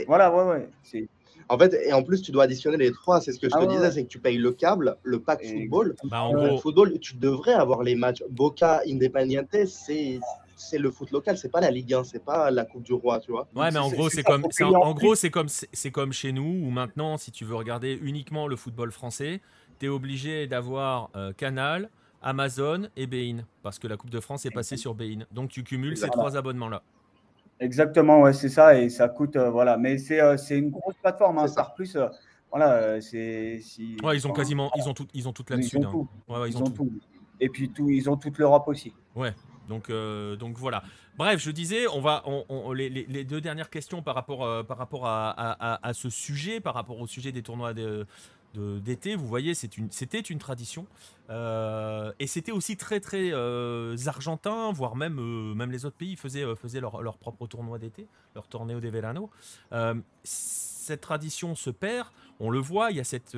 Voilà, 0.07 0.33
ouais, 0.33 0.67
ouais. 0.93 1.07
En 1.49 1.57
fait, 1.57 1.73
et 1.85 1.91
en 1.91 2.01
plus, 2.01 2.21
tu 2.21 2.31
dois 2.31 2.45
additionner 2.45 2.77
les 2.77 2.91
trois. 2.91 3.19
C'est 3.19 3.33
ce 3.33 3.39
que 3.39 3.47
je 3.47 3.55
te 3.55 3.61
ah 3.61 3.65
disais, 3.65 3.91
c'est 3.91 4.03
que 4.03 4.09
tu 4.09 4.19
payes 4.19 4.37
le 4.37 4.53
câble, 4.53 4.95
le 5.03 5.19
pack 5.19 5.45
football. 5.45 5.95
Bah, 6.05 6.23
en 6.23 6.33
gros... 6.33 6.57
football, 6.59 6.97
tu 6.99 7.15
devrais 7.17 7.53
avoir 7.53 7.83
les 7.83 7.95
matchs. 7.95 8.23
Boca, 8.29 8.81
Independiente, 8.87 9.65
c'est 9.65 10.19
c'est 10.61 10.77
le 10.77 10.91
foot 10.91 11.11
local, 11.11 11.37
c'est 11.37 11.51
pas 11.51 11.59
la 11.59 11.71
Ligue 11.71 11.93
1, 11.93 12.03
c'est 12.03 12.23
pas 12.23 12.51
la 12.51 12.65
Coupe 12.65 12.83
du 12.83 12.93
Roi, 12.93 13.19
tu 13.19 13.31
vois. 13.31 13.47
Ouais, 13.55 13.71
mais 13.71 13.79
en 13.79 13.89
gros, 13.89 14.09
c'est 14.09 14.23
comme, 14.23 14.45
en, 14.61 14.93
gros, 14.93 15.15
c'est 15.15 15.31
comme, 15.31 15.47
c'est 15.49 15.91
comme 15.91 16.13
chez 16.13 16.31
nous 16.31 16.43
où 16.63 16.69
maintenant, 16.69 17.17
si 17.17 17.31
tu 17.31 17.45
veux 17.45 17.55
regarder 17.55 17.99
uniquement 18.01 18.47
le 18.47 18.55
football 18.55 18.91
français, 18.91 19.41
tu 19.79 19.87
es 19.87 19.89
obligé 19.89 20.45
d'avoir 20.45 21.09
euh, 21.15 21.33
Canal, 21.33 21.89
Amazon 22.21 22.87
et 22.95 23.07
Bein, 23.07 23.45
parce 23.63 23.79
que 23.79 23.87
la 23.87 23.97
Coupe 23.97 24.09
de 24.09 24.19
France 24.19 24.45
est 24.45 24.51
passée 24.51 24.77
sur 24.77 24.95
Bein. 24.95 25.25
Donc 25.31 25.49
tu 25.49 25.63
cumules 25.63 25.97
ces 25.97 26.09
trois 26.09 26.37
abonnements-là. 26.37 26.83
Exactement, 27.61 28.21
ouais, 28.21 28.33
c'est 28.33 28.49
ça, 28.49 28.75
et 28.75 28.89
ça 28.89 29.07
coûte, 29.07 29.35
euh, 29.35 29.51
voilà. 29.51 29.77
Mais 29.77 29.99
c'est 29.99 30.19
euh, 30.19 30.35
une 30.49 30.71
grosse 30.71 30.95
plateforme, 30.99 31.37
hein, 31.37 31.45
par 31.55 31.75
plus, 31.75 31.95
euh, 31.95 32.07
voilà, 32.49 32.99
c'est. 33.01 33.59
Si, 33.61 33.97
ouais, 34.03 34.17
ils 34.17 34.27
ont 34.27 34.33
quasiment, 34.33 34.71
ils 34.75 34.89
ont 34.89 34.95
tout, 34.95 35.07
ils 35.13 35.29
ont 35.29 35.31
toute 35.31 35.51
là-dessus. 35.51 35.77
Ils, 35.77 35.85
ont, 35.85 35.91
tout. 35.91 36.09
Ouais, 36.27 36.49
ils, 36.49 36.57
ont, 36.57 36.63
tout. 36.63 36.91
Et 37.39 37.49
puis 37.49 37.69
tout, 37.69 37.87
ils 37.91 38.09
ont 38.09 38.17
toute 38.17 38.39
l'Europe 38.39 38.67
aussi. 38.67 38.91
Ouais. 39.15 39.33
Donc, 39.69 39.89
donc 40.39 40.57
voilà. 40.57 40.83
Bref, 41.17 41.39
je 41.39 41.51
disais, 41.51 41.87
on 41.87 42.01
va, 42.01 42.23
on, 42.25 42.73
les, 42.73 43.23
deux 43.23 43.39
dernières 43.39 43.69
questions 43.69 44.01
par 44.01 44.15
rapport, 44.15 44.65
par 44.65 44.77
rapport 44.77 45.05
à, 45.05 45.87
à, 45.87 45.93
ce 45.93 46.09
sujet, 46.09 46.59
par 46.59 46.73
rapport 46.73 46.99
au 46.99 47.07
sujet 47.07 47.31
des 47.31 47.43
tournois 47.43 47.73
de, 47.73 48.05
d'été, 48.55 49.15
vous 49.15 49.27
voyez, 49.27 49.53
c'était 49.53 50.19
une, 50.19 50.39
tradition. 50.39 50.85
Euh, 51.29 52.11
et 52.19 52.27
c'était 52.27 52.51
aussi 52.51 52.77
très 52.77 52.99
très 52.99 53.31
euh, 53.31 53.95
argentin, 54.05 54.71
voire 54.71 54.95
même, 54.95 55.19
euh, 55.19 55.53
même 55.53 55.71
les 55.71 55.85
autres 55.85 55.95
pays 55.95 56.15
faisaient, 56.15 56.45
faisaient 56.55 56.81
leur, 56.81 57.01
leur, 57.01 57.17
propre 57.17 57.47
tournoi 57.47 57.79
d'été, 57.79 58.07
leur 58.35 58.47
torneo 58.47 58.79
de 58.79 58.89
verano. 58.89 59.29
cette 60.23 61.01
tradition 61.01 61.55
se 61.55 61.69
perd, 61.69 62.07
on 62.39 62.49
le 62.49 62.59
voit, 62.59 62.91
il 62.91 62.97
y 62.97 62.99
a 62.99 63.03
cette... 63.03 63.35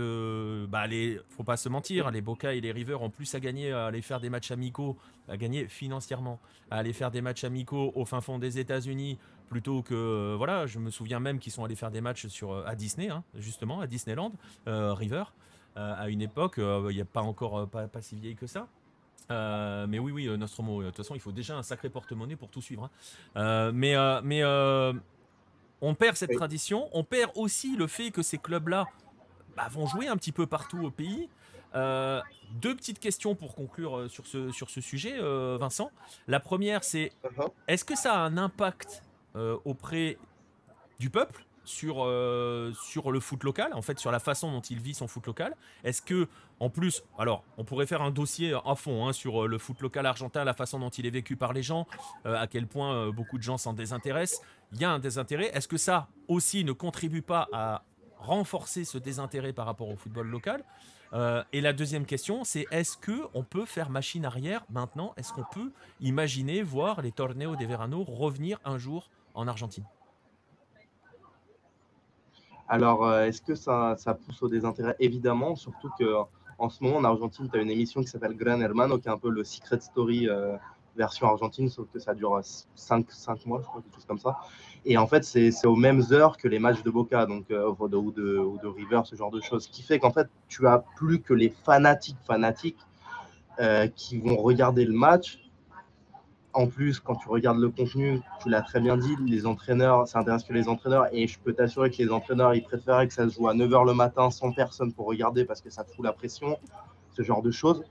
bah 0.69 0.87
les, 0.87 1.19
faut 1.29 1.43
pas 1.43 1.57
se 1.57 1.69
mentir, 1.69 2.09
les 2.09 2.21
Boca 2.21 2.53
et 2.53 2.61
les 2.61 2.71
River 2.71 2.95
ont 2.95 3.09
plus 3.09 3.35
à 3.35 3.39
gagner 3.39 3.71
à 3.71 3.87
aller 3.87 4.01
faire 4.01 4.21
des 4.21 4.29
matchs 4.29 4.51
amicaux, 4.51 4.97
à 5.27 5.37
gagner 5.37 5.67
financièrement, 5.67 6.39
à 6.71 6.77
aller 6.77 6.93
faire 6.93 7.11
des 7.11 7.21
matchs 7.21 7.43
amicaux 7.43 7.91
au 7.95 8.05
fin 8.05 8.21
fond 8.21 8.39
des 8.39 8.59
États-Unis 8.59 9.19
plutôt 9.53 9.83
que 9.83 9.93
euh, 9.93 10.35
voilà 10.35 10.65
je 10.65 10.79
me 10.79 10.89
souviens 10.89 11.19
même 11.19 11.37
qu'ils 11.37 11.51
sont 11.51 11.63
allés 11.63 11.75
faire 11.75 11.91
des 11.91 12.01
matchs 12.01 12.25
sur 12.25 12.51
euh, 12.51 12.63
à 12.65 12.73
Disney 12.73 13.09
hein, 13.09 13.23
justement 13.35 13.81
à 13.81 13.87
Disneyland 13.87 14.31
euh, 14.67 14.93
River 14.95 15.25
à 15.75 16.07
une 16.09 16.21
époque 16.21 16.55
il 16.59 16.95
n'y 16.95 17.01
a 17.01 17.05
pas 17.05 17.21
encore 17.21 17.67
pas, 17.67 17.89
si 17.99 18.15
vieille 18.15 18.35
que 18.35 18.45
ça 18.45 18.67
mais 19.29 19.97
oui 19.97 20.11
oui 20.11 20.37
Nostromo 20.37 20.81
de 20.81 20.87
toute 20.87 20.97
façon 20.97 21.15
il 21.15 21.19
faut 21.19 21.31
déjà 21.31 21.55
un 21.55 21.63
sacré 21.63 21.89
porte-monnaie 21.89 22.35
pour 22.35 22.49
tout 22.49 22.61
suivre 22.61 22.91
hein. 23.35 23.71
mais 23.73 23.95
mais 24.23 24.43
on 25.81 25.95
perd 25.95 26.15
cette 26.15 26.33
tradition 26.33 26.89
on 26.93 27.03
perd 27.03 27.31
aussi 27.35 27.75
le 27.75 27.87
fait 27.87 28.11
que 28.11 28.21
ces 28.21 28.37
clubs 28.37 28.67
là 28.67 28.85
bah, 29.57 29.67
vont 29.71 29.87
jouer 29.87 30.07
un 30.07 30.15
petit 30.15 30.31
peu 30.31 30.45
partout 30.45 30.79
au 30.83 30.91
pays 30.91 31.27
deux 31.73 32.75
petites 32.75 32.99
questions 32.99 33.33
pour 33.33 33.55
conclure 33.55 34.05
sur 34.11 34.27
ce, 34.27 34.51
sur 34.51 34.69
ce 34.69 34.79
sujet, 34.79 35.17
Vincent. 35.57 35.89
La 36.27 36.39
première, 36.39 36.83
c'est 36.83 37.11
uh-huh. 37.23 37.49
est-ce 37.67 37.83
que 37.83 37.95
ça 37.95 38.13
a 38.13 38.19
un 38.19 38.37
impact 38.37 39.01
auprès 39.35 40.17
du 40.99 41.09
peuple 41.09 41.45
sur, 41.65 42.03
euh, 42.03 42.73
sur 42.83 43.11
le 43.11 43.19
foot 43.19 43.43
local, 43.43 43.73
en 43.73 43.81
fait, 43.81 43.99
sur 43.99 44.11
la 44.11 44.19
façon 44.19 44.51
dont 44.51 44.61
il 44.61 44.79
vit 44.79 44.93
son 44.93 45.07
foot 45.07 45.25
local. 45.27 45.55
Est-ce 45.83 46.01
que, 46.01 46.27
en 46.59 46.69
plus, 46.69 47.03
alors, 47.17 47.43
on 47.57 47.63
pourrait 47.63 47.87
faire 47.87 48.01
un 48.01 48.11
dossier 48.11 48.53
à 48.65 48.75
fond 48.75 49.07
hein, 49.07 49.13
sur 49.13 49.43
euh, 49.43 49.47
le 49.47 49.57
foot 49.57 49.81
local 49.81 50.05
argentin, 50.05 50.43
la 50.43 50.53
façon 50.53 50.79
dont 50.79 50.89
il 50.89 51.05
est 51.05 51.11
vécu 51.11 51.35
par 51.35 51.53
les 51.53 51.63
gens, 51.63 51.87
à 52.25 52.47
quel 52.47 52.67
point 52.67 53.09
beaucoup 53.11 53.37
de 53.37 53.43
gens 53.43 53.57
s'en 53.57 53.73
désintéressent. 53.73 54.41
Il 54.73 54.81
y 54.81 54.85
a 54.85 54.91
un 54.91 54.99
désintérêt. 54.99 55.51
Est-ce 55.53 55.67
que 55.67 55.77
ça 55.77 56.07
aussi 56.27 56.63
ne 56.63 56.71
contribue 56.71 57.21
pas 57.21 57.47
à 57.53 57.83
renforcer 58.17 58.85
ce 58.85 58.97
désintérêt 58.97 59.53
par 59.53 59.65
rapport 59.65 59.89
au 59.89 59.95
football 59.95 60.27
local? 60.27 60.63
Et 61.51 61.61
la 61.61 61.73
deuxième 61.73 62.05
question, 62.05 62.43
c'est 62.43 62.65
est-ce 62.71 62.97
que 62.97 63.27
on 63.33 63.43
peut 63.43 63.65
faire 63.65 63.89
machine 63.89 64.25
arrière 64.25 64.65
maintenant? 64.69 65.13
Est-ce 65.15 65.31
qu'on 65.31 65.45
peut 65.53 65.71
imaginer 66.01 66.63
voir 66.63 67.01
les 67.01 67.11
torneos 67.11 67.55
de 67.55 67.65
verano 67.65 68.03
revenir 68.03 68.59
un 68.65 68.77
jour 68.77 69.09
en 69.33 69.47
Argentine 69.47 69.85
Alors, 72.67 73.05
euh, 73.05 73.25
est-ce 73.25 73.41
que 73.41 73.55
ça, 73.55 73.95
pousse 74.25 74.41
au 74.41 74.47
désintérêt? 74.47 74.95
Évidemment, 74.99 75.55
surtout 75.55 75.89
que 75.97 76.15
en 76.59 76.69
ce 76.69 76.83
moment 76.83 76.97
en 76.97 77.03
Argentine, 77.03 77.49
tu 77.51 77.57
as 77.57 77.61
une 77.61 77.71
émission 77.71 78.01
qui 78.01 78.07
s'appelle 78.07 78.35
Gran 78.35 78.61
Hermano, 78.61 78.97
qui 78.99 79.07
est 79.07 79.11
un 79.11 79.17
peu 79.17 79.29
le 79.29 79.43
Secret 79.43 79.79
Story 79.79 80.29
euh, 80.29 80.55
version 80.95 81.27
argentine, 81.27 81.67
sauf 81.69 81.87
que 81.91 81.99
ça 81.99 82.13
dure 82.13 82.39
5, 82.75 83.11
5 83.11 83.45
mois, 83.47 83.59
je 83.61 83.65
crois, 83.65 83.81
quelque 83.81 83.95
chose 83.95 84.05
comme 84.05 84.19
ça. 84.19 84.37
Et 84.85 84.97
en 84.97 85.07
fait, 85.07 85.23
c'est 85.23 85.65
aux 85.65 85.75
mêmes 85.75 86.03
heures 86.11 86.37
que 86.37 86.47
les 86.47 86.59
matchs 86.59 86.83
de 86.83 86.91
Boca 86.91 87.25
donc, 87.25 87.49
euh, 87.49 87.73
ou, 87.79 87.87
de, 87.87 87.97
ou, 87.97 88.11
de, 88.11 88.67
River, 88.67 89.01
ce 89.05 89.15
genre 89.15 89.31
de 89.31 89.41
choses. 89.41 89.63
Ce 89.63 89.69
qui 89.69 89.81
fait 89.81 89.97
qu'en 89.97 90.11
fait, 90.11 90.29
tu 90.47 90.67
as 90.67 90.79
plus 90.95 91.21
que 91.21 91.33
les 91.33 91.49
fanatiques 91.49 92.19
fanatiques 92.25 92.79
qui 93.95 94.17
vont 94.17 94.35
regarder 94.37 94.83
le 94.83 94.93
match 94.93 95.42
en 96.53 96.67
plus, 96.67 96.99
quand 96.99 97.15
tu 97.15 97.27
regardes 97.29 97.59
le 97.59 97.69
contenu, 97.69 98.21
tu 98.41 98.49
l'as 98.49 98.61
très 98.61 98.79
bien 98.79 98.97
dit, 98.97 99.15
les 99.25 99.45
entraîneurs, 99.45 100.07
ça 100.07 100.19
intéresse 100.19 100.43
que 100.43 100.53
les 100.53 100.67
entraîneurs. 100.67 101.07
Et 101.11 101.27
je 101.27 101.39
peux 101.39 101.53
t'assurer 101.53 101.89
que 101.89 101.97
les 101.97 102.11
entraîneurs, 102.11 102.53
ils 102.53 102.63
préféraient 102.63 103.07
que 103.07 103.13
ça 103.13 103.27
se 103.27 103.35
joue 103.35 103.47
à 103.47 103.55
9h 103.55 103.87
le 103.87 103.93
matin 103.93 104.29
sans 104.29 104.51
personne 104.51 104.93
pour 104.93 105.07
regarder 105.07 105.45
parce 105.45 105.61
que 105.61 105.69
ça 105.69 105.83
fout 105.83 106.05
la 106.05 106.13
pression, 106.13 106.57
ce 107.11 107.23
genre 107.23 107.41
de 107.41 107.51
choses. 107.51 107.83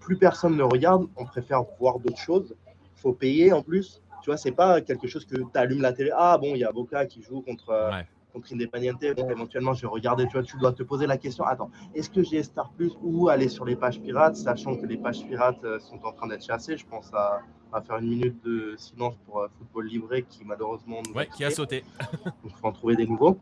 Plus 0.00 0.16
personne 0.16 0.56
ne 0.56 0.62
regarde, 0.62 1.06
on 1.16 1.26
préfère 1.26 1.62
voir 1.78 1.98
d'autres 1.98 2.18
choses. 2.18 2.54
Il 2.96 3.00
faut 3.00 3.12
payer 3.12 3.52
en 3.52 3.62
plus. 3.62 4.02
Tu 4.22 4.30
vois, 4.30 4.36
c'est 4.36 4.52
pas 4.52 4.80
quelque 4.80 5.06
chose 5.06 5.26
que 5.26 5.36
tu 5.36 5.44
allumes 5.54 5.82
la 5.82 5.92
télé. 5.92 6.10
Ah 6.14 6.38
bon, 6.38 6.54
il 6.54 6.58
y 6.58 6.64
a 6.64 6.72
Boca 6.72 7.06
qui 7.06 7.22
joue 7.22 7.42
contre, 7.42 7.70
euh, 7.70 7.90
contre 8.32 8.52
Independiente, 8.52 9.04
bon, 9.16 9.30
éventuellement 9.30 9.74
je 9.74 9.82
vais 9.82 9.88
regarder, 9.88 10.26
tu 10.26 10.32
vois, 10.32 10.42
tu 10.42 10.56
dois 10.58 10.72
te 10.72 10.82
poser 10.82 11.06
la 11.06 11.16
question, 11.16 11.44
attends, 11.44 11.70
est-ce 11.94 12.10
que 12.10 12.22
j'ai 12.22 12.42
Star 12.42 12.70
Plus 12.72 12.92
ou 13.02 13.28
aller 13.28 13.48
sur 13.48 13.64
les 13.64 13.76
pages 13.76 14.00
pirates, 14.00 14.36
sachant 14.36 14.76
que 14.76 14.84
les 14.84 14.98
pages 14.98 15.24
pirates 15.26 15.64
euh, 15.64 15.78
sont 15.78 16.00
en 16.04 16.12
train 16.12 16.28
d'être 16.28 16.44
chassées, 16.44 16.76
je 16.76 16.86
pense 16.86 17.12
à, 17.14 17.40
faire 17.80 17.98
une 17.98 18.08
minute 18.08 18.44
de 18.44 18.74
silence 18.76 19.14
pour 19.26 19.40
euh, 19.40 19.48
Football 19.58 19.86
Livré 19.86 20.22
qui 20.22 20.44
malheureusement 20.44 21.00
ouais, 21.14 21.28
qui 21.28 21.44
a 21.44 21.50
sauté. 21.50 21.84
Il 22.44 22.50
faut 22.50 22.66
en 22.66 22.72
trouver 22.72 22.96
des 22.96 23.06
nouveaux. 23.06 23.38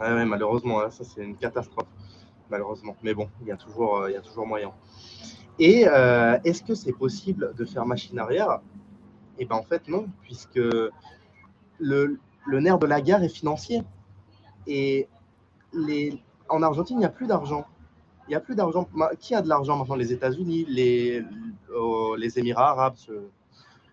Ouais, 0.00 0.24
malheureusement, 0.24 0.80
hein, 0.80 0.90
ça 0.90 1.04
c'est 1.04 1.22
une 1.22 1.36
catastrophe, 1.36 1.88
malheureusement. 2.50 2.96
Mais 3.02 3.12
bon, 3.12 3.28
il 3.42 3.48
y 3.48 3.52
a 3.52 3.56
toujours, 3.56 3.98
euh, 3.98 4.10
il 4.10 4.14
y 4.14 4.16
a 4.16 4.22
toujours 4.22 4.46
moyen. 4.46 4.72
Et 5.58 5.82
est-ce 5.82 6.62
que 6.62 6.74
c'est 6.74 6.94
possible 6.94 7.54
de 7.54 7.64
faire 7.66 7.84
machine 7.84 8.18
arrière? 8.18 8.60
Eh 9.38 9.44
bien 9.44 9.56
en 9.56 9.62
fait 9.62 9.86
non, 9.86 10.08
puisque 10.22 10.56
le, 11.78 12.18
le 12.46 12.60
nerf 12.60 12.78
de 12.78 12.86
la 12.86 13.00
guerre 13.02 13.22
est 13.22 13.28
financier. 13.28 13.82
Et 14.66 15.08
les... 15.72 16.20
en 16.48 16.62
Argentine, 16.62 16.96
il 16.96 17.00
n'y 17.00 17.04
a 17.04 17.10
plus 17.10 17.26
d'argent. 17.26 17.66
Il 18.28 18.30
n'y 18.30 18.34
a 18.34 18.40
plus 18.40 18.54
d'argent. 18.54 18.88
Qui 19.18 19.34
a 19.34 19.42
de 19.42 19.48
l'argent 19.48 19.76
maintenant? 19.76 19.96
Les 19.96 20.12
États-Unis, 20.12 20.64
les, 20.68 21.24
les 22.18 22.38
Émirats 22.38 22.70
arabes, 22.70 22.96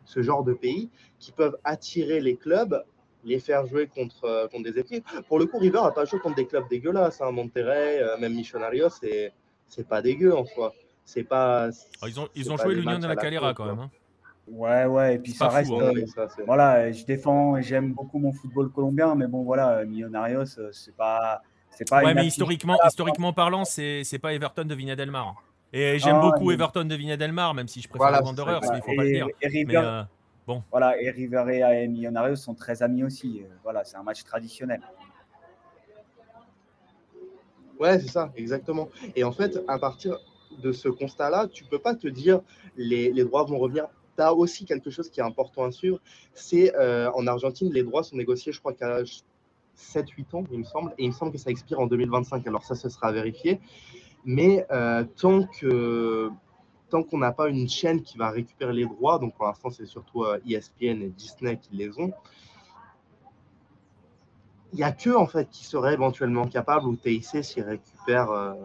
ce, 0.06 0.22
genre 0.22 0.44
de 0.44 0.54
pays 0.54 0.90
qui 1.20 1.32
peuvent 1.32 1.58
attirer 1.64 2.20
les 2.20 2.36
clubs, 2.36 2.84
les 3.26 3.40
faire 3.40 3.66
jouer 3.66 3.88
contre, 3.88 4.48
contre 4.52 4.64
des 4.64 4.80
équipes. 4.80 5.08
Pour 5.28 5.40
le 5.40 5.46
coup, 5.46 5.58
River 5.58 5.82
n'a 5.84 5.92
pas 5.92 6.06
joué 6.06 6.20
contre 6.20 6.36
des 6.36 6.48
clubs 6.48 6.68
dégueulasses. 6.70 7.22
Hein. 7.22 7.32
Monterrey, 7.32 8.02
euh, 8.02 8.18
même 8.18 8.34
Missionarios, 8.34 8.90
c'est, 8.90 9.34
c'est 9.68 9.88
pas 9.88 10.02
dégueu 10.02 10.36
en 10.36 10.46
soi. 10.46 10.74
C'est 11.06 11.24
pas, 11.24 11.70
ah, 12.02 12.08
ils 12.08 12.20
ont, 12.20 12.30
ils 12.36 12.52
ont 12.52 12.58
joué 12.58 12.76
l'Union 12.76 13.00
de 13.00 13.08
la 13.08 13.16
Calera 13.16 13.56
quand 13.56 13.66
même. 13.66 13.80
Hein. 13.80 13.90
Ouais, 14.52 14.86
ouais, 14.86 15.16
et 15.16 15.20
puis 15.20 15.32
ça 15.32 15.48
reste. 15.50 15.72
Hein. 15.72 15.94
Euh, 15.96 16.28
voilà, 16.46 16.92
je 16.92 17.06
défends, 17.06 17.62
j'aime 17.62 17.94
beaucoup 17.94 18.20
mon 18.20 18.32
football 18.32 18.72
colombien, 18.72 19.16
mais 19.16 19.28
bon, 19.28 19.44
voilà, 19.44 19.86
Millonarios, 19.86 20.60
euh, 20.60 20.70
c'est 20.72 20.96
pas. 20.96 21.42
C'est 21.72 21.90
pas 21.90 22.04
ouais, 22.04 22.14
mais 22.14 22.26
historiquement, 22.26 22.78
historiquement 22.86 23.34
parlant, 23.34 23.66
c'est 23.66 24.20
pas 24.22 24.34
Everton 24.34 24.66
de 24.66 24.76
Vigna 24.76 24.96
Del 24.96 25.12
Mar. 25.12 25.36
Et 25.72 26.00
j'aime 26.00 26.20
beaucoup 26.20 26.52
Everton 26.52 26.86
de 26.86 26.96
Vigna 26.96 27.16
Del 27.16 27.32
Mar, 27.32 27.54
même 27.54 27.68
si 27.68 27.82
je 27.82 27.88
préfère 27.88 28.10
voilà, 28.10 28.24
Wanderers, 28.24 28.62
mais 28.72 28.78
il 28.78 28.82
faut 28.82 28.96
pas 28.96 29.04
le 29.04 29.12
dire. 29.12 29.28
Et 29.42 29.48
River, 29.48 29.78
euh, 29.78 30.04
bon. 30.48 30.64
Voilà, 30.72 31.00
et 31.02 31.10
River 31.12 31.44
et 31.84 31.88
Millonarios 31.88 32.36
sont 32.36 32.56
très 32.56 32.82
amis 32.82 33.04
aussi. 33.04 33.44
Voilà, 33.64 33.84
c'est 33.84 33.98
un 33.98 34.04
match 34.04 34.24
traditionnel. 34.24 34.82
Ouais, 37.80 38.00
c'est 38.00 38.10
ça, 38.10 38.32
exactement. 38.36 38.90
Et 39.16 39.24
en 39.24 39.32
fait, 39.32 39.60
à 39.68 39.80
partir 39.80 40.18
de 40.62 40.72
ce 40.72 40.90
constat-là, 40.90 41.48
tu 41.48 41.64
peux 41.64 41.80
pas 41.80 41.96
te 41.96 42.08
dire 42.08 42.42
les, 42.76 43.14
les 43.14 43.24
droits 43.24 43.46
vont 43.46 43.58
revenir 43.58 43.88
aussi 44.28 44.66
quelque 44.66 44.90
chose 44.90 45.10
qui 45.10 45.20
est 45.20 45.24
important 45.24 45.64
à 45.64 45.72
suivre, 45.72 46.00
c'est 46.34 46.76
euh, 46.76 47.10
en 47.14 47.28
Argentine, 47.28 47.72
les 47.72 47.84
droits 47.84 48.04
sont 48.04 48.16
négociés, 48.16 48.52
je 48.52 48.60
crois 48.60 48.74
qu'à 48.74 49.00
7-8 49.80 50.36
ans, 50.36 50.44
il 50.52 50.60
me 50.60 50.64
semble, 50.64 50.94
et 50.98 51.06
il 51.06 51.10
me 51.10 51.14
semble 51.14 51.32
que 51.32 51.38
ça 51.38 51.50
expire 51.50 51.80
en 51.80 51.88
2025. 51.88 52.46
Alors 52.48 52.64
ça, 52.64 52.76
ce 52.76 52.90
sera 52.90 53.12
vérifié. 53.12 53.60
Mais 54.26 54.66
euh, 54.72 55.04
tant 55.16 55.44
que 55.44 56.30
tant 56.90 57.04
qu'on 57.04 57.20
n'a 57.20 57.32
pas 57.32 57.50
une 57.50 57.70
chaîne 57.70 58.02
qui 58.02 58.18
va 58.18 58.32
récupérer 58.32 58.74
les 58.74 58.86
droits, 58.86 59.20
donc 59.20 59.36
pour 59.36 59.46
l'instant 59.46 59.70
c'est 59.70 59.86
surtout 59.86 60.26
ESPN 60.48 60.84
euh, 60.84 61.04
e 61.04 61.04
et 61.04 61.10
Disney 61.10 61.58
qui 61.58 61.76
les 61.76 62.00
ont, 62.00 62.12
il 64.74 64.78
n'y 64.78 64.84
a 64.84 64.92
que 64.92 65.12
en 65.12 65.28
fait 65.28 65.48
qui 65.50 65.66
serait 65.66 65.94
éventuellement 65.94 66.48
capable, 66.48 66.88
ou 66.88 66.96
TIC 66.96 67.44
s'y 67.44 67.62
récupère 67.62 68.56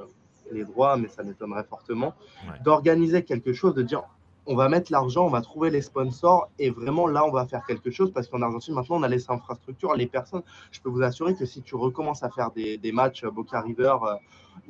les 0.51 0.65
droits, 0.65 0.97
mais 0.97 1.09
ça 1.09 1.23
m'étonnerait 1.23 1.65
fortement, 1.65 2.15
d'organiser 2.62 3.24
quelque 3.24 3.53
chose, 3.53 3.74
de 3.74 3.82
dire 3.82 4.05
on 4.47 4.55
va 4.55 4.69
mettre 4.69 4.93
l'argent, 4.93 5.27
on 5.27 5.31
va 5.31 5.41
trouver 5.41 5.71
les 5.71 5.81
sponsors 5.81 6.51
et 6.59 6.71
vraiment 6.71 7.07
là, 7.07 7.25
on 7.25 7.31
va 7.31 7.47
faire 7.47 7.65
quelque 7.66 7.91
chose 7.91 8.12
parce 8.12 8.29
qu'en 8.29 8.43
Argentine, 8.43 8.75
maintenant, 8.75 8.97
on 8.97 9.03
a 9.03 9.09
les 9.09 9.31
infrastructures, 9.31 9.95
les 9.95 10.07
personnes. 10.07 10.43
Je 10.71 10.81
peux 10.81 10.91
vous 10.91 11.03
assurer 11.03 11.35
que 11.35 11.47
si 11.47 11.62
tu 11.62 11.77
recommences 11.77 12.23
à 12.23 12.31
faire 12.31 12.51
des, 12.51 12.93
matchs 12.93 13.25
euh, 13.25 13.31
Boca 13.31 13.61
River, 13.61 13.97
euh, 14.03 14.15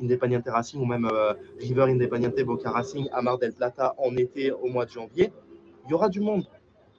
Independiente 0.00 0.44
Racing 0.46 0.80
ou 0.80 0.86
même 0.86 1.06
euh, 1.06 1.34
River 1.58 1.84
Independiente 1.88 2.40
Boca 2.42 2.70
Racing 2.70 3.08
à 3.12 3.20
Mar 3.20 3.38
del 3.38 3.52
Plata 3.52 3.94
en 3.98 4.16
été 4.16 4.52
au 4.52 4.68
mois 4.68 4.86
de 4.86 4.90
janvier, 4.90 5.32
il 5.84 5.90
y 5.90 5.94
aura 5.94 6.08
du 6.08 6.20
monde 6.20 6.46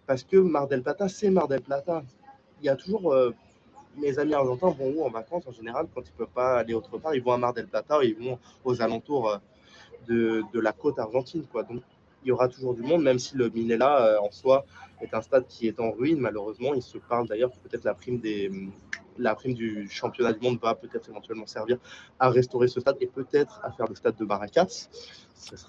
parce 0.06 0.24
que 0.24 0.38
Mar 0.38 0.68
del 0.68 0.84
Plata, 0.84 1.08
c'est 1.08 1.30
Mar 1.30 1.48
del 1.48 1.62
Plata. 1.62 2.04
Il 2.62 2.66
y 2.66 2.70
a 2.70 2.76
toujours. 2.76 3.16
mes 3.98 4.20
amis 4.20 4.34
argentins 4.34 4.70
vont 4.70 4.94
où 4.96 5.04
en 5.04 5.10
vacances 5.10 5.48
en 5.48 5.52
général 5.52 5.88
quand 5.94 6.02
ils 6.02 6.12
ne 6.12 6.18
peuvent 6.18 6.34
pas 6.34 6.60
aller 6.60 6.74
autre 6.74 6.98
part 6.98 7.16
Ils 7.16 7.24
vont 7.24 7.32
à 7.32 7.38
Mar 7.38 7.54
del 7.54 7.68
Plata 7.68 8.04
ils 8.04 8.16
vont 8.16 8.38
aux 8.64 8.82
alentours 8.82 9.40
de, 10.08 10.44
de 10.54 10.60
la 10.60 10.72
côte 10.72 11.00
argentine. 11.00 11.44
Quoi. 11.52 11.64
Donc, 11.64 11.82
il 12.26 12.30
y 12.30 12.32
aura 12.32 12.48
toujours 12.48 12.74
du 12.74 12.82
monde, 12.82 13.04
même 13.04 13.20
si 13.20 13.38
le 13.38 13.50
Minella 13.50 14.02
euh, 14.02 14.20
en 14.20 14.32
soi 14.32 14.66
est 15.00 15.14
un 15.14 15.22
stade 15.22 15.46
qui 15.48 15.68
est 15.68 15.80
en 15.80 15.92
ruine, 15.92 16.20
malheureusement. 16.20 16.74
Il 16.74 16.82
se 16.82 16.98
parle 16.98 17.28
d'ailleurs 17.28 17.52
que 17.52 17.58
peut-être 17.70 17.84
la 17.84 17.94
prime 17.94 18.20
des 18.20 18.52
la 19.18 19.34
prime 19.34 19.54
du 19.54 19.88
championnat 19.90 20.34
du 20.34 20.42
monde 20.42 20.60
va 20.62 20.76
peut-être 20.76 21.08
éventuellement 21.08 21.48
servir 21.48 21.78
à 22.20 22.30
restaurer 22.30 22.68
ce 22.68 22.82
stade 22.82 22.98
et 23.00 23.08
peut-être 23.08 23.62
à 23.64 23.72
faire 23.72 23.88
le 23.88 23.96
stade 23.96 24.18
de 24.18 24.26
Barracas. 24.26 24.90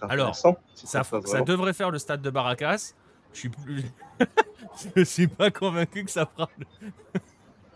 Alors, 0.03 0.35
ça, 0.35 0.57
ça, 0.75 1.03
devrait 1.43 1.73
faire 1.73 1.93
le 1.93 1.99
stade 1.99 2.23
de 2.23 2.31
Barracas. 2.31 2.95
Je 3.33 3.39
suis 3.39 3.49
plus... 3.49 3.85
je 4.97 5.05
suis 5.05 5.29
pas 5.29 5.53
convaincu 5.53 6.05
que 6.05 6.11
ça 6.11 6.27
fera. 6.27 6.49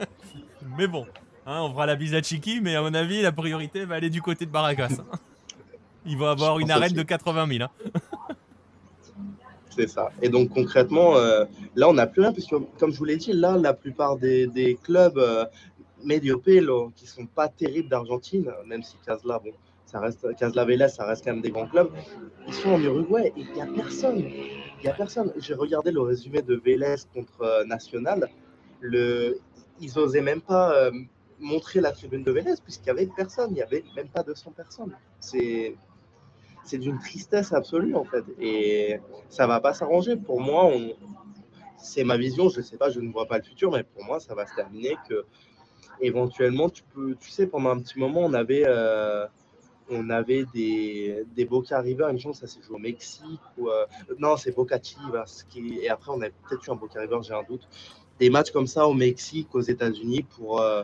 mais 0.76 0.88
bon, 0.88 1.06
hein, 1.46 1.62
on 1.62 1.70
fera 1.70 1.86
la 1.86 1.94
bise 1.94 2.14
à 2.14 2.22
Chiki, 2.22 2.60
mais 2.60 2.74
à 2.74 2.82
mon 2.82 2.94
avis, 2.94 3.22
la 3.22 3.30
priorité 3.30 3.84
va 3.84 3.94
aller 3.94 4.10
du 4.10 4.22
côté 4.22 4.46
de 4.46 4.50
Barracas. 4.50 4.88
Hein. 4.98 5.18
Il 6.04 6.16
va 6.16 6.30
avoir 6.30 6.58
une 6.58 6.70
arène 6.70 6.94
de 6.94 7.02
80 7.02 7.46
000. 7.46 7.62
Hein. 7.62 8.00
Ça. 9.86 10.10
Et 10.22 10.28
donc 10.28 10.50
concrètement, 10.50 11.16
euh, 11.16 11.44
là, 11.76 11.88
on 11.88 11.94
n'a 11.94 12.06
plus 12.06 12.22
rien, 12.22 12.32
puisque 12.32 12.54
comme 12.78 12.92
je 12.92 12.98
vous 12.98 13.04
l'ai 13.04 13.16
dit, 13.16 13.32
là, 13.32 13.56
la 13.56 13.74
plupart 13.74 14.16
des, 14.16 14.78
clubs 14.82 15.18
euh, 15.18 15.44
médiopés 16.04 16.64
qui 16.96 17.06
sont 17.06 17.26
pas 17.26 17.48
terribles 17.48 17.88
d'Argentine, 17.88 18.50
même 18.66 18.82
si 18.82 18.96
Casla, 19.04 19.38
bon, 19.38 19.52
ça 19.90 20.00
reste 20.00 20.34
Casla 20.36 20.64
Vélez, 20.64 20.88
ça 20.88 21.04
reste 21.04 21.24
quand 21.24 21.32
même 21.32 21.42
des 21.42 21.50
grands 21.50 21.66
clubs, 21.66 21.90
ils 22.46 22.54
sont 22.54 22.70
en 22.70 22.80
Uruguay 22.80 23.32
et 23.36 23.40
il 23.40 23.52
n'y 23.52 23.60
a 23.60 23.66
personne. 23.66 24.18
Il 24.18 24.84
n'y 24.84 24.88
a 24.88 24.94
personne. 24.94 25.32
J'ai 25.36 25.54
regardé 25.54 25.90
le 25.90 26.00
résumé 26.00 26.42
de 26.42 26.54
Vélez 26.54 26.96
contre 27.12 27.42
euh, 27.42 27.64
National. 27.64 28.28
Ils 28.82 29.92
n'osaient 29.96 30.22
même 30.22 30.40
pas 30.40 30.72
euh, 30.74 30.90
montrer 31.38 31.80
la 31.80 31.92
tribune 31.92 32.22
de 32.22 32.30
Vélez 32.30 32.54
puisqu'il 32.62 32.84
n'y 32.84 32.90
avait 32.90 33.08
personne. 33.14 33.50
Il 33.50 33.54
n'y 33.54 33.62
avait 33.62 33.84
même 33.96 34.08
pas 34.08 34.22
200 34.22 34.52
personnes. 34.56 34.94
C'est 36.70 36.78
d'une 36.78 36.98
tristesse 36.98 37.52
absolue 37.52 37.96
en 37.96 38.04
fait. 38.04 38.24
Et 38.40 39.00
ça 39.28 39.46
va 39.46 39.60
pas 39.60 39.74
s'arranger. 39.74 40.16
Pour 40.16 40.40
moi, 40.40 40.70
c'est 41.76 42.04
ma 42.04 42.16
vision. 42.16 42.48
Je 42.48 42.60
sais 42.60 42.76
pas, 42.76 42.90
je 42.90 43.00
ne 43.00 43.10
vois 43.10 43.26
pas 43.26 43.38
le 43.38 43.44
futur, 43.44 43.72
mais 43.72 43.82
pour 43.82 44.04
moi, 44.04 44.20
ça 44.20 44.34
va 44.34 44.46
se 44.46 44.54
terminer 44.54 44.96
que 45.08 45.24
éventuellement, 46.00 46.70
tu 46.70 46.82
peux, 46.94 47.16
tu 47.16 47.30
sais, 47.30 47.46
pendant 47.46 47.70
un 47.70 47.80
petit 47.80 47.98
moment, 47.98 48.20
on 48.20 48.32
avait, 48.34 48.62
euh, 48.66 49.26
on 49.90 50.08
avait 50.10 50.44
des, 50.54 51.24
des 51.34 51.44
Boca 51.44 51.80
River. 51.80 52.06
Une 52.10 52.20
chance, 52.20 52.38
ça 52.38 52.46
s'est 52.46 52.62
joué 52.62 52.76
au 52.76 52.78
Mexique 52.78 53.40
ou 53.58 53.68
euh, 53.68 53.86
non, 54.18 54.36
c'est 54.36 54.54
Boca 54.54 54.78
Chivas. 54.80 55.44
Qui... 55.50 55.80
Et 55.82 55.90
après, 55.90 56.12
on 56.12 56.20
avait 56.20 56.32
peut-être 56.48 56.64
eu 56.66 56.70
un 56.70 56.76
Boca 56.76 57.00
River, 57.00 57.18
j'ai 57.22 57.34
un 57.34 57.42
doute. 57.42 57.68
Des 58.20 58.30
matchs 58.30 58.52
comme 58.52 58.68
ça 58.68 58.86
au 58.86 58.94
Mexique, 58.94 59.48
aux 59.54 59.60
États-Unis 59.62 60.22
pour 60.22 60.60
euh, 60.60 60.82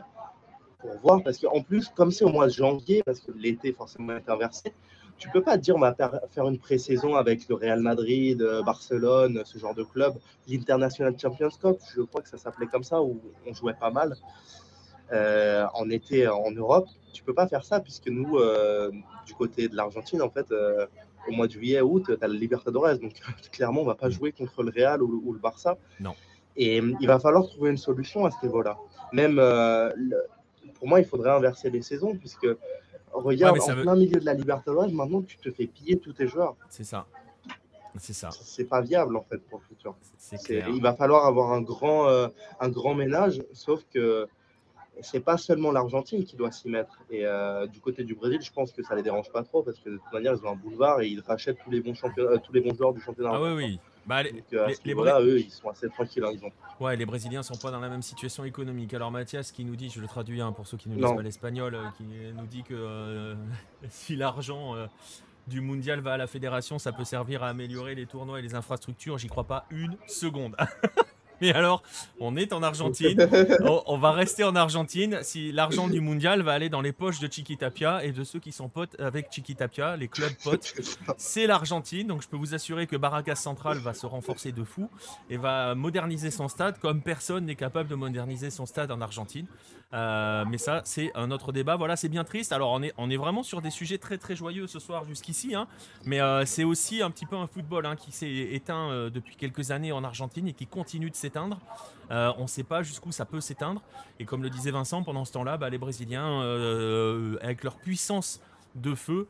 pour 0.79 0.97
voir 0.99 1.23
parce 1.23 1.39
qu'en 1.39 1.61
plus, 1.61 1.89
comme 1.89 2.11
c'est 2.11 2.25
au 2.25 2.29
mois 2.29 2.47
de 2.47 2.51
janvier, 2.51 3.03
parce 3.03 3.19
que 3.19 3.31
l'été 3.31 3.73
forcément 3.73 4.15
est 4.17 4.29
inversé, 4.29 4.73
tu 5.17 5.29
peux 5.29 5.41
pas 5.41 5.57
dire 5.57 5.75
on 5.75 5.79
va 5.79 5.95
faire 5.95 6.47
une 6.47 6.59
pré-saison 6.59 7.15
avec 7.15 7.47
le 7.49 7.55
Real 7.55 7.81
Madrid, 7.81 8.41
euh, 8.41 8.61
Barcelone, 8.63 9.41
ce 9.45 9.57
genre 9.57 9.73
de 9.73 9.83
club, 9.83 10.15
l'International 10.47 11.17
Champions 11.19 11.49
Cup, 11.49 11.77
je 11.95 12.01
crois 12.01 12.21
que 12.21 12.29
ça 12.29 12.37
s'appelait 12.37 12.67
comme 12.67 12.83
ça, 12.83 13.01
où 13.01 13.19
on 13.45 13.53
jouait 13.53 13.73
pas 13.73 13.89
mal 13.89 14.15
euh, 15.11 15.65
en 15.73 15.89
été 15.89 16.27
en 16.27 16.51
Europe. 16.51 16.87
Tu 17.13 17.23
peux 17.23 17.33
pas 17.33 17.47
faire 17.47 17.65
ça 17.65 17.79
puisque 17.79 18.07
nous, 18.07 18.37
euh, 18.37 18.91
du 19.25 19.33
côté 19.33 19.67
de 19.67 19.75
l'Argentine, 19.75 20.21
en 20.21 20.29
fait, 20.29 20.47
au 21.27 21.31
mois 21.31 21.47
de 21.47 21.51
juillet, 21.51 21.81
août, 21.81 22.03
tu 22.05 22.23
as 22.23 22.27
le 22.27 22.35
Libertadores, 22.35 22.99
donc 22.99 23.13
clairement, 23.51 23.81
on 23.81 23.85
va 23.85 23.95
pas 23.95 24.09
jouer 24.09 24.31
contre 24.31 24.63
le 24.63 24.71
Real 24.71 25.01
ou, 25.01 25.33
le 25.33 25.39
Barça. 25.39 25.77
Non. 25.99 26.13
Et 26.55 26.77
il 26.77 27.07
va 27.07 27.19
falloir 27.19 27.45
trouver 27.47 27.69
une 27.69 27.77
solution 27.77 28.25
à 28.25 28.31
ce 28.31 28.37
niveau-là. 28.43 28.77
Même, 29.13 29.35
pour 30.75 30.87
moi, 30.87 30.99
il 30.99 31.05
faudrait 31.05 31.31
inverser 31.31 31.69
les 31.69 31.81
saisons 31.81 32.15
puisque 32.15 32.47
Regarde, 33.23 33.59
en 33.59 33.81
plein 33.81 33.95
milieu 33.95 34.19
de 34.19 34.25
la 34.25 34.33
Libertadores, 34.33 34.89
maintenant 34.91 35.21
tu 35.21 35.37
te 35.37 35.51
fais 35.51 35.67
piller 35.67 35.97
tous 35.97 36.13
tes 36.13 36.27
joueurs. 36.27 36.55
C'est 36.69 36.83
ça. 36.83 37.05
C'est 37.99 38.13
ça. 38.13 38.29
C'est 38.31 38.65
pas 38.65 38.81
viable 38.81 39.17
en 39.17 39.23
fait 39.23 39.39
pour 39.49 39.59
le 39.59 39.65
futur. 39.65 39.95
Il 40.69 40.81
va 40.81 40.93
falloir 40.93 41.25
avoir 41.25 41.51
un 41.51 41.61
grand, 41.61 42.07
euh, 42.07 42.27
un 42.59 42.69
grand 42.69 42.93
ménage, 42.93 43.41
sauf 43.53 43.83
que 43.91 44.27
c'est 45.01 45.19
pas 45.19 45.37
seulement 45.37 45.71
l'Argentine 45.71 46.23
qui 46.23 46.35
doit 46.35 46.51
s'y 46.51 46.69
mettre. 46.69 46.99
Et 47.09 47.25
euh, 47.25 47.67
du 47.67 47.79
côté 47.79 48.03
du 48.03 48.15
Brésil, 48.15 48.39
je 48.41 48.51
pense 48.51 48.71
que 48.71 48.83
ça 48.83 48.95
les 48.95 49.03
dérange 49.03 49.31
pas 49.31 49.43
trop 49.43 49.63
parce 49.63 49.79
que 49.79 49.89
de 49.89 49.97
toute 49.97 50.13
manière, 50.13 50.33
ils 50.33 50.45
ont 50.45 50.51
un 50.51 50.55
boulevard 50.55 51.01
et 51.01 51.07
ils 51.07 51.21
rachètent 51.21 51.57
tous 51.63 51.71
les 51.71 51.81
bons, 51.81 51.93
euh, 52.17 52.37
tous 52.37 52.53
les 52.53 52.61
bons 52.61 52.75
joueurs 52.75 52.93
du 52.93 53.01
championnat. 53.01 53.31
Ah 53.33 53.41
oui, 53.41 53.51
oui. 53.55 53.79
Bah, 54.07 54.23
les, 54.23 54.31
eux, 54.31 55.39
ils 55.39 55.51
sont 55.51 55.69
assez 55.69 55.89
tranquilles. 55.89 56.23
Hein, 56.23 56.31
ils 56.33 56.43
ont... 56.45 56.51
Ouais, 56.79 56.95
les 56.95 57.05
Brésiliens 57.05 57.43
sont 57.43 57.57
pas 57.57 57.71
dans 57.71 57.81
la 57.81 57.89
même 57.89 58.01
situation 58.01 58.45
économique. 58.45 58.93
Alors 58.93 59.11
Mathias 59.11 59.51
qui 59.51 59.65
nous 59.65 59.75
dit, 59.75 59.89
je 59.89 59.99
le 59.99 60.07
traduis 60.07 60.39
hein, 60.39 60.53
pour 60.53 60.65
ceux 60.65 60.77
qui 60.77 60.87
ne 60.89 60.95
lisent 60.95 61.13
pas 61.13 61.21
l'espagnol, 61.21 61.75
euh, 61.75 61.83
qui 61.97 62.03
nous 62.03 62.47
dit 62.47 62.63
que 62.63 62.73
euh, 62.73 63.35
si 63.89 64.15
l'argent 64.15 64.75
euh, 64.75 64.87
du 65.47 65.59
mondial 65.59 65.99
va 65.99 66.13
à 66.13 66.17
la 66.17 66.27
fédération, 66.27 66.79
ça 66.79 66.93
peut 66.93 67.03
servir 67.03 67.43
à 67.43 67.49
améliorer 67.49 67.95
les 67.95 68.05
tournois 68.05 68.39
et 68.39 68.41
les 68.41 68.55
infrastructures. 68.55 69.17
J'y 69.17 69.27
crois 69.27 69.43
pas 69.43 69.65
une 69.71 69.97
seconde. 70.07 70.55
Mais 71.41 71.53
alors, 71.53 71.83
on 72.19 72.35
est 72.35 72.53
en 72.53 72.63
Argentine, 72.63 73.29
on, 73.85 73.97
va 73.97 74.11
rester 74.11 74.43
en 74.43 74.55
Argentine. 74.55 75.19
Si 75.21 75.51
l'argent 75.51 75.87
du 75.87 76.01
mondial 76.01 76.41
va 76.41 76.53
aller 76.53 76.69
dans 76.69 76.81
les 76.81 76.91
poches 76.91 77.19
de 77.19 77.31
Chiquitapia 77.31 78.03
et 78.03 78.11
de 78.11 78.23
ceux 78.23 78.39
qui 78.39 78.51
sont 78.51 78.69
potes 78.69 78.99
avec 78.99 79.31
Chiquitapia, 79.31 79.95
les 79.97 80.07
clubs 80.07 80.33
potes, 80.43 80.73
c'est 81.17 81.47
l'Argentine. 81.47 82.07
Donc 82.07 82.21
je 82.21 82.27
peux 82.27 82.37
vous 82.37 82.53
assurer 82.53 82.87
que 82.87 82.95
Barracas 82.95 83.35
Central 83.35 83.77
va 83.77 83.93
se 83.93 84.05
renforcer 84.05 84.51
de 84.51 84.63
fou 84.63 84.89
et 85.29 85.37
va 85.37 85.75
moderniser 85.75 86.31
son 86.31 86.47
stade 86.47 86.79
comme 86.79 87.01
personne 87.01 87.45
n'est 87.45 87.55
capable 87.55 87.89
de 87.89 87.95
moderniser 87.95 88.49
son 88.49 88.65
stade 88.65 88.91
en 88.91 89.01
Argentine. 89.01 89.47
Euh, 89.93 90.43
mais 90.49 90.57
ça, 90.57 90.81
c'est 90.83 91.11
un 91.15 91.31
autre 91.31 91.51
débat. 91.51 91.75
Voilà, 91.75 91.95
c'est 91.95 92.09
bien 92.09 92.23
triste. 92.23 92.51
Alors 92.51 92.71
on 92.71 92.83
est, 92.83 92.93
on 92.97 93.09
est 93.09 93.17
vraiment 93.17 93.43
sur 93.43 93.61
des 93.61 93.69
sujets 93.69 93.97
très 93.97 94.17
très 94.17 94.35
joyeux 94.35 94.67
ce 94.67 94.79
soir 94.79 95.05
jusqu'ici. 95.05 95.55
Hein. 95.55 95.67
Mais 96.05 96.19
euh, 96.19 96.45
c'est 96.45 96.63
aussi 96.63 97.01
un 97.01 97.09
petit 97.09 97.25
peu 97.25 97.35
un 97.35 97.47
football 97.47 97.85
hein, 97.85 97.95
qui 97.95 98.11
s'est 98.11 98.49
éteint 98.51 98.89
euh, 98.89 99.09
depuis 99.09 99.35
quelques 99.35 99.71
années 99.71 99.91
en 99.91 100.03
Argentine 100.03 100.47
et 100.47 100.53
qui 100.53 100.67
continue 100.67 101.09
de 101.09 101.15
s'éteindre 101.15 101.26
Euh, 102.11 102.31
on 102.37 102.43
ne 102.43 102.47
sait 102.47 102.63
pas 102.63 102.83
jusqu'où 102.83 103.11
ça 103.11 103.25
peut 103.25 103.41
s'éteindre. 103.41 103.81
Et 104.19 104.25
comme 104.25 104.43
le 104.43 104.49
disait 104.49 104.71
Vincent, 104.71 105.03
pendant 105.03 105.25
ce 105.25 105.33
temps-là, 105.33 105.57
bah, 105.57 105.69
les 105.69 105.77
Brésiliens, 105.77 106.41
euh, 106.41 107.37
avec 107.41 107.63
leur 107.63 107.75
puissance 107.75 108.41
de 108.75 108.95
feu, 108.95 109.27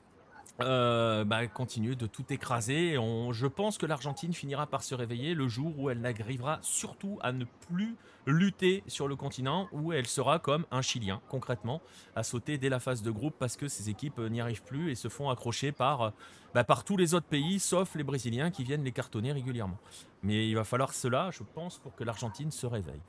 euh, 0.62 1.24
bah, 1.24 1.46
continuent 1.48 1.96
de 1.96 2.08
tout 2.08 2.26
écraser. 2.32 2.98
On, 2.98 3.32
je 3.32 3.48
pense 3.48 3.78
que 3.78 3.86
l'Argentine 3.86 4.34
finira 4.34 4.66
par 4.68 4.84
se 4.84 4.96
réveiller 4.96 5.34
le 5.34 5.48
jour 5.48 5.78
où 5.78 5.90
elle 5.90 6.02
n'arrivera 6.02 6.60
surtout 6.62 7.20
à 7.22 7.32
ne 7.32 7.46
plus 7.68 7.96
lutter 8.26 8.84
sur 8.88 9.08
le 9.08 9.16
continent, 9.16 9.68
où 9.72 9.94
elle 9.94 10.08
sera 10.08 10.40
comme 10.40 10.66
un 10.72 10.82
Chilien, 10.82 11.22
concrètement, 11.30 11.82
à 12.16 12.24
sauter 12.24 12.58
dès 12.58 12.70
la 12.70 12.80
phase 12.80 13.02
de 13.02 13.12
groupe 13.12 13.36
parce 13.40 13.56
que 13.56 13.68
ces 13.68 13.90
équipes 13.90 14.20
n'y 14.20 14.42
arrivent 14.42 14.64
plus 14.64 14.92
et 14.92 14.96
se 14.96 15.08
font 15.08 15.30
accrocher 15.30 15.72
par, 15.72 16.12
bah, 16.54 16.64
par 16.64 16.84
tous 16.84 16.98
les 16.98 17.14
autres 17.14 17.28
pays, 17.28 17.60
sauf 17.60 17.96
les 17.96 18.04
Brésiliens 18.04 18.52
qui 18.52 18.64
viennent 18.64 18.84
les 18.84 18.92
cartonner 18.92 19.32
régulièrement. 19.32 19.78
Mais 20.24 20.50
il 20.50 20.56
va 20.56 20.64
falloir 20.64 20.94
cela, 20.94 21.30
je 21.32 21.44
pense, 21.44 21.78
pour 21.78 21.96
que 21.96 22.04
l'Argentine 22.04 22.52
se 22.52 22.66
réveille. 22.66 23.02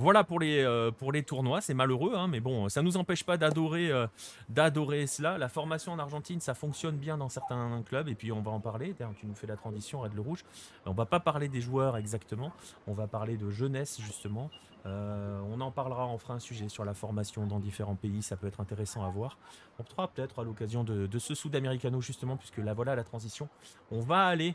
Voilà 0.00 0.24
pour 0.24 0.40
les, 0.40 0.64
euh, 0.64 0.90
pour 0.90 1.12
les 1.12 1.22
tournois, 1.22 1.60
c'est 1.60 1.74
malheureux, 1.74 2.14
hein, 2.16 2.26
mais 2.26 2.40
bon, 2.40 2.70
ça 2.70 2.80
ne 2.80 2.86
nous 2.86 2.96
empêche 2.96 3.22
pas 3.22 3.36
d'adorer 3.36 3.90
euh, 3.90 4.06
d'adorer 4.48 5.06
cela. 5.06 5.36
La 5.36 5.50
formation 5.50 5.92
en 5.92 5.98
Argentine, 5.98 6.40
ça 6.40 6.54
fonctionne 6.54 6.96
bien 6.96 7.18
dans 7.18 7.28
certains 7.28 7.82
clubs, 7.82 8.08
et 8.08 8.14
puis 8.14 8.32
on 8.32 8.40
va 8.40 8.50
en 8.50 8.60
parler. 8.60 8.94
Tu 9.18 9.26
nous 9.26 9.34
fais 9.34 9.46
la 9.46 9.56
transition, 9.56 10.00
Red 10.00 10.14
le 10.14 10.22
Rouge. 10.22 10.42
On 10.86 10.94
va 10.94 11.04
pas 11.04 11.20
parler 11.20 11.48
des 11.48 11.60
joueurs 11.60 11.98
exactement, 11.98 12.50
on 12.86 12.94
va 12.94 13.08
parler 13.08 13.36
de 13.36 13.50
jeunesse 13.50 14.00
justement. 14.00 14.50
Euh, 14.86 15.38
on 15.52 15.60
en 15.60 15.70
parlera, 15.70 16.06
on 16.06 16.16
fera 16.16 16.32
un 16.32 16.38
sujet 16.38 16.70
sur 16.70 16.86
la 16.86 16.94
formation 16.94 17.46
dans 17.46 17.58
différents 17.58 17.94
pays, 17.94 18.22
ça 18.22 18.38
peut 18.38 18.46
être 18.46 18.60
intéressant 18.60 19.04
à 19.04 19.10
voir. 19.10 19.36
On 19.78 19.84
fera 19.84 20.08
peut-être 20.08 20.38
à 20.38 20.44
l'occasion 20.44 20.82
de, 20.82 21.18
ce 21.18 21.34
Sud-Americano 21.34 22.00
justement, 22.00 22.38
puisque 22.38 22.56
là 22.56 22.72
voilà 22.72 22.96
la 22.96 23.04
transition. 23.04 23.50
On 23.90 24.00
va 24.00 24.24
aller 24.24 24.54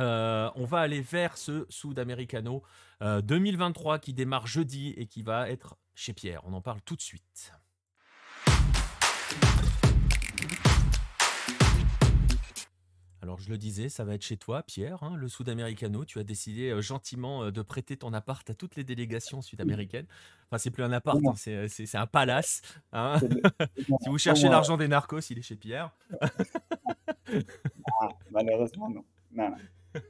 on 0.00 0.64
va 0.64 0.78
aller 0.78 1.00
vers 1.00 1.36
ce 1.36 1.66
Sud-Americano 1.68 2.62
2023 3.00 3.94
euh, 3.94 3.98
qui 3.98 4.12
démarre 4.12 4.46
jeudi 4.46 4.94
et 4.96 5.06
qui 5.06 5.22
va 5.22 5.48
être 5.48 5.76
chez 5.94 6.12
Pierre. 6.12 6.42
On 6.44 6.52
en 6.52 6.60
parle 6.60 6.80
tout 6.82 6.96
de 6.96 7.00
suite. 7.00 7.52
Alors 13.20 13.38
je 13.38 13.50
le 13.50 13.58
disais, 13.58 13.88
ça 13.88 14.04
va 14.04 14.14
être 14.14 14.22
chez 14.22 14.36
toi, 14.36 14.62
Pierre, 14.62 15.02
hein, 15.02 15.14
le 15.16 15.28
Sud-Americano. 15.28 16.04
Tu 16.04 16.18
as 16.18 16.24
décidé 16.24 16.70
euh, 16.70 16.80
gentiment 16.80 17.50
de 17.50 17.62
prêter 17.62 17.96
ton 17.96 18.12
appart 18.14 18.48
à 18.48 18.54
toutes 18.54 18.76
les 18.76 18.84
délégations 18.84 19.42
sud-américaines. 19.42 20.06
Enfin, 20.46 20.58
c'est 20.58 20.70
plus 20.70 20.82
un 20.82 20.92
appart, 20.92 21.18
hein, 21.26 21.34
c'est 21.36 21.96
un 21.96 22.06
palace. 22.06 22.62
Hein. 22.92 23.18
si 23.76 24.08
vous 24.08 24.18
cherchez 24.18 24.48
l'argent 24.48 24.76
des 24.76 24.88
narcos, 24.88 25.20
il 25.30 25.38
est 25.38 25.42
chez 25.42 25.56
Pierre. 25.56 25.92
Ah, 28.00 28.08
malheureusement, 28.30 28.88
non. 28.88 29.04
non. 29.32 29.54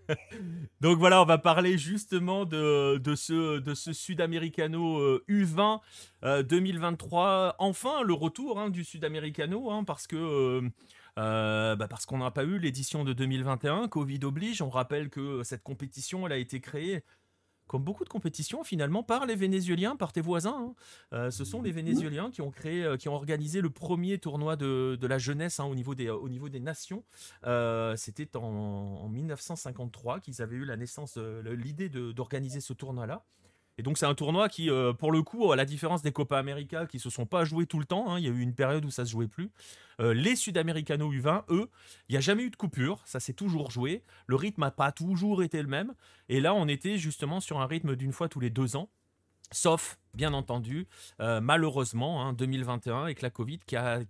Donc 0.80 0.98
voilà, 0.98 1.22
on 1.22 1.24
va 1.24 1.38
parler 1.38 1.78
justement 1.78 2.44
de, 2.44 3.00
ce 3.14 3.92
Sud-Americano 3.92 5.18
U20 5.28 5.80
euh, 6.24 6.42
2023. 6.42 7.28
Euh, 7.28 7.52
enfin, 7.58 8.02
le 8.02 8.12
retour 8.12 8.58
hein, 8.58 8.70
du 8.70 8.84
Sud-Americano, 8.84 9.70
hein, 9.70 9.84
parce 9.84 10.06
que. 10.06 10.62
Euh, 11.18 11.74
bah, 11.74 11.88
parce 11.88 12.06
qu'on 12.06 12.18
n'a 12.18 12.30
pas 12.30 12.44
eu 12.44 12.58
l'édition 12.60 13.02
de 13.02 13.12
2021, 13.12 13.88
Covid 13.88 14.20
oblige. 14.22 14.62
On 14.62 14.70
rappelle 14.70 15.10
que 15.10 15.42
cette 15.42 15.64
compétition, 15.64 16.26
elle 16.26 16.32
a 16.32 16.36
été 16.36 16.60
créée 16.60 17.02
comme 17.68 17.84
beaucoup 17.84 18.02
de 18.02 18.08
compétitions 18.08 18.64
finalement, 18.64 19.04
par 19.04 19.26
les 19.26 19.36
Vénézuéliens, 19.36 19.94
par 19.94 20.12
tes 20.12 20.20
voisins. 20.20 20.56
Hein. 20.58 20.74
Euh, 21.12 21.30
ce 21.30 21.44
sont 21.44 21.62
les 21.62 21.70
Vénézuéliens 21.70 22.30
qui 22.30 22.40
ont 22.40 22.50
créé, 22.50 22.82
euh, 22.82 22.96
qui 22.96 23.08
ont 23.08 23.14
organisé 23.14 23.60
le 23.60 23.70
premier 23.70 24.18
tournoi 24.18 24.56
de, 24.56 24.98
la 25.02 25.18
jeunesse 25.18 25.60
hein, 25.60 25.64
au, 25.64 25.74
niveau 25.74 25.94
des, 25.94 26.10
au 26.10 26.28
niveau 26.28 26.48
des 26.48 26.60
nations. 26.60 27.04
Euh, 27.46 27.94
c'était 27.96 28.36
en, 28.36 29.08
1953 29.08 30.20
qu'ils 30.20 30.42
avaient 30.42 30.56
eu 30.56 30.64
la 30.64 30.76
naissance, 30.76 31.16
l'idée 31.16 31.88
d'organiser 31.88 32.60
ce 32.60 32.72
tournoi-là. 32.72 33.24
Et 33.78 33.82
donc 33.82 33.96
c'est 33.96 34.06
un 34.06 34.14
tournoi 34.14 34.48
qui, 34.48 34.70
euh, 34.70 34.92
pour 34.92 35.12
le 35.12 35.22
coup, 35.22 35.52
à 35.52 35.56
la 35.56 35.64
différence 35.64 36.02
des 36.02 36.10
Copa 36.10 36.36
América 36.36 36.86
qui 36.86 36.98
se 36.98 37.10
sont 37.10 37.26
pas 37.26 37.44
joués 37.44 37.66
tout 37.66 37.78
le 37.78 37.84
temps, 37.84 38.10
hein, 38.10 38.18
il 38.18 38.24
y 38.24 38.28
a 38.28 38.30
eu 38.30 38.40
une 38.40 38.54
période 38.54 38.84
où 38.84 38.90
ça 38.90 39.04
se 39.04 39.10
jouait 39.12 39.28
plus. 39.28 39.50
Euh, 40.00 40.12
les 40.12 40.34
Sud-Américanos 40.34 41.12
U20, 41.12 41.44
eux, 41.50 41.70
il 42.08 42.12
n'y 42.12 42.18
a 42.18 42.20
jamais 42.20 42.42
eu 42.42 42.50
de 42.50 42.56
coupure, 42.56 43.00
ça 43.04 43.20
s'est 43.20 43.32
toujours 43.32 43.70
joué. 43.70 44.02
Le 44.26 44.34
rythme 44.34 44.62
n'a 44.62 44.72
pas 44.72 44.90
toujours 44.90 45.44
été 45.44 45.62
le 45.62 45.68
même. 45.68 45.94
Et 46.28 46.40
là, 46.40 46.54
on 46.54 46.66
était 46.66 46.98
justement 46.98 47.38
sur 47.38 47.60
un 47.60 47.66
rythme 47.66 47.94
d'une 47.94 48.12
fois 48.12 48.28
tous 48.28 48.40
les 48.40 48.50
deux 48.50 48.76
ans. 48.76 48.90
Sauf, 49.52 49.98
bien 50.12 50.34
entendu, 50.34 50.88
euh, 51.20 51.40
malheureusement, 51.40 52.32
2021 52.32 52.94
hein, 52.94 53.02
avec 53.04 53.22
la 53.22 53.30
Covid 53.30 53.60
qui 53.64 53.76
a, 53.76 54.00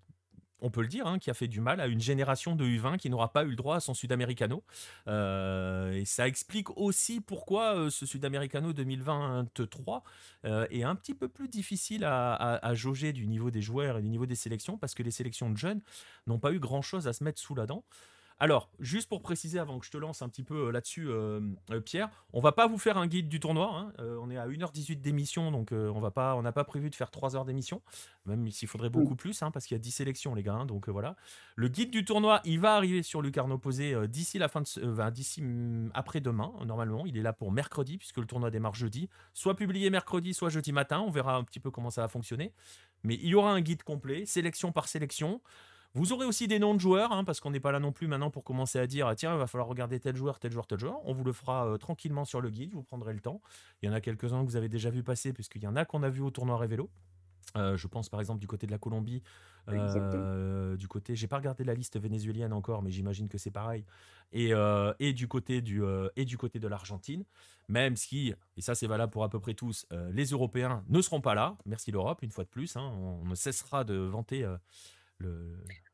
on 0.60 0.70
peut 0.70 0.82
le 0.82 0.88
dire, 0.88 1.06
hein, 1.06 1.18
qui 1.18 1.30
a 1.30 1.34
fait 1.34 1.48
du 1.48 1.60
mal 1.60 1.80
à 1.80 1.86
une 1.86 2.00
génération 2.00 2.56
de 2.56 2.64
U20 2.64 2.98
qui 2.98 3.10
n'aura 3.10 3.32
pas 3.32 3.44
eu 3.44 3.50
le 3.50 3.56
droit 3.56 3.76
à 3.76 3.80
son 3.80 3.94
Sud-Americano. 3.94 4.62
Euh, 5.06 5.92
et 5.92 6.04
ça 6.04 6.26
explique 6.26 6.76
aussi 6.76 7.20
pourquoi 7.20 7.76
euh, 7.76 7.90
ce 7.90 8.06
Sud-Americano 8.06 8.72
2023 8.72 10.02
euh, 10.44 10.66
est 10.70 10.82
un 10.82 10.94
petit 10.94 11.14
peu 11.14 11.28
plus 11.28 11.48
difficile 11.48 12.04
à, 12.04 12.34
à, 12.34 12.74
jauger 12.74 13.12
du 13.12 13.26
niveau 13.26 13.50
des 13.50 13.62
joueurs 13.62 13.98
et 13.98 14.02
du 14.02 14.08
niveau 14.08 14.26
des 14.26 14.34
sélections, 14.34 14.76
parce 14.76 14.94
que 14.94 15.02
les 15.02 15.10
sélections 15.10 15.50
de 15.50 15.56
jeunes 15.56 15.80
n'ont 16.26 16.38
pas 16.38 16.52
eu 16.52 16.58
grand-chose 16.58 17.08
à 17.08 17.12
se 17.12 17.24
mettre 17.24 17.40
sous 17.40 17.54
la 17.54 17.66
dent. 17.66 17.84
Alors, 18.40 18.70
juste 18.78 19.08
pour 19.08 19.20
préciser 19.20 19.58
avant 19.58 19.80
que 19.80 19.86
je 19.86 19.90
te 19.90 19.96
lance 19.96 20.22
un 20.22 20.28
petit 20.28 20.44
peu 20.44 20.68
euh, 20.68 20.70
là-dessus, 20.70 21.08
euh, 21.08 21.40
euh, 21.72 21.80
Pierre, 21.80 22.08
on 22.32 22.40
va 22.40 22.52
pas 22.52 22.68
vous 22.68 22.78
faire 22.78 22.96
un 22.96 23.08
guide 23.08 23.28
du 23.28 23.40
tournoi. 23.40 23.68
Hein. 23.74 23.92
on 24.20 24.30
est 24.30 24.36
à 24.36 24.46
1h18 24.46 25.00
d'émission, 25.00 25.50
donc 25.50 25.72
on 25.72 26.00
va 26.00 26.10
pas, 26.10 26.36
on 26.36 26.42
n'a 26.42 26.52
pas 26.52 26.64
prévu 26.64 26.90
de 26.90 26.94
faire 26.94 27.10
3 27.10 27.36
heures 27.36 27.44
d'émission, 27.44 27.82
même 28.26 28.48
s'il 28.50 28.68
faudrait 28.68 28.90
beaucoup 28.90 29.16
plus, 29.16 29.42
hein, 29.42 29.50
parce 29.50 29.66
qu'il 29.66 29.74
y 29.74 29.80
a 29.80 29.82
10 29.82 29.90
sélections, 29.90 30.34
les 30.34 30.42
gars. 30.42 30.54
Hein, 30.54 30.66
donc 30.66 30.88
voilà. 30.88 31.16
Le 31.56 31.68
guide 31.68 31.90
du 31.90 32.04
tournoi, 32.04 32.40
il 32.44 32.60
va 32.60 32.74
arriver 32.76 33.02
sur 33.02 33.22
Lucarno 33.22 33.58
Posé 33.58 33.94
d'ici 34.06 34.38
la 34.38 34.48
fin 34.48 34.60
de, 34.60 35.10
d'ici 35.10 35.42
mm, 35.42 35.90
après-demain, 35.94 36.52
normalement. 36.64 37.06
Il 37.06 37.16
est 37.18 37.22
là 37.22 37.32
pour 37.32 37.50
mercredi, 37.50 37.98
puisque 37.98 38.18
le 38.18 38.26
tournoi 38.26 38.50
démarre 38.50 38.74
jeudi. 38.74 39.08
Soit 39.34 39.56
publié 39.56 39.90
mercredi, 39.90 40.34
soit 40.34 40.50
jeudi 40.50 40.72
matin. 40.72 41.00
On 41.00 41.10
verra 41.10 41.36
un 41.36 41.44
petit 41.44 41.60
peu 41.60 41.70
comment 41.70 41.90
ça 41.90 42.02
va 42.02 42.08
fonctionner. 42.08 42.52
Mais 43.02 43.14
il 43.14 43.28
y 43.28 43.34
aura 43.34 43.52
un 43.52 43.60
guide 43.60 43.82
complet, 43.82 44.26
sélection 44.26 44.72
par 44.72 44.88
sélection. 44.88 45.40
Vous 45.94 46.12
aurez 46.12 46.26
aussi 46.26 46.46
des 46.46 46.58
noms 46.58 46.74
de 46.74 46.80
joueurs, 46.80 47.12
hein, 47.12 47.24
parce 47.24 47.40
qu'on 47.40 47.50
n'est 47.50 47.60
pas 47.60 47.72
là 47.72 47.80
non 47.80 47.92
plus 47.92 48.06
maintenant 48.06 48.30
pour 48.30 48.44
commencer 48.44 48.78
à 48.78 48.86
dire 48.86 49.12
tiens, 49.16 49.32
il 49.32 49.38
va 49.38 49.46
falloir 49.46 49.68
regarder 49.68 49.98
tel 49.98 50.16
joueur, 50.16 50.38
tel 50.38 50.52
joueur, 50.52 50.66
tel 50.66 50.78
joueur. 50.78 51.00
On 51.04 51.14
vous 51.14 51.24
le 51.24 51.32
fera 51.32 51.66
euh, 51.66 51.78
tranquillement 51.78 52.24
sur 52.24 52.40
le 52.40 52.50
guide, 52.50 52.74
vous 52.74 52.82
prendrez 52.82 53.14
le 53.14 53.20
temps. 53.20 53.40
Il 53.82 53.86
y 53.86 53.88
en 53.88 53.94
a 53.94 54.00
quelques-uns 54.00 54.44
que 54.44 54.50
vous 54.50 54.56
avez 54.56 54.68
déjà 54.68 54.90
vu 54.90 55.02
passer, 55.02 55.32
puisqu'il 55.32 55.62
y 55.62 55.66
en 55.66 55.76
a 55.76 55.84
qu'on 55.84 56.02
a 56.02 56.10
vu 56.10 56.20
au 56.20 56.30
tournoi 56.30 56.58
Révélo. 56.58 56.90
Euh, 57.56 57.78
je 57.78 57.86
pense 57.86 58.10
par 58.10 58.20
exemple 58.20 58.40
du 58.40 58.46
côté 58.46 58.66
de 58.66 58.70
la 58.70 58.76
Colombie, 58.76 59.22
euh, 59.68 60.76
du 60.76 60.86
côté, 60.86 61.16
j'ai 61.16 61.26
pas 61.26 61.38
regardé 61.38 61.64
la 61.64 61.74
liste 61.74 61.98
vénézuélienne 61.98 62.52
encore, 62.52 62.82
mais 62.82 62.90
j'imagine 62.90 63.26
que 63.28 63.38
c'est 63.38 63.50
pareil, 63.50 63.84
et, 64.32 64.52
et, 64.98 65.12
du 65.14 65.28
côté 65.28 65.62
du 65.62 65.82
et 66.16 66.26
du 66.26 66.36
côté 66.36 66.58
de 66.58 66.68
l'Argentine, 66.68 67.24
même 67.68 67.96
si 67.96 68.34
et 68.58 68.60
ça 68.60 68.74
c'est 68.74 68.86
valable 68.86 69.10
pour 69.10 69.24
à 69.24 69.30
peu 69.30 69.40
près 69.40 69.54
tous, 69.54 69.86
les 70.12 70.26
Européens 70.26 70.84
ne 70.88 71.00
seront 71.00 71.22
pas 71.22 71.34
là. 71.34 71.56
Merci 71.64 71.90
l'Europe 71.90 72.22
une 72.22 72.30
fois 72.30 72.44
de 72.44 72.50
plus, 72.50 72.76
hein. 72.76 72.92
on, 72.98 73.24
ne 73.24 73.34
cessera 73.34 73.84
de 73.84 73.94
vanter 73.94 74.46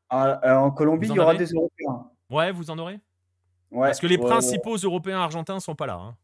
ah, 0.09 0.39
euh, 0.43 0.55
en 0.55 0.71
Colombie, 0.71 1.07
il 1.07 1.15
y 1.15 1.19
aura 1.19 1.35
des 1.35 1.51
Européens. 1.51 2.09
Ouais, 2.29 2.51
vous 2.51 2.69
en 2.69 2.77
aurez? 2.77 2.99
Ouais, 3.71 3.87
Parce 3.87 3.99
que 3.99 4.07
les 4.07 4.17
principaux 4.17 4.77
Européens 4.77 5.19
argentins 5.19 5.59
sont 5.59 5.75
pas 5.75 5.87
là. 5.87 5.95
Hein. 5.95 6.15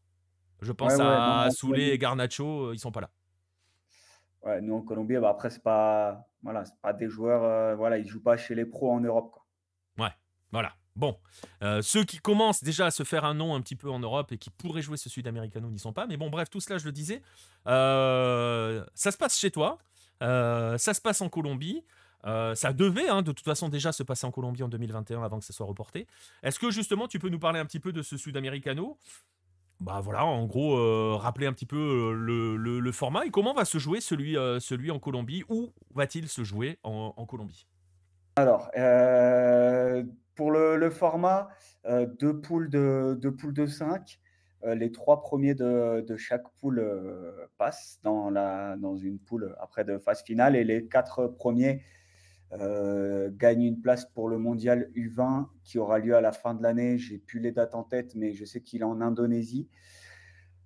Je 0.60 0.72
pense 0.72 0.98
à 0.98 1.48
Soulé 1.50 1.88
et 1.88 1.98
Garnacho, 1.98 2.68
euh, 2.68 2.74
ils 2.74 2.78
sont 2.78 2.92
pas 2.92 3.00
là. 3.00 3.10
Ouais, 4.42 4.60
nous 4.60 4.74
en 4.74 4.82
Colombie, 4.82 5.16
bah 5.18 5.30
après, 5.30 5.50
c'est 5.50 5.62
pas, 5.62 6.28
voilà, 6.42 6.64
pas 6.80 6.92
des 6.92 7.08
joueurs, 7.08 7.42
euh, 7.44 7.74
voilà, 7.76 7.98
ils 7.98 8.06
jouent 8.06 8.22
pas 8.22 8.36
chez 8.36 8.54
les 8.54 8.64
pros 8.64 8.90
en 8.92 9.00
Europe. 9.00 9.32
Quoi. 9.32 10.04
Ouais, 10.04 10.12
voilà. 10.50 10.72
Bon, 10.94 11.16
ceux 11.80 12.04
qui 12.04 12.18
commencent 12.18 12.62
déjà 12.62 12.86
à 12.86 12.90
se 12.90 13.02
faire 13.02 13.24
un 13.24 13.32
nom 13.32 13.54
un 13.54 13.62
petit 13.62 13.76
peu 13.76 13.90
en 13.90 13.98
Europe 13.98 14.30
et 14.32 14.38
qui 14.38 14.50
pourraient 14.50 14.82
jouer 14.82 14.98
ce 14.98 15.08
Sud-Americano 15.08 15.70
n'y 15.70 15.78
sont 15.78 15.94
pas. 15.94 16.06
Mais 16.06 16.18
bon, 16.18 16.28
bref, 16.28 16.50
tout 16.50 16.60
cela, 16.60 16.78
je 16.78 16.84
le 16.84 16.92
disais. 16.92 17.22
ça 17.64 19.10
se 19.10 19.16
passe 19.16 19.38
chez 19.38 19.50
toi. 19.50 19.78
ça 20.20 20.78
se 20.78 21.00
passe 21.00 21.20
en 21.22 21.28
Colombie. 21.28 21.82
Euh, 22.26 22.54
ça 22.54 22.72
devait 22.72 23.08
hein, 23.08 23.22
de 23.22 23.32
toute 23.32 23.44
façon 23.44 23.68
déjà 23.68 23.92
se 23.92 24.02
passer 24.02 24.26
en 24.26 24.30
Colombie 24.30 24.62
en 24.62 24.68
2021 24.68 25.22
avant 25.22 25.38
que 25.38 25.44
ça 25.44 25.52
soit 25.52 25.66
reporté. 25.66 26.06
Est-ce 26.42 26.58
que 26.58 26.70
justement 26.70 27.08
tu 27.08 27.18
peux 27.18 27.28
nous 27.28 27.38
parler 27.38 27.58
un 27.58 27.66
petit 27.66 27.80
peu 27.80 27.92
de 27.92 28.02
ce 28.02 28.16
Sud-Americano? 28.16 28.98
Bah 29.80 30.00
voilà, 30.00 30.24
en 30.24 30.46
gros, 30.46 30.76
euh, 30.76 31.16
rappeler 31.16 31.46
un 31.46 31.52
petit 31.52 31.66
peu 31.66 31.76
euh, 31.76 32.56
le, 32.56 32.92
format 32.92 33.26
et 33.26 33.30
comment 33.30 33.52
va 33.52 33.64
se 33.64 33.78
jouer 33.78 34.00
celui, 34.00 34.36
celui 34.60 34.92
en 34.92 35.00
Colombie? 35.00 35.42
Où 35.48 35.72
va-t-il 35.94 36.28
se 36.28 36.44
jouer 36.44 36.78
en, 36.84 37.26
Colombie? 37.26 37.66
Alors, 38.36 38.70
pour 40.36 40.52
le, 40.52 40.90
format, 40.90 41.48
deux 42.20 42.40
poules 42.40 42.70
de, 42.70 43.18
deux 43.20 43.34
poules 43.34 43.54
de 43.54 43.66
5. 43.66 44.20
les 44.66 44.92
trois 44.92 45.20
premiers 45.20 45.54
de, 45.54 46.16
chaque 46.16 46.48
poule 46.60 46.80
passent 47.58 47.98
dans, 48.04 48.30
la, 48.30 48.76
dans 48.76 48.96
une 48.96 49.18
poule 49.18 49.56
après 49.60 49.82
de 49.82 49.98
phase 49.98 50.22
finale 50.22 50.54
et 50.54 50.62
les 50.62 50.86
quatre 50.86 51.26
premiers 51.26 51.82
euh, 52.60 53.30
gagne 53.32 53.62
une 53.62 53.80
place 53.80 54.04
pour 54.04 54.28
le 54.28 54.36
mondial 54.36 54.90
U20 54.94 55.46
qui 55.64 55.78
aura 55.78 55.98
lieu 55.98 56.14
à 56.14 56.20
la 56.20 56.32
fin 56.32 56.52
de 56.54 56.62
l'année. 56.62 56.98
J'ai 56.98 57.16
plus 57.16 57.40
les 57.40 57.50
dates 57.50 57.74
en 57.74 57.82
tête, 57.82 58.14
mais 58.14 58.34
je 58.34 58.44
sais 58.44 58.60
qu'il 58.60 58.82
est 58.82 58.84
en 58.84 59.00
Indonésie. 59.00 59.68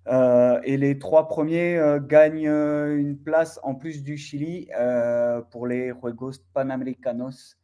Euh, 0.07 0.59
et 0.63 0.77
les 0.77 0.99
trois 0.99 1.27
premiers 1.27 1.77
euh, 1.77 1.99
gagnent 1.99 2.49
une 2.97 3.17
place 3.17 3.59
en 3.63 3.75
plus 3.75 4.03
du 4.03 4.17
Chili 4.17 4.69
pour 5.51 5.67
les 5.67 5.93
Juegos 6.01 6.39
Panamericanos 6.53 7.57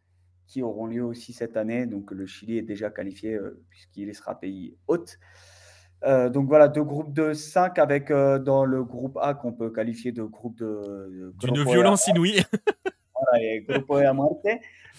qui 0.45 0.61
auront 0.61 0.87
lieu 0.87 1.03
aussi 1.03 1.33
cette 1.33 1.57
année. 1.57 1.85
Donc 1.85 2.11
le 2.11 2.25
Chili 2.25 2.57
est 2.57 2.63
déjà 2.63 2.89
qualifié 2.89 3.37
puisqu'il 3.69 4.13
sera 4.15 4.39
pays 4.39 4.77
hôte. 4.87 5.19
donc 6.05 6.47
voilà, 6.47 6.69
deux 6.69 6.83
groupes 6.83 7.13
de 7.13 7.33
5 7.33 7.77
avec 7.77 8.09
dans 8.09 8.63
le 8.63 8.85
groupe 8.85 9.17
A 9.21 9.33
qu'on 9.33 9.51
peut 9.51 9.69
qualifier 9.69 10.13
de 10.13 10.23
groupe 10.23 10.57
de... 10.57 11.33
D'une 11.39 11.63
violence 11.63 12.07
inouïe. 12.07 12.41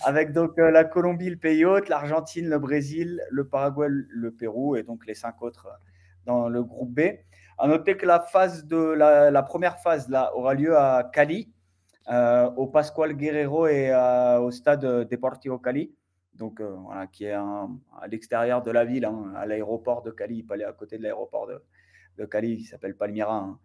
avec 0.03 0.33
donc 0.33 0.59
euh, 0.59 0.71
la 0.71 0.85
Colombie, 0.85 1.31
le 1.31 1.37
pays 1.37 1.65
hôte, 1.65 1.89
l'Argentine, 1.89 2.49
le 2.49 2.59
Brésil, 2.59 3.23
le 3.31 3.47
Paraguay, 3.47 3.89
le 3.89 4.31
Pérou 4.33 4.77
et 4.77 4.83
donc 4.83 5.07
les 5.07 5.15
cinq 5.15 5.41
autres 5.43 5.69
dans 6.27 6.49
le 6.49 6.63
groupe 6.63 6.93
B. 6.93 7.01
À 7.59 7.69
noter 7.69 7.97
que 7.97 8.07
la 8.07 8.21
phase 8.21 8.67
de 8.67 8.77
la, 8.77 9.43
première 9.43 9.79
phase 9.79 10.13
aura 10.35 10.55
lieu 10.55 10.77
à 10.77 11.09
Cali, 11.13 11.53
euh, 12.11 12.51
au 12.57 12.67
Pascual 12.67 13.15
Guerrero 13.15 13.67
et 13.67 13.91
euh, 13.91 14.41
au 14.41 14.51
stade 14.51 14.85
Deportivo 15.09 15.59
Cali, 15.59 15.95
donc 16.35 16.61
qui 17.13 17.27
est 17.27 17.33
à 17.33 17.69
l'extérieur 18.09 18.61
de 18.63 18.73
la 18.73 18.85
ville, 18.85 19.05
hein, 19.05 19.33
à 19.37 19.47
l'aéroport 19.47 20.03
de 20.03 20.11
Cali, 20.11 20.43
pas 20.43 20.57
à 20.67 20.73
côté 20.73 20.99
de 20.99 21.05
l'aéroport 21.05 21.47
de, 21.47 22.25
Cali, 22.27 22.57
qui 22.57 22.65
s'appelle 22.65 22.97
Palmyra. 22.97 23.37
Hein. 23.37 23.59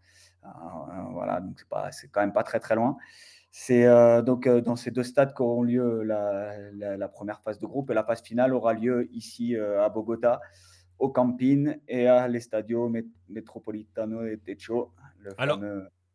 voilà, 1.12 1.42
donc 1.42 1.60
c'est 1.90 2.12
quand 2.12 2.22
même 2.22 2.34
pas 2.34 2.44
très 2.44 2.60
très 2.60 2.76
loin. 2.76 2.96
C'est 3.52 3.86
euh, 3.86 4.22
donc 4.22 4.46
euh, 4.46 4.62
dans 4.62 4.76
ces 4.76 4.92
deux 4.92 5.04
stades 5.04 5.34
qu'auront 5.34 5.64
lieu 5.64 6.04
la, 6.04 7.08
première 7.08 7.42
phase 7.42 7.60
de 7.60 7.66
groupe 7.66 7.90
et 7.90 7.94
la 7.94 8.04
phase 8.04 8.22
finale 8.22 8.54
aura 8.54 8.74
lieu 8.74 9.10
ici 9.12 9.56
euh, 9.56 9.84
à 9.84 9.90
Bogota, 9.90 10.40
au 11.00 11.10
Camping 11.10 11.76
et 11.88 12.08
à 12.08 12.28
l'Estadio 12.28 12.92
Metropolitano 13.28 14.22
de 14.22 14.36
Techo. 14.36 14.94
Alors, 15.38 15.60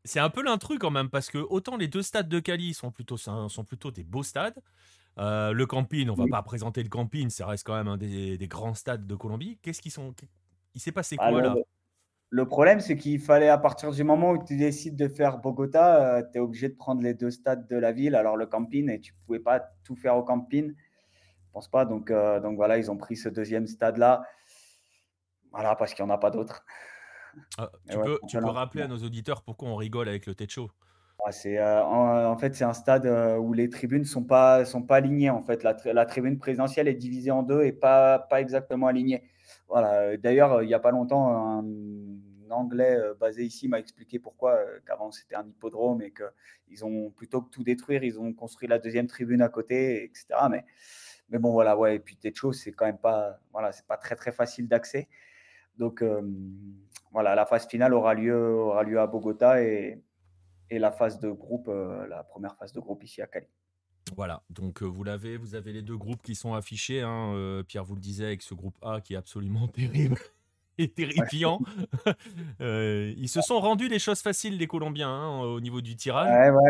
c'est 0.04 0.20
un 0.20 0.30
peu 0.30 0.42
l'intrus 0.42 0.78
quand 0.78 0.90
même 0.90 1.08
parce 1.08 1.28
que 1.28 1.38
autant 1.38 1.76
les 1.76 1.88
deux 1.88 2.02
stades 2.02 2.28
de 2.28 2.38
Cali 2.38 2.74
sont 2.74 2.92
plutôt, 2.92 3.16
sont 3.16 3.64
plutôt 3.64 3.90
des 3.90 4.04
beaux 4.04 4.22
stades. 4.22 4.58
le 5.16 5.64
Camping, 5.64 6.08
on 6.10 6.14
va 6.14 6.26
pas 6.30 6.42
présenter 6.42 6.82
le 6.82 6.88
Camping, 6.88 7.30
ça 7.30 7.46
reste 7.46 7.66
quand 7.66 7.76
même 7.76 7.88
un 7.88 7.96
des, 7.96 8.46
grands 8.48 8.74
stades 8.74 9.06
de 9.06 9.14
Colombie. 9.16 9.58
Qu'est-ce 9.60 9.82
qu'ils 9.82 9.92
sont 9.92 10.14
Il 10.74 10.80
s'est 10.80 10.92
passé 10.92 11.16
quoi 11.16 11.42
là? 11.42 11.56
Le 12.34 12.48
problème, 12.48 12.80
c'est 12.80 12.96
qu'il 12.96 13.20
fallait, 13.20 13.48
à 13.48 13.58
partir 13.58 13.92
du 13.92 14.02
moment 14.02 14.32
où 14.32 14.44
tu 14.44 14.56
décides 14.56 14.96
de 14.96 15.06
faire 15.06 15.38
Bogota, 15.38 16.16
euh, 16.16 16.22
tu 16.32 16.38
es 16.38 16.40
obligé 16.40 16.68
de 16.68 16.74
prendre 16.74 17.00
les 17.00 17.14
deux 17.14 17.30
stades 17.30 17.68
de 17.68 17.76
la 17.76 17.92
ville, 17.92 18.16
alors 18.16 18.36
le 18.36 18.46
camping, 18.46 18.90
et 18.90 18.98
tu 18.98 19.12
ne 19.12 19.18
pouvais 19.24 19.38
pas 19.38 19.60
tout 19.84 19.94
faire 19.94 20.16
au 20.16 20.24
camping. 20.24 20.74
Je 20.74 21.52
pense 21.52 21.68
pas. 21.68 21.84
Donc, 21.84 22.10
euh, 22.10 22.40
donc 22.40 22.56
voilà, 22.56 22.76
ils 22.76 22.90
ont 22.90 22.96
pris 22.96 23.14
ce 23.14 23.28
deuxième 23.28 23.68
stade-là. 23.68 24.24
Voilà, 25.52 25.76
parce 25.76 25.94
qu'il 25.94 26.04
n'y 26.04 26.10
en 26.10 26.14
a 26.14 26.18
pas 26.18 26.32
d'autres. 26.32 26.64
Ah, 27.56 27.70
tu, 27.88 27.98
peux, 27.98 28.18
tu 28.26 28.36
peux, 28.36 28.46
rappeler 28.46 28.82
à 28.82 28.88
nos 28.88 28.98
auditeurs 28.98 29.42
pourquoi 29.42 29.68
on 29.68 29.76
rigole 29.76 30.08
avec 30.08 30.26
le 30.26 30.34
Techo? 30.34 30.72
Ah, 31.24 31.30
c'est, 31.30 31.58
euh, 31.58 31.84
en, 31.84 32.36
fait, 32.36 32.56
c'est 32.56 32.64
un 32.64 32.72
stade 32.72 33.06
où 33.38 33.52
les 33.52 33.68
tribunes 33.68 34.00
ne 34.02 34.06
sont 34.06 34.24
pas, 34.24 34.64
sont 34.64 34.82
pas 34.82 34.96
alignées. 34.96 35.30
En 35.30 35.44
fait. 35.44 35.62
La, 35.62 35.76
la, 35.84 36.04
tribune 36.04 36.38
présidentielle 36.38 36.88
est 36.88 36.94
divisée 36.94 37.30
en 37.30 37.44
deux 37.44 37.62
et 37.62 37.70
pas, 37.70 38.18
pas 38.18 38.40
exactement 38.40 38.88
alignée. 38.88 39.22
Voilà. 39.74 40.16
D'ailleurs, 40.16 40.62
il 40.62 40.68
n'y 40.68 40.74
a 40.74 40.78
pas 40.78 40.92
longtemps, 40.92 41.34
un 41.34 41.64
Anglais 42.54 42.96
euh, 42.96 43.14
basé 43.14 43.44
ici 43.44 43.66
m'a 43.66 43.80
expliqué 43.80 44.20
pourquoi, 44.20 44.52
euh, 44.52 44.78
qu'avant 44.86 45.10
c'était 45.10 45.34
un 45.34 45.44
hippodrome 45.44 46.00
et 46.00 46.12
qu'ils 46.12 46.84
ont, 46.84 47.10
plutôt 47.10 47.42
que 47.42 47.50
tout 47.50 47.64
détruire, 47.64 48.04
ils 48.04 48.20
ont 48.20 48.32
construit 48.32 48.68
la 48.68 48.78
deuxième 48.78 49.08
tribune 49.08 49.42
à 49.42 49.48
côté, 49.48 50.04
etc. 50.04 50.26
Mais, 51.28 51.38
bon, 51.40 51.50
voilà, 51.50 51.76
ouais. 51.76 51.96
Et 51.96 51.98
puis 51.98 52.16
Techo, 52.16 52.52
c'est 52.52 52.70
quand 52.70 52.86
même 52.86 52.98
pas, 52.98 53.40
voilà, 53.52 53.72
c'est 53.72 53.84
pas 53.86 53.96
très 53.96 54.14
très 54.14 54.30
facile 54.30 54.68
d'accès. 54.68 55.08
Donc 55.76 56.02
euh, 56.02 56.22
voilà, 57.10 57.34
la 57.34 57.44
phase 57.44 57.66
finale 57.66 57.94
aura 57.94 58.14
lieu, 58.14 58.70
à 59.00 59.06
Bogota 59.08 59.60
et, 59.60 60.00
et 60.70 60.78
la 60.78 60.92
phase 60.92 61.18
de 61.18 61.30
groupe, 61.30 61.68
la 62.08 62.22
première 62.22 62.56
phase 62.56 62.72
de 62.72 62.78
groupe 62.78 63.02
ici 63.02 63.22
à 63.22 63.26
Cali. 63.26 63.48
Voilà, 64.16 64.42
donc 64.50 64.82
vous 64.82 65.02
l'avez, 65.02 65.36
vous 65.36 65.54
avez 65.54 65.72
les 65.72 65.82
deux 65.82 65.96
groupes 65.96 66.22
qui 66.22 66.34
sont 66.34 66.54
affichés. 66.54 67.00
Hein, 67.00 67.62
Pierre 67.66 67.84
vous 67.84 67.94
le 67.94 68.00
disait 68.00 68.26
avec 68.26 68.42
ce 68.42 68.54
groupe 68.54 68.76
A 68.82 69.00
qui 69.00 69.14
est 69.14 69.16
absolument 69.16 69.66
terrible. 69.68 70.18
est 70.78 70.94
terrifiant. 70.94 71.60
ils 72.60 73.28
se 73.28 73.40
sont 73.40 73.60
rendus 73.60 73.88
les 73.88 73.98
choses 73.98 74.20
faciles, 74.20 74.58
les 74.58 74.66
Colombiens, 74.66 75.08
hein, 75.08 75.40
au 75.40 75.60
niveau 75.60 75.80
du 75.80 75.96
tirage. 75.96 76.28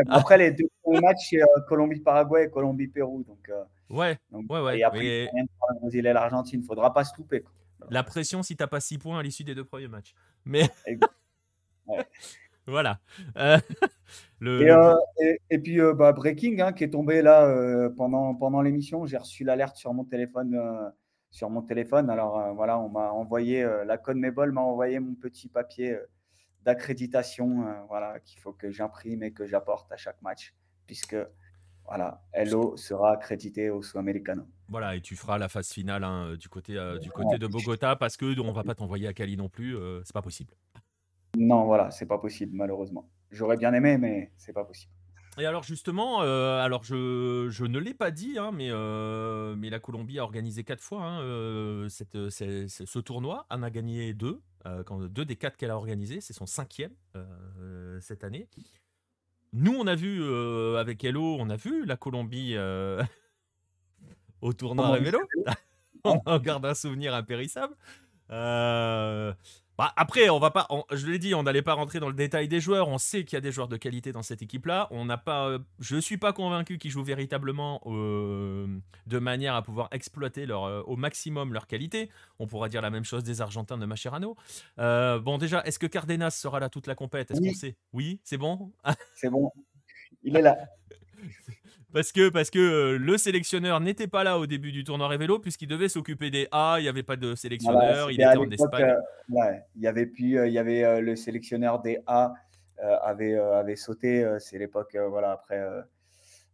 Après, 0.09 0.39
les 0.39 0.53
deux 0.53 0.69
matchs, 0.87 1.31
c'est 1.31 1.41
Colombie-Paraguay 1.69 2.45
et 2.45 2.51
Colombie-Pérou. 2.51 3.25
Donc, 3.27 3.51
ouais, 3.91 4.19
ouais, 4.31 4.61
ouais. 4.61 4.79
Et 4.79 4.85
après, 4.85 5.29
le 5.33 5.81
Brésil 5.81 6.07
et 6.07 6.13
l'Argentine, 6.13 6.61
il 6.61 6.63
ne 6.63 6.67
faudra 6.67 6.93
pas 6.95 7.05
se 7.05 7.17
louper. 7.17 7.45
La 7.91 8.03
pression 8.03 8.43
si 8.43 8.57
tu 8.57 8.63
n'as 8.63 8.67
pas 8.67 8.81
6 8.81 8.99
points 8.99 9.19
à 9.19 9.23
l'issue 9.23 9.45
des 9.45 9.55
deux 9.55 9.65
premiers 9.65 9.89
matchs. 9.89 10.15
Mais. 10.45 10.71
Voilà. 12.67 12.99
Euh, 13.37 13.59
et, 15.51 15.59
puis 15.59 15.81
euh, 15.81 15.95
bah, 15.95 16.13
Breaking 16.13 16.61
hein, 16.61 16.73
qui 16.73 16.85
est 16.85 16.91
tombé 16.91 17.23
là 17.23 17.45
euh, 17.45 17.91
pendant, 17.91 18.35
pendant 18.35 18.63
l'émission, 18.63 19.07
j'ai 19.07 19.19
reçu 19.19 19.45
l'alerte 19.45 19.77
sur 19.77 19.93
mon 19.93 20.05
téléphone. 20.05 20.59
sur 21.31 21.51
mon 21.51 21.63
téléphone. 21.63 22.11
Alors 22.11 22.55
voilà, 22.55 22.79
on 22.79 22.89
m'a 22.89 23.11
envoyé, 23.11 23.67
la 23.87 23.99
CONMEBOL 23.99 24.53
m'a 24.53 24.63
envoyé 24.63 25.01
mon 25.01 25.15
petit 25.15 25.49
papier 25.49 25.97
d'accréditation 26.63 27.67
voilà, 27.89 28.21
qu'il 28.21 28.41
faut 28.41 28.53
que 28.53 28.71
j'imprime 28.71 29.23
et 29.23 29.33
que 29.33 29.47
j'apporte 29.47 29.91
à 29.93 29.97
chaque 29.97 30.21
match, 30.23 30.55
puisque 30.87 31.17
voilà, 31.87 32.23
Hello 32.33 32.79
sera 32.79 33.13
accrédité 33.13 33.69
au 33.69 33.83
Sud-Americano. 33.83 34.47
Voilà, 34.69 34.97
et 34.97 35.03
tu 35.03 35.17
feras 35.17 35.37
la 35.37 35.51
phase 35.51 35.69
finale 35.69 36.05
hein, 36.05 36.35
du 36.37 36.49
côté, 36.49 36.79
du 37.03 37.11
côté 37.11 37.37
de 37.37 37.47
Bogota 37.47 37.97
parce 37.97 38.17
que 38.17 38.41
on 38.41 38.53
va 38.53 38.63
pas 38.63 38.75
t'envoyer 38.75 39.09
à 39.09 39.13
Cali 39.13 39.37
non 39.37 39.51
plus, 39.51 39.77
c'est 40.05 40.15
pas 40.15 40.23
possible. 40.23 40.55
Non, 41.37 41.65
voilà, 41.65 41.91
c'est 41.91 42.07
pas 42.07 42.19
possible, 42.19 42.57
malheureusement. 42.57 43.09
J'aurais 43.31 43.57
bien 43.57 43.73
aimé, 43.73 43.99
mais 43.99 44.33
c'est 44.37 44.53
pas 44.53 44.65
possible. 44.65 44.93
Et 45.37 45.47
alors 45.47 45.65
justement, 45.65 46.23
euh, 46.23 46.61
alors 46.61 46.85
je, 46.85 47.49
je 47.51 47.65
ne 47.65 47.79
l'ai 47.79 47.95
pas 47.95 48.13
dit, 48.13 48.39
hein, 48.39 48.53
mais, 48.53 48.69
euh, 48.71 49.57
mais 49.57 49.69
la 49.69 49.81
Colombie 49.81 50.21
a 50.21 50.23
organisé 50.23 50.63
quatre 50.63 50.83
fois 50.83 51.03
hein, 51.03 51.21
euh, 51.23 51.89
cette, 51.89 52.31
ce 52.31 52.99
tournoi. 53.01 53.47
en 53.51 53.63
a 53.63 53.71
gagné 53.71 54.15
deux, 54.15 54.41
quand, 54.87 55.01
deux 55.01 55.25
des 55.25 55.37
quatre 55.37 55.57
qu'elle 55.57 55.73
a 55.73 55.77
organisé. 55.77 56.21
C'est 56.21 56.33
son 56.33 56.47
cinquième 56.47 56.93
cette 58.01 58.23
année. 58.23 58.49
Nous, 59.53 59.75
on 59.75 59.87
a 59.87 59.95
vu 59.95 60.23
avec 60.77 61.03
Hello, 61.03 61.37
on 61.39 61.51
a 61.51 61.57
vu 61.57 61.85
la 61.85 61.97
Colombie 61.97 62.57
au 64.41 64.53
tournoi 64.53 64.91
Révélo. 64.91 65.19
on 66.05 66.39
garde 66.39 66.65
un 66.67 66.75
souvenir 66.75 67.13
impérissable. 67.13 67.75
Bah, 69.77 69.93
après, 69.97 70.29
on 70.29 70.39
va 70.39 70.51
pas. 70.51 70.69
je 70.93 71.07
l'ai 71.07 71.19
dit, 71.19 71.35
on 71.35 71.43
n'allait 71.43 71.63
pas 71.63 71.75
rentrer 71.75 71.99
dans 71.99 72.09
le 72.09 72.15
détail 72.15 72.47
des 72.47 72.61
joueurs. 72.61 72.89
On 72.89 72.99
sait 72.99 73.25
qu'il 73.25 73.37
y 73.37 73.39
a 73.39 73.41
des 73.41 73.51
joueurs 73.51 73.69
de 73.69 73.77
qualité 73.77 74.13
dans 74.13 74.23
cette 74.23 74.41
équipe-là. 74.41 74.87
On 74.91 75.05
n'a 75.05 75.19
pas. 75.19 75.49
Euh, 75.49 75.59
je 75.81 75.97
suis 75.97 76.17
pas 76.17 76.33
convaincu 76.33 76.79
qu'ils 76.79 76.93
jouent 76.93 77.03
véritablement 77.03 77.81
euh, 77.87 78.69
de 79.07 79.19
manière 79.19 79.55
à 79.57 79.63
pouvoir 79.63 79.89
exploiter 79.91 80.47
leur, 80.47 80.65
euh, 80.65 80.83
au 80.83 80.97
maximum 80.97 81.53
leur 81.53 81.67
qualité. 81.67 82.09
On 82.39 82.47
pourra 82.47 82.69
dire 82.69 82.83
la 82.83 82.91
même 82.91 83.05
chose 83.05 83.25
des 83.25 83.41
Argentins 83.41 83.79
de 83.79 83.87
Macherano. 83.87 84.37
bon, 84.79 85.39
déjà, 85.39 85.63
est-ce 85.65 85.79
que 85.79 85.87
Cardenas 85.87 86.31
sera 86.31 86.61
là 86.61 86.69
toute 86.69 86.87
la 86.87 86.95
compète? 86.95 87.33
Est-ce 87.33 87.41
qu'on 87.41 87.55
sait? 87.55 87.77
Oui, 87.93 88.21
c'est 88.23 88.39
bon? 88.39 88.73
c'est 89.17 89.31
bon. 89.31 89.51
Il 90.23 90.37
est 90.37 90.43
là. 90.43 90.57
Parce 91.95 92.11
que, 92.11 92.29
parce 92.29 92.51
que 92.51 92.59
euh, 92.59 92.99
le 92.99 93.17
sélectionneur 93.17 93.79
n'était 93.79 94.09
pas 94.09 94.25
là 94.25 94.41
au 94.41 94.47
début 94.47 94.73
du 94.73 94.83
tournoi 94.83 95.07
Révélo, 95.07 95.39
puisqu'il 95.39 95.69
devait 95.69 95.89
s'occuper 95.89 96.29
des 96.29 96.49
A, 96.51 96.79
il 96.81 96.83
n'y 96.83 96.89
avait 96.89 97.05
pas 97.05 97.15
de 97.15 97.37
sélectionneur, 97.37 98.11
il 98.11 98.21
était 98.21 98.37
en 98.37 98.51
Espagne. 98.51 98.97
Euh, 99.31 99.53
il 99.77 99.83
y 99.83 99.87
avait, 99.87 100.07
puis, 100.07 100.37
euh, 100.37 100.49
il 100.49 100.53
y 100.53 100.59
avait 100.59 101.01
le 101.01 101.15
sélectionneur 101.15 101.81
des 101.81 102.01
A 102.09 102.35
avait, 102.81 103.39
avait 103.39 103.77
sauté, 103.77 104.29
c'est 104.41 104.59
l'époque 104.59 104.97
voilà, 105.09 105.31
après, 105.31 105.63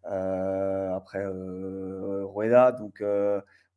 après 0.04 1.24
Rueda. 1.26 2.72
Donc 2.72 3.02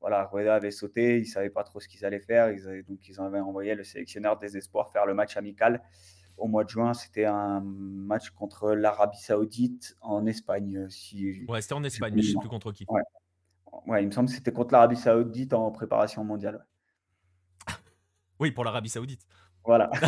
voilà, 0.02 0.26
Rueda 0.26 0.56
avait 0.56 0.70
sauté, 0.70 1.20
ils 1.20 1.22
ne 1.22 1.28
savaient 1.28 1.50
pas 1.50 1.64
trop 1.64 1.80
ce 1.80 1.88
qu'ils 1.88 2.04
allaient 2.04 2.20
faire, 2.20 2.52
ils 2.52 2.84
donc 2.84 3.08
ils 3.08 3.22
avaient 3.22 3.40
envoyé 3.40 3.74
le 3.74 3.86
sélectionneur 3.86 4.38
des 4.38 4.58
espoirs 4.58 4.92
faire 4.92 5.06
le 5.06 5.14
match 5.14 5.38
amical 5.38 5.82
au 6.44 6.48
mois 6.50 6.66
de 6.66 6.70
juin, 6.70 6.94
c'était 6.94 7.24
un 7.24 7.62
match 7.62 8.32
contre 8.32 8.74
l'Arabie 8.74 9.18
Saoudite 9.18 9.96
en 10.02 10.26
Espagne. 10.26 10.90
Si 10.90 11.46
ouais, 11.48 11.62
c'était 11.62 11.74
en 11.74 11.86
Espagne, 11.86 12.14
mais 12.14 12.22
je 12.22 12.28
ne 12.28 12.34
sais 12.34 12.40
plus 12.40 12.50
contre 12.50 12.74
qui. 12.74 12.86
Ouais. 12.90 14.02
il 14.02 14.08
me 14.08 14.12
semble 14.12 14.28
que 14.28 14.36
c'était 14.36 14.52
contre 14.52 14.74
l'Arabie 14.74 14.98
Saoudite 14.98 15.54
en 15.54 15.72
préparation 15.72 16.26
mondiale. 16.26 16.68
oui, 18.42 18.52
pour 18.52 18.66
l'Arabie 18.66 18.90
Saoudite. 18.90 19.26
Voilà. 19.66 19.90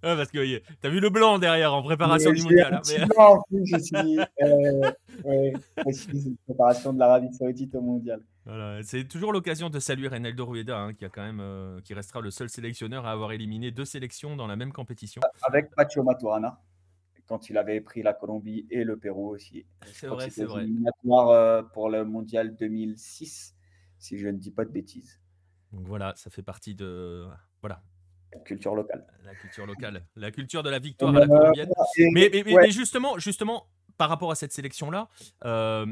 parce 0.00 0.30
que 0.30 0.44
tu 0.44 0.62
as 0.82 0.88
vu 0.88 1.00
le 1.00 1.10
blanc 1.10 1.38
derrière 1.38 1.74
en 1.74 1.82
préparation 1.82 2.32
du 2.32 2.42
mondial. 2.42 2.74
Hein, 2.74 2.80
mais... 2.88 3.04
en 3.16 3.40
plus, 3.42 3.66
je 3.66 3.78
suis, 3.78 4.18
euh, 4.42 4.90
ouais, 5.24 5.52
préparation 6.46 6.92
de 6.92 6.98
l'Arabie 6.98 7.32
Saoudite 7.32 7.74
au 7.74 7.80
mondial 7.80 8.20
c'est 8.82 9.06
toujours 9.06 9.32
l'occasion 9.32 9.70
de 9.70 9.78
saluer 9.78 10.08
Reynaldo 10.08 10.46
Rueda, 10.46 10.78
hein, 10.78 10.94
qui, 10.94 11.04
a 11.04 11.08
quand 11.08 11.22
même, 11.22 11.40
euh, 11.40 11.80
qui 11.82 11.94
restera 11.94 12.20
le 12.20 12.30
seul 12.30 12.48
sélectionneur 12.48 13.06
à 13.06 13.12
avoir 13.12 13.32
éliminé 13.32 13.70
deux 13.70 13.84
sélections 13.84 14.36
dans 14.36 14.46
la 14.46 14.56
même 14.56 14.72
compétition. 14.72 15.20
Avec 15.42 15.70
Pacho 15.74 16.02
Maturana, 16.02 16.60
quand 17.26 17.50
il 17.50 17.58
avait 17.58 17.80
pris 17.80 18.02
la 18.02 18.12
Colombie 18.12 18.66
et 18.70 18.84
le 18.84 18.96
Pérou 18.96 19.28
aussi. 19.28 19.66
C'est 19.92 20.06
vrai, 20.06 20.30
c'est 20.30 20.44
vrai. 20.44 20.66
Euh, 21.06 21.62
pour 21.62 21.90
le 21.90 22.04
mondial 22.04 22.56
2006, 22.56 23.54
si 23.98 24.18
je 24.18 24.28
ne 24.28 24.38
dis 24.38 24.50
pas 24.50 24.64
de 24.64 24.70
bêtises. 24.70 25.20
Donc 25.72 25.86
voilà, 25.86 26.12
ça 26.16 26.30
fait 26.30 26.42
partie 26.42 26.74
de. 26.74 27.26
Voilà, 27.60 27.82
la 28.32 28.40
culture 28.40 28.74
locale. 28.74 29.04
La 29.24 29.34
culture 29.34 29.66
locale. 29.66 30.04
La 30.16 30.30
culture 30.30 30.62
de 30.62 30.70
la 30.70 30.78
victoire 30.78 31.14
à 31.14 31.20
la 31.20 31.26
colombienne. 31.26 31.70
mais, 32.12 32.30
mais, 32.46 32.70
justement, 32.70 33.18
justement, 33.18 33.66
par 33.96 34.08
rapport 34.08 34.30
à 34.30 34.34
cette 34.34 34.52
sélection-là, 34.52 35.08
euh, 35.44 35.86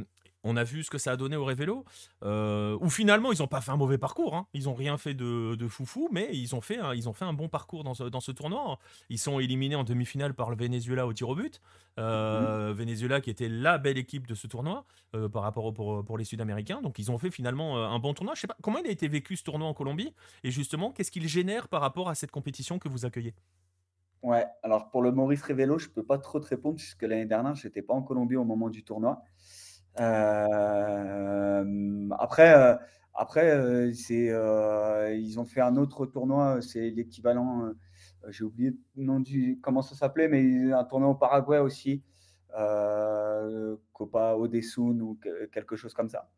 on 0.44 0.56
a 0.56 0.64
vu 0.64 0.82
ce 0.82 0.90
que 0.90 0.98
ça 0.98 1.12
a 1.12 1.16
donné 1.16 1.36
au 1.36 1.44
Révélo, 1.44 1.84
euh, 2.22 2.76
où 2.80 2.90
finalement 2.90 3.32
ils 3.32 3.40
n'ont 3.40 3.48
pas 3.48 3.60
fait 3.60 3.70
un 3.70 3.76
mauvais 3.76 3.98
parcours, 3.98 4.34
hein. 4.34 4.46
ils 4.54 4.64
n'ont 4.64 4.74
rien 4.74 4.96
fait 4.96 5.14
de, 5.14 5.68
foufou, 5.68 6.08
mais 6.12 6.30
ils 6.32 6.54
ont 6.54 6.60
fait 6.60 6.78
un, 6.78 6.94
ils 6.94 7.08
ont 7.08 7.12
fait 7.12 7.24
un 7.24 7.32
bon 7.32 7.48
parcours 7.48 7.84
dans 7.84 7.94
ce, 7.94 8.30
tournoi. 8.32 8.78
Ils 9.10 9.18
sont 9.18 9.40
éliminés 9.40 9.74
en 9.74 9.84
demi-finale 9.84 10.34
par 10.34 10.50
le 10.50 10.56
Venezuela 10.56 11.06
au 11.06 11.12
tir 11.12 11.28
au 11.28 11.34
but. 11.34 11.60
Euh, 11.98 12.70
mhm. 12.70 12.76
Venezuela 12.76 13.20
qui 13.20 13.30
était 13.30 13.48
la 13.48 13.78
belle 13.78 13.98
équipe 13.98 14.26
de 14.26 14.34
ce 14.34 14.46
tournoi 14.46 14.84
euh, 15.16 15.28
par 15.28 15.42
rapport 15.42 15.72
pour, 15.74 16.04
pour 16.04 16.16
les 16.16 16.24
Sud-Américains. 16.24 16.80
Donc 16.80 16.98
ils 16.98 17.10
ont 17.10 17.18
fait 17.18 17.30
finalement 17.30 17.84
un 17.84 17.98
bon 17.98 18.14
tournoi. 18.14 18.34
Je 18.34 18.42
sais 18.42 18.46
pas 18.46 18.56
comment 18.62 18.78
il 18.78 18.86
a 18.86 18.90
été 18.90 19.08
vécu 19.08 19.36
ce 19.36 19.42
tournoi 19.42 19.68
en 19.68 19.74
Colombie? 19.74 20.14
Et 20.44 20.50
justement 20.50 20.92
qu'est-ce 20.92 21.10
qu'il 21.10 21.26
génère 21.28 21.68
par 21.68 21.80
rapport 21.80 22.08
à 22.08 22.14
cette 22.14 22.30
compétition 22.30 22.78
que 22.78 22.88
vous 22.88 23.04
accueillez? 23.04 23.34
Ouais, 24.22 24.46
alors 24.62 24.90
pour 24.90 25.02
le 25.02 25.12
Maurice 25.12 25.42
Révélo, 25.42 25.78
je 25.78 25.88
peux 25.88 26.02
pas 26.02 26.18
trop 26.18 26.40
te 26.40 26.46
répondre 26.46 26.76
puisque 26.76 27.02
l'année 27.02 27.26
dernière, 27.26 27.54
je 27.54 27.66
n'étais 27.66 27.82
pas 27.82 27.94
en 27.94 28.02
Colombie 28.02 28.36
au 28.36 28.44
moment 28.44 28.68
du 28.68 28.82
tournoi. 28.82 29.22
Euh, 30.00 31.64
après, 32.18 32.54
euh, 32.54 32.76
après 33.14 33.50
euh, 33.50 35.12
ils 35.14 35.40
ont 35.40 35.44
fait 35.44 35.60
un 35.60 35.76
autre 35.76 36.06
tournoi, 36.06 36.60
c'est 36.62 36.90
l'équivalent, 36.90 37.72
j'ai 38.28 38.44
oublié 38.44 38.76
le 38.96 39.04
nom 39.04 39.20
du, 39.20 39.58
comment 39.62 39.82
ça 39.82 39.94
s'appelait, 39.94 40.28
mais 40.28 40.72
un 40.72 40.84
tournoi 40.84 41.08
au 41.10 41.14
Paraguay 41.14 41.58
aussi, 41.58 42.02
Copa 43.92 44.34
Odesun 44.36 45.00
ou 45.00 45.18
quelque 45.52 45.76
chose 45.76 45.94
comme 45.94 46.08
ça. 46.08 46.28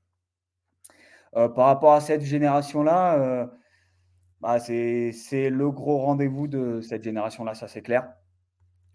par 1.33 1.67
rapport 1.67 1.93
à 1.93 2.01
cette 2.01 2.23
génération-là, 2.23 3.51
bah, 4.41 4.59
c'est 4.59 5.13
le 5.51 5.71
gros 5.71 5.99
rendez-vous 5.99 6.49
de 6.49 6.81
cette 6.81 7.03
génération-là, 7.05 7.55
ça 7.55 7.69
c'est 7.69 7.83
clair. 7.83 8.15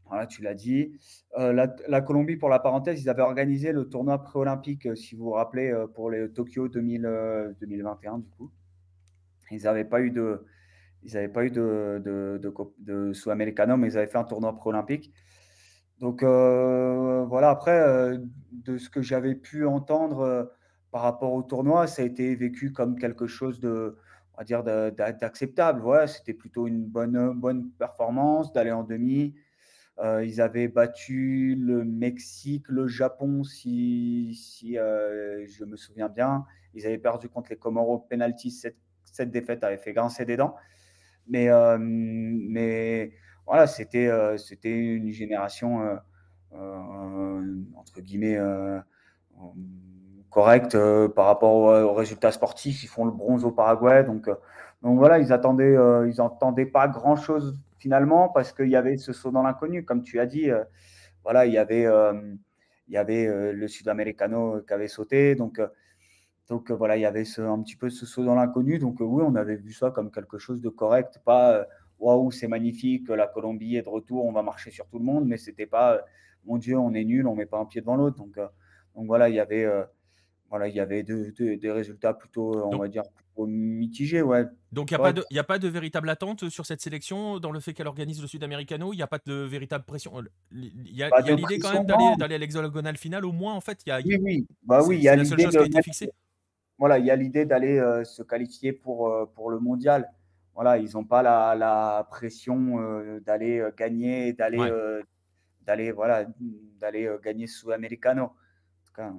Voilà, 0.08 0.28
tu 0.28 0.44
l'as 0.44 0.54
dit. 0.54 0.94
Euh, 1.38 1.52
la, 1.52 2.02
Colombie, 2.02 2.36
pour 2.36 2.50
la 2.50 2.60
parenthèse, 2.60 3.02
ils 3.02 3.10
avaient 3.10 3.24
organisé 3.24 3.72
le 3.72 3.90
tournoi 3.90 4.22
pré-olympique, 4.22 4.86
euh, 4.86 4.96
si 4.96 5.16
vous 5.16 5.26
vous 5.26 5.32
rappelez, 5.32 5.72
euh, 5.72 5.88
pour 5.88 6.12
les 6.12 6.30
Tokyo 6.32 6.68
2021, 6.68 8.20
du 8.20 8.30
coup. 8.30 8.52
Ils 9.52 9.64
n'avaient 9.64 9.86
pas 9.86 10.02
eu 10.02 10.12
de, 10.12 10.46
ils 11.04 11.32
pas 11.32 11.46
eu 11.46 11.52
de, 11.52 12.02
de, 12.04 12.42
de, 12.80 13.14
Sud-Americano, 13.14 13.78
mais 13.78 13.88
ils 13.88 13.98
avaient 13.98 14.08
fait 14.08 14.18
un 14.18 14.24
tournoi 14.24 14.56
pré-olympique. 14.56 15.12
Donc 16.00 16.24
voilà, 16.24 17.50
après, 17.50 18.18
de 18.52 18.78
ce 18.78 18.90
que 18.90 19.02
j'avais 19.02 19.36
pu 19.36 19.66
entendre 19.66 20.52
par 20.92 21.02
rapport 21.04 21.34
au 21.34 21.44
tournoi, 21.44 21.88
ça 21.88 22.02
a 22.02 22.06
été 22.06 22.36
vécu 22.36 22.72
comme 22.74 22.98
quelque 22.98 23.28
chose 23.28 23.60
de, 23.60 23.98
on 24.34 24.38
va 24.40 24.44
dire, 24.44 24.64
d'acceptable. 24.64 25.84
Ouais, 25.86 26.08
c'était 26.08 26.34
plutôt 26.34 26.68
une 26.68 26.86
bonne, 26.86 27.34
bonne 27.34 27.70
performance 27.72 28.52
d'aller 28.52 28.72
en 28.72 28.84
demi. 28.84 29.36
Euh, 30.00 30.26
ils 30.26 30.42
avaient 30.42 30.68
battu 30.68 31.56
le 31.58 31.86
Mexique, 31.86 32.66
le 32.68 32.88
Japon, 32.88 33.44
si, 33.44 34.36
euh, 34.78 35.46
je 35.48 35.64
me 35.64 35.78
souviens 35.78 36.10
bien. 36.10 36.46
Ils 36.74 36.86
avaient 36.86 36.98
perdu 36.98 37.30
contre 37.30 37.50
les 37.52 37.56
Comoros 37.56 38.00
penalty. 38.00 38.52
Cette, 38.52 38.76
cette 39.06 39.32
défaite 39.32 39.64
avait 39.64 39.78
fait 39.78 39.94
grincer 39.94 40.26
des 40.26 40.36
dents. 40.36 40.56
Mais, 41.28 41.50
euh, 41.50 41.78
mais 41.80 43.14
voilà, 43.46 43.68
c'était 43.68 44.08
une 44.66 45.12
génération, 45.12 45.98
entre 46.52 48.02
guillemets, 48.02 48.38
correcte 50.30 50.78
par 51.16 51.26
rapport 51.28 51.54
aux, 51.54 51.94
résultats 51.94 52.34
sportifs. 52.34 52.84
Ils 52.84 52.88
font 52.88 53.06
le 53.06 53.12
bronze 53.12 53.46
au 53.46 53.52
Paraguay. 53.52 54.04
Donc, 54.04 54.30
donc 54.82 54.98
voilà, 54.98 55.20
ils 55.20 55.32
attendaient, 55.32 55.78
ils 56.06 56.72
pas 56.72 56.88
grand-chose 56.90 57.58
finalement, 57.86 58.30
parce 58.30 58.52
qu'il 58.52 58.70
y 58.70 58.76
avait 58.76 58.98
ce 58.98 59.14
saut 59.14 59.30
dans 59.30 59.44
l'inconnu, 59.44 59.86
comme 59.86 60.02
tu 60.02 60.20
as 60.20 60.26
dit. 60.26 60.50
Euh, 60.50 60.64
voilà, 61.24 61.46
il 61.46 61.54
y 61.54 61.60
avait, 61.60 61.86
euh, 61.86 62.14
il 62.88 62.96
y 62.96 62.98
avait 62.98 63.28
euh, 63.28 63.54
le 63.54 63.68
Sud-Americano 63.68 64.62
qui 64.68 64.74
avait 64.74 64.88
sauté. 64.88 65.36
Donc, 65.36 65.62
Donc 66.50 66.72
voilà, 66.72 66.98
il 66.98 67.02
y 67.02 67.06
avait 67.06 67.26
ce, 67.26 67.42
un 67.44 67.62
petit 67.62 67.76
peu 67.76 67.92
ce 67.92 68.08
saut 68.08 68.26
dans 68.26 68.34
l'inconnu. 68.34 68.80
Donc 68.80 68.96
oui, 69.02 69.24
on 69.24 69.36
avait 69.36 69.56
vu 69.56 69.72
ça 69.72 69.92
comme 69.92 70.10
quelque 70.10 70.40
chose 70.40 70.62
de 70.62 70.70
correct, 70.70 71.22
pas 71.24 71.68
waouh, 72.00 72.32
c'est 72.32 72.48
magnifique, 72.48 73.08
la 73.10 73.28
Colombie 73.28 73.76
est 73.78 73.84
de 73.84 73.90
retour, 73.90 74.26
on 74.26 74.32
va 74.32 74.42
marcher 74.42 74.72
sur 74.72 74.88
tout 74.88 74.98
le 74.98 75.06
monde, 75.06 75.26
mais 75.28 75.38
c'était 75.38 75.68
pas 75.68 76.02
mon 76.46 76.58
Dieu, 76.58 76.78
on 76.78 76.94
est 76.96 77.06
nul, 77.06 77.28
on 77.28 77.36
met 77.36 77.46
pas 77.46 77.60
un 77.60 77.66
pied 77.66 77.82
devant 77.82 77.98
l'autre. 77.98 78.18
Donc, 78.18 78.36
donc 78.96 79.06
voilà, 79.06 79.30
il 79.30 79.36
y 79.36 79.40
avait 79.40 79.68
voilà, 80.50 80.68
il 80.70 80.76
y 80.76 80.80
avait 80.80 81.04
des 81.04 81.72
résultats 81.72 82.16
plutôt, 82.16 82.48
on 82.74 82.78
va 82.80 82.88
dire, 82.88 83.04
mitigés. 83.38 84.22
Ouais. 84.22 84.46
Donc 84.72 84.92
il 84.92 84.98
n'y 84.98 85.38
a, 85.38 85.42
a, 85.42 85.44
pas 85.44 85.60
de 85.60 85.68
véritable 85.68 86.10
attente 86.10 86.50
sur 86.50 86.66
cette 86.66 86.82
sélection 86.82 87.40
dans 87.40 87.52
le 87.52 87.60
fait 87.60 87.74
qu'elle 87.74 87.88
organise 87.88 88.22
le 88.22 88.28
Sud-Americano? 88.28 88.94
Il 88.94 88.98
n'y 88.98 89.02
a 89.02 89.08
pas 89.08 89.20
de 89.26 89.34
véritable 89.34 89.84
pression? 89.86 90.14
Il 90.52 90.96
y 90.96 91.04
a, 91.04 91.10
l'idée 91.22 91.60
quand 91.60 91.74
même 91.74 91.86
d'aller 92.18 92.36
à 92.36 92.38
l'hexagonal 92.38 92.98
final 92.98 93.26
au 93.26 93.32
moins, 93.32 93.54
en 93.54 93.62
fait. 93.62 93.86
Y 93.86 93.92
a, 93.92 94.00
oui, 94.06 94.18
oui. 94.22 94.48
Bah, 94.64 94.82
oui, 94.86 94.98
il 94.98 95.04
y 95.04 95.10
a 95.10 95.16
l'idée 95.16 95.46
qui 95.48 95.58
a 95.58 95.66
été 95.66 95.82
fixée. 95.82 96.12
Voilà, 96.78 96.98
il 97.00 97.06
y 97.06 97.12
a 97.12 97.16
l'idée 97.16 97.46
d'aller 97.46 97.78
euh, 97.78 98.04
se 98.04 98.22
qualifier 98.24 98.74
pour, 98.74 99.10
euh, 99.10 99.26
pour 99.26 99.50
le 99.50 99.60
mondial. 99.60 100.12
Voilà, 100.54 100.78
ils 100.78 100.92
n'ont 100.94 101.06
pas 101.06 101.22
la, 101.22 101.56
la 101.56 102.08
pression 102.10 102.80
euh, 102.80 103.20
d'aller 103.22 103.66
gagner, 103.78 104.34
d'aller 104.34 104.72
d'aller 105.62 105.92
voilà, 105.92 106.26
d'aller 106.80 107.10
gagner 107.24 107.48
sous 107.48 107.72
Americano. 107.72 108.24
En 108.24 108.86
tout 108.86 108.94
cas, 108.94 109.14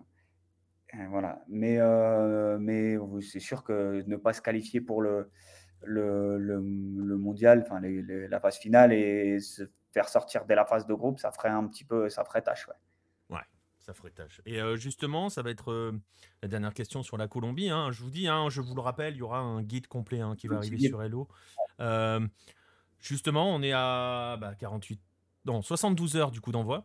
voilà. 1.11 1.43
Mais, 1.49 1.79
euh, 1.79 2.59
mais 2.59 2.97
c'est 3.21 3.41
sûr 3.41 3.63
que 3.63 4.03
ne 4.07 4.17
pas 4.17 4.33
se 4.33 4.41
qualifier 4.41 4.81
pour 4.81 5.03
le, 5.03 5.31
le, 5.83 6.39
le, 6.39 6.61
mondial, 7.19 7.63
enfin 7.67 7.81
la 7.81 8.41
phase 8.41 8.57
finale 8.59 8.93
et 8.93 9.41
se 9.41 9.65
faire 9.93 10.09
sortir 10.09 10.45
dès 10.47 10.55
la 10.55 10.65
phase 10.65 10.87
de 10.87 10.95
groupe, 10.95 11.19
ça 11.19 11.31
ferait 11.33 11.49
un 11.49 11.67
petit 11.67 11.85
peu, 11.85 12.09
ça 12.09 12.25
ferait 12.25 12.43
tâche. 12.43 12.69
Ouais. 13.31 13.41
ça 13.79 13.95
ferait 13.95 14.11
tâche. 14.11 14.41
Et 14.47 14.61
euh, 14.61 14.77
justement, 14.77 15.29
ça 15.29 15.43
va 15.43 15.51
être 15.51 15.71
euh, 15.71 15.93
la 16.43 16.49
dernière 16.49 16.75
question 16.75 17.03
sur 17.03 17.17
la 17.17 17.29
Colombie. 17.29 17.71
Hein. 17.71 17.91
Je 17.93 18.03
vous 18.03 18.11
dis, 18.11 18.29
hein, 18.29 18.49
je 18.51 18.61
vous 18.61 18.75
le 18.75 18.81
rappelle, 18.81 19.15
il 19.15 19.19
y 19.19 19.23
aura 19.23 19.39
un 19.39 19.63
guide 19.63 19.87
complet 19.87 20.21
hein, 20.21 20.35
qui 20.37 20.49
va 20.49 20.57
arriver 20.57 20.79
sur 20.79 21.03
Hello. 21.03 21.29
justement, 23.01 23.55
on 23.55 23.63
est 23.63 23.73
à 23.73 24.39
48 24.59 24.97
bah, 24.97 25.03
non, 25.47 25.63
72 25.63 26.17
heures 26.17 26.31
du 26.33 26.41
coup 26.41 26.51
d'envoi. 26.51 26.83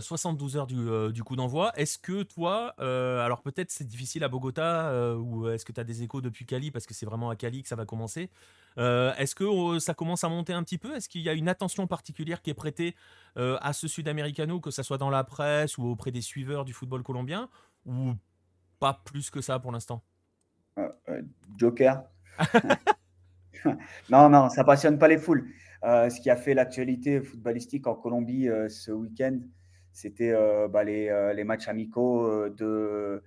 72 0.00 0.56
heures, 0.56 0.66
euh, 0.72 1.12
du, 1.12 1.22
coup 1.22 1.36
d'envoi. 1.36 1.72
Est-ce 1.76 1.98
que 1.98 2.22
toi, 2.22 2.74
euh, 2.80 3.24
alors 3.24 3.42
peut-être 3.42 3.70
c'est 3.70 3.86
difficile 3.86 4.24
à 4.24 4.28
Bogota, 4.28 4.88
euh, 4.88 5.16
ou 5.16 5.48
est-ce 5.48 5.66
que 5.66 5.72
tu 5.72 5.80
as 5.80 5.84
des 5.84 6.02
échos 6.02 6.22
depuis 6.22 6.46
Cali, 6.46 6.70
parce 6.70 6.86
que 6.86 6.94
c'est 6.94 7.04
vraiment 7.04 7.28
à 7.28 7.36
Cali 7.36 7.62
que 7.62 7.68
ça 7.68 7.76
va 7.76 7.84
commencer. 7.84 8.30
Est-ce 8.76 9.34
que 9.34 9.78
ça 9.80 9.92
commence 9.92 10.22
à 10.24 10.28
monter 10.28 10.52
un 10.52 10.62
petit 10.62 10.78
peu? 10.78 10.94
Est-ce 10.94 11.08
qu'il 11.08 11.20
y 11.22 11.28
a 11.28 11.32
une 11.32 11.48
attention 11.48 11.86
particulière 11.86 12.42
qui 12.42 12.50
est 12.50 12.54
prêtée 12.54 12.94
à 13.36 13.72
ce 13.72 13.88
Sud-Americano, 13.88 14.60
que 14.60 14.70
ce 14.70 14.82
soit 14.82 14.98
dans 14.98 15.10
la 15.10 15.24
presse 15.24 15.78
ou 15.78 15.84
auprès 15.84 16.12
des 16.12 16.20
suiveurs 16.20 16.64
du 16.64 16.72
football 16.72 17.02
colombien, 17.02 17.50
ou 17.86 18.12
pas 18.78 19.02
plus 19.04 19.30
que 19.30 19.40
ça 19.40 19.58
pour 19.58 19.72
l'instant? 19.72 20.02
Joker 21.56 22.04
Non, 24.10 24.28
non, 24.28 24.48
ça 24.48 24.62
passionne 24.62 24.96
pas 24.96 25.08
les 25.08 25.18
foules. 25.18 25.48
Euh, 25.84 26.10
ce 26.10 26.20
qui 26.20 26.28
a 26.30 26.36
fait 26.36 26.54
l'actualité 26.54 27.20
footballistique 27.22 27.86
en 27.86 27.94
Colombie 27.94 28.48
euh, 28.48 28.68
ce 28.68 28.90
week-end, 28.90 29.38
c'était 29.92 30.32
euh, 30.32 30.66
bah, 30.66 30.82
les, 30.82 31.44
matchs 31.44 31.68
amicaux 31.68 32.48
de, 32.48 33.22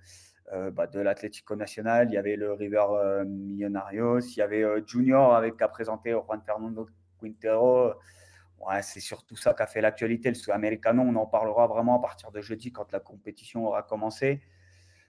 bah, 0.72 0.86
de 0.86 1.00
l'Atlético 1.00 1.56
Nacional. 1.56 2.08
Il 2.10 2.14
y 2.14 2.18
avait 2.18 2.36
le 2.36 2.52
River 2.52 3.24
Millonarios, 3.26 4.20
il 4.20 4.36
y 4.36 4.42
avait 4.42 4.64
Junior 4.86 5.34
avec 5.34 5.60
a 5.62 5.68
présenté 5.68 6.10
Juan 6.10 6.40
Fernando 6.44 6.88
Quintero. 7.20 7.94
C'est 8.80 9.00
surtout 9.00 9.36
ça 9.36 9.54
qui 9.54 9.62
a 9.62 9.66
fait 9.66 9.80
l'actualité. 9.80 10.28
Le 10.28 10.34
Sud-Americano, 10.34 11.02
on 11.02 11.16
en 11.16 11.26
parlera 11.26 11.66
vraiment 11.66 11.98
à 11.98 12.00
partir 12.00 12.30
de 12.30 12.40
jeudi 12.40 12.70
quand 12.70 12.92
la 12.92 13.00
compétition 13.00 13.66
aura 13.66 13.82
commencé. 13.82 14.40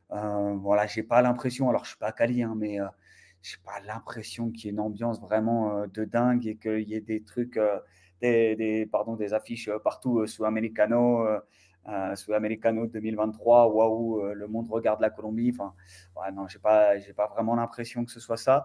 Voilà, 0.10 0.86
j'ai 0.88 1.04
pas 1.04 1.22
l'impression, 1.22 1.70
alors 1.70 1.86
je 1.86 1.90
suis 1.90 2.00
pas 2.00 2.08
à 2.08 2.12
Cali, 2.12 2.44
hein, 2.44 2.56
mais 2.58 2.80
j'ai 3.44 3.58
pas 3.64 3.80
l'impression 3.82 4.50
qu'il 4.50 4.66
y 4.66 4.68
ait 4.70 4.72
une 4.72 4.80
ambiance 4.80 5.20
vraiment 5.20 5.78
euh, 5.78 5.88
de 5.88 6.06
dingue 6.06 6.48
et 6.48 6.56
qu'il 6.56 6.88
y 6.88 6.96
ait 6.96 7.02
des 7.02 7.24
trucs, 7.24 7.58
euh, 7.58 7.80
des, 8.22 8.88
pardon, 8.90 9.16
des 9.16 9.34
affiches 9.34 9.68
euh, 9.68 9.80
partout 9.80 10.26
sous 10.26 10.46
Americano, 10.46 11.28
sous 12.16 12.32
Americano 12.32 12.88
2023, 12.88 13.68
waouh, 13.68 14.34
le 14.34 14.48
monde 14.48 14.70
regarde 14.70 15.02
la 15.02 15.10
Colombie. 15.10 15.52
Enfin, 15.54 15.74
ouais, 16.16 16.32
non, 16.32 16.48
j'ai 16.48 16.60
pas, 16.60 16.94
pas 17.16 17.28
vraiment 17.28 17.56
l'impression 17.56 18.06
que 18.06 18.12
ce 18.12 18.22
soit 18.22 18.38
ça. 18.38 18.64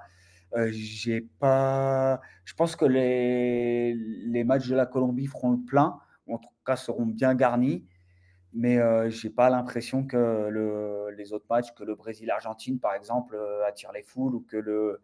j'ai 0.71 1.23
pas, 1.41 2.21
je 2.45 2.55
pense 2.55 2.77
que 2.77 2.85
les, 2.85 3.95
les 3.95 4.45
matchs 4.45 4.69
de 4.69 4.77
la 4.77 4.87
Colombie 4.87 5.27
feront 5.27 5.51
le 5.51 5.59
plein, 5.67 5.99
ou 6.29 6.37
en 6.37 6.39
tout 6.39 6.49
cas 6.65 6.77
seront 6.77 7.07
bien 7.07 7.35
garnis 7.35 7.85
mais 8.53 8.79
euh, 8.79 9.11
je 9.11 9.27
n'ai 9.27 9.33
pas 9.33 9.51
l'impression 9.51 10.05
que 10.05 10.49
le, 10.49 11.11
les 11.17 11.33
autres 11.33 11.47
matchs, 11.51 11.75
que 11.75 11.85
le 11.85 11.95
Brésil-Argentine, 11.95 12.79
par 12.79 12.95
exemple, 12.95 13.35
euh, 13.35 13.67
attirent 13.67 13.93
les 13.93 14.03
foules 14.03 14.35
ou 14.35 14.41
que 14.41 14.57
le, 14.57 15.03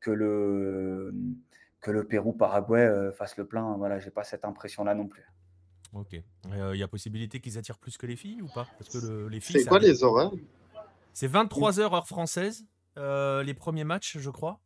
que 0.00 0.10
le, 0.10 1.14
que 1.80 1.90
le 1.90 2.06
Pérou-Paraguay 2.06 2.80
euh, 2.80 3.12
fasse 3.12 3.36
le 3.36 3.46
plein. 3.46 3.76
Voilà, 3.76 3.98
je 3.98 4.06
n'ai 4.06 4.10
pas 4.10 4.24
cette 4.24 4.44
impression-là 4.44 4.94
non 4.94 5.06
plus. 5.06 5.26
Ok. 5.92 6.12
Il 6.44 6.76
y 6.76 6.82
a 6.82 6.88
possibilité 6.88 7.40
qu'ils 7.40 7.56
attirent 7.56 7.78
plus 7.78 7.96
que 7.96 8.06
les 8.06 8.16
filles 8.16 8.42
ou 8.42 8.48
pas? 8.48 8.66
Parce 8.78 8.90
que 8.90 9.26
les 9.28 9.40
filles. 9.40 9.60
C'est 9.60 9.68
quoi 9.68 9.78
les 9.78 10.02
horaires? 10.02 10.32
C'est 11.14 11.28
23h 11.28 11.80
heure 11.80 12.06
française, 12.06 12.66
les 12.96 13.54
premiers 13.54 13.84
matchs, 13.84 14.18
je 14.18 14.30
crois. 14.30 14.60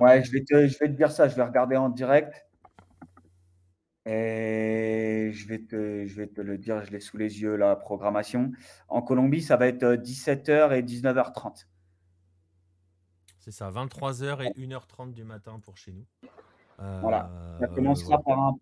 Ouais, 0.00 0.24
je 0.24 0.32
vais, 0.32 0.42
te, 0.42 0.66
je 0.66 0.76
vais 0.80 0.88
te 0.88 0.96
dire 0.96 1.12
ça, 1.12 1.28
je 1.28 1.36
vais 1.36 1.44
regarder 1.44 1.76
en 1.76 1.88
direct. 1.88 2.49
Et 4.06 5.30
je 5.32 5.46
vais, 5.46 5.58
te, 5.58 6.06
je 6.06 6.16
vais 6.16 6.26
te 6.26 6.40
le 6.40 6.56
dire, 6.56 6.82
je 6.84 6.90
l'ai 6.90 7.00
sous 7.00 7.18
les 7.18 7.42
yeux, 7.42 7.56
la 7.56 7.76
programmation. 7.76 8.50
En 8.88 9.02
Colombie, 9.02 9.42
ça 9.42 9.56
va 9.56 9.66
être 9.66 9.84
17h 9.84 10.50
euh, 10.50 10.70
et 10.70 10.82
19h30. 10.82 11.66
C'est 13.38 13.50
ça, 13.50 13.70
23h 13.70 14.42
et 14.42 14.66
1h30 14.66 15.12
du 15.12 15.24
matin 15.24 15.60
pour 15.60 15.76
chez 15.76 15.92
nous. 15.92 16.06
voilà. 16.78 17.30
Ça 17.58 17.66
euh, 17.66 17.74
commencera 17.74 18.22
par, 18.22 18.54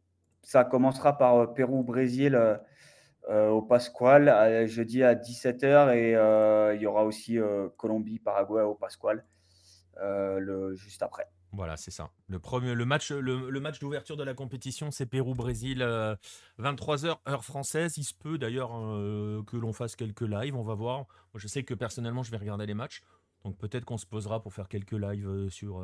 ça 0.42 0.64
commencera 0.64 1.18
par 1.18 1.36
euh, 1.36 1.46
Pérou-Brésil 1.46 2.38
au 3.28 3.60
Pasquale, 3.60 4.66
jeudi 4.66 5.02
à 5.04 5.14
17h. 5.14 5.94
Et 5.94 6.74
il 6.76 6.82
y 6.82 6.86
aura 6.86 7.04
aussi 7.04 7.38
Colombie-Paraguay 7.76 8.62
au 8.62 8.74
Pasquale 8.74 9.24
le, 10.00 10.74
juste 10.74 11.02
après. 11.02 11.28
Voilà, 11.52 11.76
c'est 11.76 11.90
ça. 11.90 12.10
Le, 12.28 12.38
premier, 12.38 12.74
match, 12.84 13.10
le, 13.10 13.60
match 13.60 13.78
d'ouverture 13.78 14.16
de 14.16 14.22
la 14.22 14.34
compétition, 14.34 14.90
c'est 14.90 15.06
Pérou-Brésil, 15.06 15.78
23h, 16.58 17.06
euh, 17.06 17.14
heure 17.26 17.44
française. 17.44 17.96
Il 17.96 18.04
se 18.04 18.14
peut 18.14 18.36
d'ailleurs 18.36 18.70
euh, 18.74 19.42
que 19.44 19.56
l'on 19.56 19.72
fasse 19.72 19.96
quelques 19.96 20.22
lives, 20.22 20.56
on 20.56 20.62
va 20.62 20.74
voir. 20.74 20.98
Moi, 20.98 21.36
je 21.36 21.48
sais 21.48 21.62
que 21.62 21.74
personnellement, 21.74 22.22
je 22.22 22.30
vais 22.30 22.36
regarder 22.36 22.66
les 22.66 22.74
matchs. 22.74 23.02
Donc 23.44 23.56
peut-être 23.56 23.84
qu'on 23.84 23.96
se 23.96 24.04
posera 24.04 24.42
pour 24.42 24.52
faire 24.52 24.68
quelques 24.68 24.92
lives 24.92 25.26
euh, 25.26 25.48
sur, 25.48 25.80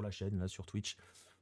la 0.00 0.10
chaîne, 0.10 0.38
là, 0.38 0.48
sur 0.48 0.64
Twitch, 0.64 0.96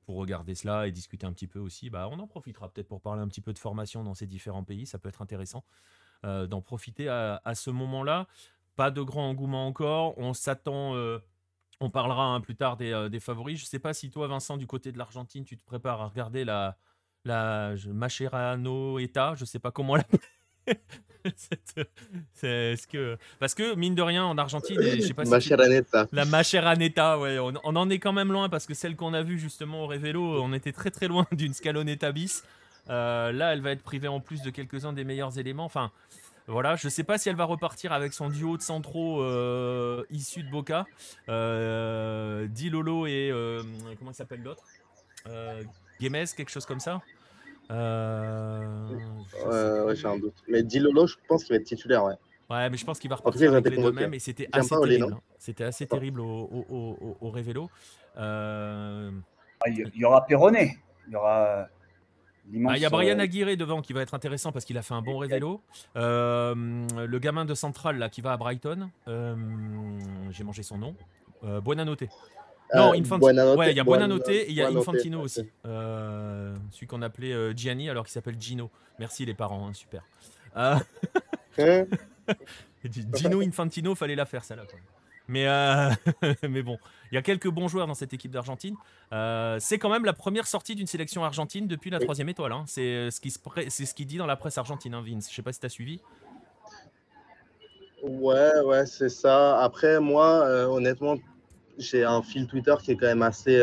pour 0.05 0.16
regarder 0.16 0.56
cela 0.56 0.89
et 0.89 0.93
discuter 0.93 1.24
un 1.24 1.32
petit 1.32 1.47
peu 1.47 1.60
aussi. 1.60 1.90
Bah, 1.90 2.09
on 2.10 2.18
en 2.18 2.26
profitera 2.26 2.68
peut-être 2.68 2.89
pour 2.89 3.01
parler 3.01 3.22
un 3.22 3.28
petit 3.28 3.40
peu 3.40 3.52
de 3.52 3.59
formation 3.59 4.02
dans 4.02 4.14
ces 4.14 4.26
différents 4.26 4.64
pays. 4.64 4.86
Ça 4.86 4.98
peut 4.98 5.09
être 5.09 5.22
intéressant 5.22 5.64
d'en 6.22 6.62
profiter 6.62 7.06
à 7.10 7.55
ce 7.55 7.68
moment-là. 7.68 8.26
Pas 8.76 8.90
de 8.90 9.02
grand 9.02 9.28
engouement 9.28 9.66
encore. 9.66 10.16
On 10.16 10.32
s'attend 10.32 10.94
on 11.80 11.90
parlera 11.90 12.26
hein, 12.26 12.40
plus 12.40 12.56
tard 12.56 12.76
euh, 12.80 13.09
des, 13.09 13.20
favoris. 13.20 13.59
Je 13.59 13.64
ne 13.64 13.68
sais 13.68 13.78
pas 13.78 13.94
si 13.94 14.10
toi, 14.10 14.26
Vincent, 14.26 14.56
du 14.56 14.66
côté 14.66 14.92
de 14.92 14.98
l'Argentine, 14.98 15.44
tu 15.44 15.56
te 15.56 15.64
prépares 15.64 16.01
à 16.01 16.09
regarder 16.09 16.44
la, 16.44 16.76
la 17.24 17.74
Macherano 17.86 18.98
Eta. 18.98 19.34
Je 19.36 19.42
ne 19.42 19.46
sais 19.46 19.59
pas 19.59 19.70
comment 19.70 19.96
la. 19.96 20.05
c'est 22.32 22.76
ce 22.76 22.86
que 22.86 23.18
parce 23.38 23.55
que 23.55 23.74
mine 23.74 23.94
de 23.94 24.02
rien 24.02 24.24
en 24.24 24.36
Argentine 24.38 24.80
je 24.80 25.01
sais 25.01 25.14
pas 25.14 25.24
la 26.12 26.24
Macheraneta 26.24 27.18
ouais 27.18 27.38
on, 27.38 27.52
on, 27.64 27.76
en 27.76 27.90
est 27.90 27.98
quand 27.98 28.12
même 28.12 28.32
loin 28.32 28.48
parce 28.48 28.66
que 28.66 28.74
celle 28.74 28.96
qu'on 28.96 29.12
a 29.12 29.22
vue 29.22 29.38
justement 29.38 29.84
au 29.84 29.86
Révélo 29.86 30.42
on 30.42 30.52
était 30.55 30.72
très 30.72 30.90
très 30.90 31.09
loin 31.09 31.26
d'une 31.32 31.52
Scaloneta 31.52 32.12
bis 32.12 32.44
euh, 32.88 33.32
là 33.32 33.52
elle 33.52 33.60
va 33.60 33.72
être 33.72 33.82
privée 33.82 34.09
en 34.09 34.20
plus 34.20 34.42
de 34.42 34.51
quelques-uns 34.51 34.92
des 34.92 35.05
meilleurs 35.05 35.38
éléments 35.38 35.64
enfin 35.64 35.90
voilà, 36.47 36.77
je 36.77 36.89
sais 36.89 37.05
pas 37.05 37.16
si 37.16 37.29
elle 37.31 37.37
va 37.37 37.45
repartir 37.45 37.93
avec 37.93 38.12
son 38.12 38.29
duo 38.29 38.57
de 38.57 38.62
centraux 38.62 39.23
euh, 39.23 40.05
issu 40.11 40.43
de 40.43 40.51
Boca. 40.51 40.87
Euh, 41.29 42.47
Di 42.49 42.69
Lolo 42.69 43.07
et. 43.07 43.31
Euh, 43.33 43.62
comment 43.99 44.11
il 44.11 44.15
s'appelle 44.15 44.43
l'autre? 44.43 44.62
Euh, 45.27 45.62
quelque 45.99 46.51
chose 46.51 46.66
comme 46.66 46.81
ça 46.81 47.01
euh, 47.71 48.89
Ouais, 49.87 49.97
j'ai 49.97 50.07
un 50.07 50.19
doute. 50.19 50.35
Mais 50.49 50.62
Di 50.62 50.81
Lolo, 50.81 51.07
je 51.07 51.16
pense 51.27 51.45
qu'il 51.45 51.55
va 51.55 51.61
être 51.61 51.66
titulaire, 51.66 52.05
ouais. 52.05 52.15
Ouais, 52.51 52.69
mais 52.69 52.77
je 52.77 52.85
pense 52.85 52.99
qu'il 52.99 53.09
va 53.09 53.16
repartir 53.16 53.55
avec 53.55 53.75
les 53.75 53.83
deux 53.83 53.93
mêmes 53.93 54.12
et 54.12 54.19
c'était 54.19 54.49
assez, 54.53 54.69
terrible. 54.69 55.15
Hein. 55.15 55.21
C'était 55.39 55.65
assez 55.65 55.87
terrible 55.87 56.21
au, 56.21 56.27
au, 56.27 56.99
au, 57.01 57.16
au 57.23 57.31
Révélo. 57.31 57.71
Il 58.19 59.91
y 59.95 60.05
aura 60.05 60.27
Perronnet. 60.27 60.77
Il 61.07 61.15
y 61.15 61.16
aura. 61.16 61.69
Ah, 62.66 62.77
il 62.77 62.83
y 62.83 62.85
a 62.85 62.91
Brian 62.91 63.19
euh, 63.19 63.23
Aguirre 63.23 63.57
devant 63.57 63.81
qui 63.81 63.93
va 63.93 64.03
être 64.03 64.15
intéressant 64.15 64.53
parce 64.53 64.65
qu'il 64.65 64.77
a 64.77 64.83
fait 64.83 64.95
un 64.95 65.03
bon 65.03 65.19
révélo. 65.19 65.61
Euh, 65.97 66.55
le 66.55 67.19
gamin 67.19 67.45
de 67.45 67.55
Central 67.55 67.99
là, 67.99 68.09
qui 68.09 68.21
va 68.21 68.33
à 68.33 68.37
Brighton, 68.37 68.91
euh, 69.09 69.35
j'ai 70.31 70.45
mangé 70.45 70.62
son 70.62 70.79
nom. 70.79 70.95
Buonanotte. 71.43 72.05
Non, 72.75 72.95
Infantino. 72.95 73.57
Ouais, 73.57 73.73
il 73.73 73.77
y 73.77 73.81
a 73.81 73.85
Buonanotte 73.85 74.29
et 74.29 74.51
il 74.51 74.55
y 74.55 74.62
a 74.62 74.69
Infantino 74.69 75.21
aussi. 75.21 75.49
celui 75.65 76.87
qu'on 76.87 77.03
appelait 77.03 77.57
Gianni 77.57 77.91
alors 77.91 78.05
qu'il 78.05 78.12
s'appelle 78.12 78.41
Gino. 78.41 78.71
Merci 78.99 79.25
les 79.25 79.35
parents, 79.35 79.69
hein, 79.69 79.73
super. 79.73 80.03
Gino 83.15 83.43
Infantino, 83.43 83.95
fallait 83.95 84.16
la 84.16 84.27
faire 84.27 84.45
celle-là. 84.45 84.65
Mais, 85.29 85.47
euh, 85.47 85.91
mais 86.49 86.62
bon, 86.62 86.79
il 87.15 87.16
y 87.16 87.19
a 87.19 87.23
quelques 87.23 87.49
bons 87.49 87.69
joueurs 87.69 87.86
dans 87.86 87.95
cette 87.95 88.12
équipe 88.12 88.32
d'Argentine. 88.32 88.74
Euh, 89.12 89.57
c'est 89.61 89.78
quand 89.78 89.89
même 89.89 90.05
la 90.05 90.12
première 90.12 90.49
sortie 90.49 90.74
d'une 90.74 90.89
sélection 90.89 91.23
argentine 91.23 91.69
depuis 91.69 91.89
la 91.89 92.01
troisième 92.01 92.28
étoile. 92.28 92.51
Hein. 92.51 92.65
C'est 92.66 93.09
ce 93.12 93.20
qui 93.20 93.32
c'est 93.69 93.86
ce 93.86 93.95
qui 93.95 94.05
dit 94.05 94.16
dans 94.16 94.27
la 94.27 94.35
presse 94.35 94.59
argentine, 94.59 94.95
hein, 94.95 95.05
Vince. 95.07 95.31
Je 95.31 95.36
sais 95.36 95.43
pas 95.43 95.53
si 95.53 95.61
tu 95.61 95.66
as 95.66 95.69
suivi. 95.69 96.01
Ouais, 98.03 98.61
ouais, 98.65 98.85
c'est 98.86 99.11
ça. 99.11 99.61
Après, 99.61 100.01
moi, 100.01 100.45
honnêtement, 100.69 101.15
j'ai 101.78 102.03
un 102.03 102.20
fil 102.20 102.49
Twitter 102.49 102.74
qui 102.82 102.91
est 102.91 102.97
quand 102.97 103.07
même 103.07 103.23
assez 103.23 103.62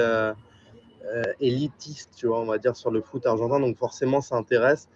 élitiste, 1.41 2.11
tu 2.15 2.28
vois, 2.28 2.40
on 2.40 2.45
va 2.45 2.57
dire, 2.57 2.78
sur 2.78 2.90
le 2.90 3.02
foot 3.02 3.26
argentin. 3.26 3.60
Donc 3.60 3.78
forcément, 3.78 4.22
ça 4.22 4.38
intéresse. 4.38 4.88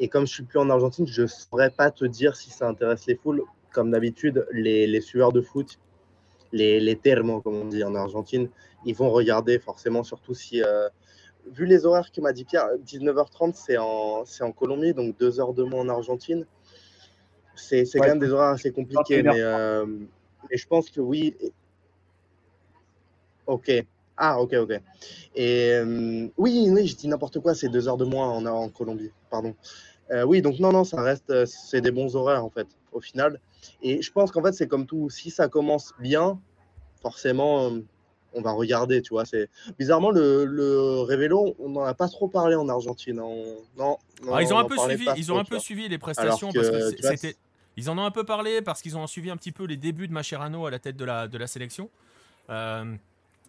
Et 0.00 0.08
comme 0.08 0.26
je 0.26 0.32
suis 0.32 0.42
plus 0.42 0.58
en 0.58 0.68
Argentine, 0.68 1.06
je 1.06 1.22
ne 1.22 1.26
saurais 1.28 1.70
pas 1.70 1.92
te 1.92 2.04
dire 2.04 2.34
si 2.34 2.50
ça 2.50 2.66
intéresse 2.66 3.06
les 3.06 3.14
foules. 3.14 3.44
Comme 3.72 3.92
d'habitude, 3.92 4.48
les, 4.50 4.88
les, 4.88 5.00
sueurs 5.00 5.30
de 5.30 5.40
foot, 5.40 5.78
les, 6.52 6.80
les 6.80 6.96
comme 6.96 7.54
on 7.54 7.66
dit 7.66 7.84
en 7.84 7.94
Argentine, 7.94 8.48
ils 8.84 8.94
vont 8.94 9.10
regarder 9.10 9.58
forcément, 9.58 10.02
surtout 10.02 10.34
si. 10.34 10.62
Euh, 10.62 10.88
vu 11.52 11.66
les 11.66 11.86
horaires 11.86 12.10
que 12.12 12.20
m'a 12.20 12.32
dit 12.32 12.44
Pierre, 12.44 12.68
19h30, 12.86 13.54
c'est 13.54 13.78
en, 13.78 14.24
en 14.40 14.52
Colombie, 14.52 14.94
donc 14.94 15.16
deux 15.18 15.40
heures 15.40 15.54
de 15.54 15.64
moins 15.64 15.80
en 15.80 15.88
Argentine. 15.88 16.46
C'est 17.54 17.84
quand 17.94 18.06
même 18.06 18.18
des 18.18 18.30
horaires 18.30 18.54
assez 18.54 18.72
compliqués, 18.72 19.22
mais, 19.22 19.40
euh, 19.40 19.84
mais, 19.86 20.56
je 20.56 20.66
pense 20.66 20.90
que 20.90 21.00
oui. 21.00 21.36
Ok. 23.46 23.70
Ah, 24.16 24.40
ok, 24.40 24.54
ok. 24.54 24.80
Et 25.34 25.72
euh, 25.72 26.28
oui, 26.36 26.68
oui, 26.70 26.86
je 26.86 26.96
dis 26.96 27.08
n'importe 27.08 27.40
quoi, 27.40 27.54
c'est 27.54 27.68
deux 27.68 27.88
heures 27.88 27.96
de 27.96 28.04
moins 28.04 28.28
en, 28.28 28.44
en 28.46 28.68
Colombie, 28.68 29.10
pardon. 29.30 29.54
Euh, 30.10 30.24
oui, 30.24 30.42
donc 30.42 30.58
non, 30.58 30.72
non, 30.72 30.84
ça 30.84 31.00
reste, 31.00 31.46
c'est 31.46 31.80
des 31.80 31.90
bons 31.90 32.16
horaires 32.16 32.44
en 32.44 32.50
fait, 32.50 32.66
au 32.92 33.00
final. 33.00 33.40
Et 33.82 34.02
je 34.02 34.12
pense 34.12 34.30
qu'en 34.30 34.42
fait, 34.42 34.52
c'est 34.52 34.68
comme 34.68 34.86
tout, 34.86 35.10
si 35.10 35.30
ça 35.30 35.48
commence 35.48 35.92
bien, 35.98 36.40
forcément, 37.02 37.66
euh, 37.66 37.80
on 38.34 38.42
va 38.42 38.52
regarder, 38.52 39.02
tu 39.02 39.10
vois. 39.10 39.24
C'est 39.24 39.48
bizarrement 39.78 40.10
le, 40.10 40.44
le 40.44 41.00
Révélo, 41.02 41.56
on 41.58 41.70
n'en 41.70 41.82
a 41.82 41.94
pas 41.94 42.08
trop 42.08 42.28
parlé 42.28 42.54
en 42.54 42.68
Argentine. 42.68 43.18
Hein. 43.18 43.34
Non, 43.76 43.98
ah, 44.30 44.42
ils 44.42 44.52
ont 44.52 44.58
un 44.58 44.64
peu 44.64 44.76
suivi, 44.76 45.06
ils 45.16 45.32
ont 45.32 45.38
un 45.38 45.44
peu 45.44 45.58
suivi 45.58 45.88
les 45.88 45.98
prestations 45.98 46.50
parce 46.52 46.70
que 46.70 46.90
c'était. 47.02 47.36
Ils 47.76 47.88
en 47.88 47.96
ont 47.96 48.04
un 48.04 48.10
peu 48.10 48.24
parlé 48.24 48.60
parce 48.62 48.82
qu'ils 48.82 48.98
ont 48.98 49.06
suivi 49.06 49.30
un 49.30 49.36
petit 49.36 49.52
peu 49.52 49.64
les 49.64 49.76
débuts 49.76 50.08
de 50.08 50.12
Macherano 50.12 50.66
à 50.66 50.70
la 50.70 50.78
tête 50.78 50.96
de 50.96 51.04
la, 51.04 51.28
de 51.28 51.38
la 51.38 51.46
sélection. 51.46 51.88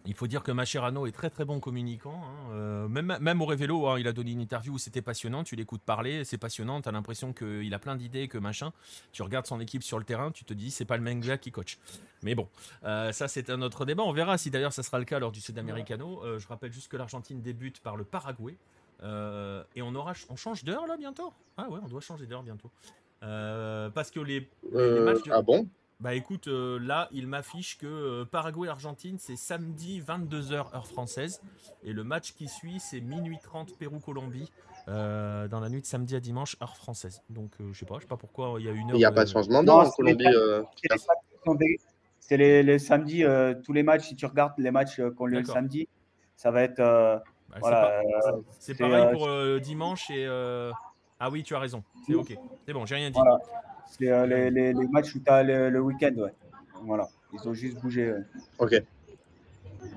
Il 0.04 0.14
faut 0.14 0.26
dire 0.26 0.42
que 0.42 0.50
Macherano 0.50 1.06
est 1.06 1.12
très 1.12 1.30
très 1.30 1.44
bon 1.44 1.60
communicant. 1.60 2.20
Hein. 2.24 2.52
Euh, 2.52 2.88
même, 2.88 3.16
même 3.20 3.40
au 3.40 3.46
Révélo, 3.46 3.86
hein, 3.86 4.00
il 4.00 4.08
a 4.08 4.12
donné 4.12 4.32
une 4.32 4.40
interview 4.40 4.74
où 4.74 4.78
c'était 4.78 5.02
passionnant. 5.02 5.44
Tu 5.44 5.54
l'écoutes 5.54 5.82
parler, 5.82 6.24
c'est 6.24 6.38
passionnant. 6.38 6.82
Tu 6.82 6.88
as 6.88 6.92
l'impression 6.92 7.32
qu'il 7.32 7.72
a 7.72 7.78
plein 7.78 7.94
d'idées, 7.94 8.26
que 8.26 8.38
machin. 8.38 8.72
Tu 9.12 9.22
regardes 9.22 9.46
son 9.46 9.60
équipe 9.60 9.84
sur 9.84 9.98
le 9.98 10.04
terrain, 10.04 10.32
tu 10.32 10.44
te 10.44 10.54
dis 10.54 10.70
c'est 10.72 10.84
pas 10.84 10.96
le 10.96 11.04
même 11.04 11.20
gars 11.20 11.38
qui 11.38 11.52
coach. 11.52 11.78
Mais 12.22 12.34
bon, 12.34 12.48
euh, 12.84 13.12
ça 13.12 13.28
c'est 13.28 13.48
un 13.48 13.62
autre 13.62 13.84
débat. 13.84 14.02
On 14.02 14.12
verra 14.12 14.38
si 14.38 14.50
d'ailleurs 14.50 14.72
ça 14.72 14.82
sera 14.82 14.98
le 14.98 15.04
cas 15.04 15.20
lors 15.20 15.30
du 15.30 15.40
Sud-Americano. 15.40 16.24
Euh, 16.24 16.38
je 16.38 16.48
rappelle 16.48 16.72
juste 16.72 16.90
que 16.90 16.96
l'Argentine 16.96 17.40
débute 17.40 17.80
par 17.80 17.96
le 17.96 18.04
Paraguay. 18.04 18.56
et 19.02 19.82
on, 19.82 19.94
aura, 19.94 20.14
on 20.28 20.36
change 20.36 20.64
d'heure 20.64 20.86
là 20.88 20.96
bientôt? 20.96 21.32
Ah 21.56 21.68
ouais, 21.68 21.78
on 21.82 21.88
doit 21.88 22.00
changer 22.00 22.26
d'heure 22.26 22.42
bientôt. 22.42 22.70
parce 23.20 24.10
que 24.10 24.18
les, 24.18 24.48
les 24.72 25.00
matchs. 25.00 25.28
Ah 25.30 25.42
bon? 25.42 25.68
Bah 26.02 26.14
écoute, 26.14 26.48
euh, 26.48 26.80
là, 26.80 27.08
il 27.12 27.28
m'affiche 27.28 27.78
que 27.78 27.86
euh, 27.86 28.24
Paraguay-Argentine, 28.24 29.18
c'est 29.20 29.36
samedi 29.36 30.00
22h 30.00 30.74
heure 30.74 30.86
française. 30.88 31.40
Et 31.84 31.92
le 31.92 32.02
match 32.02 32.32
qui 32.32 32.48
suit, 32.48 32.80
c'est 32.80 33.00
minuit 33.00 33.38
30 33.40 33.78
Pérou-Colombie. 33.78 34.50
Euh, 34.88 35.46
dans 35.46 35.60
la 35.60 35.68
nuit 35.68 35.80
de 35.80 35.86
samedi 35.86 36.16
à 36.16 36.20
dimanche, 36.20 36.56
heure 36.60 36.76
française. 36.76 37.22
Donc 37.30 37.52
je 37.70 37.78
sais 37.78 37.86
pas, 37.86 37.94
je 37.98 38.00
sais 38.00 38.08
pas 38.08 38.16
pourquoi 38.16 38.56
il 38.58 38.66
y 38.66 38.68
a 38.68 38.72
une 38.72 38.90
heure. 38.90 38.96
Il 38.96 38.98
n'y 38.98 39.04
a 39.04 39.12
pas 39.12 39.24
de 39.24 39.30
changement 39.30 39.62
dans 39.62 39.88
Colombie. 39.92 40.26
C'est 42.18 42.36
les, 42.36 42.64
les, 42.64 42.78
samedis, 42.80 43.24
tous 43.64 43.72
les 43.72 43.84
matchs, 43.84 44.08
si 44.08 44.16
tu 44.16 44.26
regardes 44.26 44.54
les 44.58 44.72
matchs 44.72 45.00
qu'on 45.16 45.26
lieu 45.26 45.38
le 45.38 45.44
samedi, 45.44 45.86
ça 46.34 46.50
va 46.50 46.62
être. 46.62 46.78
Bah, 46.78 47.22
voilà, 47.60 48.02
c'est 48.58 48.76
pareil 48.76 49.16
pour 49.16 49.60
dimanche 49.60 50.10
et. 50.10 50.26
Ah 51.20 51.30
oui, 51.30 51.44
tu 51.44 51.54
as 51.54 51.60
raison. 51.60 51.84
C'est 52.04 52.14
ok. 52.14 52.36
C'est 52.66 52.72
bon, 52.72 52.86
j'ai 52.86 52.96
rien 52.96 53.10
dit. 53.10 53.20
C'est 53.88 54.08
euh, 54.08 54.26
les, 54.26 54.50
les, 54.50 54.72
les, 54.72 54.88
matchs 54.88 55.14
où 55.14 55.20
tu 55.20 55.30
as 55.30 55.42
le, 55.42 55.80
week-end, 55.80 56.14
ouais. 56.16 56.32
Voilà, 56.84 57.08
ils 57.32 57.48
ont 57.48 57.54
juste 57.54 57.80
bougé. 57.80 58.14
Ok. 58.58 58.82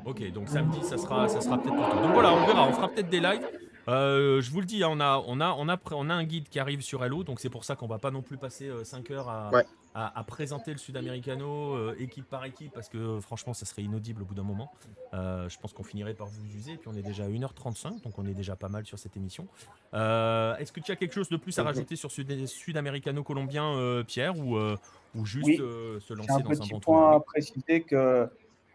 Ok, 0.05 0.31
donc 0.31 0.49
samedi, 0.49 0.83
ça 0.83 0.97
sera, 0.97 1.27
ça 1.27 1.41
sera 1.41 1.57
peut-être 1.57 1.75
pour 1.75 2.01
Donc 2.01 2.13
voilà, 2.13 2.33
on 2.33 2.45
verra, 2.45 2.67
on 2.67 2.73
fera 2.73 2.89
peut-être 2.89 3.09
des 3.09 3.19
lives. 3.19 3.47
Euh, 3.87 4.41
je 4.41 4.51
vous 4.51 4.59
le 4.59 4.65
dis, 4.65 4.83
hein, 4.83 4.89
on, 4.91 4.99
a, 4.99 5.23
on, 5.27 5.39
a, 5.39 5.53
on, 5.57 5.69
a, 5.69 5.77
on 5.91 6.09
a 6.09 6.13
un 6.13 6.23
guide 6.23 6.49
qui 6.49 6.59
arrive 6.59 6.81
sur 6.81 7.03
Hello, 7.03 7.23
donc 7.23 7.39
c'est 7.39 7.49
pour 7.49 7.63
ça 7.63 7.75
qu'on 7.75 7.87
va 7.87 7.99
pas 7.99 8.11
non 8.11 8.21
plus 8.21 8.37
passer 8.37 8.71
5 8.83 9.11
euh, 9.11 9.13
heures 9.13 9.29
à, 9.29 9.51
à, 9.93 10.23
présenter 10.23 10.71
le 10.71 10.77
Sudamericano 10.77 11.75
euh, 11.75 11.95
équipe 11.99 12.25
par 12.25 12.45
équipe, 12.45 12.73
parce 12.73 12.89
que 12.89 13.19
franchement, 13.19 13.53
ça 13.53 13.65
serait 13.65 13.83
inaudible 13.83 14.23
au 14.23 14.25
bout 14.25 14.33
d'un 14.33 14.43
moment. 14.43 14.71
je 15.13 15.57
pense 15.59 15.73
qu'on 15.73 15.83
finirait 15.83 16.15
par 16.15 16.27
vous 16.27 16.45
user, 16.45 16.73
et 16.73 16.77
puis 16.77 16.89
on 16.91 16.95
est 16.95 17.03
déjà 17.03 17.25
à 17.25 17.27
1h35, 17.27 18.01
donc 18.01 18.17
on 18.17 18.25
est 18.25 18.33
déjà 18.33 18.55
pas 18.55 18.69
mal 18.69 18.85
sur 18.85 18.97
cette 18.97 19.15
émission. 19.17 19.47
Est-ce 19.93 20.71
que 20.71 20.79
tu 20.79 20.91
as 20.91 20.95
quelque 20.95 21.13
chose 21.13 21.29
de 21.29 21.37
plus 21.37 21.57
à 21.59 21.63
rajouter 21.63 21.95
sur 21.95 22.11
Sud 22.11 22.47
Sudamericano 22.47 23.23
colombien, 23.23 24.03
Pierre, 24.07 24.37
ou, 24.37 24.57
ou 24.57 25.25
juste 25.25 25.57
se 25.57 26.13
lancer 26.13 26.31
un 26.31 26.39
dans 26.39 26.49
petit 26.49 26.63
un 26.63 26.75
bon 26.75 26.79
point 26.79 27.11
à 27.15 27.19
préciser 27.19 27.81
que, 27.81 28.27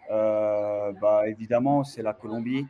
bah, 0.08 1.24
évidemment, 1.26 1.82
c'est 1.82 2.02
la 2.02 2.12
Colombie. 2.12 2.66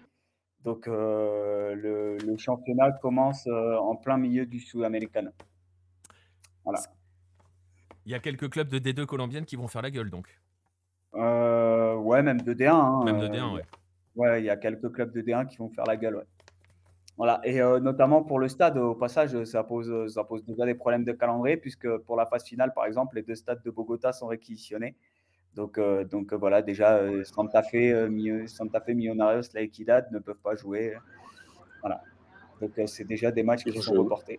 Donc, 0.65 0.87
euh, 0.89 1.74
le, 1.74 2.37
championnat 2.37 2.93
commence 2.93 3.47
euh, 3.47 3.77
en 3.77 3.97
plein 3.97 4.19
milieu 4.19 4.45
du 4.45 4.61
Sud-Américain. 4.61 5.31
Voilà. 6.65 6.81
Il 8.05 8.12
y 8.12 8.15
a 8.15 8.19
quelques 8.19 8.51
clubs 8.51 8.69
de 8.69 8.78
D2 8.78 9.07
colombiennes 9.07 9.47
qui 9.47 9.57
vont 9.57 9.69
faire 9.69 9.82
la 9.82 9.91
gueule, 9.91 10.11
donc. 10.11 10.39
Euh, 11.15 11.95
ouais, 11.97 12.23
même 12.23 12.43
de 12.43 12.53
D1. 12.53 12.70
Hein, 12.70 13.05
même 13.05 13.20
de 13.20 13.28
D1, 13.28 13.55
ouais. 13.55 13.65
Ouais, 14.16 14.43
il 14.43 14.45
y 14.45 14.51
a 14.51 14.57
quelques 14.57 14.93
clubs 14.93 15.12
de 15.12 15.23
D1 15.23 15.47
qui 15.47 15.57
vont 15.57 15.70
faire 15.70 15.87
la 15.87 15.97
gueule, 15.97 16.16
ouais. 16.16 16.27
Voilà, 17.16 17.39
et 17.45 17.61
notamment 17.82 18.23
pour 18.23 18.39
le 18.39 18.49
stade, 18.49 18.78
au 18.78 18.95
passage, 18.95 19.45
ça 19.45 19.62
pose, 19.62 20.11
ça 20.11 20.24
pose 20.24 20.43
déjà 20.43 20.65
des 20.65 20.74
problèmes 20.74 21.05
de 21.05 21.12
calendrier, 21.12 21.59
puisque 21.59 21.99
pour 21.99 22.16
la 22.16 22.24
phase 22.24 22.45
finale, 22.45 22.73
par 22.73 22.87
exemple, 22.87 23.16
les 23.16 23.23
deux 23.23 23.35
stades 23.35 23.62
de 23.62 23.70
Bogota 23.70 24.11
sont 24.15 24.28
réquisitionnés. 24.28 24.97
Donc, 25.55 25.79
euh, 25.79 26.05
donc 26.05 26.33
euh, 26.33 26.37
voilà, 26.37 26.63
déjà, 26.63 26.97
euh, 26.97 27.25
Santa 27.25 27.63
Fe, 27.63 28.09
Santa 28.47 28.81
Fe 28.81 28.91
Millonarios, 28.91 29.49
la 29.55 29.63
Equidad 29.63 30.11
ne 30.13 30.19
peuvent 30.19 30.39
pas 30.43 30.55
jouer. 30.55 30.97
Voilà. 31.81 32.03
Donc, 32.61 32.73
c'est 32.87 33.05
déjà 33.05 33.31
des 33.31 33.43
matchs 33.43 33.65
qui 33.65 33.83
sont 33.83 33.95
reportés. 33.95 34.39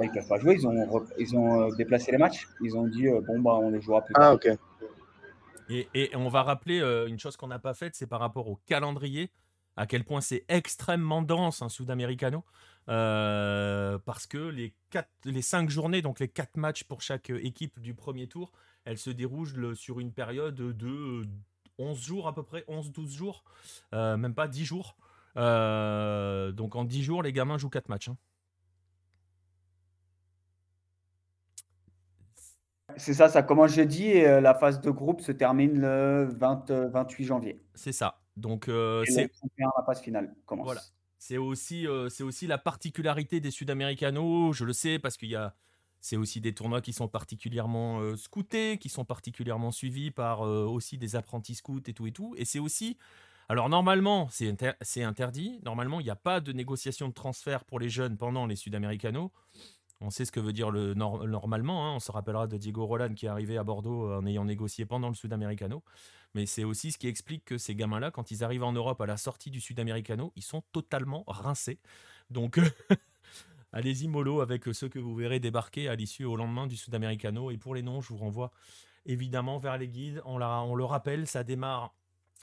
ils 0.00 0.06
ne 0.06 0.12
peuvent 0.14 0.28
pas 0.28 0.38
jouer, 0.38 0.54
ils 0.54 0.66
ont, 0.66 1.06
ils 1.18 1.36
ont 1.36 1.68
déplacé 1.74 2.12
les 2.12 2.18
matchs. 2.18 2.46
Ils 2.62 2.76
ont 2.76 2.86
dit, 2.86 3.08
bon, 3.08 3.40
bah, 3.40 3.54
on 3.54 3.70
les 3.70 3.80
jouera 3.80 4.02
plus 4.02 4.14
tard. 4.14 4.24
Ah, 4.24 4.34
ok. 4.34 4.48
Et, 5.70 5.88
et, 5.94 6.14
on 6.14 6.28
va 6.28 6.42
rappeler 6.42 6.80
une 7.08 7.18
chose 7.18 7.36
qu'on 7.36 7.48
n'a 7.48 7.58
pas 7.58 7.74
faite, 7.74 7.94
c'est 7.96 8.06
par 8.06 8.20
rapport 8.20 8.48
au 8.48 8.56
calendrier, 8.66 9.32
à 9.76 9.86
quel 9.86 10.04
point 10.04 10.20
c'est 10.20 10.44
extrêmement 10.48 11.22
dense 11.22 11.60
un 11.60 11.68
Sud-Americano. 11.68 12.44
parce 12.86 14.26
que 14.28 14.38
les, 14.38 14.74
quatre, 14.90 15.10
les 15.24 15.42
cinq 15.42 15.70
journées, 15.70 16.02
donc 16.02 16.20
les 16.20 16.28
quatre 16.28 16.56
matchs 16.56 16.84
pour 16.84 17.02
chaque 17.02 17.30
équipe 17.30 17.80
du 17.80 17.94
premier 17.94 18.28
tour, 18.28 18.52
elle 18.84 18.98
se 18.98 19.10
déroule 19.10 19.74
sur 19.76 20.00
une 20.00 20.12
période 20.12 20.54
de 20.54 21.26
11 21.78 22.00
jours 22.00 22.28
à 22.28 22.34
peu 22.34 22.42
près, 22.42 22.64
11-12 22.68 23.08
jours, 23.10 23.44
euh, 23.92 24.16
même 24.16 24.34
pas 24.34 24.48
10 24.48 24.64
jours. 24.64 24.96
Euh, 25.36 26.52
donc 26.52 26.76
en 26.76 26.84
10 26.84 27.02
jours, 27.02 27.22
les 27.22 27.32
gamins 27.32 27.58
jouent 27.58 27.70
4 27.70 27.88
matchs. 27.88 28.08
Hein. 28.08 28.16
C'est 32.96 33.14
ça, 33.14 33.28
ça 33.28 33.42
commence 33.42 33.72
jeudi 33.72 34.06
et 34.06 34.28
euh, 34.28 34.40
la 34.40 34.54
phase 34.54 34.80
de 34.80 34.90
groupe 34.90 35.20
se 35.20 35.32
termine 35.32 35.80
le 35.80 36.28
20, 36.38 36.70
28 36.70 37.24
janvier. 37.24 37.60
C'est 37.74 37.92
ça. 37.92 38.20
Donc 38.36 38.66
c'est 38.66 39.30
la 39.58 39.84
phase 39.84 40.00
finale 40.00 40.34
commence. 40.46 40.66
Voilà. 40.66 40.82
C'est 41.18 41.38
aussi, 41.38 41.86
c'est 42.10 42.22
aussi 42.22 42.46
la 42.46 42.58
particularité 42.58 43.40
des 43.40 43.50
Sud-Américanos. 43.50 44.52
Je 44.52 44.64
le 44.64 44.74
sais 44.74 44.98
parce 44.98 45.16
qu'il 45.16 45.30
y 45.30 45.36
a, 45.36 45.54
c'est 46.04 46.18
aussi 46.18 46.42
des 46.42 46.52
tournois 46.52 46.82
qui 46.82 46.92
sont 46.92 47.08
particulièrement 47.08 47.98
euh, 48.00 48.14
scoutés, 48.14 48.76
qui 48.76 48.90
sont 48.90 49.06
particulièrement 49.06 49.70
suivis 49.70 50.10
par 50.10 50.46
euh, 50.46 50.66
aussi 50.66 50.98
des 50.98 51.16
apprentis 51.16 51.54
scouts 51.54 51.80
et 51.86 51.94
tout 51.94 52.06
et 52.06 52.12
tout. 52.12 52.34
Et 52.36 52.44
c'est 52.44 52.58
aussi, 52.58 52.98
alors 53.48 53.70
normalement, 53.70 54.28
c'est 54.30 55.02
interdit. 55.02 55.60
Normalement, 55.64 56.00
il 56.00 56.04
n'y 56.04 56.10
a 56.10 56.16
pas 56.16 56.40
de 56.40 56.52
négociation 56.52 57.08
de 57.08 57.14
transfert 57.14 57.64
pour 57.64 57.80
les 57.80 57.88
jeunes 57.88 58.18
pendant 58.18 58.44
les 58.44 58.54
Sud-Américanos. 58.54 59.32
On 60.02 60.10
sait 60.10 60.26
ce 60.26 60.32
que 60.32 60.40
veut 60.40 60.52
dire 60.52 60.70
le 60.70 60.92
normalement. 60.92 61.86
Hein. 61.88 61.94
On 61.94 62.00
se 62.00 62.12
rappellera 62.12 62.48
de 62.48 62.58
Diego 62.58 62.84
Roland 62.84 63.14
qui 63.14 63.24
est 63.24 63.30
arrivé 63.30 63.56
à 63.56 63.64
Bordeaux 63.64 64.10
euh, 64.10 64.18
en 64.18 64.26
ayant 64.26 64.44
négocié 64.44 64.84
pendant 64.84 65.08
le 65.08 65.14
Sud-Américano. 65.14 65.82
Mais 66.34 66.44
c'est 66.44 66.64
aussi 66.64 66.92
ce 66.92 66.98
qui 66.98 67.08
explique 67.08 67.46
que 67.46 67.56
ces 67.56 67.74
gamins-là, 67.74 68.10
quand 68.10 68.30
ils 68.30 68.44
arrivent 68.44 68.64
en 68.64 68.72
Europe 68.72 69.00
à 69.00 69.06
la 69.06 69.16
sortie 69.16 69.50
du 69.50 69.62
Sud-Américano, 69.62 70.34
ils 70.36 70.42
sont 70.42 70.62
totalement 70.70 71.24
rincés. 71.28 71.80
Donc 72.28 72.60
Allez-y 73.76 74.06
mollo 74.06 74.40
avec 74.40 74.72
ceux 74.72 74.88
que 74.88 75.00
vous 75.00 75.16
verrez 75.16 75.40
débarquer 75.40 75.88
à 75.88 75.96
l'issue 75.96 76.24
au 76.24 76.36
lendemain 76.36 76.68
du 76.68 76.76
Sudamericano. 76.76 77.50
Et 77.50 77.56
pour 77.56 77.74
les 77.74 77.82
noms, 77.82 78.00
je 78.00 78.10
vous 78.10 78.18
renvoie 78.18 78.52
évidemment 79.04 79.58
vers 79.58 79.78
les 79.78 79.88
guides. 79.88 80.22
On, 80.26 80.40
on 80.40 80.76
le 80.76 80.84
rappelle, 80.84 81.26
ça 81.26 81.42
démarre 81.42 81.92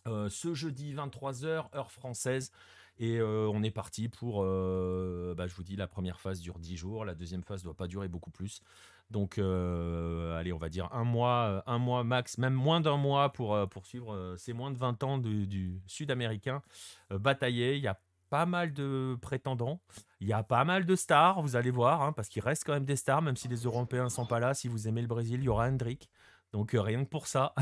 euh, 0.09 0.27
ce 0.29 0.53
jeudi 0.53 0.93
23h, 0.93 1.73
heure 1.73 1.89
française. 1.89 2.51
Et 2.99 3.21
on 3.21 3.63
est 3.63 3.71
parti 3.71 4.09
pour, 4.09 4.43
bah, 4.43 5.47
je 5.47 5.55
vous 5.55 5.63
dis, 5.63 5.77
la 5.77 5.87
première 5.87 6.19
phase 6.19 6.41
dure 6.41 6.59
10 6.59 6.75
jours, 6.75 7.05
la 7.05 7.15
deuxième 7.15 7.43
phase 7.43 7.61
ne 7.61 7.63
doit 7.63 7.77
pas 7.77 7.87
durer 7.87 8.09
beaucoup 8.09 8.29
plus. 8.29 8.61
Donc, 9.09 9.39
allez, 9.39 10.51
on 10.53 10.57
va 10.57 10.69
dire 10.69 10.89
un 10.91 11.05
mois, 11.05 11.63
un 11.65 11.79
mois 11.79 12.03
max, 12.03 12.37
même 12.37 12.53
moins 12.53 12.81
d'un 12.81 12.97
mois 12.97 13.31
pour 13.31 13.57
poursuivre 13.69 14.35
ces 14.37 14.53
moins 14.53 14.69
de 14.69 14.77
20 14.77 15.01
ans 15.03 15.17
du, 15.17 15.81
Sud-Américain 15.87 16.61
bataillé. 17.09 17.77
Il 17.77 17.81
y 17.81 17.87
a 17.87 17.99
pas 18.31 18.47
mal 18.47 18.73
de 18.73 19.15
prétendants. 19.21 19.81
Il 20.21 20.27
y 20.27 20.33
a 20.33 20.41
pas 20.41 20.63
mal 20.63 20.85
de 20.85 20.95
stars, 20.95 21.41
vous 21.41 21.55
allez 21.55 21.69
voir, 21.69 22.01
hein, 22.01 22.13
parce 22.13 22.29
qu'il 22.29 22.41
reste 22.41 22.63
quand 22.65 22.73
même 22.73 22.85
des 22.85 22.95
stars, 22.95 23.21
même 23.21 23.35
si 23.35 23.47
les 23.47 23.57
Européens 23.57 24.09
sont 24.09 24.25
pas 24.25 24.39
là. 24.39 24.53
Si 24.55 24.67
vous 24.67 24.87
aimez 24.87 25.01
le 25.01 25.07
Brésil, 25.07 25.41
il 25.41 25.43
y 25.43 25.49
aura 25.49 25.67
Hendrik. 25.67 26.09
Donc 26.53 26.71
rien 26.73 27.03
que 27.03 27.09
pour 27.09 27.27
ça, 27.27 27.53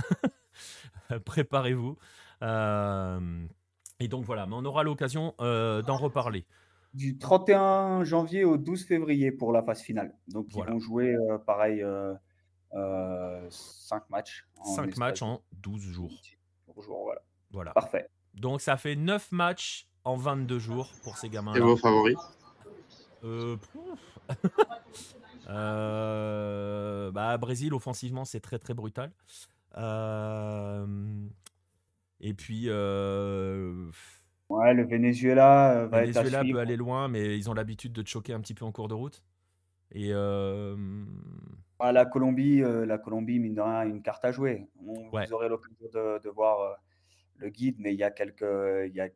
préparez-vous. 1.25 1.97
Et 3.99 4.07
donc 4.07 4.23
voilà, 4.23 4.45
mais 4.45 4.55
on 4.55 4.63
aura 4.63 4.83
l'occasion 4.83 5.33
euh, 5.41 5.81
d'en 5.81 5.97
reparler. 5.97 6.45
Du 6.93 7.17
31 7.17 8.03
janvier 8.03 8.45
au 8.45 8.57
12 8.57 8.85
février 8.85 9.31
pour 9.31 9.51
la 9.51 9.61
phase 9.61 9.81
finale. 9.81 10.15
Donc 10.27 10.47
ils 10.55 10.63
vont 10.63 10.79
jouer 10.79 11.15
euh, 11.15 11.37
pareil 11.37 11.81
5 11.81 11.85
euh, 12.77 13.49
matchs. 14.09 14.47
5 14.63 14.97
matchs 14.97 15.21
en 15.21 15.41
12 15.53 15.81
jours. 15.81 16.11
voilà. 16.75 17.21
voilà. 17.51 17.71
Parfait. 17.73 18.09
Donc 18.35 18.61
ça 18.61 18.77
fait 18.77 18.95
9 18.95 19.31
matchs 19.31 19.88
en 20.09 20.17
22 20.17 20.59
jours 20.59 20.91
pour 21.03 21.17
ces 21.17 21.29
gamins. 21.29 21.53
-là. 21.53 21.57
Et 21.57 21.61
vos 21.61 21.77
favoris 21.77 22.17
euh, 25.49 27.11
bah, 27.11 27.37
Brésil, 27.37 27.73
offensivement, 27.73 28.23
c'est 28.23 28.39
très 28.39 28.59
très 28.59 28.73
brutal. 28.73 29.11
Euh, 29.77 30.85
et 32.21 32.33
puis. 32.33 32.65
Euh, 32.67 33.89
ouais, 34.49 34.73
le 34.73 34.85
Venezuela 34.85 35.71
euh, 35.71 35.87
va 35.87 36.01
Venezuela 36.01 36.43
peut 36.43 36.59
aller 36.59 36.77
loin, 36.77 37.07
mais 37.07 37.37
ils 37.37 37.49
ont 37.49 37.53
l'habitude 37.53 37.93
de 37.93 38.01
te 38.01 38.09
choquer 38.09 38.33
un 38.33 38.41
petit 38.41 38.53
peu 38.53 38.65
en 38.65 38.71
cours 38.71 38.87
de 38.87 38.93
route. 38.93 39.23
Et 39.91 40.11
euh, 40.13 40.75
la 41.81 42.05
Colombie, 42.05 42.61
la 42.61 42.97
Colombie, 42.97 43.39
mine 43.39 43.55
de 43.55 43.61
rien, 43.61 43.79
a 43.79 43.85
une 43.85 44.01
carte 44.01 44.23
à 44.23 44.31
jouer. 44.31 44.67
Vous 44.81 45.33
aurez 45.33 45.49
l'occasion 45.49 45.89
de, 45.93 46.29
voir 46.29 46.77
le 47.39 47.49
guide, 47.49 47.77
mais 47.79 47.93
il 47.93 47.99
y 47.99 48.03
a 48.03 48.11
quelques, 48.11 48.41
il 48.87 48.95
y 48.95 49.01
a 49.01 49.09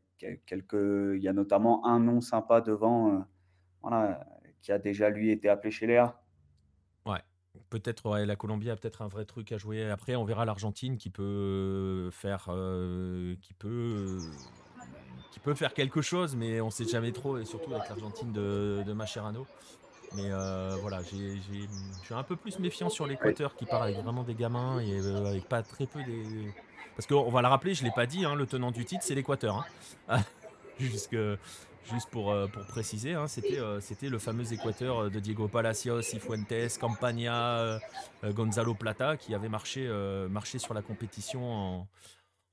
quelques, 0.45 0.73
il 0.73 1.21
y 1.21 1.27
a 1.27 1.33
notamment 1.33 1.85
un 1.85 1.99
nom 1.99 2.21
sympa 2.21 2.61
devant, 2.61 3.25
voilà, 3.81 4.25
qui 4.61 4.71
a 4.71 4.79
déjà 4.79 5.09
lui 5.09 5.29
été 5.29 5.49
appelé 5.49 5.71
chez 5.71 5.87
Léa. 5.87 6.19
Peut-être 7.69 8.17
la 8.17 8.35
Colombie 8.35 8.69
a 8.69 8.75
peut-être 8.75 9.01
un 9.01 9.07
vrai 9.07 9.25
truc 9.25 9.51
à 9.51 9.57
jouer. 9.57 9.89
Après, 9.89 10.15
on 10.15 10.23
verra 10.25 10.45
l'Argentine 10.45 10.97
qui 10.97 11.09
peut 11.09 12.09
faire, 12.11 12.45
euh, 12.49 13.35
qui 13.41 13.53
peut, 13.53 14.19
qui 15.31 15.39
peut 15.39 15.53
faire 15.53 15.73
quelque 15.73 16.01
chose, 16.01 16.35
mais 16.35 16.61
on 16.61 16.69
sait 16.69 16.85
jamais 16.85 17.11
trop, 17.11 17.37
et 17.37 17.45
surtout 17.45 17.73
avec 17.73 17.89
l'Argentine 17.89 18.31
de, 18.31 18.83
de 18.85 18.93
Mascherano. 18.93 19.45
Mais 20.15 20.31
euh, 20.31 20.75
voilà, 20.81 21.01
je 21.01 21.15
suis 22.03 22.13
un 22.13 22.23
peu 22.23 22.35
plus 22.35 22.59
méfiant 22.59 22.89
sur 22.89 23.07
l'Équateur 23.07 23.55
qui 23.55 23.65
part 23.65 23.81
avec 23.81 23.97
vraiment 23.97 24.23
des 24.23 24.35
gamins 24.35 24.79
et 24.79 24.99
euh, 24.99 25.25
avec 25.25 25.49
pas 25.49 25.63
très 25.63 25.87
peu 25.87 26.03
des. 26.03 26.23
Parce 26.95 27.07
qu'on 27.07 27.29
va 27.29 27.41
le 27.41 27.47
rappeler, 27.47 27.73
je 27.73 27.83
l'ai 27.83 27.91
pas 27.91 28.05
dit, 28.05 28.25
hein, 28.25 28.35
le 28.35 28.45
tenant 28.45 28.71
du 28.71 28.85
titre, 28.85 29.03
c'est 29.03 29.15
l'Équateur. 29.15 29.65
Hein. 30.09 30.21
Juste 30.79 32.09
pour, 32.11 32.31
euh, 32.31 32.47
préciser, 32.69 33.13
hein, 33.13 33.27
c'était, 33.27 33.59
euh, 33.59 33.81
c'était 33.81 34.07
le 34.07 34.17
fameux 34.17 34.53
équateur 34.53 34.99
euh, 34.99 35.09
de 35.09 35.19
Diego 35.19 35.49
Palacios, 35.49 35.99
Ifuentes, 36.13 36.77
Campagna, 36.79 37.79
Gonzalo 38.23 38.73
Plata 38.73 39.17
qui 39.17 39.35
avait 39.35 39.49
marché, 39.49 39.89
sur 40.57 40.73
la 40.73 40.81
compétition 40.81 41.85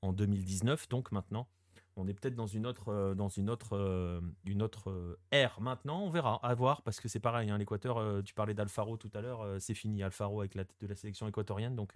en 0.01 0.13
2019. 0.13 0.89
Donc 0.89 1.11
maintenant, 1.11 1.47
on 1.95 2.07
est 2.07 2.13
peut-être 2.13 2.35
dans 2.35 2.47
une 2.47 2.65
autre, 2.65 3.15
autre, 3.49 4.21
une 4.45 4.61
autre 4.61 5.17
ère 5.31 5.59
maintenant. 5.61 6.01
On 6.03 6.09
verra, 6.09 6.39
à 6.43 6.53
voir, 6.53 6.81
parce 6.81 6.99
que 6.99 7.07
c'est 7.07 7.19
pareil. 7.19 7.49
Hein, 7.49 7.57
L'Équateur, 7.57 8.23
tu 8.23 8.33
parlais 8.33 8.53
d'Alfaro 8.53 8.97
tout 8.97 9.11
à 9.13 9.21
l'heure, 9.21 9.45
c'est 9.59 9.73
fini. 9.73 10.03
Alfaro 10.03 10.39
avec 10.41 10.55
la 10.55 10.65
tête 10.65 10.81
de 10.81 10.87
la 10.87 10.95
sélection 10.95 11.27
équatorienne. 11.27 11.75
Donc 11.75 11.93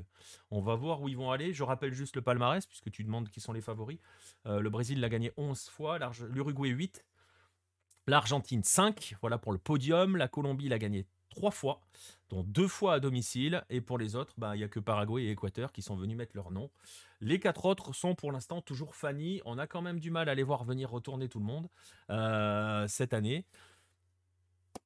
on 0.51 0.61
va 0.61 0.75
voir 0.75 1.01
où 1.01 1.07
ils 1.07 1.17
vont 1.17 1.31
aller. 1.31 1.53
Je 1.53 1.63
rappelle 1.63 1.93
juste 1.93 2.15
le 2.15 2.21
palmarès, 2.21 2.65
puisque 2.65 2.91
tu 2.91 3.03
demandes 3.03 3.29
qui 3.29 3.39
sont 3.39 3.53
les 3.53 3.61
favoris. 3.61 3.99
le 4.45 4.69
Brésil 4.69 4.99
l'a 4.99 5.09
gagné 5.09 5.31
11 5.37 5.69
fois, 5.69 5.99
l'Uruguay 6.29 6.69
8, 6.69 7.05
L'Argentine 8.07 8.63
5, 8.63 9.15
voilà 9.21 9.39
pour 9.39 9.51
le 9.51 9.57
podium. 9.57 10.15
La 10.15 10.27
Colombie 10.27 10.69
l'a 10.69 10.77
gagné 10.77 11.07
3 11.29 11.51
fois, 11.51 11.81
dont 12.29 12.43
2 12.43 12.67
fois 12.67 12.93
à 12.93 12.99
domicile. 12.99 13.63
Et 13.69 13.81
pour 13.81 13.97
les 13.97 14.15
autres, 14.15 14.33
bah, 14.37 14.55
il 14.55 14.59
n'y 14.59 14.63
a 14.63 14.67
que 14.67 14.79
Paraguay 14.79 15.23
et 15.23 15.31
Équateur 15.31 15.71
qui 15.71 15.81
sont 15.81 15.95
venus 15.95 16.17
mettre 16.17 16.35
leur 16.35 16.51
nom. 16.51 16.69
Les 17.21 17.39
quatre 17.39 17.65
autres 17.65 17.93
sont 17.93 18.15
pour 18.15 18.31
l'instant 18.31 18.61
toujours 18.61 18.95
Fanny. 18.95 19.41
On 19.45 19.57
a 19.57 19.67
quand 19.67 19.81
même 19.81 19.99
du 19.99 20.11
mal 20.11 20.29
à 20.29 20.35
les 20.35 20.43
voir 20.43 20.63
venir 20.63 20.89
retourner 20.89 21.29
tout 21.29 21.39
le 21.39 21.45
monde 21.45 21.67
euh, 22.09 22.87
cette 22.87 23.13
année. 23.13 23.45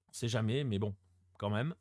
On 0.09 0.13
sait 0.13 0.27
jamais, 0.27 0.63
mais 0.63 0.79
bon, 0.79 0.95
quand 1.37 1.49
même. 1.49 1.73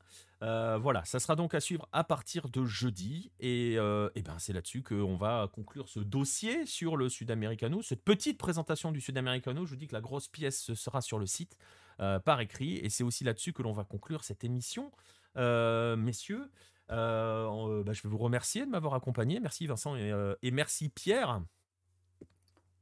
Euh, 0.42 0.78
voilà, 0.78 1.04
ça 1.04 1.18
sera 1.18 1.34
donc 1.34 1.54
à 1.54 1.60
suivre 1.60 1.88
à 1.92 2.04
partir 2.04 2.48
de 2.48 2.64
jeudi. 2.64 3.30
Et, 3.40 3.74
euh, 3.76 4.08
ben 4.16 4.38
c'est 4.38 4.52
là-dessus 4.52 4.82
qu'on 4.82 5.16
va 5.16 5.50
conclure 5.52 5.88
ce 5.88 6.00
dossier 6.00 6.64
sur 6.64 6.96
le 6.96 7.08
Sudamericano. 7.08 7.82
Cette 7.82 8.04
petite 8.04 8.38
présentation 8.38 8.92
du 8.92 9.00
Sudamericano, 9.00 9.66
je 9.66 9.70
vous 9.70 9.76
dis 9.76 9.88
que 9.88 9.94
la 9.94 10.00
grosse 10.00 10.28
pièce 10.28 10.72
sera 10.74 11.00
sur 11.00 11.18
le 11.18 11.26
site 11.26 11.58
euh, 12.00 12.18
par 12.18 12.40
écrit. 12.40 12.76
Et 12.78 12.88
c'est 12.88 13.04
aussi 13.04 13.24
là-dessus 13.24 13.52
que 13.52 13.62
l'on 13.62 13.72
va 13.72 13.84
conclure 13.84 14.24
cette 14.24 14.44
émission. 14.44 14.90
messieurs, 15.36 16.50
bah, 16.88 17.92
je 17.92 18.02
vais 18.02 18.08
vous 18.08 18.18
remercier 18.18 18.64
de 18.64 18.70
m'avoir 18.70 18.94
accompagné. 18.94 19.40
Merci 19.40 19.66
Vincent 19.66 19.96
et, 19.96 20.50
merci 20.50 20.88
Pierre. 20.88 21.42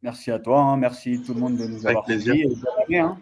Merci 0.03 0.31
à 0.31 0.39
toi, 0.39 0.61
hein. 0.61 0.77
merci 0.77 1.21
tout 1.25 1.35
le 1.35 1.41
monde 1.41 1.57
de 1.57 1.67
nous 1.67 1.87
avoir 1.87 2.05
suivis. 2.05 2.45
Hein. 2.97 3.19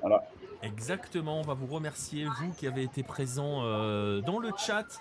Voilà. 0.00 0.26
Exactement, 0.66 1.40
on 1.40 1.42
va 1.42 1.54
vous 1.54 1.66
remercier, 1.66 2.24
vous 2.24 2.52
qui 2.52 2.66
avez 2.66 2.82
été 2.82 3.02
présents 3.02 3.60
euh, 3.62 4.20
dans 4.20 4.38
le 4.38 4.50
chat. 4.58 4.98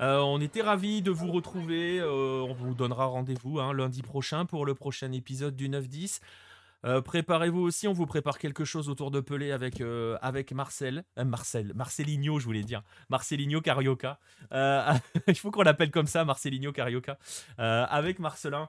Euh, 0.00 0.18
on 0.18 0.40
était 0.40 0.62
ravis 0.62 1.02
de 1.02 1.10
vous 1.10 1.30
retrouver. 1.30 2.00
Euh, 2.00 2.42
on 2.42 2.52
vous 2.52 2.74
donnera 2.74 3.06
rendez-vous 3.06 3.60
hein, 3.60 3.72
lundi 3.72 4.02
prochain 4.02 4.44
pour 4.44 4.66
le 4.66 4.74
prochain 4.74 5.12
épisode 5.12 5.54
du 5.54 5.68
9-10. 5.68 6.20
Préparez-vous 7.04 7.60
aussi, 7.60 7.88
on 7.88 7.92
vous 7.92 8.06
prépare 8.06 8.38
quelque 8.38 8.64
chose 8.64 8.88
autour 8.88 9.10
de 9.10 9.20
Pelé 9.20 9.52
avec, 9.52 9.82
avec 10.20 10.52
Marcel. 10.52 11.04
Marcel, 11.16 11.72
Marcelinho, 11.74 12.38
je 12.38 12.44
voulais 12.44 12.62
dire. 12.62 12.82
Marcelinho 13.08 13.60
Carioca. 13.60 14.18
il 14.52 15.36
faut 15.36 15.50
qu'on 15.50 15.62
l'appelle 15.62 15.90
comme 15.90 16.06
ça, 16.06 16.24
Marcelinho 16.24 16.72
Carioca. 16.72 17.18
avec 17.58 18.18
Marcelin. 18.18 18.68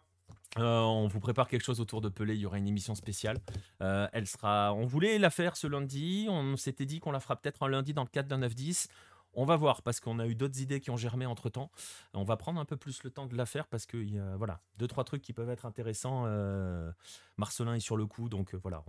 Euh, 0.58 0.80
on 0.80 1.08
vous 1.08 1.20
prépare 1.20 1.48
quelque 1.48 1.64
chose 1.64 1.82
autour 1.82 2.02
de 2.02 2.10
Pelé. 2.10 2.36
Il 2.36 2.42
y 2.42 2.46
aura 2.46 2.58
une 2.58 2.68
émission 2.68 2.96
spéciale. 2.96 3.40
Euh, 3.82 4.08
elle 4.14 4.28
sera. 4.28 4.74
On 4.74 4.86
voulait 4.86 5.20
la 5.20 5.30
faire 5.30 5.58
ce 5.58 5.68
lundi. 5.68 6.28
On 6.30 6.56
s'était 6.56 6.86
dit 6.86 7.00
qu'on 7.00 7.12
la 7.12 7.20
fera 7.20 7.36
peut-être 7.36 7.64
un 7.64 7.70
lundi 7.70 7.94
dans 7.94 8.04
le 8.04 8.10
cadre 8.10 8.30
d'un 8.30 8.48
9-10. 8.48 8.88
On 9.36 9.46
va 9.46 9.56
voir 9.56 9.82
parce 9.82 10.00
qu'on 10.00 10.20
a 10.20 10.28
eu 10.28 10.36
d'autres 10.36 10.60
idées 10.62 10.80
qui 10.80 10.90
ont 10.90 10.98
germé 10.98 11.26
entre 11.26 11.50
temps. 11.50 11.72
On 12.14 12.24
va 12.24 12.38
prendre 12.38 12.60
un 12.60 12.66
peu 12.66 12.78
plus 12.78 13.04
le 13.04 13.12
temps 13.12 13.26
de 13.26 13.36
la 13.36 13.46
faire 13.46 13.68
parce 13.68 13.86
qu'il 13.86 14.14
y 14.14 14.20
a 14.20 14.36
voilà 14.38 14.62
deux 14.78 14.88
trois 14.88 15.04
trucs 15.04 15.22
qui 15.22 15.34
peuvent 15.34 15.50
être 15.50 15.66
intéressants. 15.66 16.24
Euh, 16.26 16.92
Marcelin 17.38 17.76
est 17.76 17.80
sur 17.80 17.98
le 17.98 18.06
coup, 18.06 18.30
donc 18.30 18.56
voilà. 18.56 18.84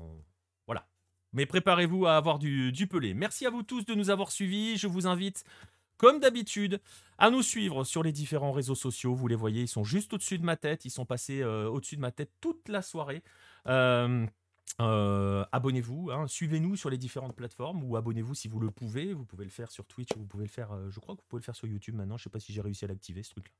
Voilà. 0.66 0.86
Mais 1.32 1.46
préparez-vous 1.46 2.06
à 2.06 2.16
avoir 2.16 2.38
du, 2.38 2.72
du 2.72 2.86
Pelé. 2.86 3.12
Merci 3.12 3.46
à 3.46 3.50
vous 3.50 3.62
tous 3.62 3.84
de 3.84 3.94
nous 3.94 4.10
avoir 4.10 4.30
suivis. 4.30 4.76
Je 4.76 4.86
vous 4.86 5.06
invite 5.06 5.44
comme 5.96 6.20
d'habitude, 6.20 6.80
à 7.18 7.30
nous 7.30 7.42
suivre 7.42 7.84
sur 7.84 8.02
les 8.02 8.12
différents 8.12 8.52
réseaux 8.52 8.74
sociaux. 8.74 9.14
Vous 9.14 9.28
les 9.28 9.34
voyez, 9.34 9.62
ils 9.62 9.68
sont 9.68 9.84
juste 9.84 10.12
au-dessus 10.12 10.38
de 10.38 10.44
ma 10.44 10.56
tête. 10.56 10.84
Ils 10.84 10.90
sont 10.90 11.06
passés 11.06 11.42
euh, 11.42 11.68
au-dessus 11.68 11.96
de 11.96 12.00
ma 12.00 12.10
tête 12.10 12.30
toute 12.40 12.68
la 12.68 12.82
soirée. 12.82 13.22
Euh, 13.66 14.26
euh, 14.80 15.44
abonnez-vous, 15.52 16.10
hein. 16.10 16.26
suivez-nous 16.26 16.76
sur 16.76 16.90
les 16.90 16.98
différentes 16.98 17.34
plateformes 17.34 17.82
ou 17.84 17.96
abonnez-vous 17.96 18.34
si 18.34 18.48
vous 18.48 18.60
le 18.60 18.70
pouvez. 18.70 19.14
Vous 19.14 19.24
pouvez 19.24 19.44
le 19.44 19.50
faire 19.50 19.70
sur 19.70 19.86
Twitch, 19.86 20.10
vous 20.16 20.26
pouvez 20.26 20.44
le 20.44 20.50
faire, 20.50 20.70
je 20.90 21.00
crois 21.00 21.14
que 21.14 21.20
vous 21.20 21.26
pouvez 21.28 21.40
le 21.40 21.44
faire 21.44 21.56
sur 21.56 21.66
YouTube 21.66 21.94
maintenant. 21.94 22.16
Je 22.16 22.22
ne 22.22 22.24
sais 22.24 22.30
pas 22.30 22.40
si 22.40 22.52
j'ai 22.52 22.60
réussi 22.60 22.84
à 22.84 22.88
l'activer 22.88 23.22
ce 23.22 23.30
truc-là. 23.30 23.54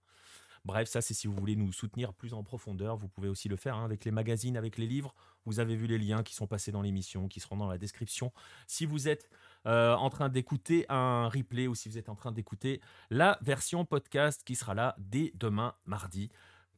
Bref, 0.66 0.88
ça 0.88 1.00
c'est 1.00 1.14
si 1.14 1.28
vous 1.28 1.34
voulez 1.34 1.54
nous 1.54 1.72
soutenir 1.72 2.12
plus 2.12 2.34
en 2.34 2.42
profondeur, 2.42 2.96
vous 2.96 3.06
pouvez 3.06 3.28
aussi 3.28 3.48
le 3.48 3.54
faire 3.54 3.76
hein, 3.76 3.84
avec 3.84 4.04
les 4.04 4.10
magazines, 4.10 4.56
avec 4.56 4.78
les 4.78 4.86
livres. 4.86 5.14
Vous 5.44 5.60
avez 5.60 5.76
vu 5.76 5.86
les 5.86 5.96
liens 5.96 6.24
qui 6.24 6.34
sont 6.34 6.48
passés 6.48 6.72
dans 6.72 6.82
l'émission, 6.82 7.28
qui 7.28 7.38
seront 7.38 7.56
dans 7.56 7.68
la 7.68 7.78
description. 7.78 8.32
Si 8.66 8.84
vous 8.84 9.06
êtes 9.06 9.30
euh, 9.66 9.94
en 9.94 10.10
train 10.10 10.28
d'écouter 10.28 10.84
un 10.88 11.28
replay 11.28 11.68
ou 11.68 11.76
si 11.76 11.88
vous 11.88 11.98
êtes 11.98 12.08
en 12.08 12.16
train 12.16 12.32
d'écouter 12.32 12.80
la 13.10 13.38
version 13.42 13.84
podcast 13.84 14.42
qui 14.44 14.56
sera 14.56 14.74
là 14.74 14.96
dès 14.98 15.30
demain 15.34 15.74
mardi. 15.86 16.30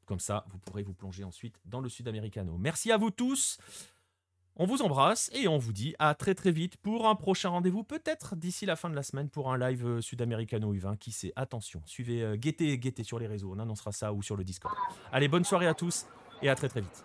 Comme 0.05 0.21
ça, 0.21 0.45
vous 0.51 0.59
pourrez 0.59 0.83
vous 0.83 0.95
plonger 0.95 1.25
ensuite 1.25 1.59
dans 1.65 1.81
le 1.81 1.89
Sud-Americano. 1.89 2.57
Merci 2.59 2.93
à 2.93 2.99
vous 2.99 3.11
tous. 3.11 3.59
On 4.61 4.67
vous 4.67 4.83
embrasse 4.83 5.31
et 5.33 5.47
on 5.47 5.57
vous 5.57 5.73
dit 5.73 5.95
à 6.01 6.17
très 6.17 6.35
très 6.35 6.51
vite 6.51 6.79
pour 6.79 7.09
un 7.09 7.15
prochain 7.15 7.49
rendez-vous, 7.51 7.85
peut-être 7.85 8.35
d'ici 8.35 8.67
la 8.67 8.75
fin 8.75 8.91
de 8.91 8.97
la 8.97 9.05
semaine 9.05 9.29
pour 9.29 9.53
un 9.53 9.57
live 9.57 9.87
euh, 9.87 10.01
sud-américano 10.01 10.75
U20. 10.75 10.99
Qui 10.99 11.13
sait 11.13 11.33
Attention, 11.37 11.81
suivez, 11.87 12.25
euh, 12.25 12.35
guettez, 12.35 12.77
guettez 12.77 13.05
sur 13.05 13.21
les 13.21 13.29
réseaux, 13.29 13.53
on 13.55 13.61
annoncera 13.61 13.93
ça 13.93 14.13
ou 14.13 14.21
sur 14.21 14.37
le 14.37 14.43
Discord. 14.43 14.75
Allez, 15.13 15.29
bonne 15.29 15.45
soirée 15.45 15.69
à 15.69 15.75
tous 15.75 16.07
et 16.43 16.49
à 16.49 16.57
très 16.57 16.69
très 16.69 16.81
vite. 16.81 17.05